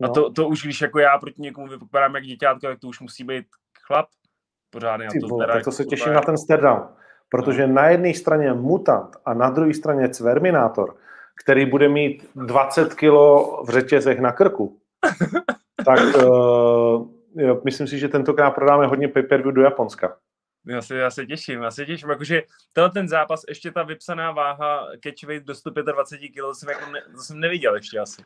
no. 0.00 0.10
a 0.10 0.12
to, 0.12 0.30
to, 0.30 0.48
už, 0.48 0.62
když 0.62 0.80
jako 0.80 0.98
já 0.98 1.18
proti 1.18 1.42
někomu 1.42 1.66
vypadám 1.66 2.14
jak 2.14 2.24
děťátko, 2.24 2.66
tak 2.66 2.80
to 2.80 2.88
už 2.88 3.00
musí 3.00 3.24
být 3.24 3.46
chlap 3.86 4.06
pořádný. 4.70 5.06
Ty 5.12 5.20
to, 5.20 5.28
vole, 5.28 5.46
tak 5.46 5.64
to 5.64 5.72
se 5.72 5.84
těším 5.84 6.12
na 6.12 6.20
ten 6.20 6.38
stare 6.38 6.68
protože 7.28 7.66
no. 7.66 7.74
na 7.74 7.88
jedné 7.88 8.14
straně 8.14 8.52
mutant 8.52 9.16
a 9.24 9.34
na 9.34 9.50
druhé 9.50 9.74
straně 9.74 10.08
cverminátor, 10.08 10.96
který 11.44 11.66
bude 11.66 11.88
mít 11.88 12.30
20 12.34 12.94
kilo 12.94 13.62
v 13.64 13.70
řetězech 13.70 14.20
na 14.20 14.32
krku, 14.32 14.78
tak 15.84 15.98
uh, 16.16 17.08
jo, 17.34 17.60
myslím 17.64 17.86
si, 17.86 17.98
že 17.98 18.08
tentokrát 18.08 18.50
prodáme 18.50 18.86
hodně 18.86 19.08
pay 19.08 19.22
do 19.52 19.62
Japonska. 19.62 20.16
Já 20.66 20.82
se, 20.82 20.96
já 20.96 21.10
se 21.10 21.26
těším, 21.26 21.62
já 21.62 21.70
se 21.70 21.86
těším, 21.86 22.10
jakože 22.10 22.42
tenhle 22.72 22.90
ten 22.90 23.08
zápas, 23.08 23.42
ještě 23.48 23.70
ta 23.70 23.82
vypsaná 23.82 24.32
váha 24.32 24.86
catchweight 25.02 25.46
do 25.46 25.54
125 25.54 26.28
kg, 26.28 26.40
to 26.40 26.54
jsem, 26.54 26.68
jako 26.68 26.90
ne, 26.90 27.02
to 27.12 27.22
jsem 27.22 27.40
neviděl 27.40 27.74
ještě 27.74 27.98
asi. 27.98 28.22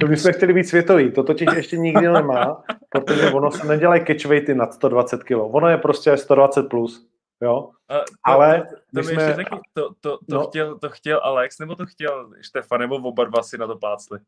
to 0.00 0.06
my 0.06 0.16
jsme 0.16 0.32
chtěli 0.32 0.52
být 0.52 0.64
světový, 0.64 1.12
to 1.12 1.22
totiž 1.22 1.48
ještě 1.56 1.76
nikdy 1.76 2.08
nemá, 2.08 2.62
protože 2.88 3.30
ono 3.30 3.50
se 3.50 3.66
nedělají 3.66 4.04
catchweighty 4.06 4.54
nad 4.54 4.74
120 4.74 5.22
kg, 5.22 5.30
ono 5.30 5.68
je 5.68 5.76
prostě 5.76 6.16
120 6.16 6.62
plus. 6.62 7.06
Jo? 7.42 7.70
A 7.88 7.98
to, 7.98 8.04
Ale 8.24 8.60
to, 8.60 8.76
to, 8.76 8.80
to, 8.94 9.02
jsme... 9.02 9.34
řekl, 9.34 9.60
to, 9.72 9.94
to, 10.00 10.10
to, 10.10 10.16
no. 10.28 10.46
chtěl, 10.46 10.78
to 10.78 10.88
chtěl 10.88 11.20
Alex, 11.24 11.58
nebo 11.58 11.74
to 11.74 11.86
chtěl 11.86 12.30
Štefan, 12.40 12.80
nebo 12.80 12.96
oba 12.96 13.24
dva 13.24 13.42
si 13.42 13.58
na 13.58 13.66
to 13.66 13.76
plácli? 13.76 14.18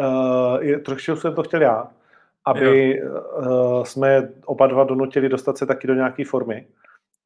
Uh, 0.00 0.80
trošku 0.84 1.16
jsem 1.16 1.34
to 1.34 1.42
chtěl 1.42 1.62
já 1.62 1.90
aby 2.46 3.00
uh, 3.02 3.84
jsme 3.84 4.28
oba 4.46 4.66
dva 4.66 4.84
donutili 4.84 5.28
dostat 5.28 5.58
se 5.58 5.66
taky 5.66 5.86
do 5.86 5.94
nějaké 5.94 6.24
formy. 6.24 6.66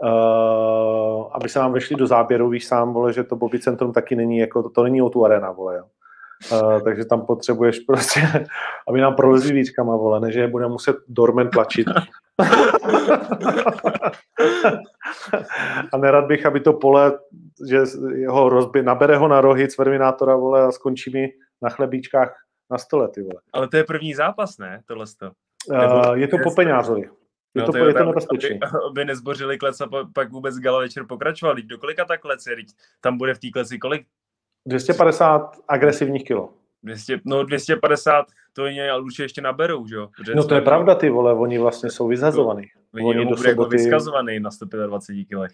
Uh, 0.04 1.30
aby 1.32 1.48
se 1.48 1.58
nám 1.58 1.72
vešli 1.72 1.96
do 1.96 2.06
záběru, 2.06 2.48
víš 2.48 2.66
sám, 2.66 2.92
vole, 2.92 3.12
že 3.12 3.24
to 3.24 3.36
Bobby 3.36 3.58
Centrum 3.58 3.92
taky 3.92 4.16
není, 4.16 4.38
jako, 4.38 4.62
to, 4.62 4.70
to 4.70 4.82
není 4.82 5.02
o 5.02 5.10
tu 5.10 5.24
arena, 5.24 5.50
vole, 5.50 5.76
jo. 5.76 5.84
Uh, 6.52 6.80
takže 6.80 7.04
tam 7.04 7.26
potřebuješ 7.26 7.78
prostě, 7.80 8.20
aby 8.88 9.00
nám 9.00 9.14
prolezli 9.14 9.52
víčkama, 9.52 9.96
vole, 9.96 10.20
než 10.20 10.34
je 10.34 10.48
bude 10.48 10.68
muset 10.68 10.96
Dormen 11.08 11.50
tlačit. 11.50 11.86
a 15.92 15.96
nerad 15.96 16.24
bych, 16.24 16.46
aby 16.46 16.60
to 16.60 16.72
pole, 16.72 17.18
že 17.68 17.82
ho 18.28 18.48
rozbi, 18.48 18.82
nabere 18.82 19.16
ho 19.16 19.28
na 19.28 19.40
rohy 19.40 19.68
Cverminátora, 19.68 20.36
vole, 20.36 20.62
a 20.62 20.72
skončí 20.72 21.10
mi 21.10 21.28
na 21.62 21.68
chlebíčkách 21.68 22.34
na 22.70 22.78
stole, 22.78 23.08
ty 23.08 23.22
vole. 23.22 23.40
Ale 23.52 23.68
to 23.68 23.76
je 23.76 23.84
první 23.84 24.14
zápas, 24.14 24.58
ne? 24.58 24.82
Tohle 24.86 25.06
to. 25.18 25.30
Uh, 25.70 26.14
je 26.14 26.28
to 26.28 26.36
po 26.42 26.50
peňázovi. 26.50 27.00
Je, 27.54 27.60
no, 27.60 27.66
to, 27.66 27.72
to, 27.72 27.78
je 27.78 27.94
to 27.94 28.04
nebezpečné. 28.04 28.58
Aby, 28.62 28.78
aby 28.90 29.04
nezbořili 29.04 29.58
klec 29.58 29.80
a 29.80 29.88
pak 30.12 30.32
vůbec 30.32 30.58
gala 30.58 30.78
večer 30.78 31.06
pokračoval. 31.06 31.54
Teď 31.54 31.64
do 31.64 31.78
kolika 31.78 32.04
ta 32.04 32.16
klec 32.16 32.46
je? 32.46 32.56
Tam 33.00 33.18
bude 33.18 33.34
v 33.34 33.38
té 33.38 33.50
kleci 33.50 33.78
kolik? 33.78 34.06
250 34.66 35.56
agresivních 35.68 36.24
kilo. 36.24 36.52
200, 36.82 37.20
no 37.24 37.42
250, 37.42 38.26
to 38.52 38.66
je 38.66 38.90
ale 38.90 39.02
určitě 39.02 39.22
ještě 39.22 39.40
naberou, 39.40 39.86
že 39.86 39.94
jo? 39.94 40.08
No 40.34 40.44
to 40.44 40.54
je 40.54 40.60
pravda, 40.60 40.94
ty 40.94 41.10
vole, 41.10 41.34
oni 41.34 41.58
vlastně 41.58 41.90
jsou 41.90 42.08
vyzazovaný. 42.08 42.62
Oni, 42.94 43.04
oni 43.04 43.24
do 43.24 43.36
soboty... 43.36 43.48
jako 43.48 43.64
vyskazovaný 43.64 44.40
na 44.40 44.50
125 44.50 45.24
kilech. 45.24 45.52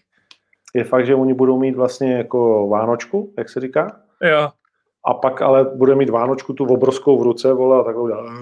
Je 0.75 0.85
fakt, 0.85 1.07
že 1.07 1.15
oni 1.15 1.35
budou 1.35 1.59
mít 1.59 1.77
vlastně 1.77 2.15
jako 2.15 2.69
Vánočku, 2.69 3.35
jak 3.39 3.49
se 3.49 3.61
říká, 3.61 4.01
Jo. 4.23 4.51
A 5.07 5.15
pak 5.15 5.43
ale 5.43 5.65
bude 5.65 5.95
mít 5.95 6.11
Vánočku 6.11 6.53
tu 6.53 6.65
obrovskou 6.65 7.19
v 7.19 7.23
ruce, 7.23 7.53
vole, 7.53 7.81
a 7.81 7.83
takhle 7.83 8.03
udělá. 8.03 8.25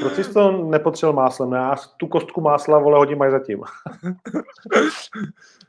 Proč 0.00 0.12
jsi 0.12 0.32
to 0.32 0.52
nepotřeboval 0.52 1.24
máslem? 1.24 1.52
Já 1.52 1.76
tu 1.96 2.06
kostku 2.06 2.40
másla, 2.40 2.78
vole, 2.78 2.98
hodím 2.98 3.22
až 3.22 3.30
zatím, 3.30 3.58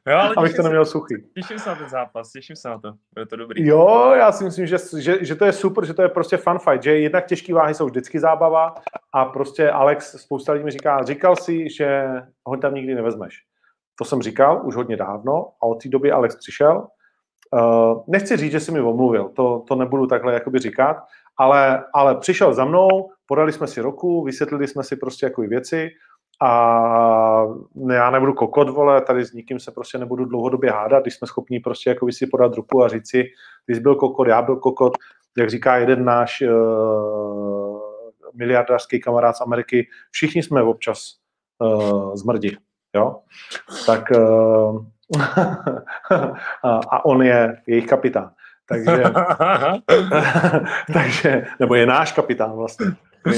jo, 0.08 0.18
ale 0.18 0.34
abych 0.38 0.52
to 0.52 0.56
se, 0.56 0.64
neměl 0.64 0.86
suchý. 0.86 1.16
těším 1.36 1.60
se 1.60 1.70
na 1.70 1.76
ten 1.76 1.90
zápas, 1.90 2.32
těším 2.32 2.56
se 2.56 2.70
na 2.70 2.80
to. 2.80 2.94
Bude 3.14 3.26
to 3.26 3.36
dobrý. 3.36 3.68
Jo, 3.68 4.12
já 4.16 4.32
si 4.32 4.44
myslím, 4.44 4.68
že, 4.68 4.78
že, 4.98 5.26
že 5.26 5.36
to 5.36 5.46
je 5.46 5.52
super, 5.52 5.86
že 5.86 5.94
to 5.94 6.02
je 6.02 6.10
prostě 6.10 6.38
fun 6.38 6.60
fight, 6.60 6.84
že 6.84 7.00
jednak 7.00 7.26
těžké 7.26 7.54
váhy 7.54 7.74
jsou 7.74 7.86
vždycky 7.86 8.20
zábava 8.20 8.76
a 9.14 9.26
prostě 9.26 9.72
Alex, 9.72 10.22
spousta 10.22 10.54
lidí 10.54 10.66
mi 10.66 10.72
říká, 10.72 11.04
říkal 11.04 11.36
si, 11.36 11.70
že 11.70 12.06
ho 12.46 12.58
tam 12.58 12.76
nikdy 12.76 12.96
nevezmeš. 12.96 13.36
To 14.00 14.06
jsem 14.06 14.22
říkal 14.22 14.62
už 14.66 14.76
hodně 14.76 14.98
dávno 14.98 15.50
a 15.62 15.66
od 15.66 15.84
té 15.84 15.90
doby 15.90 16.12
Alex 16.12 16.36
přišel. 16.36 16.88
Uh, 17.54 18.04
nechci 18.08 18.38
říct, 18.38 18.52
že 18.52 18.60
si 18.60 18.72
mi 18.72 18.82
omluvil, 18.82 19.30
to, 19.30 19.64
to 19.68 19.76
nebudu 19.76 20.08
takhle 20.08 20.34
jakoby 20.34 20.60
říkat, 20.60 20.98
ale, 21.38 21.84
ale 21.94 22.16
přišel 22.16 22.54
za 22.54 22.66
mnou, 22.66 23.10
podali 23.26 23.52
jsme 23.52 23.68
si 23.68 23.82
roku, 23.82 24.24
vysvětlili 24.24 24.68
jsme 24.68 24.84
si 24.84 24.96
prostě 24.96 25.26
jako 25.26 25.42
věci 25.42 25.90
a 26.42 27.46
já 27.94 28.10
nebudu 28.10 28.34
kokot, 28.34 28.70
vole, 28.70 29.02
tady 29.02 29.26
s 29.26 29.34
nikým 29.34 29.60
se 29.60 29.72
prostě 29.72 29.98
nebudu 29.98 30.26
dlouhodobě 30.26 30.72
hádat, 30.72 31.04
když 31.04 31.16
jsme 31.16 31.28
schopni 31.28 31.60
prostě 31.60 31.90
jako 31.90 32.08
si 32.12 32.28
podat 32.28 32.56
ruku 32.56 32.84
a 32.84 32.88
říct 32.88 33.10
si, 33.10 33.24
ty 33.66 33.80
byl 33.80 33.96
kokot, 33.96 34.28
já 34.28 34.42
byl 34.42 34.56
kokot, 34.56 34.94
jak 35.38 35.50
říká 35.50 35.78
jeden 35.78 36.06
náš 36.06 36.42
uh, 36.42 37.80
miliardářský 38.34 39.00
kamarád 39.00 39.36
z 39.36 39.42
Ameriky, 39.42 39.88
všichni 40.12 40.44
jsme 40.44 40.64
občas 40.64 41.16
uh, 41.60 42.16
zmrdi, 42.16 42.58
jo? 42.96 43.20
Tak 43.86 44.12
uh, 44.12 44.86
a, 46.64 47.06
on 47.06 47.24
je 47.24 47.62
jejich 47.68 47.88
kapitán. 47.88 48.32
Takže, 48.68 49.04
takže, 50.94 51.46
nebo 51.60 51.76
je 51.76 51.86
náš 51.86 52.12
kapitán 52.12 52.52
vlastně, 52.52 52.86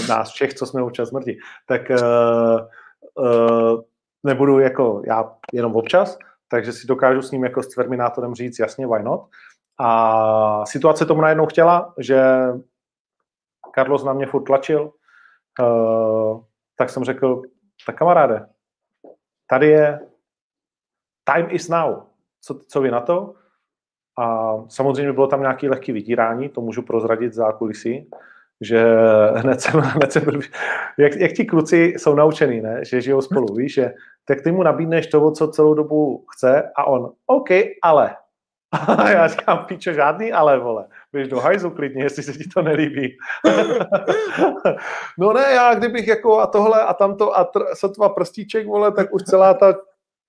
nás 0.10 0.30
všech, 0.30 0.54
co 0.54 0.66
jsme 0.66 0.84
občas 0.84 1.10
smrti, 1.10 1.38
tak 1.68 1.82
uh, 1.90 2.60
uh, 3.26 3.82
nebudu 4.24 4.60
jako 4.60 5.02
já 5.06 5.32
jenom 5.54 5.76
občas, 5.76 6.18
takže 6.48 6.74
si 6.74 6.88
dokážu 6.88 7.22
s 7.22 7.32
ním 7.32 7.44
jako 7.44 7.64
s 7.64 7.68
Terminátorem 7.68 8.36
říct 8.36 8.60
jasně, 8.60 8.88
why 8.88 9.04
not. 9.04 9.22
A 9.80 10.66
situace 10.66 11.06
tomu 11.06 11.22
najednou 11.22 11.46
chtěla, 11.46 11.94
že 11.98 12.24
Carlos 13.76 14.04
na 14.04 14.14
mě 14.14 14.26
furt 14.26 14.44
tlačil, 14.44 14.92
uh, 15.62 16.42
tak 16.78 16.90
jsem 16.90 17.04
řekl, 17.04 17.42
tak 17.86 17.96
kamaráde, 17.96 18.46
tady 19.48 19.68
je 19.68 20.00
time 21.26 21.48
is 21.50 21.70
now. 21.70 21.96
Co, 22.42 22.60
co 22.68 22.82
vy 22.82 22.92
na 22.92 23.02
to? 23.02 23.34
A 24.20 24.56
samozřejmě 24.68 25.14
bylo 25.14 25.28
tam 25.28 25.42
nějaké 25.42 25.70
lehké 25.70 25.94
vydírání, 25.94 26.50
to 26.50 26.62
můžu 26.62 26.82
prozradit 26.82 27.34
za 27.34 27.52
kulisy, 27.52 28.08
že 28.62 28.96
hned 29.36 29.62
jsem, 29.62 29.80
hned 29.80 30.12
jsem 30.12 30.24
byl, 30.24 30.40
jak, 30.98 31.16
jak 31.16 31.32
ti 31.32 31.46
kluci 31.46 31.94
jsou 31.98 32.16
naučený, 32.16 32.62
ne? 32.62 32.86
že 32.86 33.02
žijou 33.02 33.22
spolu, 33.22 33.56
víš, 33.56 33.74
že 33.74 33.94
tak 34.26 34.42
ty 34.42 34.52
mu 34.52 34.64
nabídneš 34.64 35.08
toho, 35.08 35.32
co 35.32 35.48
celou 35.48 35.74
dobu 35.74 36.26
chce 36.30 36.72
a 36.76 36.84
on, 36.84 37.12
OK, 37.26 37.50
ale. 37.84 38.16
A 38.72 39.10
já 39.10 39.28
říkám, 39.28 39.66
píčo, 39.66 39.94
žádný 39.94 40.32
ale, 40.32 40.60
vole. 40.60 40.88
Běž 41.14 41.28
do 41.28 41.40
hajzu 41.40 41.70
klidně, 41.70 42.04
jestli 42.04 42.24
se 42.24 42.34
ti 42.34 42.44
to 42.54 42.62
nelíbí. 42.62 43.18
no 45.20 45.34
ne, 45.34 45.46
já 45.54 45.76
kdybych 45.76 46.08
jako 46.08 46.40
a 46.40 46.48
tohle 46.48 46.84
a 46.84 46.94
tamto 46.94 47.38
a 47.38 47.52
tr- 47.52 47.74
sotva 47.74 48.10
prstíček, 48.10 48.68
vole, 48.68 48.92
tak 48.92 49.14
už 49.14 49.24
celá 49.24 49.54
ta 49.54 49.76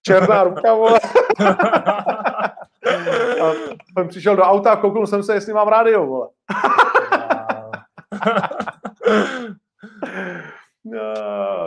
černá 0.07 0.45
ruka, 0.45 0.75
vole. 0.75 1.01
a 3.43 3.53
jsem 3.99 4.09
přišel 4.09 4.37
do 4.37 4.43
auta 4.43 4.73
a 4.73 4.77
kouknul 4.77 5.07
jsem 5.07 5.23
se, 5.23 5.35
jestli 5.35 5.53
mám 5.53 5.69
rádio, 5.69 6.07
vole. 6.07 6.29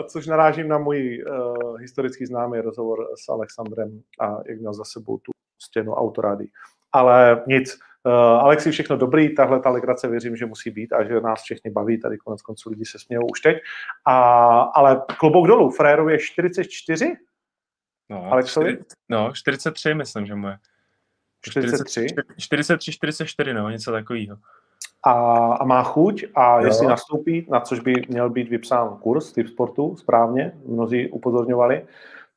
Což 0.07 0.27
narážím 0.27 0.67
na 0.67 0.77
můj 0.77 1.23
uh, 1.23 1.79
historický 1.79 2.25
známý 2.25 2.59
rozhovor 2.59 3.07
s 3.25 3.29
Alexandrem 3.29 4.01
a 4.19 4.37
jak 4.47 4.59
měl 4.59 4.73
za 4.73 4.83
sebou 4.83 5.17
tu 5.17 5.31
stěnu 5.61 5.93
autorády. 5.93 6.47
Ale 6.91 7.43
nic, 7.47 7.79
uh, 8.03 8.13
Alexi, 8.13 8.71
všechno 8.71 8.97
dobrý, 8.97 9.35
tahle 9.35 9.59
ta 9.59 9.69
legrace 9.69 10.07
věřím, 10.07 10.35
že 10.35 10.45
musí 10.45 10.69
být 10.69 10.93
a 10.93 11.03
že 11.03 11.21
nás 11.21 11.41
všechny 11.41 11.71
baví, 11.71 11.99
tady 11.99 12.17
konec 12.17 12.41
konců 12.41 12.69
lidi 12.69 12.85
se 12.85 12.99
smějou 12.99 13.25
už 13.31 13.41
teď. 13.41 13.57
A, 14.05 14.59
ale 14.59 15.01
klobouk 15.19 15.47
dolů, 15.47 15.69
Frérovi 15.69 16.13
je 16.13 16.19
44, 16.19 17.17
No, 18.09 18.31
Alexovi? 18.31 18.73
čtyři- 18.73 18.85
No, 19.09 19.31
43 19.33 19.93
myslím, 19.93 20.25
že 20.25 20.35
mu 20.35 20.47
je. 20.47 20.57
43 21.41 22.07
43, 22.37 22.91
44, 22.91 23.53
no, 23.53 23.69
něco 23.69 23.91
takového. 23.91 24.37
a, 25.05 25.11
a 25.53 25.63
má 25.63 25.83
chuť 25.83 26.25
a 26.35 26.59
Jo. 26.59 26.65
jestli 26.65 26.87
nastoupí, 26.87 27.47
na 27.49 27.59
což 27.59 27.79
by 27.79 27.93
měl 28.09 28.29
být 28.29 28.49
vypsán 28.49 28.97
kurz 28.97 29.31
typ 29.31 29.47
sportu, 29.47 29.95
správně, 29.95 30.51
mnozí 30.65 31.09
upozorňovali, 31.09 31.85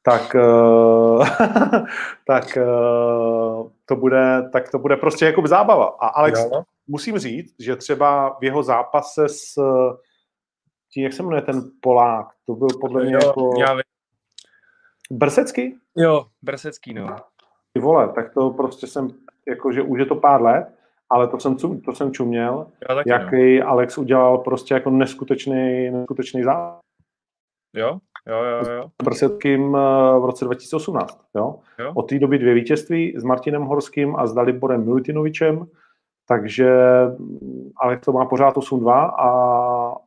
tak, 0.03 0.35
eh, 0.35 0.41
tak, 2.27 2.57
eh, 2.57 2.65
to 3.87 3.97
bude, 3.97 4.49
tak 4.53 4.71
to 4.71 4.79
bude 4.79 4.97
prostě 4.97 5.25
jako 5.27 5.47
zábava. 5.47 5.87
A 6.01 6.07
Alex, 6.07 6.41
Jo. 6.53 6.63
musím 6.87 7.19
říct, 7.19 7.55
že 7.59 7.77
třeba 7.77 8.37
v 8.41 8.45
jeho 8.45 8.63
zápase 8.63 9.29
s 9.29 9.55
tím, 10.93 11.05
jak 11.05 11.13
se 11.13 11.23
jmenuje 11.23 11.43
ten 11.43 11.63
Polák, 11.81 12.27
to 12.47 12.55
byl 12.55 12.69
podle 12.81 13.05
mě 13.05 13.15
Jo, 13.15 13.21
jako 13.27 13.51
já 13.61 13.75
vím. 13.75 13.83
Brsecký? 15.13 15.79
jo, 15.97 16.27
Brsecký, 16.43 16.95
no. 16.95 17.17
Ty 17.73 17.81
vole, 17.81 18.09
tak 18.09 18.35
to 18.35 18.51
prostě 18.51 18.87
jsem, 18.87 19.09
jakože 19.49 19.83
už 19.83 19.99
je 19.99 20.07
to 20.07 20.15
pár 20.15 20.43
let, 20.43 20.67
ale 21.11 21.29
to 21.29 21.41
jsem, 21.41 21.57
to 21.85 21.93
jsem 21.93 22.13
čuměl, 22.13 22.67
Já 22.89 22.95
taky, 22.95 23.11
no. 23.11 23.17
jaký 23.17 23.63
Alex 23.63 23.99
udělal 23.99 24.39
prostě 24.39 24.75
jako 24.75 24.91
neskutečný, 24.91 25.91
neskutečný 25.91 26.43
zápas 26.43 26.83
Jo, 27.77 27.99
jo, 28.29 28.45
jo, 28.45 28.73
jo. 28.73 28.91
s 29.03 29.05
Brseckým 29.05 29.77
eh, 29.77 30.19
v 30.21 30.25
roce 30.25 30.45
2018. 30.45 31.21
Jo? 31.37 31.59
Jo. 31.79 31.93
Od 31.95 32.09
té 32.09 32.19
doby 32.19 32.39
dvě 32.39 32.55
vítězství 32.55 33.15
s 33.17 33.25
Martinem 33.25 33.63
Horským 33.63 34.17
a 34.17 34.27
s 34.27 34.35
Daliborem 34.35 34.85
Milutinovičem, 34.85 35.67
takže 36.29 36.73
mm, 37.19 37.71
Alex 37.77 38.05
to 38.05 38.13
má 38.13 38.25
pořád 38.25 38.57
8-2 38.57 38.91
a, 39.19 39.29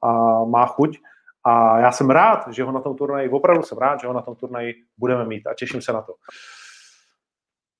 a 0.01 0.43
má 0.45 0.65
chuť. 0.65 0.97
A 1.45 1.79
já 1.79 1.91
jsem 1.91 2.09
rád, 2.09 2.47
že 2.53 2.63
ho 2.63 2.71
na 2.71 2.81
tom 2.81 2.95
turnaji, 2.95 3.29
opravdu 3.29 3.63
jsem 3.63 3.77
rád, 3.77 4.01
že 4.01 4.07
ho 4.07 4.13
na 4.13 4.21
tom 4.21 4.35
turnaji 4.35 4.75
budeme 4.97 5.25
mít 5.25 5.47
a 5.47 5.53
těším 5.53 5.81
se 5.81 5.93
na 5.93 6.01
to. 6.01 6.13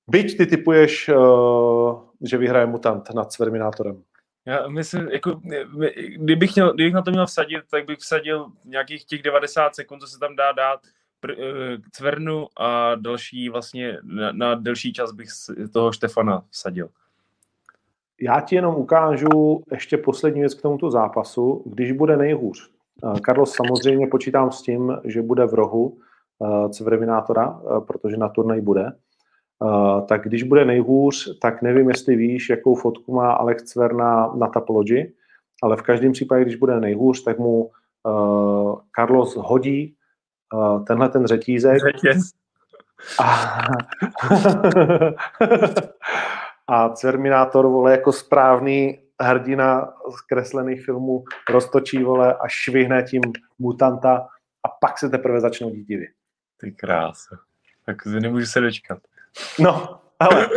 Byť 0.08 0.36
ty 0.36 0.46
typuješ, 0.46 1.08
eh, 1.08 1.14
že 2.22 2.38
vyhraje 2.38 2.66
Mutant 2.66 3.14
nad 3.14 3.32
Sverminátorem. 3.32 4.02
Já 4.46 4.68
myslím, 4.68 5.08
jako, 5.08 5.40
kdybych, 6.16 6.54
měl, 6.54 6.74
kdybych 6.74 6.94
na 6.94 7.02
to 7.02 7.10
měl 7.10 7.26
vsadit, 7.26 7.64
tak 7.70 7.86
bych 7.86 7.98
vsadil 7.98 8.46
nějakých 8.64 9.04
těch 9.04 9.22
90 9.22 9.74
sekund, 9.74 10.00
co 10.00 10.06
se 10.06 10.18
tam 10.18 10.36
dá 10.36 10.52
dát 10.52 10.80
pr, 11.20 11.30
eh, 11.30 11.36
Cvernu 11.92 12.46
a 12.56 12.94
další 12.94 13.48
vlastně 13.48 13.98
na, 14.02 14.32
na 14.32 14.54
delší 14.54 14.92
čas 14.92 15.12
bych 15.12 15.28
toho 15.72 15.92
Štefana 15.92 16.44
vsadil. 16.50 16.88
Já 18.20 18.40
ti 18.40 18.54
jenom 18.54 18.74
ukážu 18.74 19.62
ještě 19.70 19.96
poslední 19.96 20.40
věc 20.40 20.54
k 20.54 20.62
tomuto 20.62 20.90
zápasu, 20.90 21.62
když 21.66 21.92
bude 21.92 22.16
nejhůř. 22.16 22.75
Eh, 23.04 23.20
Carlos 23.26 23.52
samozřejmě 23.52 24.06
počítám 24.06 24.52
s 24.52 24.62
tím, 24.62 24.96
že 25.04 25.22
bude 25.22 25.46
v 25.46 25.54
rohu 25.54 25.98
eh, 26.42 26.68
Cverminátora, 26.68 27.60
eh, 27.60 27.80
protože 27.80 28.16
na 28.16 28.28
turnaj 28.28 28.60
bude. 28.60 28.92
Tak 30.08 30.22
když 30.22 30.42
bude 30.42 30.64
nejhůř, 30.64 31.38
tak 31.40 31.62
nevím, 31.62 31.88
jestli 31.88 32.16
víš, 32.16 32.50
jakou 32.50 32.74
fotku 32.74 33.14
má 33.14 33.32
Alex 33.32 33.64
Cver 33.64 33.94
na, 33.94 34.32
na 34.34 34.46
Tapology, 34.46 35.12
ale 35.62 35.76
v 35.76 35.82
každém 35.82 36.12
případě, 36.12 36.42
když 36.42 36.56
bude 36.56 36.80
nejhůř, 36.80 37.24
tak 37.24 37.38
mu 37.38 37.70
Carlos 38.96 39.36
hodí 39.36 39.94
tenhle 40.86 41.08
ten 41.08 41.26
řetízek 41.26 41.78
Řetěz. 41.78 42.30
a, 43.20 43.56
a 46.84 46.88
Terminátor, 46.88 47.66
vole, 47.66 47.90
jako 47.90 48.12
správný 48.12 48.98
hrdina 49.22 49.92
z 50.16 50.20
kreslených 50.20 50.84
filmů 50.84 51.24
roztočí, 51.50 52.04
vole, 52.04 52.34
a 52.34 52.48
švihne 52.48 53.02
tím 53.02 53.22
mutanta 53.58 54.28
a 54.64 54.68
pak 54.80 54.98
se 54.98 55.08
teprve 55.08 55.40
začnou 55.40 55.70
dít 55.70 55.84
divy. 55.84 56.08
Ty 56.60 56.72
krása. 56.72 57.36
Tak 57.86 58.06
nemůžu 58.06 58.46
se 58.46 58.60
dočkat. 58.60 58.98
No, 59.58 60.00
ale 60.18 60.48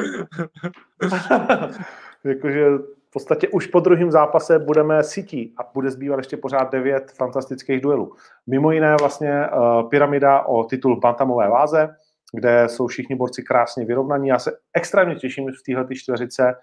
jakože 2.24 2.66
v 3.10 3.12
podstatě 3.12 3.48
už 3.48 3.68
po 3.68 3.80
druhém 3.80 4.12
zápase 4.12 4.60
budeme 4.60 5.04
sítí 5.04 5.54
a 5.58 5.72
bude 5.74 5.92
zbývat 5.92 6.18
ještě 6.18 6.38
pořád 6.38 6.72
devět 6.72 7.12
fantastických 7.12 7.82
duelů. 7.82 8.14
Mimo 8.48 8.72
jiné 8.72 8.96
vlastně 9.00 9.48
uh, 9.48 9.90
pyramida 9.90 10.42
o 10.42 10.64
titul 10.64 11.00
bantamové 11.00 11.50
váze, 11.50 11.96
kde 12.34 12.70
jsou 12.70 12.88
všichni 12.88 13.16
borci 13.16 13.44
krásně 13.44 13.86
vyrovnaní. 13.86 14.28
Já 14.28 14.40
se 14.40 14.52
extrémně 14.74 15.16
těším 15.16 15.52
v 15.52 15.64
téhle 15.66 15.86
čtveřice 15.96 16.56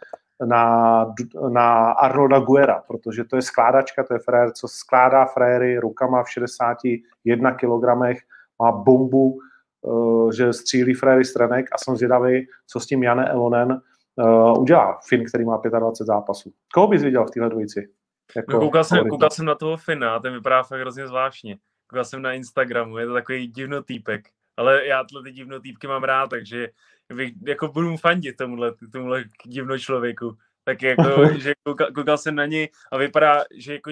na, 0.45 1.05
na 1.49 1.91
Arnolda 1.91 2.39
Guera, 2.39 2.83
protože 2.87 3.25
to 3.25 3.37
je 3.37 3.43
skládačka, 3.43 4.05
to 4.05 4.15
je 4.15 4.19
frér, 4.19 4.53
co 4.53 4.69
skládá 4.69 5.25
fréry 5.25 5.79
rukama 5.79 6.23
v 6.23 6.31
61 6.31 7.55
kilogramech, 7.55 8.19
má 8.63 8.73
bombu, 8.73 9.39
uh, 9.83 10.33
že 10.33 10.53
střílí 10.53 10.95
fréry 10.95 11.25
stranek 11.25 11.67
a 11.73 11.79
jsem 11.79 11.97
zvědavý, 11.97 12.47
co 12.67 12.81
s 12.81 12.87
tím 12.87 13.03
Jane 13.03 13.29
Elonen, 13.29 13.81
uh, 14.17 14.61
udělá 14.61 14.99
Finn, 15.09 15.25
který 15.25 15.45
má 15.45 15.61
25 15.79 16.07
zápasů. 16.07 16.53
Koho 16.75 16.87
bys 16.87 17.03
viděl 17.03 17.27
v 17.27 17.31
téhle 17.31 17.51
dvojici? 17.51 17.89
Jako 18.37 18.53
no, 18.53 18.61
koukal, 18.61 18.85
jsem, 18.85 19.09
koukal 19.09 19.31
jsem 19.31 19.45
na 19.45 19.55
toho 19.55 19.77
Fina, 19.77 20.21
ten 20.21 20.33
vypadá 20.33 20.63
fakt 20.63 20.81
hrozně 20.81 21.07
zvláštně. 21.07 21.57
Koukal 21.87 22.05
jsem 22.05 22.23
na 22.23 22.33
Instagramu, 22.33 22.99
je 22.99 23.07
to 23.07 23.13
takový 23.13 23.47
divnotýpek. 23.47 24.29
Ale 24.57 24.87
já 24.87 25.05
tyhle 25.05 25.23
ty 25.23 25.33
divnotýpky 25.33 25.87
mám 25.87 26.05
rád, 26.05 26.31
takže 26.31 26.69
bych, 27.15 27.35
jako 27.47 27.69
budu 27.69 27.91
mu 27.91 27.97
fandit 27.97 28.37
tomuhle, 28.37 28.73
tomuhle 28.93 29.25
divno 29.45 29.79
člověku. 29.79 30.37
Tak 30.65 30.83
jako, 30.83 31.29
že 31.39 31.55
koukal, 31.65 31.93
koukal, 31.95 32.19
jsem 32.19 32.35
na 32.35 32.47
něj 32.47 32.69
a 32.93 32.97
vypadá, 32.99 33.45
že 33.55 33.73
jako 33.73 33.91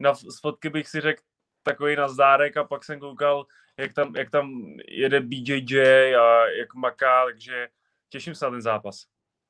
na 0.00 0.12
fotky 0.40 0.70
bych 0.70 0.88
si 0.88 1.00
řekl 1.00 1.22
takový 1.62 1.96
nazdárek 1.96 2.56
a 2.56 2.64
pak 2.64 2.84
jsem 2.84 3.00
koukal, 3.00 3.46
jak 3.76 3.92
tam, 3.92 4.16
jak 4.16 4.30
tam 4.30 4.50
jede 4.88 5.20
BJJ 5.20 5.80
a 6.16 6.46
jak 6.58 6.74
maká, 6.74 7.24
takže 7.24 7.68
těším 8.08 8.34
se 8.34 8.44
na 8.44 8.50
ten 8.50 8.62
zápas. 8.62 9.04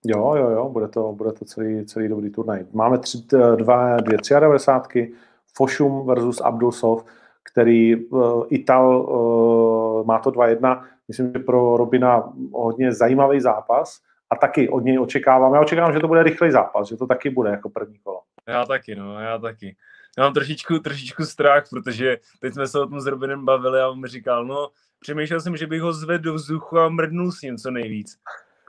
Jo, 0.05 0.35
jo, 0.37 0.51
jo, 0.51 0.69
bude 0.69 0.89
to, 0.89 1.13
bude 1.13 1.33
to 1.33 1.45
celý, 1.45 1.87
celý 1.87 2.09
dobrý 2.09 2.31
turnaj. 2.31 2.67
Máme 2.73 2.99
tři, 2.99 3.19
dva, 3.57 3.97
dvě 3.97 4.19
93. 4.41 5.13
Fošum 5.55 6.07
versus 6.07 6.41
Abdulsov, 6.41 7.05
který 7.53 7.97
uh, 7.97 8.45
Ital 8.51 9.01
uh, 9.01 10.07
má 10.07 10.19
to 10.19 10.31
2-1. 10.31 10.85
Myslím, 11.11 11.33
že 11.33 11.39
pro 11.39 11.77
Robina 11.77 12.33
hodně 12.53 12.93
zajímavý 12.93 13.41
zápas 13.41 14.01
a 14.31 14.37
taky 14.37 14.69
od 14.69 14.81
něj 14.81 14.99
očekávám. 14.99 15.55
Já 15.55 15.61
očekávám, 15.61 15.93
že 15.93 16.01
to 16.01 16.09
bude 16.09 16.23
rychlý 16.23 16.51
zápas, 16.51 16.89
že 16.89 16.97
to 16.97 17.07
taky 17.07 17.31
bude 17.31 17.51
jako 17.51 17.71
první 17.71 17.99
kolo. 17.99 18.21
Já 18.47 18.65
taky, 18.65 18.95
no, 18.95 19.21
já 19.21 19.39
taky. 19.39 19.77
Já 20.19 20.25
mám 20.25 20.35
trošičku, 20.35 20.79
trošičku 20.79 21.25
strach, 21.25 21.65
protože 21.71 22.19
teď 22.41 22.55
jsme 22.55 22.67
se 22.67 22.81
o 22.81 22.87
tom 22.87 23.01
s 23.01 23.07
Robinem 23.07 23.45
bavili 23.45 23.81
a 23.81 23.89
on 23.89 24.01
mi 24.01 24.09
říkal, 24.09 24.45
no, 24.45 24.69
přemýšlel 25.01 25.41
jsem, 25.41 25.57
že 25.57 25.67
bych 25.67 25.83
ho 25.83 25.93
zvedl 25.93 26.25
do 26.25 26.35
vzduchu 26.35 26.79
a 26.79 26.89
mrdnul 26.89 27.33
s 27.33 27.43
ním 27.43 27.57
co 27.57 27.71
nejvíc. 27.71 28.19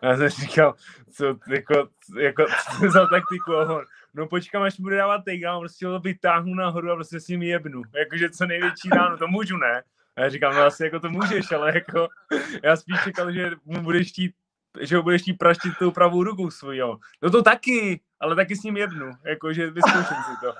A 0.01 0.07
já 0.07 0.17
jsem 0.17 0.29
říkal, 0.29 0.75
co, 1.11 1.25
jako, 1.49 1.87
jako, 2.19 2.45
co 2.79 2.91
za 2.91 3.07
taktiku? 3.07 3.55
A 3.55 3.75
on, 3.75 3.83
no 4.13 4.27
počkám, 4.27 4.63
až 4.63 4.79
bude 4.79 4.97
dávat 4.97 5.17
takedown, 5.25 5.61
prostě 5.61 5.87
ho 5.87 5.99
vytáhnu 5.99 6.55
nahoru 6.55 6.91
a 6.91 6.95
prostě 6.95 7.19
s 7.19 7.27
ním 7.27 7.41
jebnu. 7.41 7.81
Jakože 7.95 8.29
co 8.29 8.45
největší 8.45 8.89
ráno, 8.89 9.17
to 9.17 9.27
můžu, 9.27 9.57
ne? 9.57 9.83
A 10.17 10.21
já 10.21 10.29
říkám, 10.29 10.55
no 10.55 10.61
asi 10.61 10.83
jako 10.83 10.99
to 10.99 11.09
můžeš, 11.09 11.51
ale 11.51 11.71
jako, 11.75 12.07
já 12.63 12.75
spíš 12.75 13.03
čekal, 13.03 13.31
že 13.31 13.51
mu 13.65 13.81
budeš 13.81 14.09
chtít 14.11 14.31
že 14.79 14.97
ho 14.97 15.03
budeš 15.03 15.21
chtít 15.21 15.33
praštit 15.33 15.73
tou 15.79 15.91
pravou 15.91 16.23
rukou 16.23 16.49
svojí, 16.49 16.79
jo. 16.79 16.97
No 17.21 17.29
to 17.29 17.43
taky, 17.43 17.99
ale 18.19 18.35
taky 18.35 18.55
s 18.55 18.63
ním 18.63 18.77
jednu, 18.77 19.11
jakože 19.25 19.69
vyzkouším 19.71 20.17
si 20.17 20.31
to. 20.41 20.53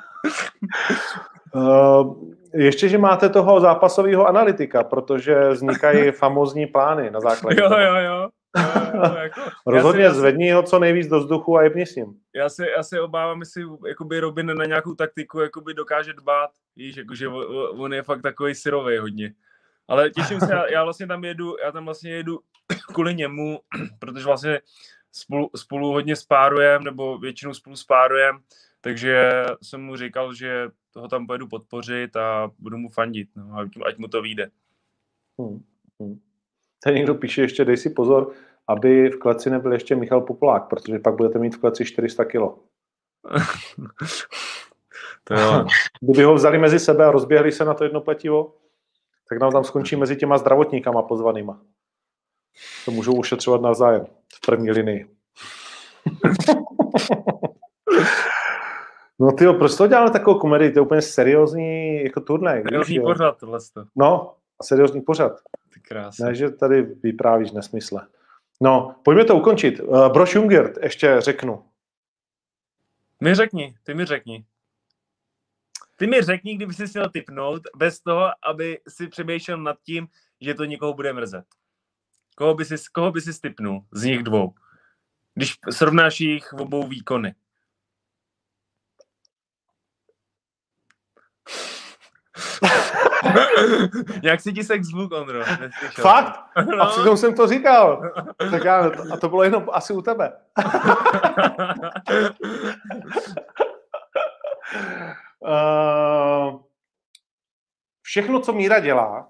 Uh, 1.56 2.15
ještě, 2.53 2.90
že 2.90 2.98
máte 2.98 3.30
toho 3.30 3.60
zápasového 3.60 4.28
analytika, 4.28 4.84
protože 4.84 5.49
vznikají 5.49 6.11
famózní 6.22 6.68
plány 6.68 7.11
na 7.11 7.19
základě 7.19 7.61
Jo, 7.61 7.69
toho. 7.69 7.82
jo, 7.82 7.95
jo. 7.95 8.30
Uh, 8.57 9.18
jako, 9.18 9.41
Rozhodně 9.65 10.10
si, 10.10 10.15
zvedni 10.15 10.52
ho 10.52 10.64
co 10.64 10.80
nejvíc 10.80 11.07
do 11.07 11.19
vzduchu 11.19 11.57
a 11.57 11.64
jebni 11.64 11.86
s 11.86 11.95
ním. 11.95 12.19
Já 12.36 12.49
se, 12.49 12.69
já 12.69 12.84
se 12.84 13.02
obávám, 13.02 13.40
jestli 13.40 13.64
jakoby 13.88 14.19
Robin 14.19 14.57
na 14.57 14.65
nějakou 14.65 14.95
taktiku 14.95 15.40
jakoby 15.40 15.73
dokáže 15.73 16.14
dbát. 16.14 16.49
Víš, 16.76 16.98
jakože 16.98 17.28
on 17.69 17.94
je 17.94 18.03
fakt 18.03 18.22
takový 18.22 18.56
syrový 18.56 18.98
hodně. 18.98 19.34
Ale 19.88 20.10
těším 20.10 20.40
se, 20.40 20.52
já, 20.52 20.72
já 20.72 20.84
vlastně 20.84 21.07
tam 21.07 21.23
jedu, 21.23 21.56
já 21.64 21.72
tam 21.72 21.86
vlastně 21.86 22.11
jedu 22.11 22.40
kvůli 22.94 23.15
němu, 23.15 23.60
protože 23.99 24.26
vlastně 24.26 24.61
spolu, 25.11 25.49
spolu 25.56 25.91
hodně 25.91 26.15
spárujeme, 26.15 26.86
nebo 26.86 27.18
většinou 27.18 27.53
spolu 27.53 27.76
spárujeme, 27.76 28.40
takže 28.82 29.44
jsem 29.61 29.82
mu 29.82 29.95
říkal, 29.95 30.34
že 30.34 30.69
toho 30.91 31.07
tam 31.07 31.28
pojedu 31.28 31.48
podpořit 31.48 32.15
a 32.15 32.52
budu 32.60 32.78
mu 32.78 32.90
fandit, 32.90 33.30
no, 33.36 33.57
ať, 33.57 33.68
ať 33.86 33.98
mu 33.98 34.07
to 34.07 34.22
vyjde. 34.22 34.49
Hmm. 35.40 35.64
Hmm. 35.99 36.19
Tady 36.84 36.95
někdo 36.95 37.16
píše 37.16 37.41
ještě, 37.41 37.66
dej 37.66 37.78
si 37.78 37.90
pozor, 37.90 38.32
aby 38.68 39.10
v 39.10 39.20
kleci 39.20 39.49
nebyl 39.49 39.74
ještě 39.74 39.95
Michal 39.95 40.22
Popolák, 40.22 40.68
protože 40.68 40.99
pak 40.99 41.16
budete 41.16 41.40
mít 41.40 41.56
v 41.56 41.60
kleci 41.60 41.86
400 41.86 42.26
kilo. 42.26 42.60
to 45.24 45.34
jo. 45.34 45.66
Kdyby 46.02 46.24
ho 46.24 46.34
vzali 46.34 46.58
mezi 46.58 46.80
sebe 46.80 47.06
a 47.06 47.12
rozběhli 47.12 47.52
se 47.52 47.66
na 47.66 47.74
to 47.74 47.84
jedno 47.84 48.02
pletivo, 48.02 48.53
tak 49.30 49.40
nám 49.40 49.52
tam 49.52 49.64
skončí 49.64 49.95
mezi 49.95 50.16
těma 50.16 50.38
zdravotníkama 50.38 51.02
pozvanýma. 51.02 51.62
To 52.86 52.91
můžou 52.91 53.14
ušetřovat 53.14 53.62
navzájem 53.62 54.06
v 54.34 54.41
první 54.45 54.72
linii. 54.72 55.08
no 59.20 59.32
ty 59.32 59.45
proč 59.58 59.76
to 59.76 59.88
děláme 59.88 60.12
takovou 60.12 60.40
komedii? 60.40 60.72
To 60.72 60.80
je 60.80 60.84
úplně 60.84 61.02
seriózní 61.02 62.03
jako 62.03 62.22
turnaj. 62.22 62.64
Seriózní 62.64 62.99
pořad 62.99 63.38
tohle. 63.38 63.60
No, 63.95 64.36
seriózní 64.64 65.02
pořad. 65.02 65.32
Krásně. 65.82 66.26
Ne, 66.26 66.36
že 66.36 66.49
tady 66.49 66.82
vyprávíš 66.82 67.52
nesmysle. 67.52 68.08
No, 68.62 68.95
pojďme 69.03 69.26
to 69.26 69.36
ukončit. 69.36 69.80
Uh, 69.80 70.08
Broš 70.14 70.36
Jungert, 70.36 70.78
ještě 70.84 71.16
řeknu. 71.20 71.66
Mi 73.22 73.36
řekni, 73.36 73.76
ty 73.84 73.94
mi 73.94 74.06
řekni. 74.06 74.45
Ty 75.98 76.08
mi 76.08 76.22
řekni, 76.22 76.56
kdyby 76.56 76.74
jsi 76.74 76.84
měl 76.94 77.10
typnout, 77.10 77.62
bez 77.76 77.99
toho, 77.99 78.32
aby 78.44 78.80
si 78.88 79.08
přemýšlel 79.08 79.58
nad 79.58 79.78
tím, 79.84 80.08
že 80.41 80.53
to 80.53 80.66
někoho 80.66 80.94
bude 80.94 81.14
mrzet. 81.14 81.45
Koho 82.36 82.53
by 82.53 82.66
si, 82.66 82.76
koho 82.91 83.12
by 83.12 83.22
si 83.22 83.41
typnul 83.41 83.86
z 83.91 84.03
nich 84.03 84.24
dvou? 84.24 84.53
Když 85.34 85.56
srovnáš 85.72 86.22
jejich 86.22 86.53
obou 86.53 86.88
výkony. 86.88 87.36
Jak 94.23 94.41
si 94.41 94.53
ti 94.53 94.64
sex 94.64 94.88
zvuk, 94.88 95.11
Ondro? 95.11 95.39
Neslyšel. 95.39 96.03
Fakt? 96.03 96.39
No. 96.65 96.81
A 96.81 96.85
přitom 96.85 97.18
jsem 97.18 97.35
to 97.35 97.48
říkal. 97.48 98.11
Tak 98.52 98.64
já, 98.64 98.91
a 99.14 99.18
to 99.18 99.30
bylo 99.30 99.43
jenom 99.43 99.68
asi 99.72 99.93
u 99.93 100.02
tebe. 100.02 100.34
uh, 105.39 106.60
všechno, 108.02 108.39
co 108.39 108.53
Míra 108.53 108.80
dělá, 108.80 109.30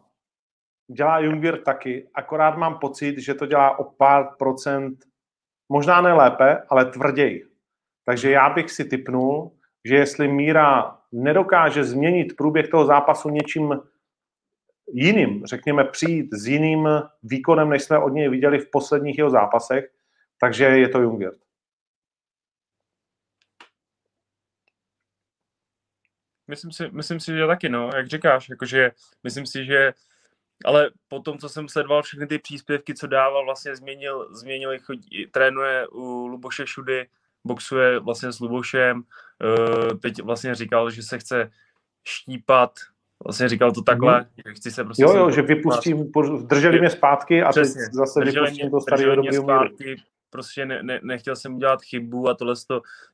dělá 0.92 1.20
Jungwirth 1.20 1.64
taky, 1.64 2.10
akorát 2.16 2.58
mám 2.58 2.80
pocit, 2.80 3.20
že 3.20 3.34
to 3.34 3.46
dělá 3.46 3.80
o 3.80 3.84
pár 3.84 4.36
procent, 4.40 5.06
možná 5.70 6.02
ne 6.02 6.14
lépe, 6.14 6.64
ale 6.70 6.86
tvrději. 6.86 7.46
Takže 8.06 8.32
já 8.32 8.50
bych 8.50 8.72
si 8.72 8.86
typnul, 8.86 9.52
že 9.86 9.96
jestli 9.96 10.28
Míra 10.28 11.01
nedokáže 11.12 11.84
změnit 11.84 12.36
průběh 12.38 12.70
toho 12.70 12.86
zápasu 12.86 13.30
něčím 13.30 13.80
jiným, 14.94 15.46
řekněme 15.46 15.84
přijít 15.84 16.34
s 16.34 16.48
jiným 16.48 16.90
výkonem, 17.24 17.70
než 17.70 17.84
jsme 17.84 17.98
od 17.98 18.10
něj 18.10 18.30
viděli 18.30 18.60
v 18.60 18.72
posledních 18.72 19.18
jeho 19.18 19.30
zápasech, 19.30 19.92
takže 20.40 20.64
je 20.66 20.90
to 20.90 21.02
Jungwirth. 21.02 21.42
Myslím 26.48 26.72
si, 26.72 26.90
myslím 26.92 27.20
si, 27.20 27.32
že 27.32 27.48
taky, 27.48 27.70
no, 27.70 27.90
jak 27.96 28.08
říkáš, 28.08 28.50
jakože 28.50 28.92
myslím 29.24 29.46
si, 29.46 29.66
že 29.66 29.94
ale 30.66 30.92
po 31.08 31.20
tom, 31.20 31.38
co 31.38 31.50
jsem 31.50 31.70
sledoval 31.70 32.04
všechny 32.04 32.28
ty 32.28 32.40
příspěvky, 32.40 32.94
co 32.94 33.08
dával, 33.08 33.46
vlastně 33.46 33.76
změnil, 33.76 34.36
změnil 34.36 34.80
chodí, 34.80 35.28
trénuje 35.32 35.88
u 35.88 36.28
Luboše 36.28 36.68
Šudy, 36.68 37.08
boxuje 37.44 38.00
vlastně 38.00 38.32
s 38.32 38.40
Lubošem, 38.40 39.04
teď 40.02 40.22
vlastně 40.24 40.56
říkal, 40.56 40.92
že 40.92 41.04
se 41.04 41.20
chce 41.20 41.52
štípat, 42.04 42.72
vlastně 43.24 43.50
říkal 43.50 43.72
to 43.72 43.82
takhle, 43.82 44.20
mm. 44.20 44.28
že 44.46 44.54
chci 44.54 44.72
se 44.72 44.84
prostě... 44.84 45.04
Jo, 45.04 45.14
jo, 45.16 45.32
že 45.32 45.42
vypustím, 45.42 46.12
drželi 46.42 46.80
mě 46.80 46.90
zpátky 46.90 47.44
a 47.44 47.50
Přesně. 47.50 47.82
teď 47.82 47.94
zase 47.94 48.20
vypustím 48.20 48.66
mě, 48.66 48.70
to 48.70 48.82
starého 48.82 49.16
dobrého 49.16 49.44
zpátky, 49.44 49.96
prostě 50.30 50.66
ne, 50.66 50.84
ne, 50.84 51.00
nechtěl 51.04 51.36
jsem 51.36 51.56
udělat 51.56 51.82
chybu 51.82 52.30
a 52.30 52.34
tohle, 52.34 52.56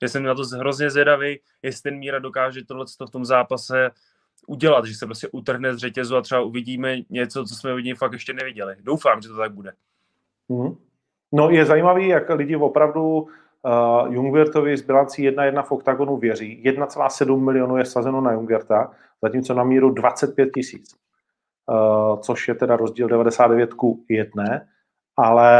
že 0.01 0.09
jsem 0.09 0.23
na 0.23 0.35
to 0.35 0.43
hrozně 0.43 0.89
zvědavý, 0.89 1.39
jestli 1.61 1.81
ten 1.81 1.99
Míra 1.99 2.19
dokáže 2.19 2.65
tohle 2.65 2.85
v 3.07 3.11
tom 3.11 3.25
zápase 3.25 3.91
udělat, 4.47 4.85
že 4.85 4.95
se 4.95 5.05
prostě 5.05 5.27
utrhne 5.31 5.75
z 5.75 5.77
řetězu 5.77 6.15
a 6.15 6.21
třeba 6.21 6.41
uvidíme 6.41 6.97
něco, 7.09 7.45
co 7.45 7.55
jsme 7.55 7.73
od 7.73 7.79
něj 7.79 7.93
fakt 7.93 8.13
ještě 8.13 8.33
neviděli. 8.33 8.75
Doufám, 8.81 9.21
že 9.21 9.29
to 9.29 9.37
tak 9.37 9.53
bude. 9.53 9.73
Mm. 10.49 10.75
No 11.31 11.49
je 11.49 11.65
zajímavý, 11.65 12.07
jak 12.07 12.29
lidi 12.29 12.55
opravdu 12.55 13.27
uh, 13.68 14.14
Jungwirtovi 14.14 14.77
z 14.77 14.81
bilancí 14.81 15.30
1-1 15.30 15.64
v 15.64 15.72
oktagonu 15.72 16.18
věří. 16.18 16.64
1,7 16.65 17.39
milionů 17.39 17.77
je 17.77 17.85
sazeno 17.85 18.22
na 18.22 18.31
Jungwirta, 18.31 18.91
zatímco 19.22 19.53
na 19.53 19.64
míru 19.64 19.89
25 19.89 20.49
tisíc, 20.53 20.95
uh, 21.69 22.19
což 22.19 22.48
je 22.48 22.56
teda 22.56 22.76
rozdíl 22.76 23.07
99 23.07 23.73
ku 23.73 24.06
1. 24.10 24.44
Ale 25.18 25.52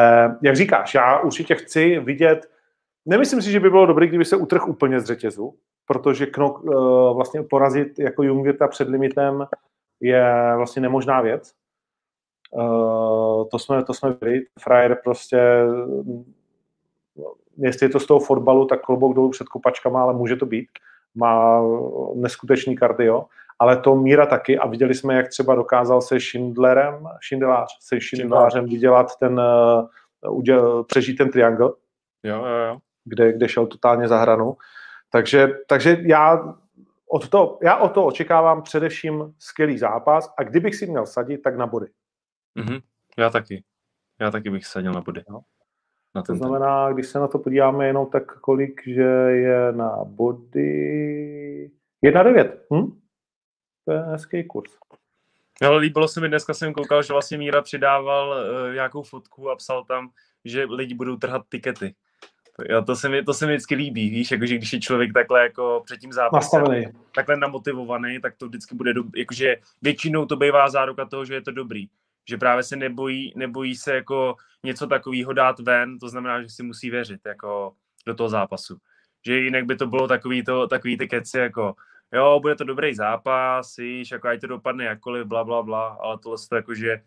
jak 0.42 0.56
říkáš, 0.56 0.94
já 0.94 1.20
určitě 1.20 1.56
chci 1.56 2.00
vidět, 2.00 2.50
nemyslím 3.06 3.42
si, 3.42 3.52
že 3.52 3.60
by 3.60 3.70
bylo 3.70 3.86
dobré, 3.86 4.08
kdyby 4.08 4.26
se 4.26 4.36
utrh 4.36 4.68
úplně 4.68 5.00
z 5.00 5.06
řetězu, 5.06 5.56
protože 5.86 6.26
Knok 6.26 6.64
uh, 6.64 7.16
vlastně 7.16 7.44
porazit 7.44 8.00
jako 8.00 8.24
Jungwirta 8.24 8.68
před 8.68 8.90
limitem 8.90 9.48
je 10.02 10.54
vlastně 10.56 10.82
nemožná 10.82 11.22
věc. 11.22 11.54
Uh, 12.52 13.48
to 13.52 13.60
jsme, 13.60 13.84
to 13.84 13.94
jsme 13.94 14.18
byli. 14.20 14.42
Frajer 14.60 14.98
prostě, 15.04 15.38
jestli 17.58 17.86
je 17.86 17.90
to 17.90 18.00
z 18.00 18.06
toho 18.06 18.20
fotbalu, 18.20 18.66
tak 18.66 18.82
klobouk 18.82 19.16
dolů 19.16 19.30
před 19.30 19.48
kopačkama, 19.48 20.02
ale 20.02 20.14
může 20.14 20.36
to 20.36 20.46
být. 20.46 20.68
Má 21.16 21.62
neskutečný 22.16 22.76
kardio, 22.76 23.26
ale 23.60 23.78
to 23.78 23.96
Míra 23.96 24.26
taky 24.26 24.58
a 24.58 24.68
viděli 24.68 24.96
jsme, 24.96 25.16
jak 25.16 25.28
třeba 25.28 25.56
dokázal 25.56 26.02
se 26.02 26.20
Schindlerem, 26.20 27.08
Schindlář, 27.26 27.78
se 27.80 27.98
Schindlářem 28.02 28.66
vydělat 28.66 29.16
ten, 29.20 29.42
uh, 30.26 30.38
uděl, 30.38 30.84
přežít 30.84 31.18
ten 31.18 31.32
triangle 31.32 31.72
Jo, 32.24 32.46
jo, 32.46 32.58
jo. 32.68 32.78
kde, 33.06 33.34
kde 33.34 33.50
šel 33.50 33.68
totálně 33.68 34.08
za 34.08 34.18
hranu. 34.18 34.58
Takže, 35.10 35.48
takže 35.68 35.98
já, 36.06 36.56
od 37.10 37.30
to, 37.30 37.60
já 37.62 37.78
od 37.78 37.90
toho 37.90 38.08
očekávám 38.08 38.62
především 38.62 39.34
skvělý 39.40 39.78
zápas 39.78 40.34
a 40.38 40.44
kdybych 40.44 40.76
si 40.76 40.88
měl 40.88 41.06
sadit, 41.06 41.42
tak 41.42 41.58
na 41.58 41.68
body. 41.68 41.88
Mhm. 42.56 42.80
Já 43.18 43.30
taky. 43.30 43.64
Já 44.20 44.32
taky 44.32 44.50
bych 44.50 44.66
sadil 44.66 44.94
na 44.94 45.02
body. 45.02 45.24
Jo. 45.30 45.40
Na 46.18 46.23
To 46.23 46.27
ten 46.27 46.38
znamená, 46.38 46.91
když 46.91 47.07
se 47.07 47.19
na 47.19 47.27
to 47.27 47.39
podíváme 47.39 47.88
jenom 47.88 48.06
tak 48.06 48.39
kolik, 48.39 48.81
že 48.88 49.02
je 49.30 49.72
na 49.72 50.03
body 50.03 51.72
1,9. 52.06 52.52
Hm? 52.73 52.99
To 53.85 53.91
je 53.91 53.99
hezký 53.99 54.44
kurz. 54.44 54.72
Ale 55.61 55.77
líbilo 55.77 56.07
se 56.07 56.22
mi, 56.22 56.27
dneska 56.27 56.53
jsem 56.53 56.73
koukal, 56.73 57.03
že 57.03 57.14
vlastně 57.14 57.38
Míra 57.38 57.61
přidával 57.61 58.30
uh, 58.30 58.73
nějakou 58.73 59.03
fotku 59.03 59.49
a 59.49 59.56
psal 59.56 59.84
tam, 59.84 60.10
že 60.45 60.65
lidi 60.65 60.94
budou 60.94 61.15
trhat 61.15 61.41
tikety. 61.49 61.95
To, 62.56 62.73
jo, 62.73 62.81
to, 62.81 62.95
se 62.95 63.10
mi, 63.10 63.23
to 63.23 63.34
se 63.34 63.45
mi 63.45 63.53
vždycky 63.53 63.76
líbí, 63.76 64.10
víš, 64.10 64.31
jakože 64.31 64.57
když 64.57 64.73
je 64.73 64.80
člověk 64.80 65.14
takhle 65.14 65.41
jako 65.44 65.81
před 65.85 65.98
tím 65.99 66.14
zápasem, 66.14 66.60
Nastavený. 66.60 66.85
takhle 67.15 67.38
namotivovaný, 67.38 68.22
tak 68.22 68.35
to 68.38 68.48
vždycky 68.48 68.76
bude, 68.76 68.94
do, 68.94 69.03
jakože 69.15 69.56
většinou 69.81 70.26
to 70.26 70.35
bývá 70.35 70.69
záruka 70.69 71.06
toho, 71.06 71.26
že 71.26 71.34
je 71.34 71.41
to 71.41 71.52
dobrý. 71.52 71.88
Že 72.30 72.38
právě 72.38 72.64
se 72.64 72.76
nebojí, 72.76 73.34
nebojí 73.36 73.76
se 73.76 73.95
jako 73.95 74.36
něco 74.64 74.88
takového 74.88 75.34
dát 75.34 75.60
ven, 75.60 75.99
to 75.99 76.10
znamená, 76.10 76.41
že 76.41 76.49
si 76.49 76.64
musí 76.64 76.90
věřit 76.90 77.22
jako 77.26 77.74
do 78.06 78.16
toho 78.16 78.30
zápasu. 78.30 78.78
Že 79.26 79.38
jinak 79.38 79.66
by 79.66 79.76
to 79.76 79.88
bylo 79.88 80.08
takový, 80.08 80.44
to, 80.44 80.68
takový 80.68 80.98
ty 80.98 81.08
keci 81.08 81.38
jako 81.38 81.76
jo, 82.14 82.40
bude 82.40 82.56
to 82.56 82.64
dobrý 82.64 82.95
zápas, 82.95 83.76
víš, 83.78 84.12
jako 84.12 84.28
ať 84.28 84.41
to 84.41 84.48
dopadne 84.48 84.86
jakkoliv, 84.86 85.28
bla, 85.28 85.44
bla, 85.44 85.64
bla, 85.64 85.88
ale 85.88 86.18
tohle 86.18 86.38
to 86.49 86.56
jako, 86.56 86.76
že 86.76 87.02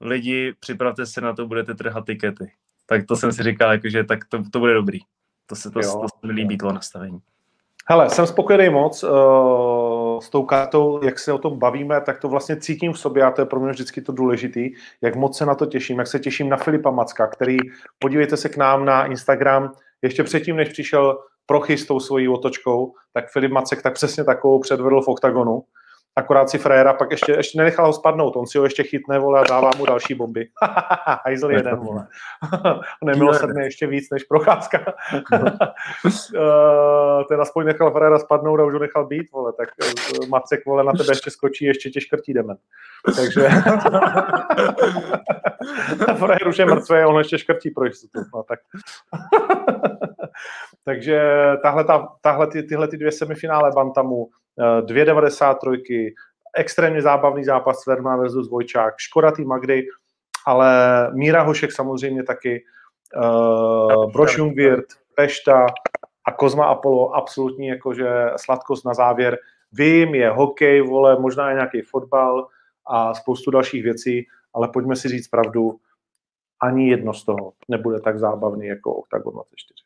lidi, 0.00 0.54
připravte 0.60 1.06
se 1.06 1.20
na 1.20 1.32
to, 1.32 1.46
budete 1.46 1.74
trhat 1.74 2.06
tikety. 2.06 2.52
Tak 2.86 3.06
to 3.06 3.16
jsem 3.16 3.32
si 3.32 3.42
říkal, 3.42 3.72
jako, 3.72 3.88
že 3.88 4.04
tak 4.04 4.24
to, 4.24 4.42
to 4.50 4.58
bude 4.58 4.74
dobrý. 4.74 4.98
To 5.46 5.56
se, 5.56 5.70
to, 5.70 5.80
Jo. 5.80 5.98
to 6.02 6.08
se 6.08 6.26
mi 6.26 6.32
líbí, 6.32 6.58
to 6.58 6.72
nastavení. 6.72 7.18
Hele, 7.88 8.10
jsem 8.10 8.26
spokojený 8.26 8.68
moc 8.68 9.02
uh, 9.02 9.10
s 10.20 10.30
tou 10.30 10.42
kartou, 10.42 11.04
jak 11.04 11.18
se 11.18 11.32
o 11.32 11.38
tom 11.38 11.58
bavíme, 11.58 12.00
tak 12.00 12.18
to 12.18 12.28
vlastně 12.28 12.56
cítím 12.56 12.92
v 12.92 12.98
sobě 12.98 13.22
a 13.22 13.30
to 13.30 13.42
je 13.42 13.46
pro 13.46 13.60
mě 13.60 13.70
vždycky 13.70 14.00
to 14.02 14.12
důležitý, 14.12 14.70
jak 15.02 15.16
moc 15.16 15.38
se 15.38 15.46
na 15.46 15.54
to 15.54 15.66
těším, 15.66 15.98
jak 15.98 16.06
se 16.06 16.18
těším 16.18 16.48
na 16.48 16.56
Filipa 16.56 16.90
Macka, 16.90 17.26
který, 17.26 17.56
podívejte 17.98 18.36
se 18.36 18.48
k 18.48 18.56
nám 18.56 18.84
na 18.84 19.06
Instagram, 19.06 19.72
ještě 20.02 20.24
předtím, 20.24 20.56
než 20.56 20.68
přišel 20.68 21.18
Prochy 21.46 21.78
s 21.78 21.86
tou 21.86 22.00
svojí 22.00 22.28
otočkou, 22.28 22.92
tak 23.12 23.30
Filip 23.30 23.52
Macek 23.52 23.82
tak 23.82 23.94
přesně 23.94 24.24
takovou 24.24 24.58
předvedl 24.58 25.00
v 25.02 25.08
oktagonu. 25.08 25.62
Akorát 26.18 26.50
si 26.50 26.58
frajera 26.58 26.92
pak 26.92 27.10
ještě, 27.10 27.32
ještě 27.32 27.58
nenechal 27.58 27.86
ho 27.86 27.92
spadnout, 27.92 28.36
on 28.36 28.46
si 28.46 28.58
ho 28.58 28.64
ještě 28.64 28.82
chytne, 28.82 29.18
vole, 29.18 29.40
a 29.40 29.44
dává 29.44 29.70
mu 29.78 29.86
další 29.86 30.14
bomby. 30.14 30.48
Hajzl 31.24 31.50
jeden, 31.50 31.76
vole. 31.76 32.06
Nemilosrdný 33.04 33.64
ještě 33.64 33.86
víc 33.86 34.10
než 34.10 34.24
procházka. 34.24 34.94
uh, 35.32 35.48
ten 37.28 37.40
aspoň 37.40 37.66
nechal 37.66 37.90
frajera 37.90 38.18
spadnout 38.18 38.60
a 38.60 38.64
už 38.64 38.72
ho 38.72 38.78
nechal 38.78 39.06
být, 39.06 39.32
vole, 39.32 39.52
tak 39.52 39.68
uh, 40.20 40.28
Macek, 40.28 40.66
vole, 40.66 40.84
na 40.84 40.92
tebe 40.92 41.12
ještě 41.12 41.30
skočí, 41.30 41.64
ještě 41.64 41.90
tě 41.90 42.00
škrtí 42.00 42.32
demen. 42.34 42.56
Takže 43.16 43.48
frajer 46.16 46.48
už 46.48 46.58
je 46.58 46.66
mrtvý, 46.66 47.04
on 47.04 47.18
ještě 47.18 47.38
škrtí 47.38 47.70
pro 47.70 47.84
jistotu. 47.84 48.20
No, 48.34 48.42
tak. 48.42 48.58
Takže 50.84 51.20
tahle, 51.62 51.84
ta, 51.84 52.08
tahle 52.20 52.46
ty, 52.46 52.62
tyhle 52.62 52.88
ty 52.88 52.96
dvě 52.96 53.12
semifinále 53.12 53.70
Bantamu, 53.74 54.28
eh, 54.60 54.82
dvě 54.82 55.04
93, 55.04 56.14
extrémně 56.56 57.02
zábavný 57.02 57.44
zápas 57.44 57.80
Sverma 57.80 58.16
versus 58.16 58.50
Vojčák, 58.50 58.94
škoda 58.98 59.30
tý 59.30 59.44
Magdy, 59.44 59.86
ale 60.46 60.70
Míra 61.12 61.42
Hošek 61.42 61.72
samozřejmě 61.72 62.22
taky, 62.22 62.64
uh, 63.16 64.12
Broš 64.12 64.38
Jungwirth, 64.38 64.94
Pešta 65.14 65.66
a 66.24 66.32
Kozma 66.32 66.66
Apollo, 66.66 67.14
absolutní 67.14 67.66
jakože 67.66 68.08
sladkost 68.36 68.86
na 68.86 68.94
závěr. 68.94 69.38
Vím, 69.72 70.14
je 70.14 70.30
hokej, 70.30 70.80
vole, 70.80 71.18
možná 71.18 71.48
je 71.48 71.54
nějaký 71.54 71.82
fotbal 71.82 72.46
a 72.86 73.14
spoustu 73.14 73.50
dalších 73.50 73.82
věcí, 73.82 74.26
ale 74.54 74.68
pojďme 74.68 74.96
si 74.96 75.08
říct 75.08 75.28
pravdu, 75.28 75.76
ani 76.62 76.90
jedno 76.90 77.14
z 77.14 77.24
toho 77.24 77.52
nebude 77.68 78.00
tak 78.00 78.18
zábavný 78.18 78.66
jako 78.66 78.94
Octagon 78.94 79.34
24. 79.34 79.85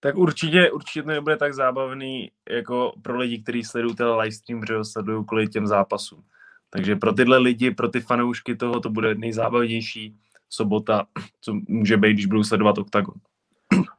Tak 0.00 0.16
určitě, 0.16 0.70
určitě 0.70 1.02
to 1.02 1.08
nebude 1.08 1.36
tak 1.36 1.54
zábavný 1.54 2.30
jako 2.50 2.92
pro 3.02 3.16
lidi, 3.16 3.42
kteří 3.42 3.64
sledují 3.64 3.96
ten 3.96 4.06
livestream, 4.06 4.64
že 4.68 4.76
ho 4.76 4.84
sledují 4.84 5.24
kvůli 5.26 5.48
těm 5.48 5.66
zápasům. 5.66 6.22
Takže 6.70 6.96
pro 6.96 7.12
tyhle 7.12 7.38
lidi, 7.38 7.70
pro 7.70 7.88
ty 7.88 8.00
fanoušky 8.00 8.56
toho, 8.56 8.80
to 8.80 8.90
bude 8.90 9.14
nejzábavnější 9.14 10.16
sobota, 10.48 11.06
co 11.40 11.54
může 11.68 11.96
být, 11.96 12.12
když 12.12 12.26
budou 12.26 12.42
sledovat 12.42 12.78
Octagon. 12.78 13.14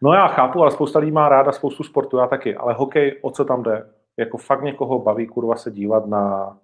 No 0.02 0.14
já 0.14 0.28
chápu, 0.28 0.62
ale 0.62 0.72
spousta 0.72 1.00
lidí 1.00 1.12
má 1.12 1.30
ráda 1.30 1.52
spoustu 1.52 1.84
sportu, 1.84 2.18
já 2.18 2.28
taky, 2.28 2.56
ale 2.56 2.74
hokej, 2.74 3.20
o 3.22 3.32
co 3.32 3.46
tam 3.46 3.64
jde? 3.64 3.90
Jako 4.18 4.38
fakt 4.38 4.64
někoho 4.64 5.00
baví, 5.00 5.28
kurva, 5.28 5.56
se 5.56 5.72
dívat 5.72 6.06
na 6.06 6.58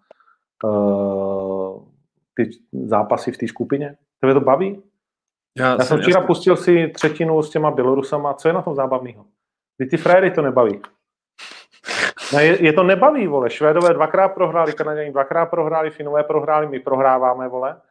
uh, 0.63 1.83
ty 2.33 2.49
zápasy 2.71 3.31
v 3.31 3.37
té 3.37 3.47
skupině? 3.47 3.95
Tebe 4.19 4.33
to 4.33 4.41
baví? 4.41 4.81
Já 5.59 5.79
jsem 5.79 5.99
včera 5.99 6.21
pustil 6.21 6.55
si 6.55 6.87
třetinu 6.87 7.41
s 7.41 7.49
těma 7.49 7.71
Bělorusama. 7.71 8.33
Co 8.33 8.47
je 8.47 8.53
na 8.53 8.61
tom 8.61 8.75
zábavného? 8.75 9.25
Kdy 9.77 9.89
ty 9.89 9.97
frajery 9.97 10.31
to 10.31 10.41
nebaví. 10.41 10.81
No 12.33 12.39
je, 12.39 12.63
je, 12.63 12.73
to 12.73 12.83
nebaví, 12.83 13.27
vole. 13.27 13.49
Švédové 13.49 13.93
dvakrát 13.93 14.29
prohráli, 14.29 14.73
Kanaděni 14.73 15.11
dvakrát 15.11 15.45
prohráli, 15.45 15.89
Finové 15.89 16.23
prohráli, 16.23 16.67
my 16.67 16.79
prohráváme, 16.79 17.47
vole. 17.47 17.81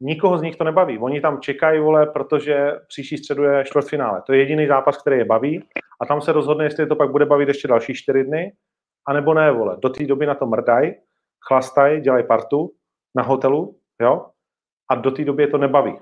Nikoho 0.00 0.38
z 0.38 0.42
nich 0.42 0.56
to 0.56 0.64
nebaví. 0.64 0.98
Oni 0.98 1.20
tam 1.20 1.40
čekají, 1.40 1.80
vole, 1.80 2.06
protože 2.06 2.72
příští 2.88 3.18
středu 3.18 3.42
je 3.42 3.64
čtvrtfinále. 3.64 4.22
To 4.26 4.32
je 4.32 4.38
jediný 4.38 4.66
zápas, 4.66 4.96
který 4.96 5.18
je 5.18 5.24
baví 5.24 5.64
a 6.00 6.06
tam 6.06 6.20
se 6.20 6.32
rozhodne, 6.32 6.64
jestli 6.64 6.86
to 6.86 6.96
pak 6.96 7.10
bude 7.10 7.26
bavit 7.26 7.48
ještě 7.48 7.68
další 7.68 7.94
čtyři 7.94 8.24
dny, 8.24 8.52
anebo 9.08 9.34
ne, 9.34 9.52
vole. 9.52 9.76
Do 9.82 9.88
té 9.88 10.06
doby 10.06 10.26
na 10.26 10.34
to 10.34 10.46
mrdaj, 10.46 10.94
chlastají, 11.48 12.00
dělají 12.00 12.26
partu 12.26 12.72
na 13.16 13.22
hotelu, 13.22 13.76
jo, 14.00 14.26
a 14.90 14.94
do 14.94 15.10
té 15.10 15.24
doby 15.24 15.42
je 15.42 15.48
to 15.48 15.58
nebaví. 15.58 15.98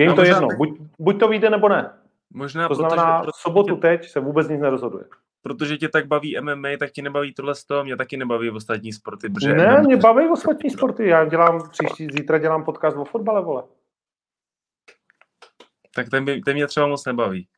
Je 0.00 0.04
jim 0.04 0.12
A 0.12 0.14
to 0.16 0.24
jedno, 0.24 0.48
tak- 0.48 0.58
buď, 0.58 0.80
buď 0.98 1.20
to 1.20 1.28
vyjde, 1.28 1.50
nebo 1.50 1.68
ne. 1.68 1.92
Možná 2.30 2.68
To 2.68 2.74
protože, 2.74 2.88
znamená, 2.88 3.20
protože, 3.20 3.30
v 3.34 3.40
sobotu 3.40 3.76
teď 3.76 4.08
se 4.08 4.20
vůbec 4.20 4.48
nic 4.48 4.60
nerozhoduje. 4.60 5.04
protože 5.42 5.76
tě 5.78 5.88
tak 5.88 6.06
baví 6.06 6.36
MMA, 6.40 6.68
tak 6.78 6.90
ti 6.90 7.02
nebaví 7.02 7.34
tohle 7.34 7.54
z 7.54 7.64
toho, 7.64 7.84
mě 7.84 7.96
taky 7.96 8.16
nebaví 8.16 8.50
ostatní 8.50 8.92
sporty, 8.92 9.28
protože 9.28 9.54
Ne, 9.54 9.66
MMA 9.66 9.82
mě 9.82 9.96
baví 9.96 10.28
ostatní 10.28 10.70
sporty. 10.70 11.06
Já 11.08 11.24
dělám 11.24 11.70
příští, 11.70 12.06
zítra 12.12 12.38
dělám 12.38 12.64
podcast 12.64 12.96
o 12.96 13.04
fotbale, 13.04 13.42
vole. 13.44 13.62
tak 15.94 16.08
ten, 16.08 16.24
by, 16.24 16.40
ten 16.40 16.54
mě 16.54 16.66
třeba 16.66 16.86
moc 16.86 17.04
nebaví. 17.06 17.48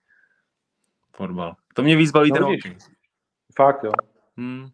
Fotbal. 1.16 1.54
To 1.74 1.82
mě 1.82 1.96
víc 1.96 2.10
baví 2.10 2.30
No 2.30 2.34
ten 2.36 2.42
hokej. 2.44 2.76
Fakt, 3.56 3.84
jo. 3.84 3.92
Hmm. 4.36 4.66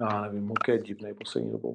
Já 0.00 0.20
nevím, 0.20 0.48
hokej 0.48 0.74
je 0.74 0.82
divný 0.82 1.14
poslední 1.14 1.52
dobou. 1.52 1.74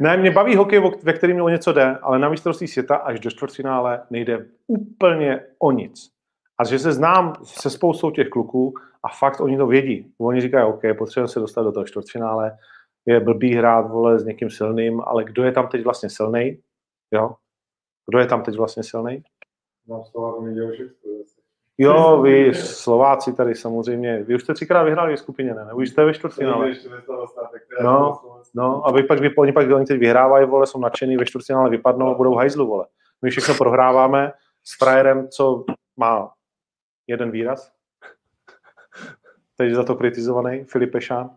Ne, 0.00 0.16
mě 0.16 0.30
baví 0.30 0.56
hokej, 0.56 0.82
ve 1.02 1.12
kterým 1.12 1.42
o 1.42 1.48
něco 1.48 1.72
jde, 1.72 1.98
ale 2.02 2.18
na 2.18 2.28
mistrovství 2.28 2.68
světa 2.68 2.96
až 2.96 3.20
do 3.20 3.30
čtvrtfinále 3.30 4.02
nejde 4.10 4.46
úplně 4.66 5.40
o 5.58 5.72
nic. 5.72 6.10
A 6.58 6.64
že 6.64 6.78
se 6.78 6.92
znám 6.92 7.32
se 7.44 7.70
spoustou 7.70 8.10
těch 8.10 8.28
kluků 8.28 8.74
a 9.02 9.08
fakt 9.08 9.40
oni 9.40 9.56
to 9.56 9.66
vědí. 9.66 10.12
Oni 10.18 10.40
říkají, 10.40 10.64
OK, 10.64 10.82
potřebujeme 10.98 11.28
se 11.28 11.40
dostat 11.40 11.62
do 11.62 11.72
toho 11.72 11.84
čtvrtfinále, 11.84 12.58
je 13.06 13.20
blbý 13.20 13.54
hrát, 13.54 13.90
vole, 13.90 14.18
s 14.18 14.24
někým 14.24 14.50
silným, 14.50 15.00
ale 15.06 15.24
kdo 15.24 15.44
je 15.44 15.52
tam 15.52 15.68
teď 15.68 15.84
vlastně 15.84 16.10
silný? 16.10 16.58
Jo? 17.12 17.34
Kdo 18.10 18.18
je 18.18 18.26
tam 18.26 18.42
teď 18.42 18.56
vlastně 18.56 18.82
silný? 18.82 19.22
Mám 19.86 20.04
slova, 20.04 20.32
všechno. 20.72 21.06
Jo, 21.78 22.22
vy 22.22 22.54
Slováci 22.54 23.32
tady 23.32 23.54
samozřejmě. 23.54 24.22
Vy 24.22 24.34
už 24.34 24.42
jste 24.42 24.54
třikrát 24.54 24.82
vyhráli 24.82 25.16
v 25.16 25.18
skupině, 25.18 25.54
ne? 25.54 25.72
Už 25.74 25.88
jste 25.88 26.04
ve 26.04 26.14
čtvrtfinále. 26.14 26.74
No, 27.82 28.20
No 28.54 28.86
a 28.86 28.92
vy 28.92 29.02
pak, 29.02 29.20
vy, 29.20 29.34
oni 29.34 29.52
pak, 29.52 29.70
oni 29.70 29.86
teď 29.86 30.00
vyhrávají, 30.00 30.46
vole, 30.46 30.66
jsou 30.66 30.80
nadšený, 30.80 31.16
ve 31.16 31.26
čtvrtfinále 31.26 31.70
vypadnou 31.70 32.08
a 32.08 32.14
budou 32.14 32.34
hajzlu, 32.34 32.66
vole. 32.66 32.86
My 33.22 33.30
všechno 33.30 33.54
prohráváme 33.54 34.32
s 34.64 34.78
frajerem, 34.78 35.28
co 35.28 35.64
má 35.96 36.32
jeden 37.06 37.30
výraz. 37.30 37.72
Teď 39.56 39.72
za 39.72 39.84
to 39.84 39.94
kritizovaný, 39.94 40.64
Filipe 40.64 41.00
Šán. 41.00 41.30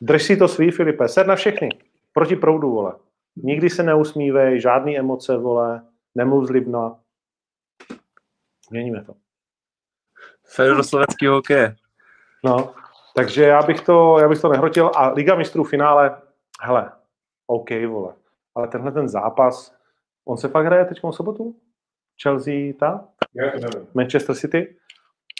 Drž 0.00 0.22
si 0.22 0.36
to 0.36 0.48
svý, 0.48 0.70
Filipe, 0.70 1.08
sed 1.08 1.26
na 1.26 1.36
všechny. 1.36 1.68
Proti 2.12 2.36
proudu, 2.36 2.70
vole. 2.70 2.92
Nikdy 3.36 3.70
se 3.70 3.82
neusmívej, 3.82 4.60
žádný 4.60 4.98
emoce, 4.98 5.36
vole. 5.36 5.82
Nemluv 6.14 6.46
zlibno. 6.46 6.98
Měníme 8.70 9.04
to. 9.04 9.14
Fedor 10.48 10.82
slovenský 10.82 11.26
hokej. 11.26 11.74
No, 12.44 12.74
takže 13.16 13.42
já 13.42 13.62
bych 13.62 13.80
to, 13.80 14.18
já 14.20 14.28
bych 14.28 14.40
to 14.40 14.48
nehrotil. 14.48 14.90
A 14.96 15.08
Liga 15.08 15.34
mistrů 15.34 15.64
v 15.64 15.70
finále, 15.70 16.22
hele, 16.62 16.92
OK, 17.46 17.70
vole. 17.88 18.14
Ale 18.54 18.68
tenhle 18.68 18.92
ten 18.92 19.08
zápas, 19.08 19.74
on 20.24 20.36
se 20.36 20.48
fakt 20.48 20.66
hraje 20.66 20.84
teď 20.84 20.98
v 21.02 21.12
sobotu? 21.12 21.56
Chelsea, 22.22 22.72
ta? 22.80 23.08
Já 23.34 23.50
to 23.50 23.58
nevím. 23.58 23.88
Manchester 23.94 24.36
City? 24.36 24.76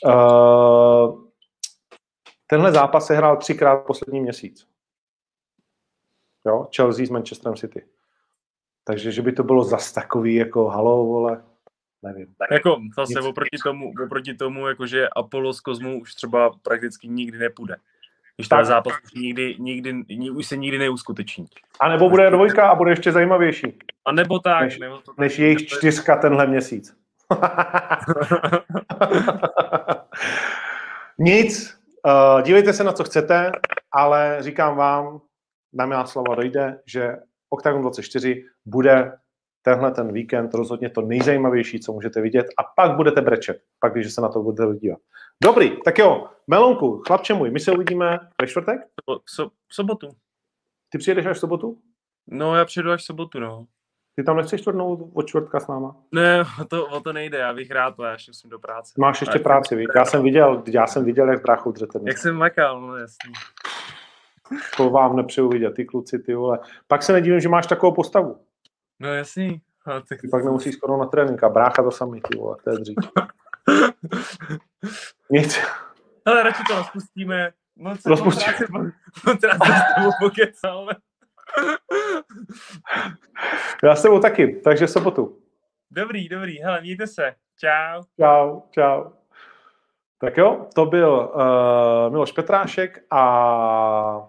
Uh, 0.05 1.28
tenhle 2.47 2.72
zápas 2.72 3.06
se 3.06 3.14
hrál 3.14 3.36
třikrát 3.36 3.76
poslední 3.76 4.20
měsíc. 4.20 4.68
Jo, 6.47 6.68
Chelsea 6.76 7.06
s 7.06 7.10
Manchesterem 7.10 7.56
City. 7.56 7.86
Takže, 8.85 9.12
že 9.12 9.22
by 9.22 9.32
to 9.32 9.43
bylo 9.43 9.64
zas 9.64 9.93
takový 9.93 10.35
jako 10.35 10.68
halo, 10.68 11.05
vole, 11.05 11.44
nevím. 12.02 12.26
Jako 12.50 12.76
zase 12.96 13.12
Nic. 13.18 13.26
oproti 13.28 13.56
tomu, 13.64 13.92
oproti 14.04 14.34
tomu, 14.34 14.68
jakože 14.68 15.08
Apollo 15.16 15.52
z 15.52 15.60
Kozmu 15.60 16.00
už 16.00 16.14
třeba 16.14 16.50
prakticky 16.62 17.08
nikdy 17.08 17.38
nepůjde. 17.38 17.76
Když 18.36 18.48
Tak. 18.48 18.58
ten 18.58 18.66
zápas 18.66 18.92
už 19.04 19.12
nikdy, 19.14 19.56
nikdy, 19.58 19.92
ni- 20.08 20.30
už 20.30 20.46
se 20.46 20.56
nikdy 20.56 20.78
neuskuteční. 20.78 21.46
A 21.80 21.88
nebo 21.88 22.10
bude 22.10 22.30
dvojka 22.30 22.68
a 22.68 22.74
bude 22.74 22.92
ještě 22.92 23.12
zajímavější, 23.12 23.78
A 24.04 24.12
nebo 24.12 24.38
tak, 24.38 24.62
Než- 24.62 24.78
nebo 24.78 24.96
to 24.96 25.02
tak, 25.12 25.18
než 25.18 25.38
jejich 25.38 25.66
čtyřka 25.66 26.16
tenhle 26.16 26.46
měsíc. 26.46 26.96
Nic, 31.18 31.78
uh, 32.06 32.42
dívejte 32.42 32.72
se 32.72 32.84
na 32.84 32.92
co 32.92 33.04
chcete, 33.04 33.52
ale 33.92 34.36
říkám 34.40 34.76
vám, 34.76 35.20
na 35.72 35.86
mé 35.86 35.96
slova 36.06 36.34
dojde, 36.34 36.80
že 36.86 37.16
Octagon 37.50 37.82
24 37.82 38.44
bude 38.66 39.12
tenhle 39.68 39.90
ten 39.90 40.12
víkend 40.12 40.54
rozhodně 40.54 40.90
to 40.90 41.00
nejzajímavější, 41.00 41.80
co 41.80 41.92
můžete 41.92 42.20
vidět 42.20 42.46
a 42.58 42.62
pak 42.76 42.96
budete 42.96 43.20
brečet, 43.20 43.60
pak 43.80 43.92
když 43.92 44.14
se 44.14 44.20
na 44.20 44.28
to 44.28 44.42
budete 44.42 44.78
dívat. 44.78 44.98
Dobrý, 45.44 45.76
tak 45.84 45.98
jo, 45.98 46.26
Melonku, 46.46 47.02
chlapče 47.06 47.34
můj, 47.34 47.50
my 47.50 47.60
se 47.60 47.72
uvidíme 47.72 48.18
ve 48.42 48.46
čtvrtek? 48.46 48.80
so, 49.10 49.22
so, 49.26 49.54
v 49.68 49.74
sobotu. 49.74 50.08
Ty 50.88 50.98
přijedeš 50.98 51.26
až 51.26 51.36
v 51.36 51.40
sobotu? 51.40 51.78
No, 52.26 52.56
já 52.56 52.64
přijedu 52.64 52.90
až 52.90 53.02
v 53.02 53.04
sobotu, 53.04 53.40
no. 53.40 53.66
Ty 54.16 54.24
tam 54.24 54.36
nechceš 54.36 54.60
čtvrtnout 54.60 55.10
od 55.14 55.26
čtvrtka 55.26 55.60
s 55.60 55.66
náma? 55.66 55.96
Ne, 56.12 56.44
o 56.60 56.64
to, 56.64 56.86
o 56.86 57.00
to 57.00 57.12
nejde, 57.12 57.38
já 57.38 57.54
bych 57.54 57.70
rád, 57.70 57.94
ale 57.98 58.08
já 58.08 58.12
ještě 58.12 58.30
musím 58.30 58.50
do 58.50 58.58
práce. 58.58 58.92
Máš 58.98 59.20
ještě 59.20 59.38
práci, 59.38 59.76
víš? 59.76 59.86
Já 59.96 60.04
jsem 60.04 60.22
viděl, 60.22 60.62
já 60.68 60.86
jsem 60.86 61.04
viděl, 61.04 61.30
jak 61.30 61.42
bráchu 61.42 61.72
dřete. 61.72 61.98
Jak 62.06 62.18
jsem 62.18 62.36
makal, 62.36 62.80
no 62.80 62.96
jasný. 62.96 63.32
To 64.76 64.90
vám 64.90 65.16
nepřeju 65.16 65.48
vidět, 65.48 65.74
ty 65.74 65.84
kluci, 65.84 66.18
ty 66.18 66.34
vole. 66.34 66.58
Pak 66.86 67.02
se 67.02 67.12
nedivím, 67.12 67.40
že 67.40 67.48
máš 67.48 67.66
takovou 67.66 67.94
postavu. 67.94 68.36
No 69.00 69.14
jasný. 69.14 69.60
A 69.86 70.00
ty... 70.00 70.16
Ty 70.16 70.28
pak 70.28 70.44
nemusíš 70.44 70.74
skoro 70.74 70.96
na 70.96 71.06
trénink 71.06 71.44
a 71.44 71.48
brácha 71.48 71.82
to 71.82 71.90
samý, 71.90 72.20
ty 72.20 72.38
vole, 72.38 72.56
to 72.64 72.70
je 72.70 72.78
dřív. 72.78 72.96
Nic. 75.30 75.60
Ale 76.26 76.42
radši 76.42 76.62
to 76.68 76.76
rozpustíme. 76.76 77.52
Moc 77.76 78.02
se 78.02 78.08
Rozpustíme. 78.08 78.52
moc 78.52 78.60
rád 78.60 78.66
se- 78.66 78.72
Moc 79.26 79.42
rád 79.42 79.58
se 79.66 79.72
s 79.72 79.94
tebou 79.96 80.10
pokecal. 80.20 80.88
Já 83.84 83.96
s 83.96 84.02
tebou 84.02 84.20
taky, 84.20 84.60
takže 84.64 84.88
sobotu. 84.88 85.38
Dobrý, 85.90 86.28
dobrý, 86.28 86.58
hele, 86.58 86.80
mějte 86.80 87.06
se. 87.06 87.34
Čau. 87.60 88.02
Čau, 88.20 88.60
čau. 88.70 89.04
Tak 90.20 90.36
jo, 90.36 90.66
to 90.74 90.86
byl 90.86 91.32
uh, 91.34 92.12
Miloš 92.12 92.32
Petrášek 92.32 93.04
a 93.10 94.28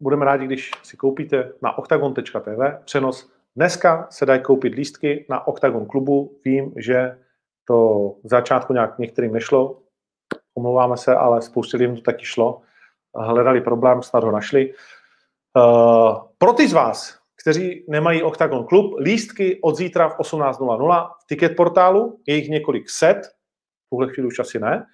budeme 0.00 0.24
rádi, 0.24 0.46
když 0.46 0.70
si 0.82 0.96
koupíte 0.96 1.52
na 1.62 1.78
octagon.tv 1.78 2.84
přenos. 2.84 3.30
Dneska 3.56 4.06
se 4.10 4.26
dají 4.26 4.42
koupit 4.42 4.74
lístky 4.74 5.26
na 5.28 5.46
Octagon 5.46 5.86
klubu. 5.86 6.38
Vím, 6.44 6.72
že 6.76 7.18
to 7.64 8.08
v 8.24 8.28
začátku 8.28 8.72
nějak 8.72 8.98
některým 8.98 9.32
nešlo, 9.32 9.80
omlouváme 10.54 10.96
se, 10.96 11.14
ale 11.14 11.42
spoustě 11.42 11.76
lidem 11.76 11.96
to 11.96 12.02
taky 12.02 12.24
šlo. 12.24 12.62
Hledali 13.16 13.60
problém, 13.60 14.02
snad 14.02 14.24
ho 14.24 14.30
našli. 14.30 14.74
Uh, 15.56 16.18
pro 16.38 16.52
ty 16.52 16.68
z 16.68 16.72
vás, 16.72 17.18
kteří 17.42 17.84
nemají 17.88 18.22
Octagon 18.22 18.64
klub, 18.64 19.00
lístky 19.00 19.58
od 19.62 19.76
zítra 19.76 20.08
v 20.08 20.18
18.00 20.18 21.10
v 21.22 21.26
ticket 21.26 21.56
portálu, 21.56 22.20
je 22.26 22.36
jich 22.36 22.48
několik 22.48 22.90
set, 22.90 23.26
v 23.86 23.90
tuhle 23.90 24.08
chvíli 24.12 24.28
už 24.28 24.38
asi 24.38 24.58
ne, 24.58 24.86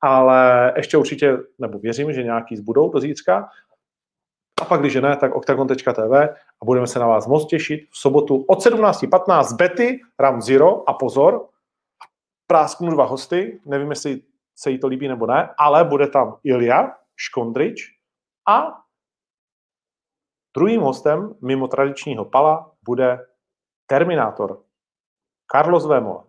ale 0.00 0.72
ještě 0.76 0.96
určitě, 0.96 1.38
nebo 1.58 1.78
věřím, 1.78 2.12
že 2.12 2.22
nějaký 2.22 2.56
zbudou 2.56 2.92
do 2.92 3.00
zítřka. 3.00 3.48
A 4.62 4.64
pak, 4.64 4.80
když 4.80 4.94
ne, 4.94 5.16
tak 5.16 5.34
octagon.tv 5.34 6.14
a 6.62 6.64
budeme 6.64 6.86
se 6.86 6.98
na 6.98 7.06
vás 7.06 7.26
moc 7.26 7.46
těšit 7.46 7.90
v 7.90 7.98
sobotu 7.98 8.44
od 8.48 8.58
17.15 8.58 9.56
Betty, 9.56 10.00
Ram 10.18 10.42
Zero 10.42 10.88
a 10.88 10.92
pozor, 10.92 11.48
prásknu 12.46 12.90
dva 12.90 13.04
hosty, 13.04 13.60
nevím, 13.66 13.90
jestli 13.90 14.22
se 14.56 14.70
jí 14.70 14.78
to 14.78 14.86
líbí 14.86 15.08
nebo 15.08 15.26
ne, 15.26 15.54
ale 15.58 15.84
bude 15.84 16.06
tam 16.06 16.36
Ilja 16.44 16.94
Škondrič 17.16 17.82
a 18.48 18.82
druhým 20.56 20.80
hostem 20.80 21.34
mimo 21.42 21.68
tradičního 21.68 22.24
pala 22.24 22.70
bude 22.84 23.26
Terminátor 23.86 24.62
Carlos 25.52 25.86
Vémola. 25.86 26.24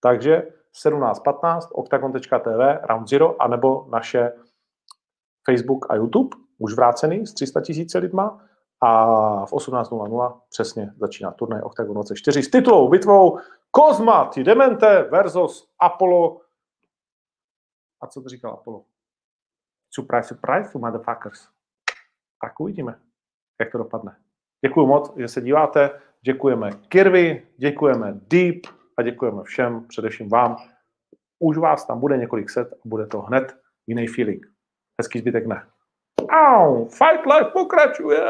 Takže 0.00 0.42
17.15 0.84 1.68
octagon.tv 1.72 2.80
Round 2.82 3.08
Zero 3.08 3.42
anebo 3.42 3.86
naše 3.90 4.32
Facebook 5.50 5.86
a 5.90 5.94
YouTube, 5.94 6.36
už 6.58 6.74
vrácený 6.74 7.26
s 7.26 7.34
300 7.34 7.60
tisíci 7.60 7.98
lidma 7.98 8.40
a 8.80 9.46
v 9.46 9.52
18.00 9.52 10.40
přesně 10.50 10.92
začíná 11.00 11.30
turnaj 11.30 11.60
Octagon 11.60 11.94
24 11.94 12.42
s 12.42 12.50
titulovou 12.50 12.88
bitvou 12.88 13.38
Kozma 13.70 14.30
Demente 14.44 15.02
versus 15.02 15.68
Apollo 15.80 16.40
a 18.04 18.06
co 18.06 18.22
to 18.22 18.28
říkal 18.28 18.52
Apollo? 18.52 18.84
Surprise, 19.90 20.28
surprise, 20.28 20.70
you 20.74 20.80
motherfuckers. 20.80 21.48
Tak 22.42 22.60
uvidíme, 22.60 23.00
jak 23.60 23.72
to 23.72 23.78
dopadne. 23.78 24.16
Děkuji 24.66 24.86
moc, 24.86 25.16
že 25.16 25.28
se 25.28 25.40
díváte. 25.40 26.00
Děkujeme 26.24 26.70
Kirby, 26.88 27.48
děkujeme 27.56 28.20
Deep 28.28 28.66
a 28.98 29.02
děkujeme 29.02 29.42
všem, 29.42 29.86
především 29.88 30.28
vám. 30.28 30.56
Už 31.38 31.58
vás 31.58 31.86
tam 31.86 32.00
bude 32.00 32.16
několik 32.16 32.50
set 32.50 32.72
a 32.72 32.76
bude 32.84 33.06
to 33.06 33.20
hned 33.20 33.56
jiný 33.86 34.06
feeling. 34.06 34.53
Hezký 35.02 35.18
zbytek 35.18 35.46
ne. 35.46 35.62
Au, 36.28 36.88
Fight 36.88 37.26
Life 37.26 37.50
pokračuje! 37.52 38.24